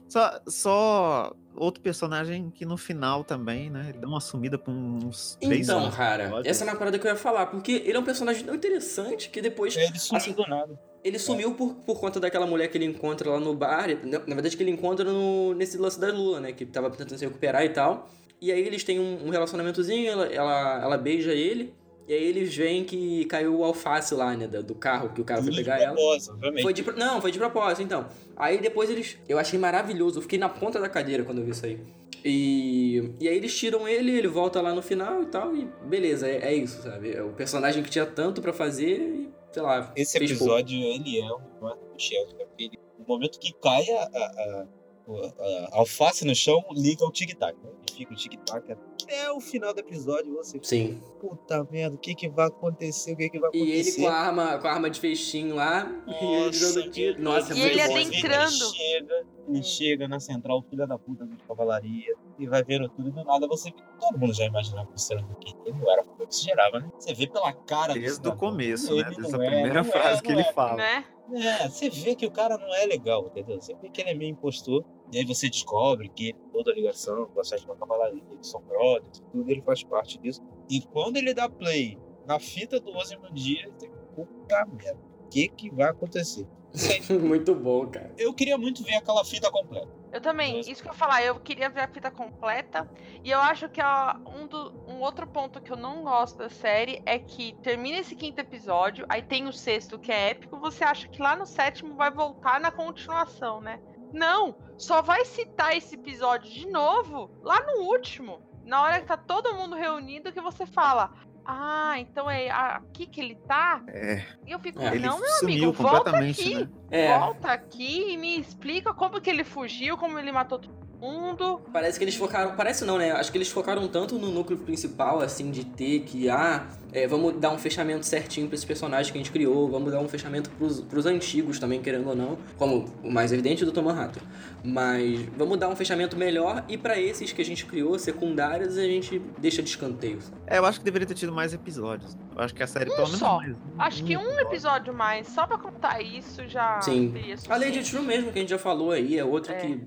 Só, 0.08 0.40
só 0.48 1.36
outro 1.54 1.80
personagem 1.82 2.50
que 2.50 2.64
no 2.64 2.76
final 2.76 3.22
também, 3.22 3.70
né? 3.70 3.86
Ele 3.90 3.98
dá 3.98 4.08
uma 4.08 4.20
sumida 4.20 4.58
por 4.58 4.72
uns 4.72 5.36
três 5.40 5.68
Então, 5.68 5.80
anos. 5.80 5.94
cara, 5.94 6.28
Pode. 6.30 6.48
essa 6.48 6.64
é 6.64 6.68
uma 6.68 6.76
parada 6.76 6.98
que 6.98 7.06
eu 7.06 7.10
ia 7.10 7.16
falar, 7.16 7.46
porque 7.46 7.72
ele 7.84 7.96
é 7.96 7.98
um 7.98 8.04
personagem 8.04 8.44
tão 8.44 8.54
interessante 8.54 9.30
que 9.30 9.40
depois. 9.40 9.76
Ele 9.76 9.98
sumiu 9.98 10.16
assim, 10.22 10.32
do 10.32 10.42
nada. 10.48 10.80
Ele 11.02 11.18
sumiu 11.18 11.54
por, 11.54 11.74
por 11.76 11.98
conta 12.00 12.18
daquela 12.20 12.46
mulher 12.46 12.68
que 12.68 12.76
ele 12.76 12.84
encontra 12.84 13.30
lá 13.30 13.40
no 13.40 13.54
bar. 13.54 13.88
Na, 14.04 14.18
na 14.18 14.34
verdade, 14.34 14.56
que 14.56 14.62
ele 14.62 14.70
encontra 14.70 15.04
no, 15.10 15.54
nesse 15.54 15.78
lance 15.78 15.98
da 15.98 16.12
Lua, 16.12 16.40
né? 16.40 16.52
Que 16.52 16.66
tava 16.66 16.90
tentando 16.90 17.18
se 17.18 17.24
recuperar 17.24 17.64
e 17.64 17.70
tal. 17.70 18.08
E 18.40 18.50
aí 18.50 18.60
eles 18.66 18.82
têm 18.84 18.98
um, 18.98 19.26
um 19.26 19.30
relacionamentozinho, 19.30 20.10
ela, 20.10 20.26
ela, 20.26 20.82
ela 20.82 20.98
beija 20.98 21.32
ele. 21.32 21.74
E 22.10 22.12
aí 22.12 22.24
eles 22.24 22.52
veem 22.56 22.82
que 22.82 23.24
caiu 23.26 23.60
o 23.60 23.64
alface 23.64 24.12
lá, 24.16 24.34
né? 24.34 24.48
Do 24.48 24.74
carro 24.74 25.10
que 25.10 25.20
o 25.20 25.24
cara 25.24 25.40
foi 25.40 25.52
Tudo 25.52 25.58
de 25.58 25.64
pegar 25.64 25.80
ela. 25.80 25.96
obviamente. 25.96 26.62
Foi 26.62 26.72
de, 26.72 26.82
não, 26.98 27.20
foi 27.20 27.30
de 27.30 27.38
propósito, 27.38 27.82
então. 27.82 28.08
Aí 28.36 28.58
depois 28.60 28.90
eles. 28.90 29.16
Eu 29.28 29.38
achei 29.38 29.56
maravilhoso. 29.56 30.18
Eu 30.18 30.22
fiquei 30.22 30.36
na 30.36 30.48
ponta 30.48 30.80
da 30.80 30.88
cadeira 30.88 31.22
quando 31.22 31.38
eu 31.38 31.44
vi 31.44 31.52
isso 31.52 31.64
aí. 31.64 31.78
E, 32.24 33.12
e 33.20 33.28
aí 33.28 33.36
eles 33.36 33.56
tiram 33.56 33.86
ele, 33.86 34.10
ele 34.10 34.26
volta 34.26 34.60
lá 34.60 34.74
no 34.74 34.82
final 34.82 35.22
e 35.22 35.26
tal, 35.26 35.54
e 35.54 35.68
beleza, 35.84 36.26
é, 36.28 36.48
é 36.48 36.54
isso, 36.54 36.82
sabe? 36.82 37.12
É 37.12 37.22
o 37.22 37.30
personagem 37.30 37.80
que 37.80 37.88
tinha 37.88 38.04
tanto 38.04 38.42
pra 38.42 38.52
fazer 38.52 38.98
e, 38.98 39.30
sei 39.52 39.62
lá. 39.62 39.92
Esse 39.94 40.18
fez 40.18 40.32
pouco. 40.32 40.52
episódio, 40.52 40.82
ele 40.82 41.20
é 41.20 41.32
um 41.32 41.96
Sheldon, 41.96 42.36
né? 42.38 42.44
Porque 42.44 42.64
ele, 42.64 42.78
no 42.98 43.06
momento 43.06 43.38
que 43.38 43.52
cai 43.52 43.88
a, 43.88 44.02
a, 44.02 44.66
a- 45.08 45.68
alface 45.78 46.24
no 46.24 46.34
chão, 46.34 46.64
liga 46.72 47.04
o 47.04 47.10
tic-tac. 47.10 47.56
Né? 47.62 47.70
E 47.90 47.92
fica 47.94 48.12
o 48.12 48.16
tic-tac 48.16 48.72
até 48.72 49.30
o 49.32 49.40
final 49.40 49.72
do 49.74 49.80
episódio. 49.80 50.32
Você 50.34 50.52
fica, 50.54 50.66
Sim. 50.66 51.00
puta 51.20 51.66
merda, 51.70 51.96
o 51.96 51.98
que 51.98 52.14
que 52.14 52.28
vai 52.28 52.46
acontecer? 52.46 53.12
O 53.12 53.16
que 53.16 53.28
que 53.30 53.38
vai 53.38 53.50
E 53.52 53.58
ele 53.60 53.72
acontecer? 53.80 54.00
com 54.02 54.08
a 54.08 54.12
arma, 54.14 54.58
com 54.58 54.68
a 54.68 54.72
arma 54.72 54.90
de 54.90 55.00
feixinho 55.00 55.54
lá, 55.56 55.90
e 56.06 56.24
ele 56.24 56.44
Nossa. 56.46 56.80
Nossa, 57.18 57.52
é 57.54 57.56
E 57.56 57.60
ele 57.62 57.86
bom. 57.86 57.96
Ele 57.96 58.04
adentrando. 58.04 58.74
chega, 58.74 59.26
ele 59.50 59.62
chega 59.62 60.08
na 60.08 60.20
central, 60.20 60.62
filha 60.62 60.86
da 60.86 60.98
puta 60.98 61.26
de 61.26 61.36
cavalaria, 61.44 62.14
e 62.38 62.46
vai 62.46 62.62
vendo 62.62 62.88
tudo 62.88 63.08
e 63.08 63.12
do 63.12 63.24
nada 63.24 63.46
você 63.46 63.70
vê. 63.70 63.82
Todo 63.98 64.18
mundo 64.18 64.32
já 64.32 64.44
imaginava 64.46 64.86
que 64.86 64.94
o 64.94 65.34
que 65.36 65.56
ele 65.66 65.78
não 65.78 65.90
era 65.90 66.04
como 66.04 66.32
se 66.32 66.44
gerava, 66.44 66.80
né? 66.80 66.90
Você 66.98 67.14
vê 67.14 67.26
pela 67.26 67.52
cara 67.52 67.92
do 67.92 68.00
Desde 68.00 68.28
o 68.28 68.36
começo, 68.36 68.96
né? 68.96 69.10
Desde 69.16 69.36
a 69.36 69.44
é, 69.44 69.46
primeira 69.46 69.80
é, 69.80 69.84
frase 69.84 70.22
que 70.22 70.32
não 70.32 70.40
ele 70.40 70.48
é. 70.48 70.52
fala. 70.52 70.76
Né? 70.76 71.04
É, 71.32 71.68
você 71.68 71.88
vê 71.88 72.14
que 72.14 72.26
o 72.26 72.30
cara 72.30 72.58
não 72.58 72.74
é 72.74 72.86
legal, 72.86 73.26
entendeu? 73.26 73.60
Você 73.60 73.74
vê 73.74 73.88
que 73.88 74.00
ele 74.00 74.10
é 74.10 74.14
meio 74.14 74.30
impostor. 74.30 74.84
E 75.12 75.18
aí 75.18 75.24
você 75.24 75.48
descobre 75.48 76.08
que 76.08 76.32
toda 76.52 76.70
a 76.70 76.74
ligação 76.74 77.26
com 77.26 77.40
a 77.40 77.44
sétima 77.44 77.76
cavalaria, 77.76 78.22
eles 78.30 78.46
são 78.46 78.60
brothers, 78.62 79.20
tudo 79.32 79.50
ele 79.50 79.62
faz 79.62 79.82
parte 79.82 80.18
disso. 80.18 80.40
E 80.68 80.80
quando 80.80 81.16
ele 81.16 81.34
dá 81.34 81.48
play 81.48 81.98
na 82.26 82.38
fita 82.38 82.78
do 82.78 82.92
Ozymandias, 82.96 83.72
fica, 83.80 83.98
puta 84.14 84.66
merda, 84.66 85.00
o 85.24 85.28
que 85.28 85.48
que 85.48 85.70
vai 85.70 85.90
acontecer? 85.90 86.46
muito 87.20 87.54
bom, 87.54 87.86
cara. 87.86 88.12
Eu 88.16 88.32
queria 88.32 88.56
muito 88.56 88.82
ver 88.84 88.96
aquela 88.96 89.24
fita 89.24 89.50
completa. 89.50 89.88
Eu 90.12 90.20
também, 90.20 90.56
Nossa. 90.56 90.70
isso 90.70 90.82
que 90.82 90.88
eu 90.88 90.92
ia 90.92 90.98
falar, 90.98 91.22
eu 91.22 91.38
queria 91.38 91.70
ver 91.70 91.82
a 91.82 91.88
fita 91.88 92.10
completa. 92.10 92.90
E 93.22 93.30
eu 93.30 93.38
acho 93.40 93.68
que 93.68 93.80
ó, 93.80 94.16
um, 94.36 94.46
do- 94.46 94.72
um 94.88 95.00
outro 95.00 95.26
ponto 95.26 95.60
que 95.60 95.70
eu 95.72 95.76
não 95.76 96.02
gosto 96.02 96.38
da 96.38 96.48
série 96.48 97.00
é 97.06 97.18
que 97.18 97.54
termina 97.62 97.98
esse 97.98 98.16
quinto 98.16 98.40
episódio, 98.40 99.06
aí 99.08 99.22
tem 99.22 99.46
o 99.46 99.52
sexto 99.52 99.98
que 99.98 100.10
é 100.10 100.30
épico, 100.30 100.58
você 100.58 100.82
acha 100.82 101.08
que 101.08 101.22
lá 101.22 101.36
no 101.36 101.46
sétimo 101.46 101.94
vai 101.94 102.10
voltar 102.10 102.60
na 102.60 102.70
continuação, 102.70 103.60
né? 103.60 103.80
Não, 104.12 104.56
só 104.76 105.00
vai 105.00 105.24
citar 105.24 105.76
esse 105.76 105.94
episódio 105.94 106.50
de 106.50 106.66
novo 106.66 107.30
lá 107.42 107.60
no 107.64 107.84
último. 107.84 108.42
Na 108.64 108.82
hora 108.82 109.00
que 109.00 109.06
tá 109.06 109.16
todo 109.16 109.54
mundo 109.54 109.74
reunido, 109.76 110.32
que 110.32 110.40
você 110.40 110.66
fala. 110.66 111.12
Ah, 111.52 111.98
então 111.98 112.30
é 112.30 112.48
aqui 112.48 113.06
que 113.06 113.20
ele 113.20 113.34
tá? 113.34 113.82
É, 113.88 114.24
E 114.46 114.52
eu 114.52 114.58
fico, 114.60 114.80
É. 114.80 114.94
ele 114.94 115.04
não, 115.06 115.18
meu 115.18 115.28
sumiu 115.30 115.64
amigo, 115.64 115.72
volta 115.72 116.16
aqui 116.16 116.54
né? 116.54 116.68
É, 116.92 117.18
volta 117.18 117.48
aqui 117.52 118.12
e 118.12 118.16
me 118.16 118.38
explica 118.38 118.94
como 118.94 119.20
que 119.20 119.28
ele 119.28 119.42
fugiu, 119.42 119.98
como 119.98 120.16
ele 120.16 120.30
matou 120.30 120.60
todo 120.60 120.78
mundo. 121.00 121.60
parece 121.72 121.98
que 121.98 122.04
eles 122.04 122.14
focaram. 122.16 122.54
Parece 122.56 122.84
não, 122.84 122.98
né? 122.98 123.12
Acho 123.12 123.30
que 123.32 123.38
eles 123.38 123.48
focaram 123.48 123.86
tanto 123.88 124.18
no 124.18 124.30
núcleo 124.30 124.58
principal, 124.58 125.20
assim, 125.20 125.50
de 125.50 125.64
ter 125.64 126.00
que, 126.00 126.28
ah, 126.28 126.66
é, 126.92 127.06
vamos 127.06 127.34
dar 127.38 127.50
um 127.50 127.58
fechamento 127.58 128.04
certinho 128.06 128.46
pra 128.46 128.54
esse 128.54 128.66
personagem 128.66 129.12
que 129.12 129.18
a 129.18 129.20
gente 129.22 129.32
criou, 129.32 129.68
vamos 129.70 129.90
dar 129.92 130.00
um 130.00 130.08
fechamento 130.08 130.50
pros, 130.50 130.80
pros 130.80 131.06
antigos 131.06 131.58
também, 131.58 131.80
querendo 131.80 132.08
ou 132.08 132.14
não, 132.16 132.38
como 132.58 132.86
o 133.02 133.10
mais 133.10 133.32
evidente 133.32 133.64
do 133.64 133.72
Tom 133.72 133.82
Manhattan. 133.82 134.20
Mas 134.62 135.20
vamos 135.36 135.58
dar 135.58 135.68
um 135.68 135.76
fechamento 135.76 136.16
melhor 136.16 136.64
e 136.68 136.76
pra 136.76 136.98
esses 137.00 137.32
que 137.32 137.40
a 137.40 137.44
gente 137.44 137.64
criou, 137.66 137.98
secundários, 137.98 138.76
a 138.76 138.82
gente 138.82 139.18
deixa 139.38 139.62
de 139.62 139.70
escanteio. 139.70 140.20
sabe? 140.20 140.36
É, 140.46 140.58
eu 140.58 140.66
acho 140.66 140.78
que 140.78 140.84
deveria 140.84 141.06
ter 141.06 141.14
tido 141.14 141.32
mais 141.32 141.54
episódios. 141.54 142.16
Eu 142.36 142.42
acho 142.42 142.54
que 142.54 142.62
a 142.62 142.66
série, 142.66 142.90
pelo 142.90 143.04
menos 143.06 143.18
só. 143.18 143.36
mais. 143.38 143.56
Acho 143.78 144.04
que 144.04 144.16
um 144.16 144.38
episódio 144.40 144.92
mais, 144.92 145.26
só 145.28 145.46
pra 145.46 145.56
contar 145.58 146.00
isso, 146.02 146.46
já 146.46 146.80
Sim. 146.82 147.10
teria 147.10 147.36
A 147.48 147.56
Lady. 147.56 147.80
True 147.90 148.02
mesmo, 148.02 148.30
que 148.32 148.38
a 148.38 148.42
gente 148.42 148.50
já 148.50 148.58
falou 148.58 148.90
aí, 148.92 149.18
é 149.18 149.24
outra 149.24 149.54
É. 149.54 149.60
que 149.60 149.80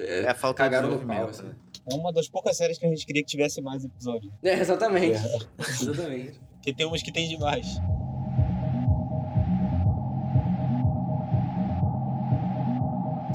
é, 0.00 0.22
É 0.22 0.28
a 0.28 0.34
falta 0.34 0.62
de 0.62 0.70
cagaram 0.70 0.90
no 0.90 1.06
pau. 1.06 1.28
Assim. 1.28 1.50
É 1.90 1.94
uma 1.94 2.12
das 2.12 2.28
poucas 2.28 2.56
séries 2.56 2.78
que 2.78 2.86
a 2.86 2.88
gente 2.88 3.06
queria 3.06 3.22
que 3.22 3.28
tivesse 3.28 3.60
mais 3.60 3.84
episódios. 3.84 4.32
É, 4.42 4.54
exatamente. 4.54 5.16
É. 5.16 5.38
exatamente. 5.58 6.40
Porque 6.54 6.74
tem 6.74 6.86
umas 6.86 7.02
que 7.02 7.12
tem 7.12 7.28
demais. 7.28 7.66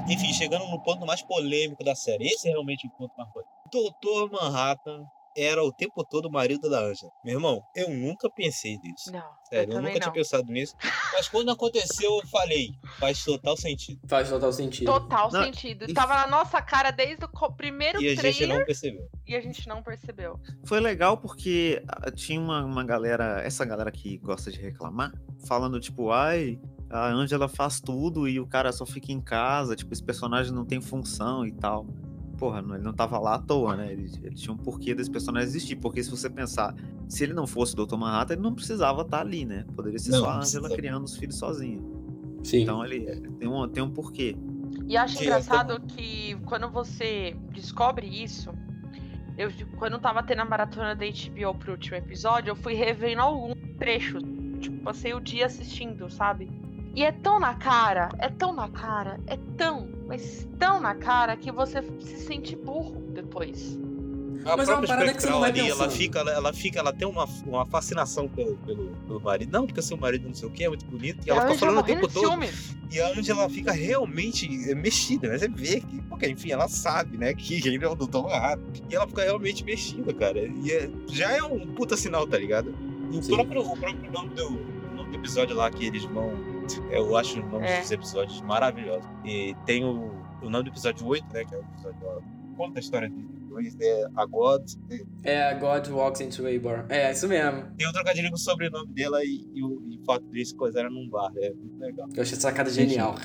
Enfim, 0.10 0.34
chegando 0.34 0.68
no 0.68 0.80
ponto 0.84 1.06
mais 1.06 1.22
polêmico 1.22 1.84
da 1.84 1.96
série. 1.96 2.28
Esse 2.28 2.50
é 2.50 2.52
realmente 2.52 2.86
o 2.88 2.90
ponto 2.92 3.14
mais 3.18 3.30
polêmico. 3.32 3.54
Doutor 3.72 4.32
Manhattan 4.32 5.06
era 5.36 5.64
o 5.64 5.72
tempo 5.72 6.04
todo 6.10 6.26
o 6.28 6.32
marido 6.32 6.70
da 6.70 6.80
Angela. 6.80 7.12
Meu 7.24 7.36
irmão, 7.36 7.62
eu 7.76 7.90
nunca 7.90 8.30
pensei 8.30 8.78
nisso. 8.78 9.12
Não, 9.12 9.24
Sério, 9.50 9.72
eu 9.72 9.78
eu, 9.78 9.82
nunca 9.82 9.94
não. 9.94 10.00
tinha 10.00 10.12
pensado 10.12 10.52
nisso. 10.52 10.76
Mas 11.14 11.28
quando 11.28 11.50
aconteceu, 11.52 12.12
eu 12.20 12.28
falei, 12.28 12.70
faz 13.00 13.24
total 13.24 13.56
sentido. 13.58 14.00
Faz 14.08 14.30
total 14.30 14.52
sentido. 14.54 14.86
Total 14.86 15.32
Não, 15.32 15.44
sentido. 15.44 15.86
e- 15.90 15.94
Tava 15.94 16.14
na 16.16 16.28
nossa 16.28 16.62
cara 16.62 16.92
desde 16.92 17.26
o 17.26 17.52
primeiro 17.54 18.02
E 18.02 18.08
a 18.08 18.10
gente 18.16 18.20
trailer 18.20 18.58
não 18.58 18.66
percebeu. 18.66 19.08
e 19.28 19.36
a 19.36 19.42
gente 19.42 19.68
não 19.68 19.82
percebeu. 19.84 20.40
Foi 20.66 20.80
legal 20.80 21.18
porque 21.18 21.82
ah, 21.88 22.12
tinha 22.12 22.40
uma, 22.40 22.64
uma 22.64 22.84
galera, 22.84 23.42
essa 23.44 23.64
galera 23.66 23.92
que 23.92 24.18
gosta 24.18 24.52
de 24.52 24.60
reclamar, 24.62 25.12
falando 25.48 25.80
tipo, 25.80 26.12
ai, 26.12 26.60
a 26.90 27.08
Angela 27.10 27.48
faz 27.48 27.80
tudo 27.80 28.28
e 28.28 28.40
o 28.40 28.48
cara 28.48 28.72
só 28.72 28.86
fica 28.86 29.12
em 29.12 29.20
casa, 29.22 29.76
tipo, 29.76 29.92
esse 29.94 30.04
personagem 30.04 30.54
não 30.54 30.66
tem 30.66 30.80
função 30.80 31.46
e 31.46 31.52
tal. 31.52 31.88
Porra, 32.44 32.62
não- 32.62 32.76
ele 32.76 32.84
não 32.84 32.92
tava 32.92 33.18
lá 33.20 33.36
à 33.36 33.40
toa, 33.40 33.78
né? 33.78 33.94
Ele, 33.94 34.12
ele 34.22 34.36
tinha 34.36 34.54
um 34.54 34.58
porquê 34.58 34.94
desse 34.94 35.10
personagem 35.10 35.48
existir. 35.48 35.78
Porque 35.78 36.04
se 36.04 36.12
você 36.12 36.30
pensar, 36.30 36.76
se 37.08 37.24
ele 37.24 37.32
não 37.32 37.48
fosse 37.48 37.74
o 37.74 37.86
Dr. 37.86 37.96
Manhattan, 37.96 38.34
ele 38.34 38.42
não 38.42 38.54
precisava 38.54 39.02
estar 39.04 39.22
ali, 39.22 39.46
né? 39.46 39.66
Poderia 39.74 39.98
ser 39.98 40.12
Não, 40.12 40.20
só 40.20 40.30
a 40.30 40.40
Angela 40.40 40.70
criando 40.70 41.06
os 41.06 41.16
filhos 41.16 41.38
sozinha. 41.38 41.80
Sim. 42.44 42.64
Então 42.64 42.84
ele 42.84 43.06
tem 43.40 43.48
um, 43.48 43.70
tem 43.70 43.82
um 43.82 43.90
porquê. 43.90 44.36
E 44.86 44.98
acho 44.98 45.18
Que 45.18 45.24
engraçado 45.24 45.80
que 45.88 46.36
quando 46.44 46.70
você 46.70 47.34
descobre 47.54 48.08
isso, 48.08 48.52
eu 49.38 49.50
quando 49.78 49.98
tava 50.00 50.22
tendo 50.22 50.42
a 50.42 50.46
maratona 50.46 50.94
da 50.94 51.06
HBO 51.06 51.58
pro 51.58 51.72
último 51.72 51.96
episódio, 51.96 52.52
eu 52.52 52.58
fui 52.58 52.74
revendo 52.74 53.22
alguns 53.22 53.56
trechos. 53.80 54.22
Tipo, 54.60 54.84
passei 54.84 55.14
o 55.14 55.22
dia 55.22 55.46
assistindo, 55.46 56.10
sabe? 56.10 56.52
E 56.96 57.04
é 57.04 57.12
tão 57.12 57.40
na 57.40 57.56
cara, 57.56 58.10
é 58.20 58.30
tão 58.30 58.54
na 58.54 58.70
cara, 58.70 59.20
é 59.26 59.38
tão, 59.58 59.90
mas 60.08 60.48
tão 60.60 60.80
na 60.80 60.94
cara 60.94 61.36
que 61.36 61.52
você 61.52 61.82
se 62.00 62.18
sente 62.18 62.56
burro 62.56 63.02
depois. 63.14 63.80
A 64.46 64.58
Mas 64.58 64.68
é 64.68 64.74
uma 64.74 64.82
própria 64.82 64.88
parada 64.88 65.14
que 65.14 65.22
você 65.22 65.30
não 65.30 65.40
vai 65.40 65.52
espectral 65.52 65.78
ali, 65.78 65.82
ela 65.82 65.90
fica, 65.90 66.20
ela 66.20 66.54
fica, 66.54 66.80
ela 66.80 66.94
tem 66.94 67.08
uma, 67.08 67.26
uma 67.46 67.66
fascinação 67.66 68.28
pelo, 68.28 68.58
pelo, 68.58 68.90
pelo 69.08 69.22
marido. 69.22 69.52
Não, 69.52 69.66
porque 69.66 69.82
seu 69.82 69.96
marido 69.96 70.28
não 70.28 70.34
sei 70.34 70.48
o 70.50 70.52
que, 70.52 70.66
é 70.66 70.68
muito 70.70 70.86
bonito. 70.86 71.26
E 71.26 71.30
ela 71.30 71.44
a 71.44 71.48
fica 71.48 71.60
falando 71.60 71.80
o 71.80 71.84
tempo 71.84 72.08
todo. 72.10 72.28
ciúme. 72.28 72.50
E 72.92 73.00
a 73.00 73.08
Angela 73.18 73.50
fica 73.50 73.72
realmente 73.72 74.48
eh, 74.70 74.76
mexida, 74.76 75.30
né? 75.30 75.38
Você 75.38 75.48
vê 75.48 75.80
que, 75.80 76.02
porque, 76.02 76.28
enfim, 76.28 76.52
ela 76.52 76.68
sabe, 76.68 77.18
né, 77.18 77.34
que 77.34 77.66
ele 77.66 77.84
é 77.84 77.88
o 77.88 77.96
Dr. 77.96 78.22
Manhattan. 78.24 78.62
E 78.90 78.96
ela 78.96 79.08
fica 79.08 79.24
realmente 79.24 79.64
mexida, 79.64 80.14
cara. 80.14 80.40
E 80.40 80.72
é- 80.72 80.90
já 81.08 81.32
é 81.32 81.42
um 81.42 81.66
puta 81.68 81.96
sinal, 81.96 82.28
tá 82.28 82.38
ligado? 82.38 82.76
E 83.12 83.18
o 83.18 83.26
próprio, 83.26 83.62
o 83.62 83.78
próprio 83.78 84.12
nome 84.12 84.30
do, 84.36 84.50
nome 84.94 85.10
do 85.10 85.16
episódio 85.16 85.56
lá 85.56 85.72
que 85.72 85.86
eles 85.86 86.04
vão. 86.04 86.53
Eu 86.90 87.16
acho 87.18 87.40
o 87.42 87.46
nome 87.50 87.66
É. 87.68 87.82
dos 87.82 87.92
episódios 87.92 88.42
maravilhosos. 88.42 89.10
E 89.26 89.56
tem 89.66 89.84
o, 89.84 90.12
o 90.42 90.50
nome 90.50 90.66
do 90.66 90.70
episódio 90.70 91.06
8, 91.06 91.26
né? 91.34 91.46
Que 91.46 91.56
é 91.56 91.58
o 91.58 91.62
episódio. 91.62 92.24
Conta 92.58 92.80
a 92.80 92.82
história 92.82 93.10
dele 93.10 93.28
depois. 93.34 93.78
É 93.82 94.06
a 94.16 94.26
God. 94.26 94.72
É 95.24 95.50
a 95.50 95.54
God 95.56 95.88
Walks 95.90 96.22
into 96.22 96.46
a 96.48 96.60
Bar. 96.60 96.86
É, 96.90 97.12
isso 97.12 97.28
mesmo. 97.28 97.64
Tem 97.78 97.88
um 97.88 97.92
trocadilho 97.92 98.30
com 98.30 98.36
o 98.36 98.40
sobrenome 98.40 98.92
dela 98.94 99.24
e, 99.24 99.48
e 99.54 99.64
o, 99.64 99.82
e 99.90 99.98
o 99.98 100.06
fato 100.06 100.24
deles 100.26 100.50
se 100.50 100.56
coisaram 100.56 100.90
num 100.92 101.08
bar. 101.10 101.32
É 101.38 101.52
muito 101.54 101.80
legal. 101.80 102.08
Eu 102.16 102.22
achei 102.22 102.34
essa 102.34 102.42
sacada 102.42 102.70
genial. 102.70 103.16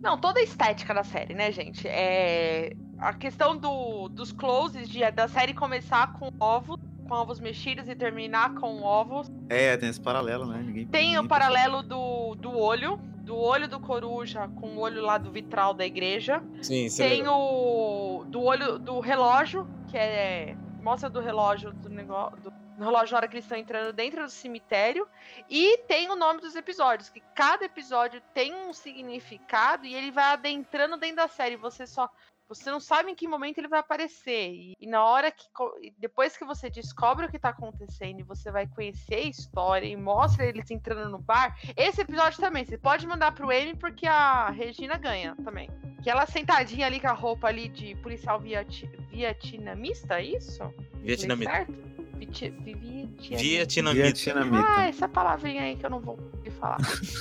Não, 0.00 0.16
toda 0.18 0.38
a 0.40 0.42
estética 0.42 0.94
da 0.94 1.02
série, 1.02 1.34
né, 1.34 1.50
gente? 1.52 1.86
É. 1.88 2.72
A 2.98 3.12
questão 3.12 3.56
do, 3.56 4.08
dos 4.08 4.32
closes 4.32 4.88
de, 4.88 5.08
da 5.12 5.28
série 5.28 5.54
começar 5.54 6.12
com 6.14 6.32
ovos, 6.40 6.76
com 7.08 7.14
ovos 7.14 7.40
mexidos 7.40 7.88
e 7.88 7.94
terminar 7.94 8.54
com 8.54 8.82
ovos. 8.82 9.30
É, 9.48 9.76
tem 9.76 9.88
esse 9.88 10.00
paralelo, 10.00 10.46
né? 10.46 10.58
Ninguém 10.58 10.86
Tem 10.86 11.06
ninguém 11.06 11.18
o 11.18 11.26
paralelo 11.26 11.82
do, 11.82 12.34
do 12.34 12.56
olho, 12.56 12.98
do 13.22 13.36
olho 13.36 13.66
do 13.66 13.80
coruja 13.80 14.48
com 14.60 14.76
o 14.76 14.78
olho 14.80 15.02
lá 15.02 15.16
do 15.16 15.30
vitral 15.32 15.72
da 15.72 15.86
igreja. 15.86 16.42
Sim, 16.62 16.84
isso 16.84 17.02
é 17.02 17.08
Tem 17.08 17.18
legal. 17.18 17.40
o 17.40 18.24
do 18.26 18.42
olho 18.42 18.78
do 18.78 19.00
relógio, 19.00 19.66
que 19.88 19.96
é. 19.96 20.56
Mostra 20.82 21.10
do 21.10 21.20
relógio 21.20 21.72
do 21.72 21.88
negócio. 21.88 22.38
Do, 22.38 22.52
no 22.78 22.84
relógio 22.84 23.12
na 23.12 23.18
hora 23.18 23.28
que 23.28 23.34
eles 23.34 23.44
estão 23.44 23.58
entrando 23.58 23.92
dentro 23.92 24.22
do 24.22 24.30
cemitério. 24.30 25.06
E 25.50 25.78
tem 25.88 26.08
o 26.10 26.16
nome 26.16 26.40
dos 26.40 26.54
episódios, 26.54 27.08
que 27.08 27.20
cada 27.34 27.64
episódio 27.64 28.22
tem 28.32 28.54
um 28.54 28.72
significado 28.72 29.84
e 29.84 29.94
ele 29.94 30.12
vai 30.12 30.32
adentrando 30.32 30.96
dentro 30.96 31.16
da 31.16 31.28
série. 31.28 31.56
Você 31.56 31.86
só. 31.86 32.08
Você 32.48 32.70
não 32.70 32.80
sabe 32.80 33.10
em 33.10 33.14
que 33.14 33.28
momento 33.28 33.58
ele 33.58 33.68
vai 33.68 33.80
aparecer. 33.80 34.50
E, 34.52 34.74
e 34.80 34.86
na 34.86 35.04
hora 35.04 35.30
que. 35.30 35.46
Depois 35.98 36.36
que 36.36 36.44
você 36.44 36.70
descobre 36.70 37.26
o 37.26 37.28
que 37.30 37.38
tá 37.38 37.50
acontecendo 37.50 38.20
e 38.20 38.22
você 38.22 38.50
vai 38.50 38.66
conhecer 38.66 39.16
a 39.16 39.20
história 39.28 39.86
e 39.86 39.96
mostra 39.96 40.46
eles 40.46 40.70
entrando 40.70 41.10
no 41.10 41.18
bar. 41.18 41.58
Esse 41.76 42.00
episódio 42.00 42.40
também, 42.40 42.64
você 42.64 42.78
pode 42.78 43.06
mandar 43.06 43.32
pro 43.32 43.52
M 43.52 43.74
porque 43.76 44.06
a 44.06 44.48
Regina 44.50 44.96
ganha 44.96 45.36
também. 45.44 45.68
Que 46.02 46.08
ela 46.08 46.24
sentadinha 46.26 46.86
ali 46.86 46.98
com 47.00 47.08
a 47.08 47.12
roupa 47.12 47.48
ali 47.48 47.68
de 47.68 47.94
policial 47.96 48.40
vieti- 48.40 48.88
vietnamista, 49.10 50.14
é 50.20 50.24
isso? 50.24 50.62
Vietnamita. 51.02 51.50
Certo? 51.50 51.72
Vietnamita. 53.92 54.66
Ah, 54.66 54.88
essa 54.88 55.08
palavrinha 55.08 55.62
aí 55.62 55.76
que 55.76 55.84
eu 55.86 55.90
não 55.90 56.00
vou 56.00 56.18
falar. 56.58 56.78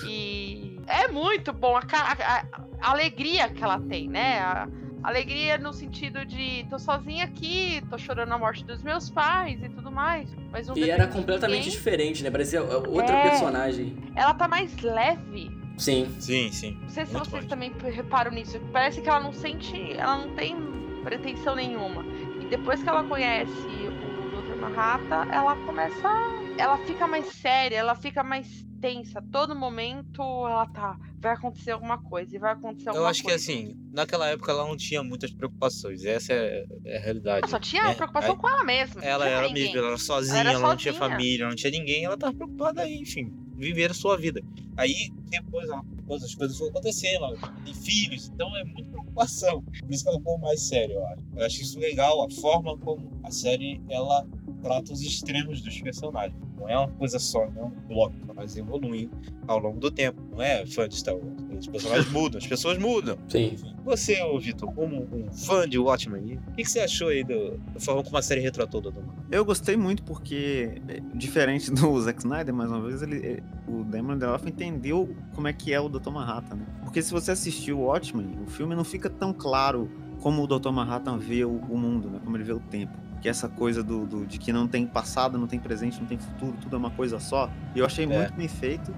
E 0.08 0.80
é 0.88 1.08
muito 1.10 1.52
bom 1.54 1.76
a, 1.76 1.82
a- 1.82 2.46
a 2.80 2.92
alegria 2.92 3.50
que 3.50 3.64
ela 3.64 3.80
tem, 3.80 4.08
né? 4.08 4.40
A 4.40 4.68
alegria 5.04 5.58
no 5.58 5.72
sentido 5.74 6.26
de 6.26 6.66
tô 6.70 6.78
sozinha 6.80 7.26
aqui, 7.26 7.82
tô 7.90 7.98
chorando 7.98 8.32
a 8.34 8.38
morte 8.38 8.64
dos 8.66 8.82
meus 8.84 9.10
pais 9.10 9.62
e 9.64 9.70
tudo 9.70 9.92
mais. 9.92 10.30
Mas 10.52 10.68
E 10.76 10.90
era 10.90 11.08
completamente 11.08 11.58
ninguém. 11.66 11.72
diferente, 11.78 12.24
né? 12.24 12.32
Parecia 12.32 12.62
outra 12.64 13.16
É. 13.16 13.22
personagem. 13.30 13.96
Ela 14.16 14.34
tá 14.34 14.48
mais 14.48 14.76
leve. 14.82 15.52
Sim. 15.78 16.08
Sim, 16.20 16.52
sim. 16.52 16.78
Não 16.82 16.90
sei 16.90 17.06
se 17.06 17.12
Muito 17.14 17.26
vocês 17.30 17.46
mais. 17.46 17.50
também 17.50 17.72
reparam 17.94 18.32
nisso. 18.32 18.60
Parece 18.74 19.00
que 19.02 19.08
ela 19.08 19.20
não 19.20 19.32
sente. 19.32 19.94
Ela 19.94 20.18
não 20.26 20.34
tem 20.36 20.56
pretensão 21.04 21.56
nenhuma. 21.56 22.04
E 22.42 22.46
depois 22.46 22.82
que 22.82 22.90
ela 22.90 23.04
conhece 23.04 23.52
o 23.52 24.42
Dr. 24.42 24.56
Manhattan, 24.60 25.28
ela 25.32 25.56
começa. 25.58 26.10
Ela 26.58 26.78
fica 26.80 27.06
mais 27.08 27.28
séria, 27.28 27.76
ela 27.78 27.94
fica 27.94 28.24
mais 28.24 28.66
tensa. 28.80 29.22
Todo 29.32 29.56
momento 29.56 30.22
ela 30.22 30.66
tá. 30.68 30.98
Vai 31.20 31.34
acontecer 31.34 31.72
alguma 31.72 31.98
coisa. 32.02 32.36
E 32.36 32.40
vai 32.40 32.54
acontecer 32.54 32.90
alguma 32.90 33.06
Eu 33.06 33.06
coisa. 33.06 33.10
acho 33.10 33.24
que 33.24 33.32
assim, 33.32 33.76
naquela 33.92 34.28
época 34.30 34.52
ela 34.52 34.68
não 34.68 34.78
tinha 34.78 35.04
muitas 35.04 35.32
preocupações. 35.34 36.06
Essa 36.06 36.34
é, 36.34 36.66
é 36.86 36.98
a 36.98 37.02
realidade. 37.02 37.40
Ela 37.40 37.48
só 37.48 37.60
tinha 37.60 37.84
né? 37.84 37.94
preocupação 37.96 38.32
Aí- 38.34 38.38
com 38.38 38.48
ela 38.50 38.64
mesma. 38.64 39.04
Ela 39.04 39.28
era 39.28 39.48
ninguém. 39.48 39.64
mesmo, 39.66 39.78
ela 39.80 39.88
era 39.88 39.98
sozinha, 39.98 40.40
Ela 40.40 40.52
ela, 40.54 40.70
não 40.70 40.76
tinha 40.78 40.94
família, 40.94 41.48
não 41.48 41.56
tinha 41.56 41.72
ninguém, 41.72 42.04
ela 42.06 42.18
tava 42.18 42.34
preocupada 42.34 42.82
aí, 42.84 42.98
enfim, 43.00 43.32
viver 43.56 43.92
a 43.92 43.94
sua 43.94 44.16
vida. 44.18 44.42
Aí 44.78 45.12
depois 45.30 45.68
ela- 45.68 45.84
as 46.24 46.36
coisas 46.36 46.58
foram 46.58 46.70
acontecendo, 46.72 47.26
ela 47.26 47.38
tem 47.66 47.74
filhos, 47.74 48.30
então 48.30 48.56
é 48.56 48.64
muita 48.64 48.90
preocupação. 48.92 49.62
Por 49.64 49.92
isso 49.92 50.04
que 50.04 50.10
ela 50.10 50.20
ficou 50.20 50.38
mais 50.38 50.62
séria, 50.68 50.94
eu 50.94 51.06
acho. 51.08 51.24
Eu 51.36 51.46
acho 51.46 51.62
isso 51.64 51.80
legal, 51.80 52.24
a 52.24 52.30
forma 52.30 52.78
como 52.78 53.12
a 53.24 53.32
série 53.32 53.82
ela 53.90 54.26
trata 54.62 54.92
os 54.94 55.02
extremos 55.02 55.62
dos 55.62 55.80
personagens. 55.82 56.36
Não 56.58 56.68
é 56.68 56.78
uma 56.78 56.88
coisa 56.90 57.20
só, 57.20 57.50
não 57.52 57.62
é 57.62 57.66
um 57.66 57.88
bloco, 57.88 58.16
mas 58.36 58.58
evolui 58.58 59.10
ao 59.48 59.60
longo 59.60 59.80
do 59.80 59.90
tempo. 59.92 60.22
Não 60.32 60.42
é 60.42 60.66
fã 60.66 60.88
de 60.88 60.96
Star 60.98 61.16
Wars. 61.16 61.26
Os 61.60 61.68
personagens 61.68 62.10
mudam, 62.14 62.38
as 62.40 62.48
pessoas 62.48 62.78
mudam. 62.78 63.18
Sim. 63.30 63.56
Você, 63.86 64.22
ô 64.24 64.38
Vitor, 64.40 64.72
como 64.74 65.08
um 65.14 65.32
fã 65.32 65.68
de 65.68 65.78
Watchmen, 65.80 66.40
o 66.48 66.52
que, 66.54 66.64
que 66.64 66.70
você 66.70 66.80
achou 66.82 67.08
aí 67.08 67.24
do, 67.24 67.58
da 67.74 67.80
forma 67.80 68.04
como 68.04 68.18
a 68.18 68.22
série 68.22 68.42
retratou 68.42 68.80
o 68.82 68.84
Dr. 68.92 69.00
Manhattan? 69.00 69.24
Eu 69.32 69.46
gostei 69.46 69.78
muito 69.78 70.04
porque, 70.04 70.82
é, 70.88 71.00
diferente 71.16 71.70
do 71.72 72.00
Zack 72.02 72.20
Snyder, 72.20 72.54
mais 72.54 72.70
uma 72.70 72.82
vez, 72.82 73.02
ele, 73.02 73.16
ele- 73.18 73.44
o 73.68 73.84
Damon 73.84 74.14
Lindelof 74.14 74.48
entendeu 74.48 75.16
como 75.36 75.48
é 75.48 75.54
que 75.54 75.74
é 75.74 75.80
o 75.80 75.88
Dr. 75.90 76.10
Manhattan, 76.10 76.56
né? 76.56 76.66
Porque 76.84 77.02
se 77.02 77.12
você 77.12 77.32
assistiu 77.32 77.80
o 77.80 77.84
Watchmen, 77.86 78.38
o 78.46 78.50
filme 78.50 78.76
não 78.76 78.84
fica 78.84 79.10
tão 79.10 79.32
claro 79.34 79.90
como 80.22 80.44
o 80.44 80.48
Dr. 80.48 80.70
Manhattan 80.72 81.18
vê 81.18 81.46
o, 81.46 81.52
o 81.70 81.78
mundo, 81.78 82.10
né? 82.10 82.20
Como 82.24 82.36
ele 82.36 82.44
vê 82.44 82.54
o 82.54 82.60
tempo. 82.60 82.98
Que 83.22 83.30
essa 83.30 83.50
coisa 83.50 83.84
do, 83.84 84.06
do- 84.06 84.26
de 84.28 84.38
que 84.38 84.54
não 84.54 84.68
tem 84.68 84.86
passado, 84.86 85.38
não 85.38 85.48
tem 85.48 85.60
presente, 85.60 86.00
não 86.00 86.08
tem 86.08 86.18
futuro, 86.20 86.56
tudo 86.62 86.76
é 86.76 86.80
uma 86.80 86.92
coisa 86.92 87.20
só. 87.20 87.50
E 87.76 87.80
eu 87.80 87.86
achei 87.86 88.06
É. 88.06 88.08
muito 88.08 88.34
bem 88.34 88.48
feito. 88.48 88.94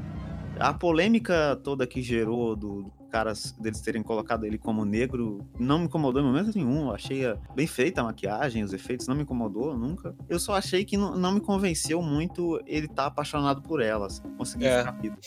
A 0.60 0.74
polêmica 0.74 1.56
toda 1.64 1.88
que 1.88 2.02
gerou 2.02 2.54
do, 2.56 2.84
do 2.84 2.92
caras 3.10 3.54
deles 3.54 3.80
terem 3.82 4.04
colocado 4.04 4.46
ele 4.46 4.58
como 4.58 4.84
negro 4.86 5.40
não 5.58 5.80
me 5.80 5.86
incomodou 5.86 6.22
em 6.22 6.26
momento 6.26 6.54
nenhum. 6.56 6.88
Eu 6.88 6.92
achei 6.94 7.26
a- 7.26 7.36
bem 7.56 7.66
feita 7.66 8.02
a 8.02 8.04
maquiagem, 8.04 8.62
os 8.64 8.74
efeitos, 8.74 9.08
não 9.08 9.16
me 9.16 9.24
incomodou 9.24 9.78
nunca. 9.78 10.14
Eu 10.28 10.38
só 10.38 10.54
achei 10.56 10.84
que 10.84 10.98
não, 10.98 11.16
não 11.18 11.32
me 11.32 11.40
convenceu 11.40 12.02
muito 12.02 12.62
ele 12.68 12.88
estar 12.88 13.06
apaixonado 13.06 13.62
por 13.62 13.82
elas. 13.82 14.20
Consegui 14.38 14.66
É. 14.66 14.80
ficar 14.80 14.92
rápido. 14.92 15.18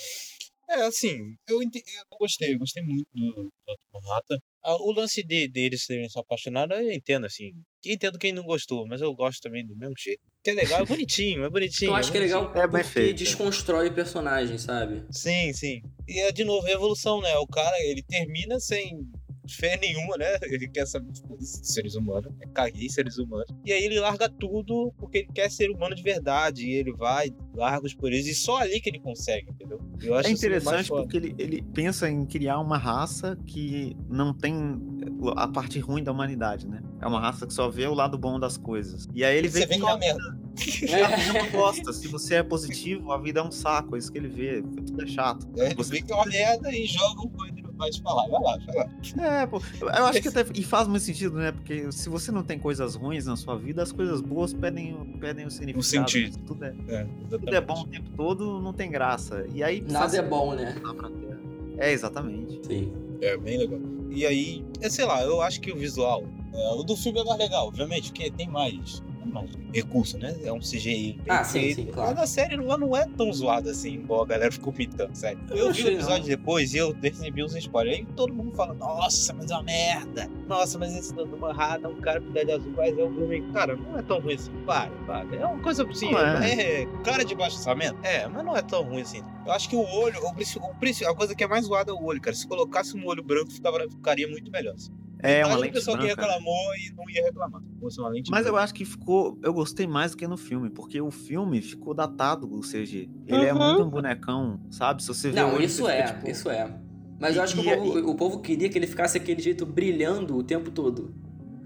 É, 0.69 0.83
assim, 0.87 1.35
eu, 1.49 1.61
eu 1.63 1.69
gostei, 2.21 2.55
eu 2.55 2.59
gostei 2.59 2.83
muito 2.83 3.07
do 3.15 3.51
Dr. 3.67 4.01
Manhattan. 4.07 4.37
Ah, 4.65 4.77
O 4.77 4.93
lance 4.93 5.23
de, 5.23 5.49
deles 5.49 5.85
serem 5.85 6.09
se 6.09 6.19
apaixonados, 6.19 6.77
eu 6.79 6.93
entendo, 6.93 7.25
assim. 7.27 7.53
Entendo 7.85 8.19
quem 8.19 8.33
não 8.33 8.45
gostou, 8.45 8.87
mas 8.87 9.01
eu 9.01 9.13
gosto 9.15 9.41
também 9.43 9.67
do 9.67 9.77
mesmo 9.77 9.95
jeito. 9.99 10.21
Que 10.45 10.51
é 10.51 10.55
legal, 10.55 10.83
é 10.83 10.85
bonitinho, 10.85 11.45
é 11.45 11.51
bonitinho. 11.51 11.91
Eu 11.91 11.95
acho 11.97 12.11
que 12.11 12.19
é 12.19 12.21
legal 12.21 12.51
É 12.55 12.67
bem 12.67 12.83
porque 12.83 12.85
feito. 12.85 13.19
desconstrói 13.19 13.89
o 13.89 13.93
personagem, 13.95 14.59
sabe? 14.59 15.05
Sim, 15.11 15.53
sim. 15.53 15.83
E 16.09 16.19
é 16.21 16.33
de 16.33 16.45
novo 16.45 16.67
a 16.67 16.71
evolução, 16.71 17.21
né? 17.21 17.37
O 17.39 17.47
cara, 17.47 17.77
ele 17.81 18.03
termina 18.03 18.59
sem 18.61 19.01
fé 19.49 19.77
nenhuma, 19.79 20.17
né? 20.17 20.39
Ele 20.43 20.69
quer 20.69 20.87
saber 20.87 21.11
de 21.13 21.23
seres 21.47 21.95
humanos, 21.95 22.33
né? 22.39 22.47
caguei 22.55 22.89
seres 22.89 23.19
humanos. 23.19 23.47
E 23.65 23.73
aí 23.73 23.83
ele 23.85 23.99
larga 24.01 24.29
tudo 24.29 24.93
porque 24.99 25.19
ele 25.19 25.29
quer 25.35 25.51
ser 25.51 25.71
humano 25.71 25.95
de 25.95 26.03
verdade. 26.03 26.67
E 26.67 26.73
ele 26.75 26.93
vai, 26.93 27.31
larga 27.55 27.87
os 27.87 27.95
poderes, 27.95 28.27
e 28.27 28.35
só 28.35 28.59
ali 28.59 28.81
que 28.81 28.89
ele 28.91 29.01
consegue, 29.01 29.51
entendeu? 29.51 29.81
Eu 30.03 30.15
acho 30.15 30.29
É 30.29 30.33
isso 30.33 30.43
mais 30.43 30.63
interessante 30.63 30.89
porque 30.89 31.17
ele, 31.17 31.35
ele 31.39 31.63
pensa 31.75 32.09
em 32.09 32.25
criar 32.27 32.59
uma 32.61 32.79
raça 32.79 33.37
que 33.47 33.97
não 34.09 34.33
tem 34.33 34.55
a 35.37 35.49
parte 35.49 35.79
ruim 35.79 36.03
da 36.03 36.13
humanidade, 36.13 36.67
né? 36.69 36.83
É 37.01 37.07
uma 37.07 37.21
raça 37.21 37.47
que 37.47 37.53
só 37.53 37.69
vê 37.69 37.87
o 37.87 37.95
lado 37.95 38.17
bom 38.19 38.39
das 38.39 38.57
coisas. 38.57 39.09
E 39.15 39.25
aí 39.25 39.37
ele 39.37 39.49
Você 39.49 39.61
vê 39.61 39.67
vê 39.67 39.75
que 39.75 39.81
que 39.81 39.87
é 39.87 39.89
uma 39.89 39.95
a 39.95 39.99
merda. 39.99 40.39
vida 40.55 41.33
não 41.33 41.51
gosta. 41.51 41.93
Se 41.93 42.09
você 42.09 42.37
é 42.37 42.43
positivo, 42.43 43.13
a 43.13 43.19
vida 43.19 43.41
é 43.41 43.43
um 43.43 43.51
saco. 43.51 43.97
É 43.97 43.99
isso 43.99 44.11
que 44.13 44.19
ele 44.19 44.29
vê. 44.29 44.63
Tudo 44.63 45.03
é 45.03 45.07
chato. 45.07 45.49
É, 45.57 45.75
Você- 45.75 45.91
vê 45.91 46.03
que 46.03 46.13
é 46.13 46.15
uma 46.15 46.27
merda 46.27 46.71
e 46.75 46.87
joga 46.87 47.23
o 47.23 47.29
coisa 47.31 47.55
te 47.91 48.01
falar. 48.03 48.29
Vai 48.29 48.41
lá, 48.43 48.59
vai 48.67 48.77
lá. 48.77 48.89
É, 49.43 49.47
pô. 49.47 49.61
Eu 49.81 50.07
acho 50.07 50.23
que 50.23 50.29
até. 50.29 50.45
E 50.55 50.63
faz 50.63 50.87
muito 50.89 51.03
sentido, 51.03 51.37
né? 51.37 51.53
Porque 51.53 51.91
se 51.93 52.09
você 52.09 52.31
não 52.33 52.43
tem 52.43 52.59
coisas 52.59 52.95
ruins 52.95 53.27
na 53.27 53.37
sua 53.37 53.57
vida, 53.57 53.83
as 53.83 53.93
coisas 53.93 54.21
boas 54.21 54.53
perdem, 54.53 54.95
o- 54.95 55.19
perdem 55.19 55.47
o 55.47 55.51
significado. 55.51 55.85
sentido. 56.11 56.33
Se 56.35 56.39
Tudo 56.41 56.65
é, 56.65 56.75
É, 56.89 57.07
tudo 57.31 57.55
é 57.55 57.61
bom 57.61 57.81
o 57.83 57.87
tempo 57.87 58.11
todo, 58.17 58.61
não 58.61 58.73
tem 58.73 58.91
graça. 58.91 59.47
E 59.55 59.63
aí. 59.63 59.81
Nada 59.81 60.17
é 60.17 60.23
bom, 60.23 60.55
né? 60.55 60.75
É, 61.79 61.93
exatamente. 61.93 62.61
Sim. 62.67 62.93
É, 63.21 63.37
bem 63.37 63.59
legal. 63.59 63.81
E 64.11 64.27
aí, 64.27 64.65
é, 64.81 64.91
sei 64.91 65.05
lá, 65.05 65.23
eu 65.23 65.41
acho 65.41 65.61
que 65.61 65.73
o 65.73 65.77
visual. 65.77 66.25
é, 66.53 66.71
o 66.75 66.83
do 66.83 66.95
filme 66.97 67.19
é 67.21 67.25
mais 67.25 67.39
legal, 67.39 67.69
obviamente, 67.69 68.11
porque 68.13 68.31
tem 68.31 68.47
mais, 68.49 69.03
mais 69.27 69.51
recurso, 69.73 70.19
né? 70.19 70.35
É 70.45 70.53
um 70.53 70.59
CGI. 70.59 71.15
bem 71.15 71.25
Ah, 71.29 71.45
sim, 71.45 71.61
feito. 71.61 71.77
sim, 71.77 71.87
claro. 71.87 72.11
Mas 72.15 72.23
a 72.23 72.27
série 72.27 72.57
não, 72.57 72.77
não 72.79 72.97
é 72.97 73.07
tão 73.17 73.33
zoada 73.33 73.71
assim, 73.71 73.95
igual 73.95 74.23
a 74.23 74.27
galera 74.27 74.51
ficou 74.53 74.73
pintando, 74.73 75.17
sério. 75.17 75.39
Eu 75.51 75.73
vi 75.73 75.85
o 75.85 75.89
episódio 75.89 76.27
depois 76.27 76.75
e 76.75 76.79
eu 76.79 76.93
recebi 77.01 77.43
uns 77.45 77.55
spoilers. 77.57 77.99
Aí 77.99 78.07
todo 78.17 78.33
mundo 78.35 78.53
fala, 78.55 78.75
nossa, 78.75 79.33
mas 79.33 79.51
é 79.51 79.55
uma 79.55 79.63
merda. 79.63 80.29
Nossa, 80.49 80.79
mas 80.79 80.95
esse 80.97 81.15
do 81.15 81.27
Manhattan, 81.37 81.89
um 81.89 82.01
cara 82.01 82.21
com 82.21 82.31
idade 82.31 82.53
azul, 82.53 82.73
mas 82.77 82.97
é 82.99 83.03
o 83.03 83.11
Bruno. 83.11 83.53
Cara, 83.53 83.77
não 83.77 83.99
é 83.99 84.03
tão 84.03 84.21
ruim 84.21 84.35
assim. 84.35 84.53
Para, 84.67 84.91
para. 85.07 85.37
É 85.37 85.47
uma 85.47 85.63
coisa 85.63 85.89
assim, 85.89 86.11
Não 86.11 86.21
é. 86.21 86.83
é. 86.83 86.87
cara 87.05 87.25
de 87.25 87.35
baixo 87.35 87.57
orçamento? 87.57 87.99
É, 88.03 88.27
mas 88.29 88.45
não 88.45 88.57
é 88.57 88.63
tão 88.63 88.83
ruim 88.83 89.03
assim. 89.03 89.23
Eu 89.45 89.53
acho 89.53 89.69
que 89.69 89.77
o 89.77 89.83
olho, 89.83 90.21
o, 90.23 91.09
a 91.09 91.15
coisa 91.15 91.35
que 91.35 91.45
é 91.45 91.49
mais 91.49 91.65
zoada 91.67 91.91
é 91.91 91.95
o 91.95 92.03
olho, 92.03 92.21
cara. 92.21 92.35
Se 92.37 92.47
colocasse 92.47 92.97
um 92.97 93.07
olho 93.07 93.23
branco, 93.23 93.51
ficava, 93.51 93.79
ficaria 93.89 94.29
muito 94.29 94.51
melhor. 94.51 94.75
assim. 94.75 94.91
É, 95.23 95.45
uma 95.47 95.51
Mas 95.51 95.59
o 95.59 95.61
lente 95.63 95.73
pessoal 95.75 95.97
que 95.99 96.07
branca. 96.07 96.23
reclamou 96.23 96.75
e 96.77 96.95
não 96.97 97.09
ia 97.11 97.23
reclamar. 97.25 97.63
Lente 98.13 98.31
Mas 98.31 98.45
eu 98.47 98.53
branca. 98.53 98.65
acho 98.65 98.75
que 98.75 98.85
ficou. 98.85 99.39
Eu 99.43 99.53
gostei 99.55 99.87
mais 99.87 100.11
do 100.13 100.17
que 100.17 100.27
no 100.27 100.37
filme, 100.37 100.69
porque 100.71 101.01
o 101.01 101.11
filme 101.11 101.63
ficou 101.63 101.95
datado, 101.95 102.53
o 102.53 102.61
CG. 102.63 103.09
Ele 103.27 103.45
é 103.47 103.53
Uhum. 103.55 103.59
muito 103.61 103.83
um 103.85 103.91
bonecão, 103.91 104.61
sabe? 104.71 105.03
Se 105.03 105.09
você 105.09 105.31
vê 105.31 105.41
o 105.43 105.53
Não, 105.53 105.61
isso 105.61 105.89
é, 105.89 106.07
fica, 106.07 106.15
tipo, 106.19 106.31
isso 106.31 106.51
é. 106.51 106.69
Mas 107.21 107.35
E- 107.35 107.39
eu 107.39 107.43
acho 107.45 107.55
que 107.55 107.61
o 107.61 107.65
e- 107.73 107.77
povo, 107.77 108.11
o 108.11 108.15
povo 108.17 108.41
queria 108.41 108.69
que 108.69 108.77
ele 108.77 108.87
ficasse 108.87 109.17
aquele 109.17 109.41
jeito 109.41 109.65
brilhando 109.65 110.37
o 110.37 110.43
tempo 110.43 110.71
todo. 110.71 111.15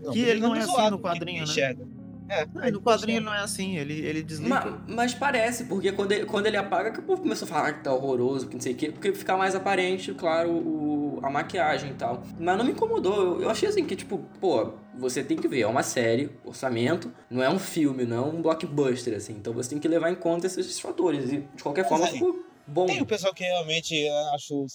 Não, 0.03 0.13
que 0.13 0.19
ele 0.21 0.41
não 0.41 0.55
é 0.55 0.61
assim 0.61 0.91
no 0.91 0.99
quadrinho, 0.99 1.39
né? 1.39 1.45
enxerga. 1.45 1.87
É, 2.29 2.45
Não, 2.53 2.71
no 2.73 2.81
quadrinho 2.81 3.19
ele 3.19 3.25
não 3.25 3.33
é 3.33 3.39
assim, 3.39 3.77
ele, 3.77 3.95
ele 4.05 4.21
desliga. 4.23 4.55
Ma- 4.67 4.85
Mas, 4.89 5.15
parece, 5.15 5.65
porque 5.65 5.93
quando 5.93 6.11
ele, 6.13 6.27
quando 6.27 6.47
ele 6.47 6.57
apaga, 6.57 6.91
que 6.91 6.99
o 6.99 7.03
povo 7.03 7.23
começou 7.23 7.47
a 7.47 7.49
falar 7.49 7.73
que 7.73 7.85
tá 7.85 7.95
horroroso, 7.95 8.49
que 8.49 8.55
não 8.55 8.61
sei 8.61 8.73
o 8.73 8.77
quê, 8.77 8.91
porque 8.91 9.13
fica 9.15 9.37
mais 9.37 9.55
aparente, 9.55 10.13
claro, 10.13 10.51
o, 10.51 10.96
a 11.23 11.31
maquiagem 11.31 11.91
e 11.91 11.95
tal. 11.95 12.23
Mas 12.39 12.57
não 12.59 12.65
me 12.65 12.73
incomodou, 12.73 13.17
eu, 13.17 13.43
eu 13.43 13.51
achei 13.51 13.69
assim 13.69 13.85
que, 13.85 13.97
tipo, 13.97 14.19
pô, 14.41 14.73
você 14.99 15.23
tem 15.23 15.37
que 15.37 15.49
ver, 15.49 15.61
é 15.61 15.67
uma 15.67 15.83
série, 15.83 16.31
orçamento, 16.45 17.13
não 17.31 17.43
é 17.43 17.51
um 17.51 17.59
filme, 17.59 18.05
não 18.05 18.17
é 18.17 18.21
um 18.21 18.43
blockbuster, 18.43 19.17
assim, 19.17 19.35
então 19.35 19.53
você 19.53 19.71
tem 19.71 19.79
que 19.79 19.89
levar 19.89 20.11
em 20.11 20.15
conta 20.15 20.47
esses 20.47 20.79
fatores. 20.81 21.33
E 21.33 21.39
de 21.39 21.63
qualquer 21.63 21.89
forma 21.89 22.07
ficou 22.07 22.45
bom. 22.67 22.87
Tem 22.87 23.01
o 23.01 23.07
pessoal 23.07 23.33
que 23.33 23.45
realmente 23.45 24.09
achou. 24.35 24.67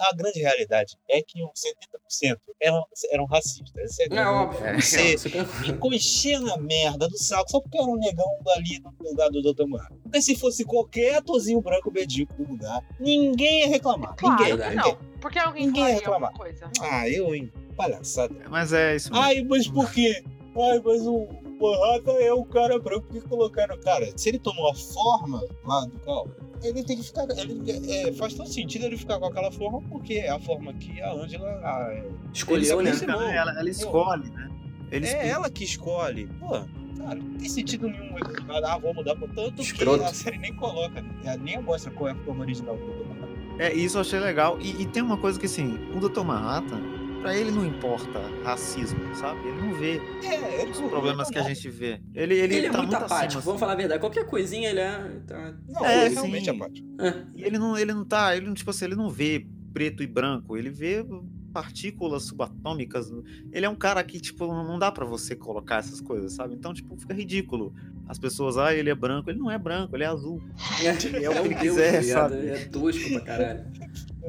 A 0.00 0.14
grande 0.14 0.40
realidade 0.40 0.96
é 1.08 1.22
que 1.22 1.42
uns 1.44 1.60
70% 2.22 2.38
eram, 2.60 2.84
eram 3.10 3.24
racistas. 3.26 3.72
Essa 3.76 4.02
é 4.02 4.04
É 4.06 4.08
grande- 4.08 4.28
óbvio. 4.30 4.80
Você 4.82 5.18
Super- 5.18 5.46
ficou 5.46 5.92
enchendo 5.92 6.52
a 6.52 6.56
merda 6.58 7.08
do 7.08 7.16
saco 7.18 7.50
só 7.50 7.60
porque 7.60 7.78
era 7.78 7.86
um 7.86 7.96
negão 7.96 8.26
ali 8.56 8.80
no 8.80 8.94
lugar 9.08 9.28
do 9.30 9.42
Dr. 9.42 9.66
Manhattan. 9.66 9.96
Porque 10.02 10.22
se 10.22 10.36
fosse 10.36 10.64
qualquer 10.64 11.16
atorzinho 11.16 11.60
branco 11.60 11.90
medíocre 11.90 12.36
no 12.42 12.50
lugar, 12.50 12.82
ninguém 12.98 13.60
ia 13.60 13.68
reclamar. 13.68 14.14
Claro 14.16 14.40
ninguém. 14.42 14.56
que 14.58 14.62
ninguém. 14.76 14.76
não. 14.76 14.98
Porque 15.20 15.38
alguém 15.38 15.66
Ninguém 15.66 15.84
ia 15.88 15.94
reclamar. 15.94 16.32
coisa. 16.32 16.70
Ah, 16.80 17.08
eu, 17.08 17.34
hein? 17.34 17.52
Palhaçada. 17.76 18.34
Mas 18.48 18.72
é 18.72 18.96
isso 18.96 19.10
mesmo. 19.12 19.24
Ai, 19.24 19.42
mas 19.42 19.66
por 19.68 19.90
quê? 19.92 20.22
Ai, 20.56 20.80
mas 20.84 21.06
o 21.06 21.28
Manhattan 21.60 22.12
é 22.20 22.32
o 22.32 22.44
cara 22.44 22.78
branco 22.78 23.06
que 23.10 23.20
colocaram. 23.20 23.78
Cara, 23.80 24.10
se 24.16 24.28
ele 24.28 24.38
tomou 24.38 24.70
a 24.70 24.74
forma 24.74 25.42
lá 25.64 25.84
do 25.86 25.98
carro, 26.00 26.30
ele 26.62 26.82
tem 26.84 26.96
que 26.96 27.02
ficar. 27.04 27.26
Ele, 27.36 27.92
é, 27.92 28.12
faz 28.12 28.34
todo 28.34 28.48
sentido 28.48 28.84
ele 28.84 28.96
ficar 28.96 29.18
com 29.18 29.26
aquela 29.26 29.50
forma, 29.50 29.80
porque 29.88 30.14
é 30.14 30.30
a 30.30 30.40
forma 30.40 30.72
que 30.74 31.00
a 31.00 31.12
Angela. 31.12 31.48
A, 31.48 32.04
Escolheu, 32.32 32.80
ele 32.80 32.90
né? 32.90 33.36
Ela, 33.36 33.58
ela 33.58 33.70
escolhe, 33.70 34.30
né? 34.30 34.50
Eles 34.90 35.12
É 35.12 35.28
ela 35.28 35.50
que 35.50 35.64
escolhe. 35.64 36.26
Pô, 36.38 36.48
cara, 36.50 37.14
não 37.16 37.38
tem 37.38 37.48
sentido 37.48 37.88
nenhum. 37.88 38.16
Ah, 38.64 38.78
vou 38.78 38.94
mudar 38.94 39.16
por 39.16 39.28
tanto 39.30 39.60
Escroto. 39.60 39.98
que 39.98 40.04
a 40.04 40.14
série 40.14 40.38
nem 40.38 40.54
coloca, 40.54 41.00
né? 41.00 41.10
Ela 41.24 41.36
nem 41.36 41.60
mostra 41.60 41.90
qual 41.92 42.08
é 42.08 42.12
a 42.12 42.16
forma 42.16 42.42
original 42.42 42.76
do 42.76 42.86
Manhattan. 42.86 43.28
É, 43.58 43.72
isso 43.74 43.96
eu 43.96 44.02
achei 44.02 44.20
legal. 44.20 44.58
E, 44.60 44.82
e 44.82 44.86
tem 44.86 45.02
uma 45.02 45.16
coisa 45.16 45.38
que, 45.38 45.46
assim, 45.46 45.78
o 45.94 46.00
Dr. 46.00 46.22
Manhattan, 46.22 46.80
pra 47.20 47.36
ele 47.36 47.50
não 47.50 47.64
importa 47.64 48.20
racismo, 48.44 48.98
sabe? 49.14 49.40
Ele 49.48 49.60
não 49.60 49.74
vê 49.74 50.00
É, 50.24 50.62
ele 50.62 50.70
os 50.72 50.80
problemas 50.80 51.28
que 51.30 51.38
a 51.38 51.42
gente 51.42 51.68
vê. 51.68 52.00
Ele, 52.14 52.34
ele, 52.34 52.54
Ele, 52.56 52.66
é 52.66 52.70
tá 52.70 52.78
muito 52.78 52.90
muito 52.92 53.04
apático, 53.04 53.26
acima. 53.26 53.40
vamos 53.42 53.60
falar 53.60 53.72
a 53.72 53.76
verdade. 53.76 54.00
Qualquer 54.00 54.26
coisinha 54.26 54.70
ele 54.70 54.80
é. 54.80 55.20
Tá... 55.26 55.54
Não, 55.68 55.84
É, 55.84 56.06
ele 56.06 56.14
realmente 56.14 56.44
sim. 56.44 56.50
é 56.50 56.54
apático. 56.54 56.88
E 57.34 57.42
ele 57.44 57.58
não, 57.58 57.76
ele 57.78 57.92
não 57.92 58.04
tá, 58.04 58.36
ele 58.36 58.46
não, 58.46 58.54
tipo 58.54 58.70
assim, 58.70 58.84
ele 58.86 58.96
não 58.96 59.08
vê 59.10 59.46
preto 59.72 60.02
e 60.02 60.06
branco, 60.06 60.56
ele 60.56 60.70
vê 60.70 61.04
partículas 61.52 62.24
subatômicas. 62.24 63.10
Ele 63.52 63.64
é 63.66 63.68
um 63.68 63.74
cara 63.74 64.02
que, 64.04 64.20
tipo, 64.20 64.46
não 64.46 64.78
dá 64.78 64.92
pra 64.92 65.04
você 65.04 65.34
colocar 65.34 65.76
essas 65.78 66.00
coisas, 66.00 66.32
sabe? 66.32 66.54
Então, 66.54 66.72
tipo, 66.74 66.96
fica 66.96 67.14
ridículo. 67.14 67.74
As 68.06 68.18
pessoas, 68.18 68.56
ah, 68.56 68.74
ele 68.74 68.90
é 68.90 68.94
branco. 68.94 69.28
Ele 69.30 69.38
não 69.38 69.50
é 69.50 69.58
branco, 69.58 69.94
ele 69.96 70.04
é 70.04 70.06
azul. 70.06 70.40
É, 70.82 71.24
é 71.24 71.40
o 71.40 71.42
que 71.48 71.54
quiser, 71.56 71.92
deus, 71.92 72.06
ligado? 72.06 72.30
sabe? 72.34 72.46
É 72.48 72.64
tosco 72.66 73.10
pra 73.10 73.20
caralho. 73.20 73.64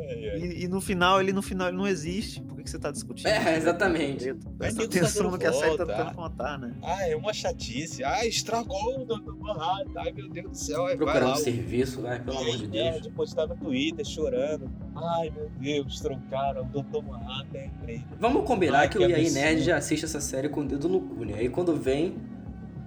É, 0.01 0.13
é. 0.35 0.39
E, 0.39 0.63
e 0.63 0.67
no 0.67 0.79
final, 0.81 1.19
ele 1.21 1.31
no 1.33 1.41
final 1.41 1.67
ele 1.67 1.77
não 1.77 1.87
existe. 1.87 2.41
Por 2.41 2.55
que, 2.57 2.63
que 2.63 2.69
você 2.69 2.79
tá 2.79 2.91
discutindo? 2.91 3.27
É, 3.27 3.55
exatamente. 3.57 4.33
Presta 4.57 4.83
atenção 4.83 5.31
no 5.31 5.37
que 5.37 5.45
a 5.45 5.53
série 5.53 5.77
tá 5.77 5.85
tentando 5.85 6.13
contar, 6.15 6.57
né? 6.57 6.73
Ah, 6.83 7.07
é 7.07 7.15
uma 7.15 7.33
chatice. 7.33 8.03
Ah, 8.03 8.25
estragou 8.25 9.01
o 9.01 9.05
Dr. 9.05 9.33
Manhattan. 9.37 9.91
Ai, 9.97 10.11
meu 10.11 10.29
Deus 10.29 10.49
do 10.51 10.57
céu. 10.57 10.85
Aí 10.85 10.97
lá, 10.97 11.33
o- 11.33 11.35
serviço, 11.37 12.01
vai, 12.01 12.19
pelo 12.19 12.37
amor 12.37 12.57
de 12.57 12.67
Deus. 12.67 13.01
de 13.01 13.09
postar 13.11 13.47
no 13.47 13.55
Twitter 13.55 14.05
chorando. 14.05 14.69
Ai, 14.95 15.31
meu 15.35 15.49
Deus, 15.59 15.99
trocaram 15.99 16.61
o 16.63 16.65
Dr. 16.65 17.01
Manhattan 17.07 17.57
é. 17.87 17.99
Vamos 18.19 18.45
combinar 18.45 18.79
Ai, 18.79 18.89
que, 18.89 18.97
que 18.97 19.03
o 19.03 19.09
EA 19.09 19.15
absurdo. 19.17 19.33
Nerd 19.33 19.61
já 19.63 19.77
assiste 19.77 20.05
essa 20.05 20.19
série 20.21 20.49
com 20.49 20.61
o 20.61 20.65
dedo 20.67 20.87
no 20.89 20.99
cu, 21.01 21.25
né? 21.25 21.35
Aí 21.37 21.49
quando 21.49 21.75
vem 21.75 22.15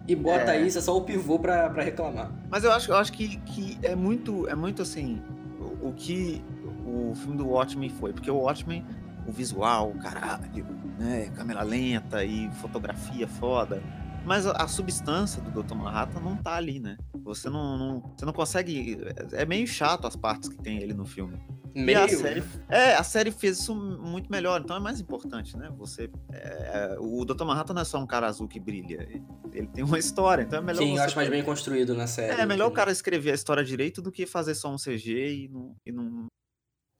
e 0.06 0.14
bota 0.16 0.54
É. 0.54 0.60
isso, 0.60 0.78
é 0.78 0.80
só 0.80 0.96
o 0.96 1.02
pivô 1.02 1.38
pra, 1.38 1.70
pra 1.70 1.82
reclamar. 1.82 2.30
Mas 2.50 2.64
eu 2.64 2.72
acho, 2.72 2.90
eu 2.90 2.96
acho 2.96 3.12
que, 3.12 3.36
que 3.38 3.78
é 3.82 3.94
muito, 3.94 4.48
é 4.48 4.54
muito 4.54 4.82
assim, 4.82 5.20
o, 5.60 5.88
o 5.88 5.92
que 5.92 6.42
o 6.84 7.14
filme 7.14 7.36
do 7.36 7.48
Watchmen 7.48 7.88
foi, 7.90 8.12
porque 8.12 8.30
o 8.30 8.36
Watchmen, 8.36 8.84
o 9.26 9.32
visual, 9.32 9.92
caralho, 10.02 10.66
né, 10.98 11.30
câmera 11.34 11.62
lenta 11.62 12.24
e 12.24 12.50
fotografia 12.60 13.26
foda, 13.26 13.82
mas 14.24 14.46
a, 14.46 14.52
a 14.52 14.68
substância 14.68 15.42
do 15.42 15.62
Dr. 15.62 15.74
Manhattan 15.74 16.20
não 16.20 16.36
tá 16.36 16.54
ali, 16.54 16.78
né? 16.78 16.96
Você 17.24 17.48
não, 17.50 17.76
não- 17.76 18.12
você 18.16 18.24
não 18.24 18.32
consegue, 18.32 18.98
é 19.32 19.44
meio 19.44 19.66
chato 19.66 20.06
as 20.06 20.14
partes 20.16 20.48
que 20.48 20.56
tem 20.56 20.78
ele 20.78 20.94
no 20.94 21.04
filme. 21.04 21.38
E 21.74 21.82
Meio. 21.82 22.04
a 22.04 22.08
série, 22.08 22.44
é, 22.68 22.94
a 22.96 23.02
série 23.02 23.30
fez 23.30 23.58
isso 23.58 23.74
muito 23.74 24.30
melhor, 24.30 24.60
então 24.60 24.76
é 24.76 24.80
mais 24.80 25.00
importante, 25.00 25.56
né? 25.56 25.70
Você, 25.78 26.10
é, 26.30 26.96
o 27.00 27.24
Dr. 27.24 27.44
Manhattan 27.44 27.72
não 27.72 27.80
é 27.80 27.84
só 27.84 27.98
um 27.98 28.06
cara 28.06 28.26
azul 28.26 28.46
que 28.46 28.60
brilha, 28.60 29.08
ele 29.54 29.66
tem 29.68 29.82
uma 29.82 29.98
história, 29.98 30.42
então 30.42 30.58
é 30.58 30.62
melhor 30.62 30.82
Sim, 30.82 30.98
eu 30.98 31.02
acho 31.02 31.16
mais 31.16 31.30
bem 31.30 31.42
construído 31.42 31.94
na 31.94 32.06
série. 32.06 32.38
é 32.38 32.44
melhor 32.44 32.68
o 32.68 32.72
cara 32.72 32.92
escrever 32.92 33.30
a 33.30 33.34
história 33.34 33.64
direito 33.64 34.02
do 34.02 34.12
que 34.12 34.26
fazer 34.26 34.54
só 34.54 34.70
um 34.70 34.76
CG 34.76 35.44
e 35.44 35.48
não. 35.48 35.74
E 35.86 35.90
não... 35.90 36.26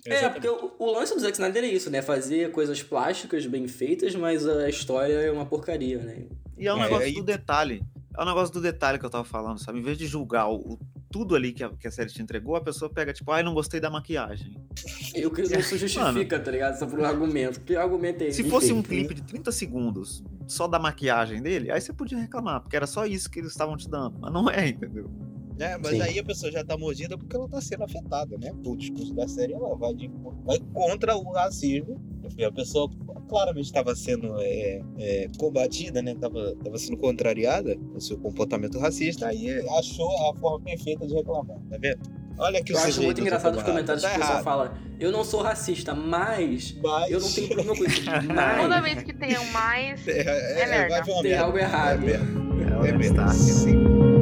É, 0.07 0.29
porque 0.29 0.49
o, 0.49 0.73
o 0.79 0.93
lance 0.93 1.15
do 1.15 1.21
Zack 1.21 1.33
Snyder 1.35 1.63
é 1.65 1.69
isso, 1.69 1.89
né? 1.91 2.03
Fazer 2.03 2.51
coisas 2.51 2.83
plásticas 2.83 3.47
bem 3.47 3.69
feitas, 3.69 4.15
mas 4.15 4.47
a 4.49 4.69
história 4.69 5.13
é 5.15 5.31
uma 5.31 5.47
porcaria, 5.47 5.99
né? 5.99 6.25
E 6.59 6.67
é 6.67 6.75
um 6.75 6.79
É, 6.79 6.83
negócio 6.85 7.07
aí- 7.07 7.15
do 7.15 7.23
detalhe. 7.23 7.83
É 8.19 8.23
um 8.23 8.27
negócio 8.27 8.53
do 8.53 8.61
detalhe 8.61 8.99
que 8.99 9.07
eu 9.07 9.11
tava 9.11 9.25
falando, 9.25 9.59
sabe? 9.59 9.79
Em 9.79 9.83
vez 9.83 9.97
de 9.97 10.07
julgar 10.07 10.47
o, 10.49 10.57
o- 10.75 10.79
tudo 11.11 11.35
ali 11.35 11.53
que 11.53 11.63
a, 11.65 11.71
que 11.71 11.87
a 11.87 11.91
série 11.91 12.11
te 12.11 12.21
entregou, 12.21 12.57
a 12.57 12.61
pessoa 12.61 12.91
pega, 12.91 13.13
tipo, 13.13 13.31
ai, 13.31 13.43
não 13.43 13.55
gostei 13.55 13.81
da 13.81 13.89
maquiagem. 13.91 14.57
E 15.15 15.27
o 15.27 15.31
que 15.31 15.43
isso 15.43 15.77
justifica, 15.77 16.41
tá 16.41 16.51
ligado? 16.51 16.79
Só 16.79 16.87
por 16.87 16.99
um 16.99 17.05
argumento. 17.05 17.61
Que 17.61 17.77
argumento 17.77 18.23
é 18.25 18.29
esse? 18.29 18.43
Se 18.43 18.49
fosse 18.49 18.73
um 18.73 18.79
Enfim. 18.79 18.89
clipe 19.07 19.15
de 19.15 19.23
30 19.23 19.53
segundos 19.53 20.25
só 20.49 20.67
da 20.67 20.79
maquiagem 20.79 21.43
dele, 21.43 21.71
aí 21.71 21.79
você 21.81 21.93
podia 21.93 22.17
reclamar, 22.19 22.63
porque 22.63 22.75
era 22.75 22.87
só 22.87 23.05
isso 23.07 23.31
que 23.31 23.39
eles 23.41 23.51
estavam 23.53 23.77
te 23.77 23.89
dando. 23.91 24.19
Mas 24.19 24.33
não 24.33 24.49
é, 24.51 24.69
entendeu? 24.69 25.11
É, 25.63 25.79
mas 25.79 25.93
Sim. 25.93 26.03
aí 26.03 26.19
a 26.19 26.25
pessoa 26.25 26.51
já 26.51 26.65
tá 26.65 26.77
mordida 26.77 27.17
porque 27.17 27.37
ela 27.37 27.49
tá 27.49 27.61
sendo 27.61 27.85
afetada, 27.85 28.37
né? 28.37 28.53
O 28.67 28.77
discurso 28.77 29.15
da 29.15 29.29
série 29.29 29.53
ela 29.53 29.77
vai, 29.77 29.95
de, 29.95 30.11
vai 30.45 30.59
contra 30.73 31.17
o 31.17 31.31
racismo. 31.33 32.01
E 32.37 32.45
a 32.45 32.51
pessoa 32.51 32.91
claramente 33.29 33.67
estava 33.67 33.95
sendo 33.95 34.35
é, 34.41 34.81
é, 34.99 35.29
combatida, 35.39 36.03
né? 36.03 36.15
Tava, 36.15 36.55
tava 36.65 36.79
sendo 36.79 36.97
contrariada 36.97 37.77
no 37.77 38.01
seu 38.01 38.19
comportamento 38.19 38.79
racista, 38.79 39.27
aí 39.29 39.51
achou 39.79 40.11
a 40.31 40.35
forma 40.37 40.61
perfeita 40.65 41.07
de 41.07 41.15
reclamar, 41.15 41.59
tá 41.71 41.77
vendo? 41.79 42.01
Olha 42.39 42.63
que 42.63 42.73
Eu 42.73 42.77
o 42.77 42.81
acho 42.81 43.03
muito 43.03 43.17
do 43.19 43.23
engraçado 43.23 43.57
os 43.57 43.63
comentários 43.63 44.03
que 44.05 44.11
tá 44.11 44.17
o 44.17 44.21
pessoal 44.21 44.43
fala: 44.43 44.75
Eu 44.99 45.13
não 45.13 45.23
sou 45.23 45.43
racista, 45.43 45.95
mas. 45.95 46.77
mas... 46.83 47.11
Eu 47.11 47.21
não 47.21 47.31
tenho 47.31 47.49
problema 47.49 47.77
com 47.77 47.85
isso. 47.85 48.03
Toda 48.05 48.25
Mas. 48.81 48.83
vez 48.83 49.03
que 49.05 49.13
tem 49.13 49.39
um 49.39 49.51
mais. 49.53 50.01
É, 50.09 50.21
é, 50.21 50.63
É 50.63 50.67
merda. 50.67 50.89
vai 50.89 51.03
ver 51.03 51.13
uma 51.13 51.23
Tem 51.23 51.31
merda. 51.31 51.45
algo 51.45 51.59
errado. 51.59 52.03
É 52.03 52.07
merda. 52.07 52.25
É, 52.25 52.73
É 52.73 52.79
o 52.79 52.83
merda. 52.83 53.05
Stark, 53.05 53.37
né? 53.37 53.53
Sim. 53.53 54.22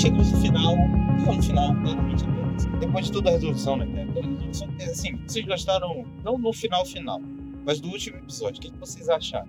Chegamos 0.00 0.32
no 0.32 0.40
final, 0.40 0.76
que 1.22 1.28
é 1.28 1.30
um 1.30 1.42
final 1.42 1.74
claramente 1.82 2.24
apenas. 2.24 2.64
Depois 2.80 3.06
de 3.06 3.12
toda 3.12 3.28
a 3.28 3.32
resolução, 3.32 3.76
né? 3.76 3.86
cara? 3.86 4.06
Toda 4.14 4.26
a 4.26 4.30
resolução, 4.30 4.68
é, 4.78 4.84
assim, 4.84 5.20
vocês 5.26 5.44
gostaram, 5.46 6.06
não 6.24 6.38
no 6.38 6.52
final 6.54 6.86
final, 6.86 7.20
mas 7.66 7.80
do 7.80 7.88
último 7.88 8.16
episódio. 8.16 8.58
O 8.58 8.62
que, 8.62 8.70
que 8.70 8.78
vocês 8.78 9.10
acharam? 9.10 9.48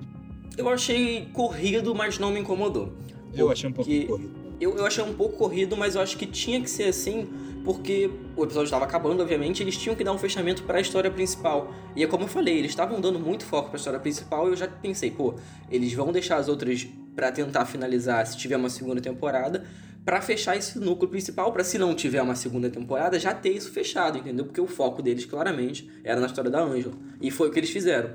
Eu 0.58 0.68
achei 0.68 1.26
corrido, 1.32 1.96
mas 1.96 2.20
não 2.20 2.32
me 2.32 2.42
incomodou. 2.42 2.92
Eu 3.34 3.50
achei 3.50 3.70
um 3.70 3.74
pouco 3.74 3.90
Porque- 3.90 4.06
corrido. 4.08 4.42
Eu, 4.60 4.78
eu 4.78 4.86
achei 4.86 5.04
um 5.04 5.14
pouco 5.14 5.38
corrido, 5.38 5.76
mas 5.76 5.96
eu 5.96 6.02
acho 6.02 6.16
que 6.16 6.26
tinha 6.28 6.62
que 6.62 6.70
ser 6.70 6.84
assim, 6.84 7.28
porque 7.66 8.12
o 8.36 8.44
episódio 8.44 8.66
estava 8.66 8.86
acabando, 8.86 9.24
obviamente, 9.24 9.64
eles 9.64 9.76
tinham 9.76 9.96
que 9.96 10.04
dar 10.04 10.12
um 10.12 10.20
fechamento 10.20 10.62
para 10.64 10.78
a 10.78 10.82
história 10.82 11.10
principal. 11.10 11.74
E 11.96 12.04
é 12.04 12.08
como 12.08 12.26
eu 12.26 12.28
falei, 12.28 12.60
eles 12.60 12.70
estavam 12.70 13.02
dando 13.02 13.18
muito 13.18 13.44
foco 13.44 13.70
para 13.70 13.78
a 13.78 13.80
história 13.80 14.00
principal 14.00 14.48
e 14.48 14.52
eu 14.52 14.56
já 14.56 14.68
pensei, 14.68 15.10
pô, 15.10 15.34
eles 15.68 15.92
vão 15.94 16.12
deixar 16.12 16.36
as 16.36 16.48
outras 16.48 16.88
para 17.16 17.32
tentar 17.32 17.66
finalizar 17.66 18.26
se 18.26 18.38
tiver 18.38 18.56
uma 18.58 18.70
segunda 18.70 19.02
temporada, 19.02 19.64
para 20.04 20.20
fechar 20.22 20.58
esse 20.58 20.80
núcleo 20.80 21.10
principal, 21.10 21.52
para 21.52 21.64
se 21.64 21.78
não 21.78 21.94
tiver 21.94 22.22
uma 22.22 22.34
segunda 22.36 22.70
temporada, 22.70 23.20
já 23.20 23.34
ter 23.34 23.50
isso 23.52 23.72
fechado, 23.72 24.18
entendeu? 24.18 24.46
Porque 24.46 24.60
o 24.60 24.66
foco 24.68 25.02
deles 25.02 25.26
claramente 25.26 25.88
era 26.04 26.20
na 26.20 26.26
história 26.26 26.50
da 26.50 26.60
Angela. 26.64 26.94
E 27.22 27.30
foi 27.30 27.50
o 27.50 27.52
que 27.52 27.60
eles 27.60 27.70
fizeram. 27.70 28.12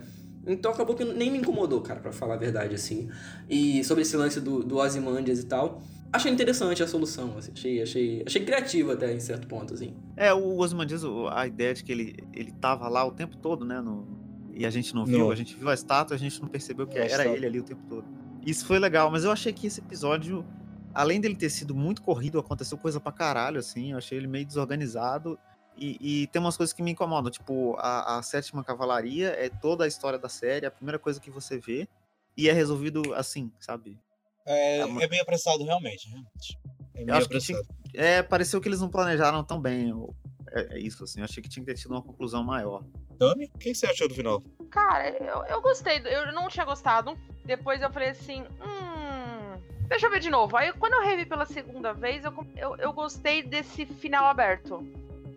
Então 0.47 0.73
acabou 0.73 0.97
que 0.97 1.05
nem 1.05 1.31
me 1.31 1.39
incomodou, 1.39 1.81
cara, 1.81 2.01
pra 2.01 2.12
falar 2.12 2.35
a 2.35 2.39
verdade, 2.39 2.74
assim. 2.74 3.09
E 3.48 3.82
sobre 3.85 4.02
esse 4.02 4.16
lance 4.16 4.40
do, 4.40 4.62
do 4.64 4.77
Ozymandias 4.78 5.40
e 5.40 5.47
tal, 5.47 5.82
achei 6.12 6.31
interessante 6.32 6.82
a 6.82 6.86
solução, 6.89 7.36
assim, 7.39 7.52
achei, 7.52 7.82
achei, 7.82 8.23
achei 8.27 8.44
criativo 8.44 8.93
até 8.93 9.12
em 9.12 9.20
certo 9.20 9.47
ponto, 9.47 9.74
assim. 9.74 9.94
É, 10.16 10.32
o 10.32 10.59
Osman 10.59 10.86
diz 10.86 11.02
o- 11.05 11.28
a 11.28 11.47
ideia 11.47 11.74
de 11.74 11.85
que 11.85 11.93
ele, 11.93 12.16
ele 12.32 12.52
tava 12.52 12.89
lá 12.89 13.05
o 13.05 13.10
tempo 13.12 13.36
todo, 13.36 13.64
né? 13.64 13.81
no- 13.81 14.06
e 14.55 14.64
a 14.64 14.70
gente 14.70 14.94
não 14.94 15.05
viu, 15.05 15.18
Não. 15.18 15.31
a 15.31 15.35
gente 15.35 15.55
viu 15.56 15.68
a 15.68 15.74
estátua, 15.74 16.14
a 16.16 16.18
gente 16.18 16.40
não 16.40 16.48
percebeu 16.48 16.86
que 16.86 16.97
era 16.97 17.06
estátua. 17.09 17.32
ele 17.36 17.47
ali 17.47 17.60
o 17.60 17.64
tempo 17.64 17.82
todo. 17.89 18.05
Isso 18.47 18.64
foi 18.64 18.78
legal, 18.78 19.10
mas 19.10 19.24
eu 19.24 19.31
achei 19.32 19.52
que 19.52 19.66
esse 19.66 19.81
episódio, 19.81 20.47
além 20.94 21.20
dele 21.20 21.35
ter 21.35 21.51
sido 21.51 21.74
muito 21.74 22.01
corrido, 22.01 22.39
aconteceu 22.39 22.78
coisa 22.78 23.01
pra 23.01 23.10
caralho, 23.12 23.59
assim, 23.59 23.90
eu 23.93 23.98
achei 23.98 24.16
ele 24.16 24.28
meio 24.28 24.47
desorganizado. 24.47 25.39
E, 25.77 26.23
e 26.23 26.27
tem 26.28 26.40
umas 26.40 26.56
coisas 26.56 26.73
que 26.73 26.82
me 26.82 26.93
incomodam, 26.93 27.31
tipo, 27.31 27.74
a, 27.78 28.16
a 28.18 28.23
sétima 28.23 28.64
cavalaria 28.64 29.28
é 29.36 29.51
toda 29.51 29.85
a 29.85 29.86
história 29.89 30.18
da 30.18 30.28
série, 30.28 30.64
a 30.64 30.70
primeira 30.70 30.98
coisa 30.98 31.20
que 31.20 31.31
você 31.31 31.59
vê, 31.59 31.86
e 32.35 32.48
é 32.48 32.52
resolvido 32.52 33.12
assim, 33.14 33.52
sabe? 33.60 33.98
É, 34.47 34.86
mas- 34.86 35.02
é 35.02 35.09
bem 35.09 35.20
apressado, 35.20 35.62
realmente. 35.64 36.09
realmente. 36.09 36.59
É 36.94 37.05
bem 37.05 37.14
acho 37.14 37.28
que 37.28 37.39
tinha- 37.40 37.59
apressado. 37.59 37.78
É, 37.93 38.23
pareceu 38.23 38.59
que 38.60 38.68
eles 38.68 38.81
não 38.81 38.89
planejaram 38.89 39.43
tão 39.44 39.60
bem. 39.60 39.90
eu- 39.90 40.14
É, 40.52 40.77
é 40.77 40.78
isso, 40.78 41.02
assim, 41.05 41.18
eu 41.20 41.24
achei 41.24 41.43
que 41.43 41.48
tinha 41.48 41.62
que 41.64 41.70
ter 41.74 41.78
tido 41.78 41.90
uma 41.90 42.01
conclusão 42.01 42.43
maior. 42.44 42.82
Tami, 43.19 43.51
o 43.55 43.59
que 43.59 43.75
você 43.75 43.87
achou 43.87 44.09
do 44.09 44.15
final? 44.15 44.43
Cara, 44.71 45.11
eu, 45.11 45.45
eu 45.47 45.61
gostei. 45.61 46.03
Eu 46.05 46.33
não 46.33 46.49
tinha 46.49 46.65
gostado. 46.65 47.17
Depois 47.45 47.81
eu 47.81 47.91
falei 47.91 48.11
assim, 48.11 48.43
hum. 48.43 49.61
Deixa 49.89 50.07
eu 50.07 50.11
ver 50.11 50.21
de 50.21 50.31
novo. 50.31 50.57
Aí 50.57 50.73
quando 50.73 50.95
eu 50.95 51.03
revi 51.03 51.25
pela 51.25 51.47
segunda 51.47 51.93
vez, 51.93 52.25
eu, 52.25 52.33
eu, 52.57 52.77
eu 52.77 52.93
gostei 52.93 53.43
desse 53.43 53.87
final 53.87 54.27
aberto. 54.27 54.87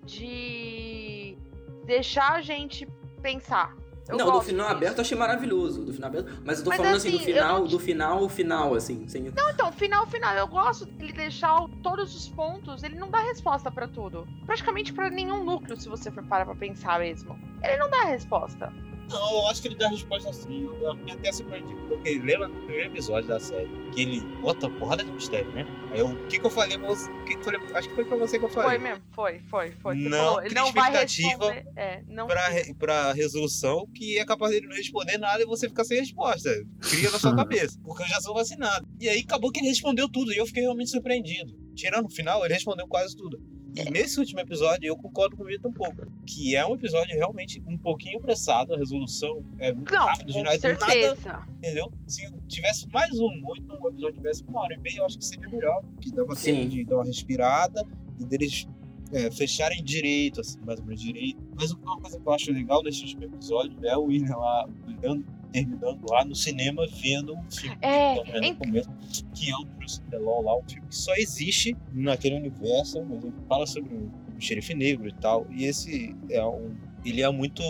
De 0.05 1.37
deixar 1.85 2.33
a 2.33 2.41
gente 2.41 2.87
pensar. 3.21 3.75
Eu 4.09 4.17
não, 4.17 4.31
do 4.31 4.41
final 4.41 4.65
disso. 4.67 4.77
aberto 4.77 4.97
eu 4.97 5.01
achei 5.01 5.17
maravilhoso, 5.17 5.85
do 5.85 5.93
final 5.93 6.09
aberto, 6.09 6.41
mas 6.43 6.57
eu 6.57 6.63
tô 6.63 6.69
Mas 6.71 6.77
falando 6.77 6.95
assim, 6.95 7.11
do 7.11 7.17
assim, 7.17 7.27
eu 7.29 7.33
final, 7.35 7.59
não- 7.59 7.67
do 7.67 7.79
final, 7.79 8.29
final, 8.29 8.73
assim, 8.75 9.07
sem... 9.07 9.23
Não, 9.31 9.49
então, 9.51 9.71
final, 9.71 10.05
final. 10.07 10.35
Eu 10.35 10.47
gosto 10.47 10.85
dele 10.85 11.13
deixar 11.13 11.67
todos 11.83 12.15
os 12.15 12.27
pontos. 12.29 12.83
Ele 12.83 12.95
não 12.95 13.09
dá 13.09 13.19
resposta 13.19 13.69
pra 13.71 13.87
tudo. 13.87 14.27
Praticamente 14.45 14.91
pra 14.93 15.09
nenhum 15.09 15.43
núcleo, 15.43 15.79
se 15.79 15.87
você 15.87 16.09
for 16.11 16.23
parar 16.23 16.45
pra 16.45 16.55
pensar 16.55 16.99
mesmo. 16.99 17.37
Ele 17.63 17.77
não 17.77 17.89
dá 17.89 18.03
resposta. 18.05 18.73
Não, 19.09 19.33
eu 19.41 19.47
acho 19.47 19.61
que 19.61 19.67
ele 19.69 19.75
dá 19.75 19.87
a 19.87 19.89
resposta 19.89 20.29
assim. 20.29 20.69
Eu 20.81 20.95
fiquei 20.97 21.13
até 21.15 21.31
surpreendido, 21.31 21.79
porque 21.87 22.19
lembra 22.19 22.47
do 22.47 22.55
primeiro 22.65 22.91
episódio 22.91 23.27
da 23.27 23.39
série, 23.39 23.67
que 23.91 24.01
ele 24.01 24.21
bota 24.41 24.69
porrada 24.69 25.03
de 25.03 25.11
mistério, 25.11 25.51
né? 25.51 25.65
Aí 25.91 25.99
eu, 25.99 26.07
o 26.09 26.27
que 26.27 26.39
que 26.39 26.45
eu 26.45 26.49
falei 26.51 26.77
pra 26.77 26.87
você? 26.87 27.09
O 27.09 27.25
que 27.25 27.33
que 27.35 27.39
eu 27.39 27.43
falei? 27.43 27.59
Acho 27.73 27.89
que 27.89 27.95
foi 27.95 28.05
pra 28.05 28.17
você 28.17 28.37
que 28.39 28.45
eu 28.45 28.49
falei. 28.49 28.69
Foi 28.69 28.77
mesmo, 28.77 29.03
foi, 29.11 29.39
foi, 29.49 29.71
foi. 29.71 29.95
Você 29.97 30.09
Não, 30.09 30.17
falou, 30.17 30.39
cria 30.41 30.53
não 30.53 30.71
vai 30.71 30.83
expectativa 31.03 31.51
responder. 31.51 31.65
É, 31.75 32.03
não 32.07 32.27
Pra, 32.27 32.47
re- 32.49 32.73
pra 32.75 33.13
resolução 33.13 33.87
que 33.95 34.17
é 34.19 34.25
capaz 34.25 34.51
dele 34.51 34.67
não 34.67 34.75
responder 34.75 35.17
nada 35.17 35.41
e 35.41 35.45
você 35.45 35.67
ficar 35.67 35.83
sem 35.83 35.99
resposta. 35.99 36.49
Cria 36.89 37.09
na 37.09 37.17
sua 37.19 37.33
cabeça. 37.35 37.79
Porque 37.83 38.03
eu 38.03 38.07
já 38.07 38.21
sou 38.21 38.33
vacinado. 38.35 38.87
E 38.99 39.09
aí 39.09 39.19
acabou 39.21 39.51
que 39.51 39.59
ele 39.59 39.69
respondeu 39.69 40.07
tudo 40.09 40.31
e 40.31 40.37
eu 40.37 40.45
fiquei 40.45 40.61
realmente 40.63 40.91
surpreendido. 40.91 41.51
Tirando 41.75 42.05
o 42.05 42.11
final, 42.13 42.43
ele 42.45 42.53
respondeu 42.53 42.87
quase 42.87 43.15
tudo. 43.15 43.39
E 43.75 43.89
nesse 43.89 44.19
último 44.19 44.39
episódio 44.39 44.87
eu 44.87 44.97
concordo 44.97 45.37
com 45.37 45.43
o 45.43 45.45
Vitor 45.45 45.69
um 45.69 45.73
pouco. 45.73 46.07
Que 46.25 46.55
é 46.55 46.65
um 46.65 46.75
episódio 46.75 47.15
realmente 47.15 47.61
um 47.67 47.77
pouquinho 47.77 48.17
apressado, 48.17 48.73
a 48.73 48.77
resolução 48.77 49.43
é 49.59 49.73
muito 49.73 49.93
Não, 49.93 50.05
rápida, 50.05 50.33
com 50.33 50.43
nada, 50.43 50.59
certeza. 50.59 51.47
entendeu? 51.57 51.91
Se 52.07 52.31
tivesse 52.47 52.87
mais 52.89 53.19
um, 53.19 53.29
muito 53.41 53.71
um 53.73 53.87
episódio 53.87 54.15
tivesse 54.15 54.43
uma 54.43 54.61
hora 54.61 54.73
e 54.73 54.79
meia, 54.79 54.97
eu 54.97 55.05
acho 55.05 55.17
que 55.17 55.25
seria 55.25 55.47
melhor. 55.49 55.83
Que 56.01 56.11
dava 56.11 56.35
Sim. 56.35 56.55
tempo 56.55 56.69
de 56.69 56.85
dar 56.85 56.95
uma 56.95 57.05
respirada 57.05 57.85
e 58.19 58.25
deles 58.25 58.67
é, 59.11 59.31
fecharem 59.31 59.83
direito, 59.83 60.41
assim, 60.41 60.59
mais 60.65 60.79
ou 60.79 60.85
menos 60.85 61.01
direito. 61.01 61.41
Mas 61.55 61.71
uma 61.71 61.99
coisa 61.99 62.19
que 62.19 62.27
eu 62.27 62.33
acho 62.33 62.51
legal 62.51 62.83
nesse 62.83 63.01
último 63.03 63.23
episódio 63.23 63.77
é 63.85 63.97
o 63.97 64.03
William 64.03 64.35
lá 64.37 64.67
olhando, 64.87 65.25
terminando 65.51 66.05
lá 66.09 66.23
no 66.25 66.35
cinema, 66.35 66.85
vendo 67.01 67.35
um 67.35 67.51
filme 67.51 67.77
É, 67.81 68.15
que 68.15 68.55
começo, 68.55 68.89
que 69.33 69.49
é 69.49 69.55
o 69.55 69.65
Bruce 69.65 70.01
Law 70.11 70.43
lá, 70.43 70.57
um 70.57 70.63
filme 70.63 70.87
que 70.87 70.95
só 70.95 71.13
existe 71.15 71.75
naquele 71.93 72.35
universo, 72.35 73.03
mas 73.05 73.23
ele 73.23 73.33
fala 73.47 73.65
sobre 73.65 73.93
um 73.93 74.09
xerife 74.39 74.73
negro 74.73 75.07
e 75.07 75.13
tal. 75.13 75.45
E 75.49 75.65
esse 75.65 76.15
é 76.29 76.43
um. 76.45 76.75
Ele 77.05 77.21
é 77.21 77.29
muito 77.31 77.63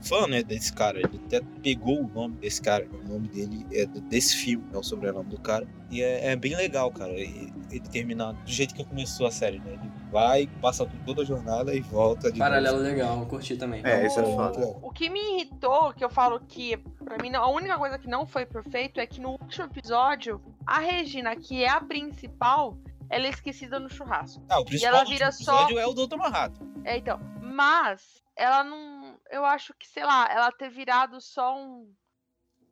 fã, 0.00 0.26
né, 0.26 0.42
desse 0.42 0.72
cara. 0.72 0.98
Ele 0.98 1.20
até 1.26 1.40
pegou 1.62 2.02
o 2.04 2.08
nome 2.08 2.36
desse 2.36 2.60
cara. 2.62 2.86
O 2.92 3.08
nome 3.08 3.28
dele 3.28 3.66
é 3.72 3.86
do- 3.86 4.00
desse 4.00 4.36
filme, 4.36 4.64
é 4.72 4.76
o 4.78 4.82
sobrenome 4.82 5.28
do 5.30 5.38
cara. 5.40 5.66
E 5.90 6.02
é, 6.02 6.28
é 6.32 6.36
bem 6.36 6.54
legal, 6.56 6.90
cara. 6.90 7.12
e- 7.12 7.52
Ele 7.72 7.80
terminar 7.88 8.32
do 8.34 8.50
jeito 8.50 8.74
que 8.74 8.84
começou 8.84 9.26
a 9.26 9.30
série, 9.30 9.58
né? 9.58 9.72
Ele 9.72 9.90
vai, 10.10 10.46
passa 10.60 10.86
toda 11.06 11.22
a 11.22 11.24
jornada 11.24 11.74
e 11.74 11.80
volta 11.80 12.30
de 12.30 12.38
Paralelo 12.38 12.76
novo. 12.76 12.88
legal, 12.90 13.18
eu 13.20 13.26
curti 13.26 13.56
também. 13.56 13.80
É, 13.82 14.06
isso 14.06 14.20
é 14.20 14.22
O- 14.24 14.34
foda. 14.36 14.76
O 14.82 14.90
que 14.90 15.08
me 15.08 15.18
irritou, 15.18 15.90
que 15.94 16.04
eu 16.04 16.10
falo 16.10 16.38
que, 16.40 16.76
pra 17.02 17.16
mim, 17.16 17.34
a 17.34 17.46
única 17.46 17.78
coisa 17.78 17.98
que 17.98 18.06
não 18.08 18.26
foi 18.26 18.44
perfeito 18.44 19.00
é 19.00 19.06
que 19.06 19.22
no 19.22 19.30
último 19.30 19.64
episódio, 19.64 20.38
a 20.66 20.80
Regina, 20.80 21.34
que 21.34 21.64
é 21.64 21.68
a 21.70 21.80
principal, 21.80 22.76
ela 23.08 23.26
é 23.26 23.30
esquecida 23.30 23.80
no 23.80 23.88
churrasco. 23.88 24.42
Ah, 24.50 24.60
o 24.60 24.64
principal 24.66 24.94
ela 24.96 25.04
do 25.04 25.10
vira 25.10 25.32
só- 25.32 25.54
episódio 25.62 25.78
é 25.78 25.86
o 25.86 25.94
Dr. 25.94 26.16
Manhattan. 26.18 26.66
É, 26.84 26.98
então. 26.98 27.18
Mas, 27.40 28.21
ela 28.36 28.64
não. 28.64 29.20
Eu 29.30 29.44
acho 29.44 29.74
que, 29.74 29.86
sei 29.86 30.04
lá, 30.04 30.26
ela 30.30 30.50
ter 30.52 30.70
virado 30.70 31.20
só 31.20 31.56
um. 31.56 31.92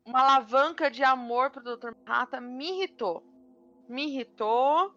Uma 0.04 0.20
alavanca 0.20 0.90
de 0.90 1.04
amor 1.04 1.50
pro 1.50 1.62
Dr. 1.62 1.92
Manhattan 2.06 2.40
me 2.40 2.70
irritou. 2.70 3.22
Me 3.88 4.06
irritou. 4.06 4.94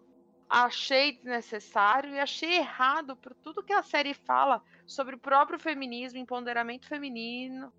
Achei 0.48 1.12
desnecessário 1.12 2.10
e 2.14 2.20
achei 2.20 2.56
errado 2.58 3.16
por 3.16 3.34
tudo 3.34 3.62
que 3.62 3.72
a 3.72 3.82
série 3.82 4.14
fala 4.14 4.62
sobre 4.86 5.14
o 5.16 5.18
próprio 5.18 5.58
feminismo, 5.58 6.18
empoderamento 6.18 6.86
feminino, 6.86 7.72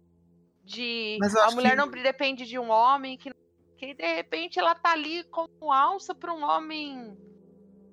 de 0.64 1.18
a 1.44 1.52
mulher 1.52 1.72
que- 1.72 1.76
não 1.76 1.90
depende 1.90 2.46
de 2.46 2.58
um 2.58 2.70
homem, 2.70 3.18
que, 3.18 3.32
que 3.78 3.94
de 3.94 4.16
repente 4.16 4.60
ela 4.60 4.74
tá 4.76 4.92
ali 4.92 5.24
como 5.26 5.72
alça 5.72 6.14
para 6.16 6.34
um 6.34 6.44
homem 6.44 7.16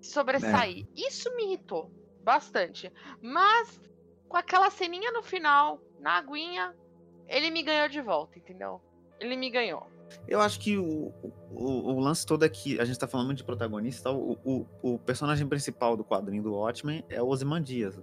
sobressair. 0.01 0.86
Isso 0.97 1.31
me 1.36 1.44
irritou 1.44 1.90
bastante. 2.24 2.90
Mas 3.20 3.78
com 4.33 4.39
aquela 4.39 4.71
ceninha 4.71 5.13
no 5.13 5.23
final, 5.23 5.79
na 6.01 6.17
aguinha, 6.17 6.75
ele 7.29 7.51
me 7.51 7.63
ganhou 7.63 7.87
de 7.87 8.01
volta, 8.01 8.39
entendeu? 8.39 8.81
Ele 9.21 9.37
me 9.37 9.51
ganhou. 9.51 9.87
Eu 10.27 10.41
acho 10.41 10.59
que 10.59 10.79
o, 10.79 11.13
o, 11.51 11.93
o 11.93 12.01
lance 12.01 12.25
todo 12.25 12.43
é 12.43 12.49
que 12.49 12.81
a 12.81 12.85
gente 12.87 12.99
tá 12.99 13.07
falando 13.07 13.27
muito 13.27 13.39
de 13.39 13.45
protagonista, 13.45 14.11
o, 14.11 14.39
o, 14.43 14.67
o 14.83 14.99
personagem 14.99 15.47
principal 15.47 15.99
do 15.99 16.03
quadrinho 16.03 16.43
do 16.43 16.55
Watchmen 16.55 17.05
é 17.11 17.23
o 17.23 17.27
Ozymandias. 17.27 18.01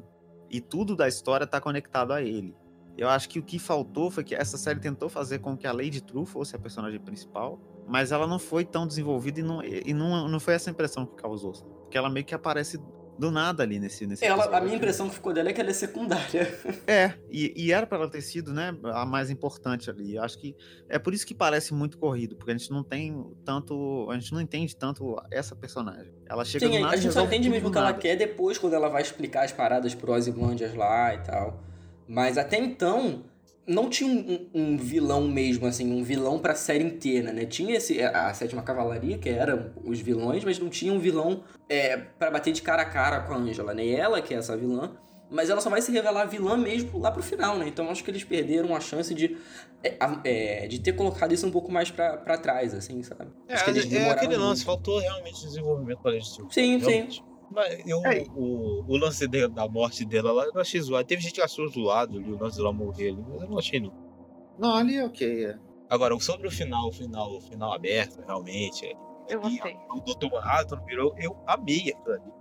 E 0.51 0.61
tudo 0.61 0.95
da 0.95 1.07
história 1.07 1.47
tá 1.47 1.59
conectado 1.59 2.13
a 2.13 2.21
ele. 2.21 2.55
Eu 2.95 3.09
acho 3.09 3.27
que 3.27 3.39
o 3.39 3.43
que 3.43 3.57
faltou 3.57 4.11
foi 4.11 4.23
que 4.23 4.35
essa 4.35 4.55
série 4.55 4.79
tentou 4.79 5.09
fazer 5.09 5.39
com 5.39 5.57
que 5.57 5.65
a 5.65 5.71
Lady 5.71 5.99
True 5.99 6.27
fosse 6.27 6.55
a 6.55 6.59
personagem 6.59 6.99
principal, 6.99 7.59
mas 7.87 8.11
ela 8.11 8.27
não 8.27 8.37
foi 8.37 8.63
tão 8.63 8.85
desenvolvida 8.85 9.39
e 9.39 9.43
não, 9.43 9.63
e 9.63 9.93
não, 9.95 10.27
não 10.27 10.39
foi 10.39 10.53
essa 10.53 10.69
impressão 10.69 11.07
que 11.07 11.15
causou. 11.15 11.53
Porque 11.53 11.97
ela 11.97 12.09
meio 12.09 12.25
que 12.25 12.35
aparece 12.35 12.79
do 13.19 13.29
nada 13.29 13.63
ali 13.63 13.79
nesse, 13.79 14.07
nesse 14.07 14.25
Ela, 14.25 14.45
a 14.45 14.61
minha 14.61 14.77
impressão 14.77 15.09
que 15.09 15.15
ficou 15.15 15.33
dela 15.33 15.49
é 15.49 15.53
que 15.53 15.59
ela 15.59 15.69
é 15.69 15.73
secundária. 15.73 16.47
É, 16.87 17.13
e, 17.29 17.53
e 17.55 17.71
era 17.71 17.85
pra 17.85 17.97
ela 17.97 18.09
ter 18.09 18.21
sido, 18.21 18.53
né, 18.53 18.75
a 18.85 19.05
mais 19.05 19.29
importante 19.29 19.89
ali. 19.89 20.15
Eu 20.15 20.23
acho 20.23 20.39
que 20.39 20.55
é 20.87 20.97
por 20.97 21.13
isso 21.13 21.25
que 21.25 21.35
parece 21.35 21.73
muito 21.73 21.97
corrido, 21.97 22.35
porque 22.35 22.51
a 22.51 22.57
gente 22.57 22.71
não 22.71 22.83
tem 22.83 23.23
tanto, 23.45 24.09
a 24.09 24.17
gente 24.17 24.33
não 24.33 24.41
entende 24.41 24.75
tanto 24.75 25.21
essa 25.29 25.55
personagem. 25.55 26.11
Ela 26.27 26.43
chega 26.45 26.65
Sim, 26.65 26.71
do 26.71 26.79
nada 26.79 26.93
a 26.93 26.97
gente 26.97 27.13
só 27.13 27.23
entende 27.23 27.49
mesmo 27.49 27.69
o 27.69 27.71
que 27.71 27.77
ela 27.77 27.93
quer 27.93 28.15
depois, 28.15 28.57
quando 28.57 28.73
ela 28.73 28.89
vai 28.89 29.01
explicar 29.01 29.43
as 29.43 29.51
paradas 29.51 29.93
pro 29.93 30.13
Ozymandias 30.13 30.73
lá 30.73 31.13
e 31.13 31.19
tal. 31.19 31.61
Mas 32.07 32.37
até 32.37 32.57
então, 32.57 33.23
não 33.69 33.89
tinha 33.89 34.09
um, 34.09 34.49
um- 34.53 34.77
vilão 34.77 35.27
mesmo, 35.27 35.67
assim, 35.67 35.91
um 35.93 36.03
vilão 36.03 36.39
pra 36.39 36.55
série 36.55 36.83
inteira, 36.83 37.31
né? 37.31 37.45
Tinha 37.45 37.77
esse, 37.77 38.01
a, 38.01 38.33
Sétima 38.33 38.63
Cavalaria, 38.63 39.17
que 39.17 39.29
eram 39.29 39.71
os 39.85 39.99
vilões, 39.99 40.43
mas 40.43 40.57
não 40.57 40.69
tinha 40.69 40.91
um 40.91 40.99
vilão 40.99 41.43
é, 41.69 41.95
para 41.97 42.31
bater 42.31 42.51
de 42.51 42.61
cara 42.61 42.81
a 42.81 42.85
cara 42.85 43.21
com 43.21 43.33
a 43.33 43.37
Angela, 43.37 43.73
né? 43.73 43.85
E 43.85 43.95
ela, 43.95 44.21
que 44.21 44.33
é 44.33 44.37
essa 44.37 44.57
vilã, 44.57 44.91
mas 45.29 45.49
ela 45.49 45.61
só 45.61 45.69
vai 45.69 45.81
se 45.81 45.91
revelar 45.91 46.25
vilã 46.25 46.57
mesmo 46.57 46.97
lá 46.97 47.11
pro 47.11 47.21
final, 47.21 47.57
né? 47.57 47.67
Então 47.67 47.89
acho 47.89 48.03
que 48.03 48.09
eles 48.09 48.23
perderam 48.23 48.75
a 48.75 48.79
chance 48.79 49.13
de, 49.13 49.37
é, 49.83 49.95
é, 50.23 50.67
de 50.67 50.79
ter 50.79 50.93
colocado 50.93 51.31
isso 51.31 51.45
um 51.45 51.51
pouco 51.51 51.71
mais 51.71 51.91
pra, 51.91 52.17
pra 52.17 52.37
trás, 52.37 52.73
assim, 52.73 53.03
sabe? 53.03 53.29
É, 53.47 53.53
Acho 53.53 53.65
que 53.65 53.69
eles 53.69 53.93
é 53.93 54.09
aquele 54.09 54.35
lance, 54.35 54.47
muito. 54.47 54.65
faltou 54.65 54.99
realmente 54.99 55.41
desenvolvimento 55.41 55.99
pra 56.01 56.11
Lady 56.11 56.25
True. 56.35 56.47
Sim, 56.49 56.79
sim. 56.79 57.07
Mas 57.51 57.81
eu, 57.85 58.05
É. 58.05 58.25
o, 58.35 58.83
o 58.87 58.97
lance 58.97 59.27
da 59.27 59.67
morte 59.67 60.05
dela 60.05 60.31
lá, 60.31 60.45
eu 60.45 60.53
não 60.53 60.61
achei 60.61 60.79
zoado. 60.79 61.07
Teve 61.07 61.21
gente 61.21 61.33
que 61.33 61.41
achou 61.41 61.67
zoado 61.67 62.17
ali, 62.17 62.31
o 62.31 62.37
lance 62.37 62.57
dela 62.57 62.71
morrer 62.71 63.09
ali, 63.09 63.23
mas 63.27 63.41
eu 63.41 63.49
não 63.49 63.57
achei 63.57 63.79
não. 63.79 63.93
Não, 64.57 64.75
ali 64.75 64.97
é 64.97 65.05
ok, 65.05 65.45
é. 65.45 65.57
Agora, 65.89 66.17
sobre 66.19 66.47
o 66.47 66.51
final, 66.51 66.87
o 66.89 66.91
final, 66.91 67.35
o 67.37 67.41
final 67.41 67.73
aberto, 67.73 68.21
realmente. 68.25 68.95
Eu 69.27 69.41
gostei. 69.41 69.75
O 69.91 69.99
Dr. 70.01 70.29
Manhattan 70.31 70.83
virou, 70.85 71.15
eu 71.17 71.35
amei 71.47 71.91
aquilo 71.91 72.13
ali. 72.13 72.31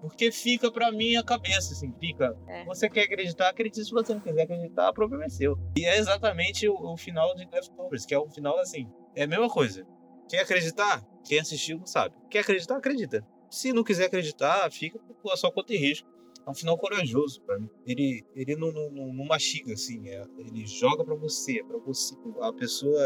Porque 0.00 0.30
fica 0.30 0.70
pra 0.70 0.92
mim 0.92 1.16
a 1.16 1.24
cabeça, 1.24 1.72
assim, 1.72 1.92
fica. 1.98 2.36
É. 2.46 2.64
Você 2.64 2.88
quer 2.88 3.02
acreditar, 3.02 3.48
acredite. 3.48 3.84
Se 3.84 3.90
você 3.90 4.14
não 4.14 4.20
quiser 4.20 4.42
acreditar, 4.42 4.90
o 4.90 4.94
problema 4.94 5.24
é 5.24 5.28
seu. 5.28 5.58
E 5.76 5.84
é 5.84 5.98
exatamente 5.98 6.68
o, 6.68 6.92
o 6.92 6.96
final 6.96 7.34
de 7.34 7.48
Leftovers, 7.52 8.06
que 8.06 8.14
é 8.14 8.20
um 8.20 8.30
final 8.30 8.56
assim. 8.60 8.88
É 9.14 9.24
a 9.24 9.26
mesma 9.26 9.48
coisa. 9.48 9.84
Quer 10.28 10.42
acreditar? 10.42 11.02
Quem 11.24 11.40
assistiu 11.40 11.78
não 11.78 11.86
sabe. 11.86 12.14
Quer 12.30 12.40
acreditar, 12.40 12.76
acredita. 12.76 13.26
Se 13.50 13.72
não 13.72 13.82
quiser 13.84 14.06
acreditar, 14.06 14.70
fica 14.70 14.98
por 15.22 15.36
sua 15.36 15.50
conta 15.52 15.72
e 15.72 15.76
risco. 15.76 16.08
É 16.46 16.50
um 16.50 16.54
final 16.54 16.78
corajoso 16.78 17.42
pra 17.42 17.58
mim. 17.58 17.68
Ele, 17.86 18.24
ele 18.34 18.56
não, 18.56 18.72
não, 18.72 18.90
não, 18.90 19.24
mastiga, 19.26 19.74
assim. 19.74 20.08
é- 20.08 20.24
ele 20.38 20.66
joga 20.66 21.04
pra 21.04 21.14
você, 21.14 21.62
pra 21.64 21.78
você. 21.78 22.14
A 22.40 22.52
pessoa. 22.52 23.00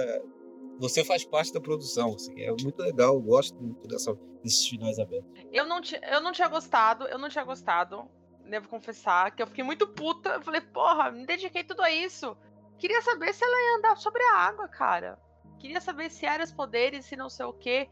Você 0.78 1.04
faz 1.04 1.24
parte 1.24 1.52
da 1.52 1.60
produção, 1.60 2.14
assim. 2.14 2.40
É 2.40 2.50
muito 2.50 2.78
legal. 2.80 3.14
Eu 3.14 3.20
gosto 3.20 3.60
muito 3.60 3.86
dessa, 3.88 4.14
desses 4.42 4.66
finais 4.66 4.98
abertos. 4.98 5.28
Eu 5.52 5.66
não, 5.66 5.80
eu 6.10 6.20
não 6.20 6.32
tinha 6.32 6.48
gostado, 6.48 7.04
eu 7.08 7.18
não 7.18 7.28
tinha 7.28 7.44
gostado. 7.44 8.08
Devo 8.48 8.68
confessar 8.68 9.34
que 9.34 9.42
eu 9.42 9.46
fiquei 9.46 9.64
muito 9.64 9.86
puta. 9.86 10.30
Eu 10.30 10.42
falei, 10.42 10.60
porra, 10.60 11.10
me 11.10 11.26
dediquei 11.26 11.64
tudo 11.64 11.82
a 11.82 11.90
isso. 11.90 12.36
Queria 12.78 13.00
saber 13.02 13.32
se 13.32 13.44
ela 13.44 13.56
ia 13.56 13.78
andar 13.78 13.96
sobre 13.96 14.22
a 14.22 14.36
água, 14.38 14.68
cara. 14.68 15.18
Queria 15.58 15.80
saber 15.80 16.10
se 16.10 16.26
eram 16.26 16.42
os 16.42 16.52
poderes, 16.52 17.06
se 17.06 17.14
não 17.16 17.28
sei 17.30 17.46
o 17.46 17.52
quê. 17.52 17.88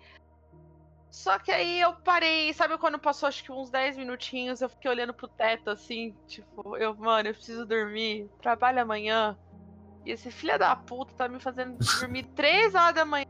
Só 1.11 1.39
que 1.39 1.51
aí 1.51 1.81
eu 1.81 1.93
parei, 1.93 2.53
sabe 2.55 2.79
quando 2.79 2.99
passou 2.99 3.29
acho 3.29 3.43
que 3.43 3.51
uns 3.51 3.69
10 3.69 3.97
minutinhos, 3.97 4.61
eu 4.61 4.69
fiquei 4.69 4.91
olhando 4.91 5.13
pro 5.13 5.27
teto 5.27 5.69
assim, 5.71 6.15
tipo, 6.27 6.77
eu, 6.77 6.95
mano, 6.95 7.29
eu 7.29 7.35
preciso 7.35 7.67
dormir, 7.67 8.31
trabalho 8.41 8.81
amanhã. 8.81 9.37
E 10.07 10.13
esse 10.13 10.31
filho 10.31 10.59
da 10.59 10.75
puta 10.77 11.13
tá 11.15 11.29
me 11.29 11.41
fazendo 11.41 11.77
dormir 12.01 12.25
3 12.35 12.75
horas 12.75 12.95
da 12.95 13.05
manhã 13.05 13.27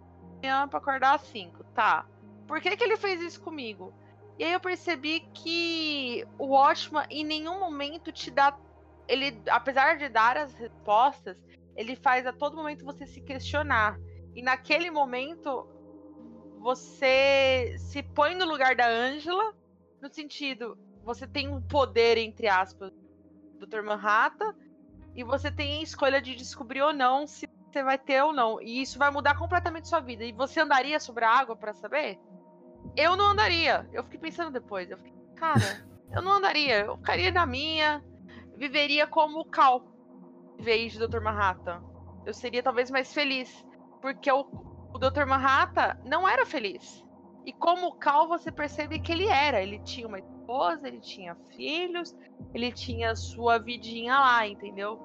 pra 0.68 0.78
acordar 0.78 1.14
às 1.14 1.22
5, 1.22 1.64
tá? 1.74 2.06
Por 2.46 2.60
que 2.60 2.76
que 2.76 2.84
ele 2.84 2.96
fez 2.96 3.20
isso 3.22 3.40
comigo? 3.40 3.94
E 4.38 4.44
aí 4.44 4.52
eu 4.52 4.60
percebi 4.60 5.20
que 5.34 6.26
o 6.38 6.48
Watchman 6.48 7.04
em 7.10 7.24
nenhum 7.24 7.60
momento 7.60 8.10
te 8.12 8.30
dá. 8.30 8.56
Ele, 9.06 9.40
apesar 9.48 9.96
de 9.98 10.08
dar 10.08 10.36
as 10.36 10.52
respostas, 10.54 11.36
ele 11.76 11.96
faz 11.96 12.26
a 12.26 12.32
todo 12.32 12.56
momento 12.56 12.84
você 12.84 13.06
se 13.06 13.20
questionar. 13.20 13.98
E 14.34 14.42
naquele 14.42 14.90
momento, 14.90 15.66
você 16.60 17.74
se 17.78 18.02
põe 18.02 18.34
no 18.34 18.44
lugar 18.44 18.76
da 18.76 18.86
Angela, 18.86 19.54
no 20.00 20.12
sentido, 20.12 20.76
você 21.02 21.26
tem 21.26 21.48
um 21.48 21.60
poder, 21.60 22.18
entre 22.18 22.48
aspas, 22.48 22.92
do 23.58 23.66
Dr. 23.66 23.82
Manhattan, 23.82 24.54
e 25.16 25.24
você 25.24 25.50
tem 25.50 25.78
a 25.78 25.82
escolha 25.82 26.20
de 26.20 26.34
descobrir 26.34 26.82
ou 26.82 26.92
não 26.92 27.26
se 27.26 27.48
você 27.66 27.82
vai 27.82 27.98
ter 27.98 28.22
ou 28.22 28.32
não. 28.32 28.60
E 28.60 28.82
isso 28.82 28.98
vai 28.98 29.10
mudar 29.10 29.38
completamente 29.38 29.88
sua 29.88 30.00
vida. 30.00 30.22
E 30.22 30.32
você 30.32 30.60
andaria 30.60 31.00
sobre 31.00 31.24
a 31.24 31.30
água 31.30 31.56
pra 31.56 31.72
saber? 31.72 32.18
Eu 32.94 33.16
não 33.16 33.30
andaria. 33.30 33.88
Eu 33.92 34.04
fiquei 34.04 34.20
pensando 34.20 34.50
depois. 34.50 34.90
Eu 34.90 34.98
fiquei, 34.98 35.14
cara, 35.36 35.60
eu 36.12 36.20
não 36.20 36.32
andaria. 36.32 36.84
Eu 36.84 36.96
ficaria 36.98 37.32
na 37.32 37.46
minha. 37.46 38.04
Viveria 38.56 39.06
como 39.06 39.40
o 39.40 39.44
Cal, 39.44 39.82
em 40.58 40.62
vez 40.62 40.92
de 40.92 40.98
Dr. 40.98 41.20
Manhattan. 41.20 41.82
Eu 42.26 42.34
seria 42.34 42.62
talvez 42.62 42.90
mais 42.90 43.12
feliz. 43.12 43.64
Porque 44.02 44.30
o, 44.30 44.44
o 44.92 44.98
Dr. 44.98 45.26
Manhattan 45.26 45.96
não 46.04 46.28
era 46.28 46.44
feliz. 46.44 47.04
E 47.44 47.52
como 47.52 47.94
Cal, 47.94 48.28
você 48.28 48.52
percebe 48.52 48.98
que 48.98 49.12
ele 49.12 49.26
era. 49.26 49.62
Ele 49.62 49.78
tinha 49.80 50.06
uma 50.06 50.18
esposa, 50.18 50.86
ele 50.86 51.00
tinha 51.00 51.36
filhos, 51.56 52.14
ele 52.52 52.70
tinha 52.70 53.14
sua 53.16 53.58
vidinha 53.58 54.18
lá, 54.18 54.46
entendeu? 54.46 55.00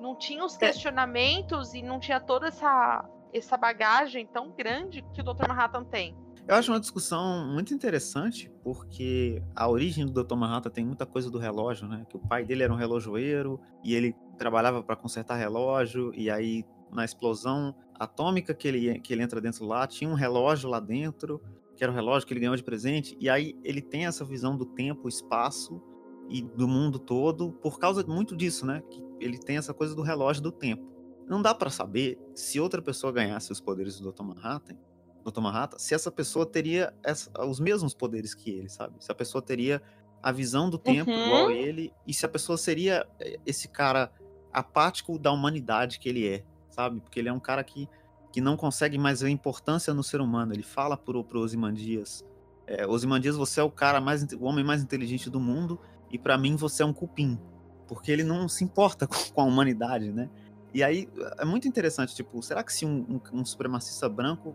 Não 0.00 0.16
tinha 0.16 0.44
os 0.44 0.56
questionamentos 0.56 1.74
e 1.74 1.82
não 1.82 1.98
tinha 1.98 2.20
toda 2.20 2.48
essa, 2.48 3.04
essa 3.32 3.56
bagagem 3.56 4.26
tão 4.26 4.50
grande 4.52 5.02
que 5.12 5.20
o 5.20 5.24
Dr. 5.24 5.48
Manhattan 5.48 5.84
tem. 5.84 6.16
Eu 6.46 6.56
acho 6.56 6.72
uma 6.72 6.80
discussão 6.80 7.46
muito 7.52 7.72
interessante, 7.72 8.50
porque 8.64 9.40
a 9.54 9.68
origem 9.68 10.04
do 10.04 10.24
Dr. 10.24 10.34
Manhattan 10.34 10.70
tem 10.70 10.84
muita 10.84 11.06
coisa 11.06 11.30
do 11.30 11.38
relógio, 11.38 11.86
né? 11.86 12.04
Que 12.08 12.16
o 12.16 12.20
pai 12.20 12.44
dele 12.44 12.64
era 12.64 12.72
um 12.72 12.76
relojoeiro 12.76 13.60
e 13.82 13.94
ele 13.94 14.16
trabalhava 14.36 14.82
para 14.82 14.96
consertar 14.96 15.36
relógio, 15.36 16.12
e 16.14 16.28
aí 16.28 16.64
na 16.92 17.04
explosão 17.04 17.74
atômica 17.94 18.54
que 18.54 18.68
ele, 18.68 19.00
que 19.00 19.12
ele 19.12 19.22
entra 19.22 19.40
dentro 19.40 19.64
lá, 19.64 19.86
tinha 19.86 20.10
um 20.10 20.14
relógio 20.14 20.68
lá 20.68 20.80
dentro, 20.80 21.40
que 21.76 21.82
era 21.82 21.92
o 21.92 21.94
relógio 21.94 22.26
que 22.26 22.32
ele 22.34 22.40
ganhou 22.40 22.56
de 22.56 22.62
presente, 22.62 23.16
e 23.18 23.30
aí 23.30 23.54
ele 23.64 23.80
tem 23.80 24.06
essa 24.06 24.24
visão 24.24 24.56
do 24.56 24.66
tempo, 24.66 25.08
espaço 25.08 25.82
e 26.28 26.42
do 26.42 26.68
mundo 26.68 26.98
todo 26.98 27.52
por 27.52 27.78
causa 27.78 28.04
muito 28.06 28.36
disso, 28.36 28.66
né? 28.66 28.82
Que 28.90 29.02
ele 29.20 29.38
tem 29.38 29.56
essa 29.56 29.72
coisa 29.72 29.94
do 29.94 30.02
relógio 30.02 30.42
do 30.42 30.52
tempo. 30.52 30.90
Não 31.28 31.40
dá 31.40 31.54
para 31.54 31.70
saber 31.70 32.18
se 32.34 32.60
outra 32.60 32.82
pessoa 32.82 33.12
ganhasse 33.12 33.50
os 33.52 33.60
poderes 33.60 33.98
do 33.98 34.12
Dr. 34.12 34.22
Manhattan 34.22 34.76
Dr. 35.24 35.40
Manhattan, 35.40 35.78
se 35.78 35.94
essa 35.94 36.10
pessoa 36.10 36.44
teria 36.44 36.92
essa, 37.02 37.30
os 37.44 37.60
mesmos 37.60 37.94
poderes 37.94 38.34
que 38.34 38.50
ele, 38.50 38.68
sabe? 38.68 38.96
Se 38.98 39.10
a 39.10 39.14
pessoa 39.14 39.40
teria 39.40 39.80
a 40.22 40.32
visão 40.32 40.68
do 40.68 40.78
tempo 40.78 41.10
Uhum. 41.10 41.26
igual 41.26 41.48
a 41.48 41.52
ele, 41.52 41.92
e 42.06 42.12
se 42.12 42.26
a 42.26 42.28
pessoa 42.28 42.58
seria 42.58 43.06
eh, 43.20 43.38
esse 43.46 43.68
cara 43.68 44.12
apático 44.52 45.18
da 45.18 45.32
humanidade 45.32 45.98
que 45.98 46.08
ele 46.08 46.26
é, 46.28 46.44
sabe? 46.72 47.00
Porque 47.00 47.20
ele 47.20 47.28
é 47.28 47.32
um 47.32 47.38
cara 47.40 47.62
que, 47.62 47.88
que 48.32 48.40
não 48.40 48.56
consegue 48.56 48.98
mais 48.98 49.20
ver 49.20 49.28
importância 49.28 49.92
no 49.94 50.02
ser 50.02 50.20
humano. 50.20 50.52
Ele 50.52 50.62
fala 50.62 50.96
pro, 50.96 51.22
pro 51.22 51.40
Ozymandias, 51.40 52.24
é, 52.66 52.86
Ozymandias, 52.86 53.36
você 53.36 53.60
é 53.60 53.62
o 53.62 53.70
cara 53.70 54.00
mais, 54.00 54.22
o 54.32 54.44
homem 54.44 54.64
mais 54.64 54.82
inteligente 54.82 55.28
do 55.30 55.38
mundo, 55.38 55.78
e 56.10 56.18
pra 56.18 56.36
mim 56.38 56.56
você 56.56 56.82
é 56.82 56.86
um 56.86 56.92
cupim. 56.92 57.38
Porque 57.86 58.10
ele 58.10 58.24
não 58.24 58.48
se 58.48 58.64
importa 58.64 59.06
com, 59.34 59.40
a 59.40 59.44
humanidade, 59.44 60.10
né? 60.12 60.30
E 60.72 60.82
aí 60.82 61.08
é 61.38 61.44
muito 61.44 61.68
interessante, 61.68 62.14
tipo, 62.14 62.42
será 62.42 62.62
que 62.64 62.72
se 62.72 62.86
um, 62.86 63.20
um- 63.32 63.40
um 63.40 63.44
supremacista 63.44 64.08
branco 64.08 64.54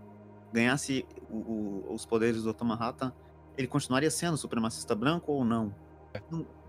ganhasse 0.52 1.06
o- 1.30 1.36
o- 1.36 1.94
os 1.94 2.06
poderes 2.06 2.42
do 2.42 2.52
Dr. 2.54 2.64
Manhattan, 2.64 3.14
ele 3.56 3.68
continuaria 3.68 4.10
sendo 4.10 4.36
supremacista 4.38 4.96
branco 4.96 5.32
ou 5.32 5.46
não? 5.46 5.76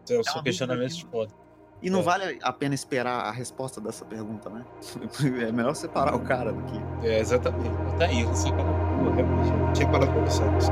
Esse 0.04 0.14
é 0.14 0.20
o 0.20 0.24
seu 0.24 0.42
questionamento 0.42 0.90
que- 0.90 0.96
de 0.96 1.06
foda. 1.06 1.32
E 1.80 1.88
não 1.90 2.00
É. 2.00 2.02
vale 2.02 2.38
a 2.42 2.52
pena 2.52 2.74
esperar 2.74 3.20
a 3.26 3.30
resposta 3.30 3.80
dessa 3.80 4.04
pergunta, 4.04 4.50
né? 4.50 4.64
É 5.48 5.52
melhor 5.52 5.74
separar 5.74 6.14
o 6.14 6.20
cara 6.20 6.52
do 6.52 6.62
que. 6.62 7.06
É, 7.06 7.20
exatamente. 7.20 7.70
Tá 7.98 8.04
aí, 8.06 8.24
você 8.24 8.48
acaba. 8.48 8.72
Pô, 8.72 9.10
realmente. 9.10 9.72
Tinha 9.74 9.88
parado 9.88 10.10
pra 10.12 10.22
pensar 10.22 10.50
nisso. 10.52 10.70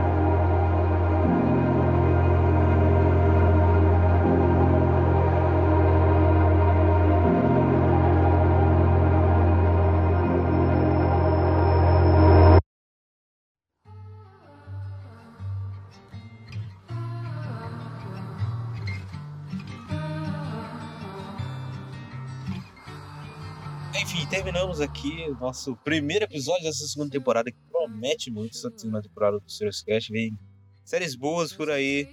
Terminamos 24.76 24.80
aqui 24.80 25.26
o 25.28 25.34
nosso 25.34 25.74
primeiro 25.76 26.24
episódio 26.24 26.64
dessa 26.64 26.86
segunda 26.86 27.10
temporada 27.10 27.50
que 27.50 27.58
promete 27.70 28.30
muito 28.30 28.56
essa 28.56 28.70
segunda 28.76 29.02
temporada 29.02 29.38
do 29.38 29.50
Serious 29.50 29.82
Cast. 29.82 30.12
Vem 30.12 30.38
séries 30.84 31.14
boas 31.14 31.52
por 31.52 31.70
aí. 31.70 32.08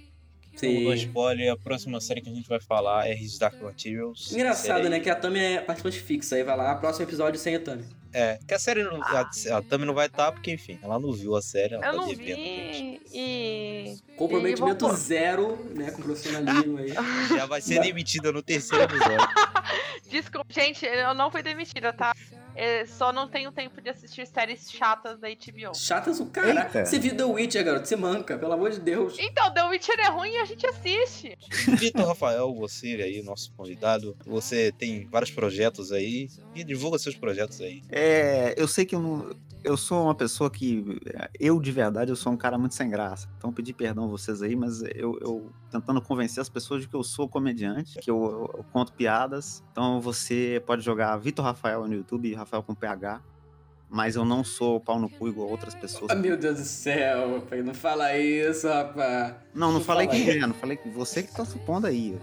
Sim. 0.56 0.84
No 0.84 0.94
spoiler, 0.94 1.52
a 1.52 1.56
próxima 1.56 2.00
série 2.00 2.20
que 2.22 2.30
a 2.30 2.32
gente 2.32 2.48
vai 2.48 2.60
falar 2.60 3.08
é 3.08 3.12
His 3.12 3.38
Dark 3.38 3.60
Materials. 3.60 4.32
Engraçado, 4.32 4.88
né? 4.88 5.00
Que 5.00 5.10
a 5.10 5.16
Tami 5.16 5.40
é 5.40 5.60
participante 5.60 6.00
fixa. 6.00 6.36
Aí 6.36 6.44
vai 6.44 6.56
lá, 6.56 6.76
próximo 6.76 7.04
episódio 7.04 7.40
sem 7.40 7.56
a 7.56 7.60
Tami. 7.60 7.84
É, 8.12 8.38
que 8.46 8.54
a 8.54 8.58
série 8.60 8.84
não, 8.84 9.02
a, 9.02 9.28
a 9.52 9.62
Tami 9.62 9.84
não 9.84 9.94
vai 9.94 10.06
estar 10.06 10.30
porque, 10.30 10.52
enfim, 10.52 10.78
ela 10.80 11.00
não 11.00 11.12
viu 11.12 11.34
a 11.34 11.42
série, 11.42 11.74
ela 11.74 11.84
Eu 11.84 11.90
tá 11.90 11.96
não 11.96 12.06
devendo. 12.06 12.36
vi 12.36 13.00
e. 13.12 13.96
Comprometimento 14.16 14.86
E 14.86 14.96
zero, 14.96 15.56
né? 15.74 15.90
Com 15.90 16.02
profissionalismo 16.02 16.78
aí. 16.78 16.94
Já 17.28 17.46
vai 17.46 17.60
ser 17.60 17.80
demitida 17.80 18.30
no 18.30 18.40
terceiro 18.40 18.84
episódio. 18.84 19.26
Desculpa, 20.08 20.46
gente, 20.52 20.86
eu 20.86 21.12
não 21.14 21.32
fui 21.32 21.42
demitida, 21.42 21.92
tá? 21.92 22.12
É, 22.54 22.86
só 22.86 23.12
não 23.12 23.28
tenho 23.28 23.50
tempo 23.52 23.80
de 23.80 23.90
assistir 23.90 24.26
séries 24.26 24.70
chatas 24.70 25.18
da 25.18 25.28
HBO. 25.28 25.74
Chatas 25.74 26.20
o 26.20 26.26
cara. 26.26 26.64
Eita. 26.64 26.84
Você 26.84 26.98
viu 26.98 27.16
The 27.16 27.24
Witcher, 27.24 27.64
garoto? 27.64 27.86
Você 27.86 27.96
manca, 27.96 28.38
pelo 28.38 28.52
amor 28.52 28.70
de 28.70 28.80
Deus. 28.80 29.16
Então, 29.18 29.52
The 29.52 29.64
Witcher 29.64 29.98
é 30.00 30.08
ruim 30.08 30.32
e 30.32 30.38
a 30.38 30.44
gente 30.44 30.66
assiste. 30.66 31.36
Vitor 31.78 32.06
Rafael, 32.06 32.54
você 32.54 32.94
aí, 33.02 33.22
nosso 33.22 33.52
convidado, 33.52 34.16
você 34.24 34.72
tem 34.72 35.06
vários 35.06 35.30
projetos 35.30 35.92
aí 35.92 36.28
e 36.54 36.64
divulga 36.64 36.98
seus 36.98 37.16
projetos 37.16 37.60
aí. 37.60 37.82
É, 37.90 38.54
eu 38.56 38.68
sei 38.68 38.84
que 38.84 38.94
eu 38.94 39.00
não. 39.00 39.34
Eu 39.64 39.76
sou 39.78 40.04
uma 40.04 40.14
pessoa 40.14 40.50
que. 40.50 40.84
Eu, 41.40 41.58
de 41.58 41.72
verdade, 41.72 42.12
eu 42.12 42.16
sou 42.16 42.30
um 42.32 42.36
cara 42.36 42.58
muito 42.58 42.74
sem 42.74 42.90
graça. 42.90 43.28
Então, 43.38 43.50
pedir 43.50 43.72
perdão 43.72 44.04
a 44.04 44.08
vocês 44.08 44.42
aí, 44.42 44.54
mas 44.54 44.82
eu, 44.94 45.18
eu 45.22 45.50
tentando 45.70 46.02
convencer 46.02 46.40
as 46.42 46.50
pessoas 46.50 46.82
de 46.82 46.88
que 46.88 46.94
eu 46.94 47.02
sou 47.02 47.26
comediante, 47.28 47.98
que 47.98 48.10
eu, 48.10 48.22
eu- 48.22 48.50
eu 48.58 48.64
conto 48.72 48.92
piadas. 48.92 49.64
Então, 49.72 50.00
você 50.02 50.62
pode 50.66 50.82
jogar 50.82 51.16
Vitor 51.16 51.42
Rafael 51.44 51.88
no 51.88 51.94
YouTube, 51.94 52.34
Rafael 52.34 52.62
com 52.62 52.74
PH. 52.74 53.22
Mas 53.88 54.16
eu 54.16 54.24
não 54.24 54.42
sou 54.44 54.80
pau 54.80 54.98
no 54.98 55.08
cu 55.08 55.28
igual 55.28 55.48
outras 55.48 55.74
pessoas. 55.74 56.10
Ah, 56.10 56.14
meu 56.14 56.36
Deus 56.36 56.58
do 56.58 56.64
céu, 56.64 57.40
pai. 57.48 57.62
Não 57.62 57.74
fala 57.74 58.16
isso, 58.18 58.66
rapaz. 58.68 59.36
Não, 59.54 59.72
não 59.72 59.80
falei 59.80 60.06
que 60.08 60.30
é, 60.30 60.46
não 60.46 60.54
falei 60.54 60.76
que 60.76 60.88
você 60.88 61.22
que 61.22 61.32
tá 61.32 61.44
supondo 61.44 61.86
aí. 61.86 62.18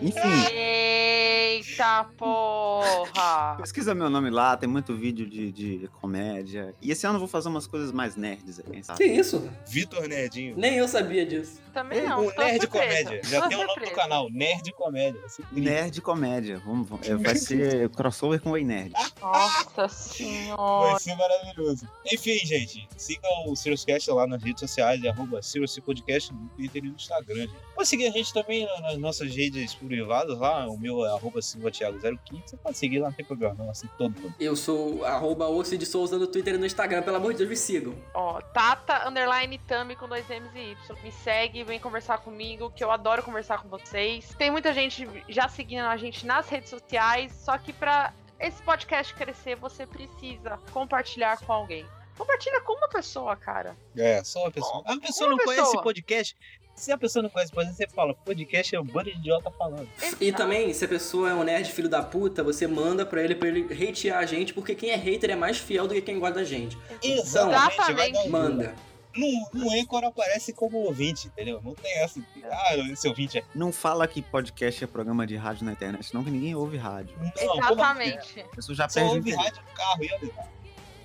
Enfim, 0.00 0.18
Eita 0.54 2.04
porra! 2.16 3.56
pesquisa 3.60 3.94
meu 3.94 4.08
nome 4.08 4.30
lá, 4.30 4.56
tem 4.56 4.66
muito 4.68 4.96
vídeo 4.96 5.28
de, 5.28 5.52
de 5.52 5.90
comédia. 6.00 6.74
E 6.80 6.90
esse 6.90 7.06
ano 7.06 7.16
eu 7.16 7.18
vou 7.20 7.28
fazer 7.28 7.48
umas 7.50 7.66
coisas 7.66 7.92
mais 7.92 8.16
nerds 8.16 8.60
aí, 8.60 8.76
Que 8.78 8.82
sabe? 8.82 9.04
isso? 9.04 9.46
Vitor 9.66 10.08
Nerdinho. 10.08 10.54
Nem 10.56 10.76
eu 10.76 10.88
sabia 10.88 11.26
disso. 11.26 11.60
Também 11.74 12.02
não. 12.02 12.20
o 12.26 12.32
Nerd 12.34 12.60
surpresa. 12.62 12.68
Comédia. 12.68 13.20
Já 13.24 13.42
Tô 13.42 13.48
tem 13.48 13.56
o 13.58 13.60
nome 13.60 13.68
do 13.68 13.72
surpresa. 13.80 14.00
canal, 14.00 14.30
Nerd 14.30 14.72
Comédia. 14.72 15.20
Assim, 15.24 15.42
Nerd 15.52 16.00
comédia. 16.00 16.62
Vamos, 16.64 16.88
vamos- 16.88 17.08
é, 17.08 17.14
vai 17.16 17.34
ser 17.36 17.88
crossover 17.90 18.40
com 18.40 18.52
o 18.52 18.56
Ei 18.56 18.64
Nerd. 18.64 18.92
Nossa 19.20 19.88
senhora. 19.92 20.92
Vai 20.92 21.00
ser 21.00 21.14
maravilhoso. 21.16 21.86
Enfim, 22.10 22.38
gente, 22.38 22.88
sigam 22.96 23.30
o 23.48 23.56
Sirius 23.56 23.84
Cast 23.84 24.10
lá 24.10 24.26
nas 24.26 24.42
redes 24.42 24.60
sociais, 24.60 25.02
é 25.04 25.08
arroba 25.08 25.42
Sirius 25.42 25.78
Podcast 25.80 26.32
Twitter 26.56 26.84
e 26.84 26.88
no 26.88 26.94
Instagram. 26.94 27.34
Gente. 27.42 27.52
Pode 27.74 27.88
seguir 27.88 28.06
a 28.06 28.10
gente 28.10 28.32
também 28.32 28.64
na- 28.66 28.80
nas 28.80 28.98
nossas 28.98 29.34
redes 29.34 29.74
privadas 29.74 30.38
lá, 30.38 30.66
o 30.68 30.78
meu 30.78 31.04
é 31.04 31.10
arroba 31.10 31.40
silvatiago05. 31.40 32.42
Você 32.46 32.56
pode 32.56 32.78
seguir 32.78 33.00
lá, 33.00 33.08
não 33.08 33.14
tem 33.16 33.24
problema, 33.24 33.54
não, 33.58 33.70
assim 33.70 33.88
todo 33.98 34.18
mundo. 34.20 34.34
Eu 34.38 34.54
sou 34.56 35.04
arroba 35.04 35.48
Ossi 35.48 35.76
de 35.76 35.86
Souza 35.86 36.18
no 36.18 36.26
Twitter 36.26 36.54
e 36.54 36.58
no 36.58 36.66
Instagram. 36.66 37.02
Pelo 37.02 37.16
amor 37.16 37.32
de 37.32 37.38
Deus, 37.38 37.50
me 37.50 37.56
sigam. 37.56 37.94
Ó, 38.14 38.40
Tata 38.40 39.08
underline 39.08 39.58
Tami 39.58 39.96
com 39.96 40.08
dois 40.08 40.28
M's 40.30 40.54
e 40.54 40.72
Y. 40.72 40.96
Me 41.02 41.10
segue, 41.12 41.64
vem 41.64 41.78
conversar 41.80 42.18
comigo, 42.18 42.70
que 42.70 42.82
eu 42.84 42.90
adoro 42.90 43.22
conversar 43.22 43.60
com 43.60 43.68
vocês. 43.68 44.34
Tem 44.38 44.50
muita 44.50 44.72
gente 44.72 45.08
já 45.28 45.48
seguindo 45.48 45.84
a 45.84 45.96
gente 45.96 46.24
nas 46.26 46.48
redes 46.48 46.70
sociais, 46.70 47.32
só 47.32 47.58
que 47.58 47.72
pra 47.72 48.12
esse 48.38 48.62
podcast 48.62 49.14
crescer, 49.14 49.56
você 49.56 49.86
precisa 49.86 50.58
compartilhar 50.72 51.38
com 51.38 51.52
alguém. 51.52 51.86
Compartilha 52.16 52.60
com 52.60 52.72
uma 52.74 52.88
pessoa, 52.88 53.34
cara. 53.36 53.76
É, 53.96 54.22
só 54.24 54.42
uma 54.44 54.50
pessoa. 54.50 54.82
A 54.86 54.96
pessoa 54.98 55.30
não 55.30 55.38
conhece 55.38 55.62
pessoa. 55.64 55.82
podcast. 55.82 56.36
Se 56.76 56.90
a 56.90 56.98
pessoa 56.98 57.22
não 57.22 57.30
conhece 57.30 57.52
podcast, 57.52 57.76
você 57.76 57.88
fala, 57.94 58.14
podcast 58.14 58.74
é 58.74 58.80
um 58.80 58.84
bando 58.84 59.04
de 59.10 59.16
idiota 59.16 59.48
falando. 59.52 59.88
E 60.20 60.32
também, 60.32 60.72
se 60.74 60.84
a 60.84 60.88
pessoa 60.88 61.30
é 61.30 61.34
um 61.34 61.44
nerd 61.44 61.70
filho 61.70 61.88
da 61.88 62.02
puta, 62.02 62.42
você 62.42 62.66
manda 62.66 63.06
pra 63.06 63.22
ele 63.22 63.36
pra 63.36 63.46
ele 63.48 63.62
hatear 63.72 64.18
a 64.18 64.26
gente, 64.26 64.52
porque 64.52 64.74
quem 64.74 64.90
é 64.90 64.96
hater 64.96 65.30
é 65.30 65.36
mais 65.36 65.56
fiel 65.58 65.86
do 65.86 65.94
que 65.94 66.02
quem 66.02 66.18
gosta 66.18 66.36
da 66.40 66.44
gente. 66.44 66.76
Exatamente. 67.00 68.18
um- 68.26 68.28
Manda. 68.30 68.74
No, 69.16 69.28
no 69.52 69.70
Anchor 69.70 70.02
aparece 70.04 70.52
como 70.52 70.78
ouvinte, 70.78 71.28
entendeu? 71.28 71.60
Não 71.62 71.72
tem 71.76 71.92
essa. 72.00 72.18
de, 72.18 72.26
Ah, 72.50 72.76
esse 72.90 73.06
ouvinte 73.06 73.38
é. 73.38 73.44
Não 73.54 73.70
fala 73.70 74.08
que 74.08 74.20
podcast 74.20 74.82
é 74.82 74.86
programa 74.88 75.24
de 75.24 75.36
rádio 75.36 75.64
na 75.64 75.70
internet, 75.72 76.12
não 76.12 76.24
que 76.24 76.30
ninguém 76.32 76.56
ouve 76.56 76.76
rádio. 76.76 77.16
Não, 77.20 77.30
como- 77.30 77.54
Exatamente. 77.72 78.40
A 78.40 78.56
pessoa 78.56 78.74
já 78.74 78.88
Só 78.88 78.98
perde 78.98 79.14
ouve 79.16 79.30
rádio 79.32 79.62
no 79.62 79.72
carro 79.76 80.04
e 80.04 80.12
olha. 80.12 80.54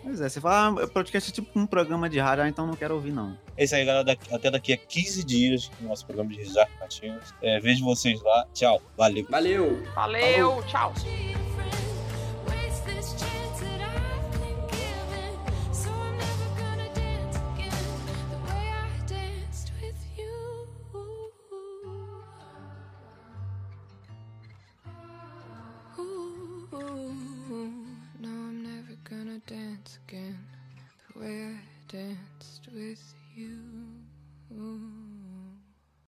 Pois 0.03 0.21
é, 0.21 0.29
você 0.29 0.39
fala, 0.41 0.83
ah, 0.83 0.87
podcast 0.87 1.29
é 1.29 1.33
tipo 1.33 1.59
um 1.59 1.65
programa 1.65 2.09
de 2.09 2.19
rádio, 2.19 2.43
ah, 2.43 2.49
então 2.49 2.65
não 2.65 2.73
quero 2.75 2.95
ouvir, 2.95 3.11
não. 3.11 3.37
É 3.57 3.63
isso 3.65 3.75
aí, 3.75 3.83
galera. 3.85 4.03
Daqui- 4.03 4.33
até 4.33 4.49
daqui 4.49 4.73
a 4.73 4.77
15 4.77 5.23
dias 5.23 5.69
no 5.81 5.89
nosso 5.89 6.05
programa 6.05 6.29
de 6.31 6.37
Risar 6.37 6.67
Catinhos. 6.79 7.33
É, 7.41 7.59
vejo 7.59 7.83
vocês 7.83 8.21
lá. 8.23 8.45
Tchau. 8.53 8.81
Valeu. 8.97 9.25
Valeu. 9.29 9.83
Valeu, 9.93 10.63
tchau. 10.67 10.93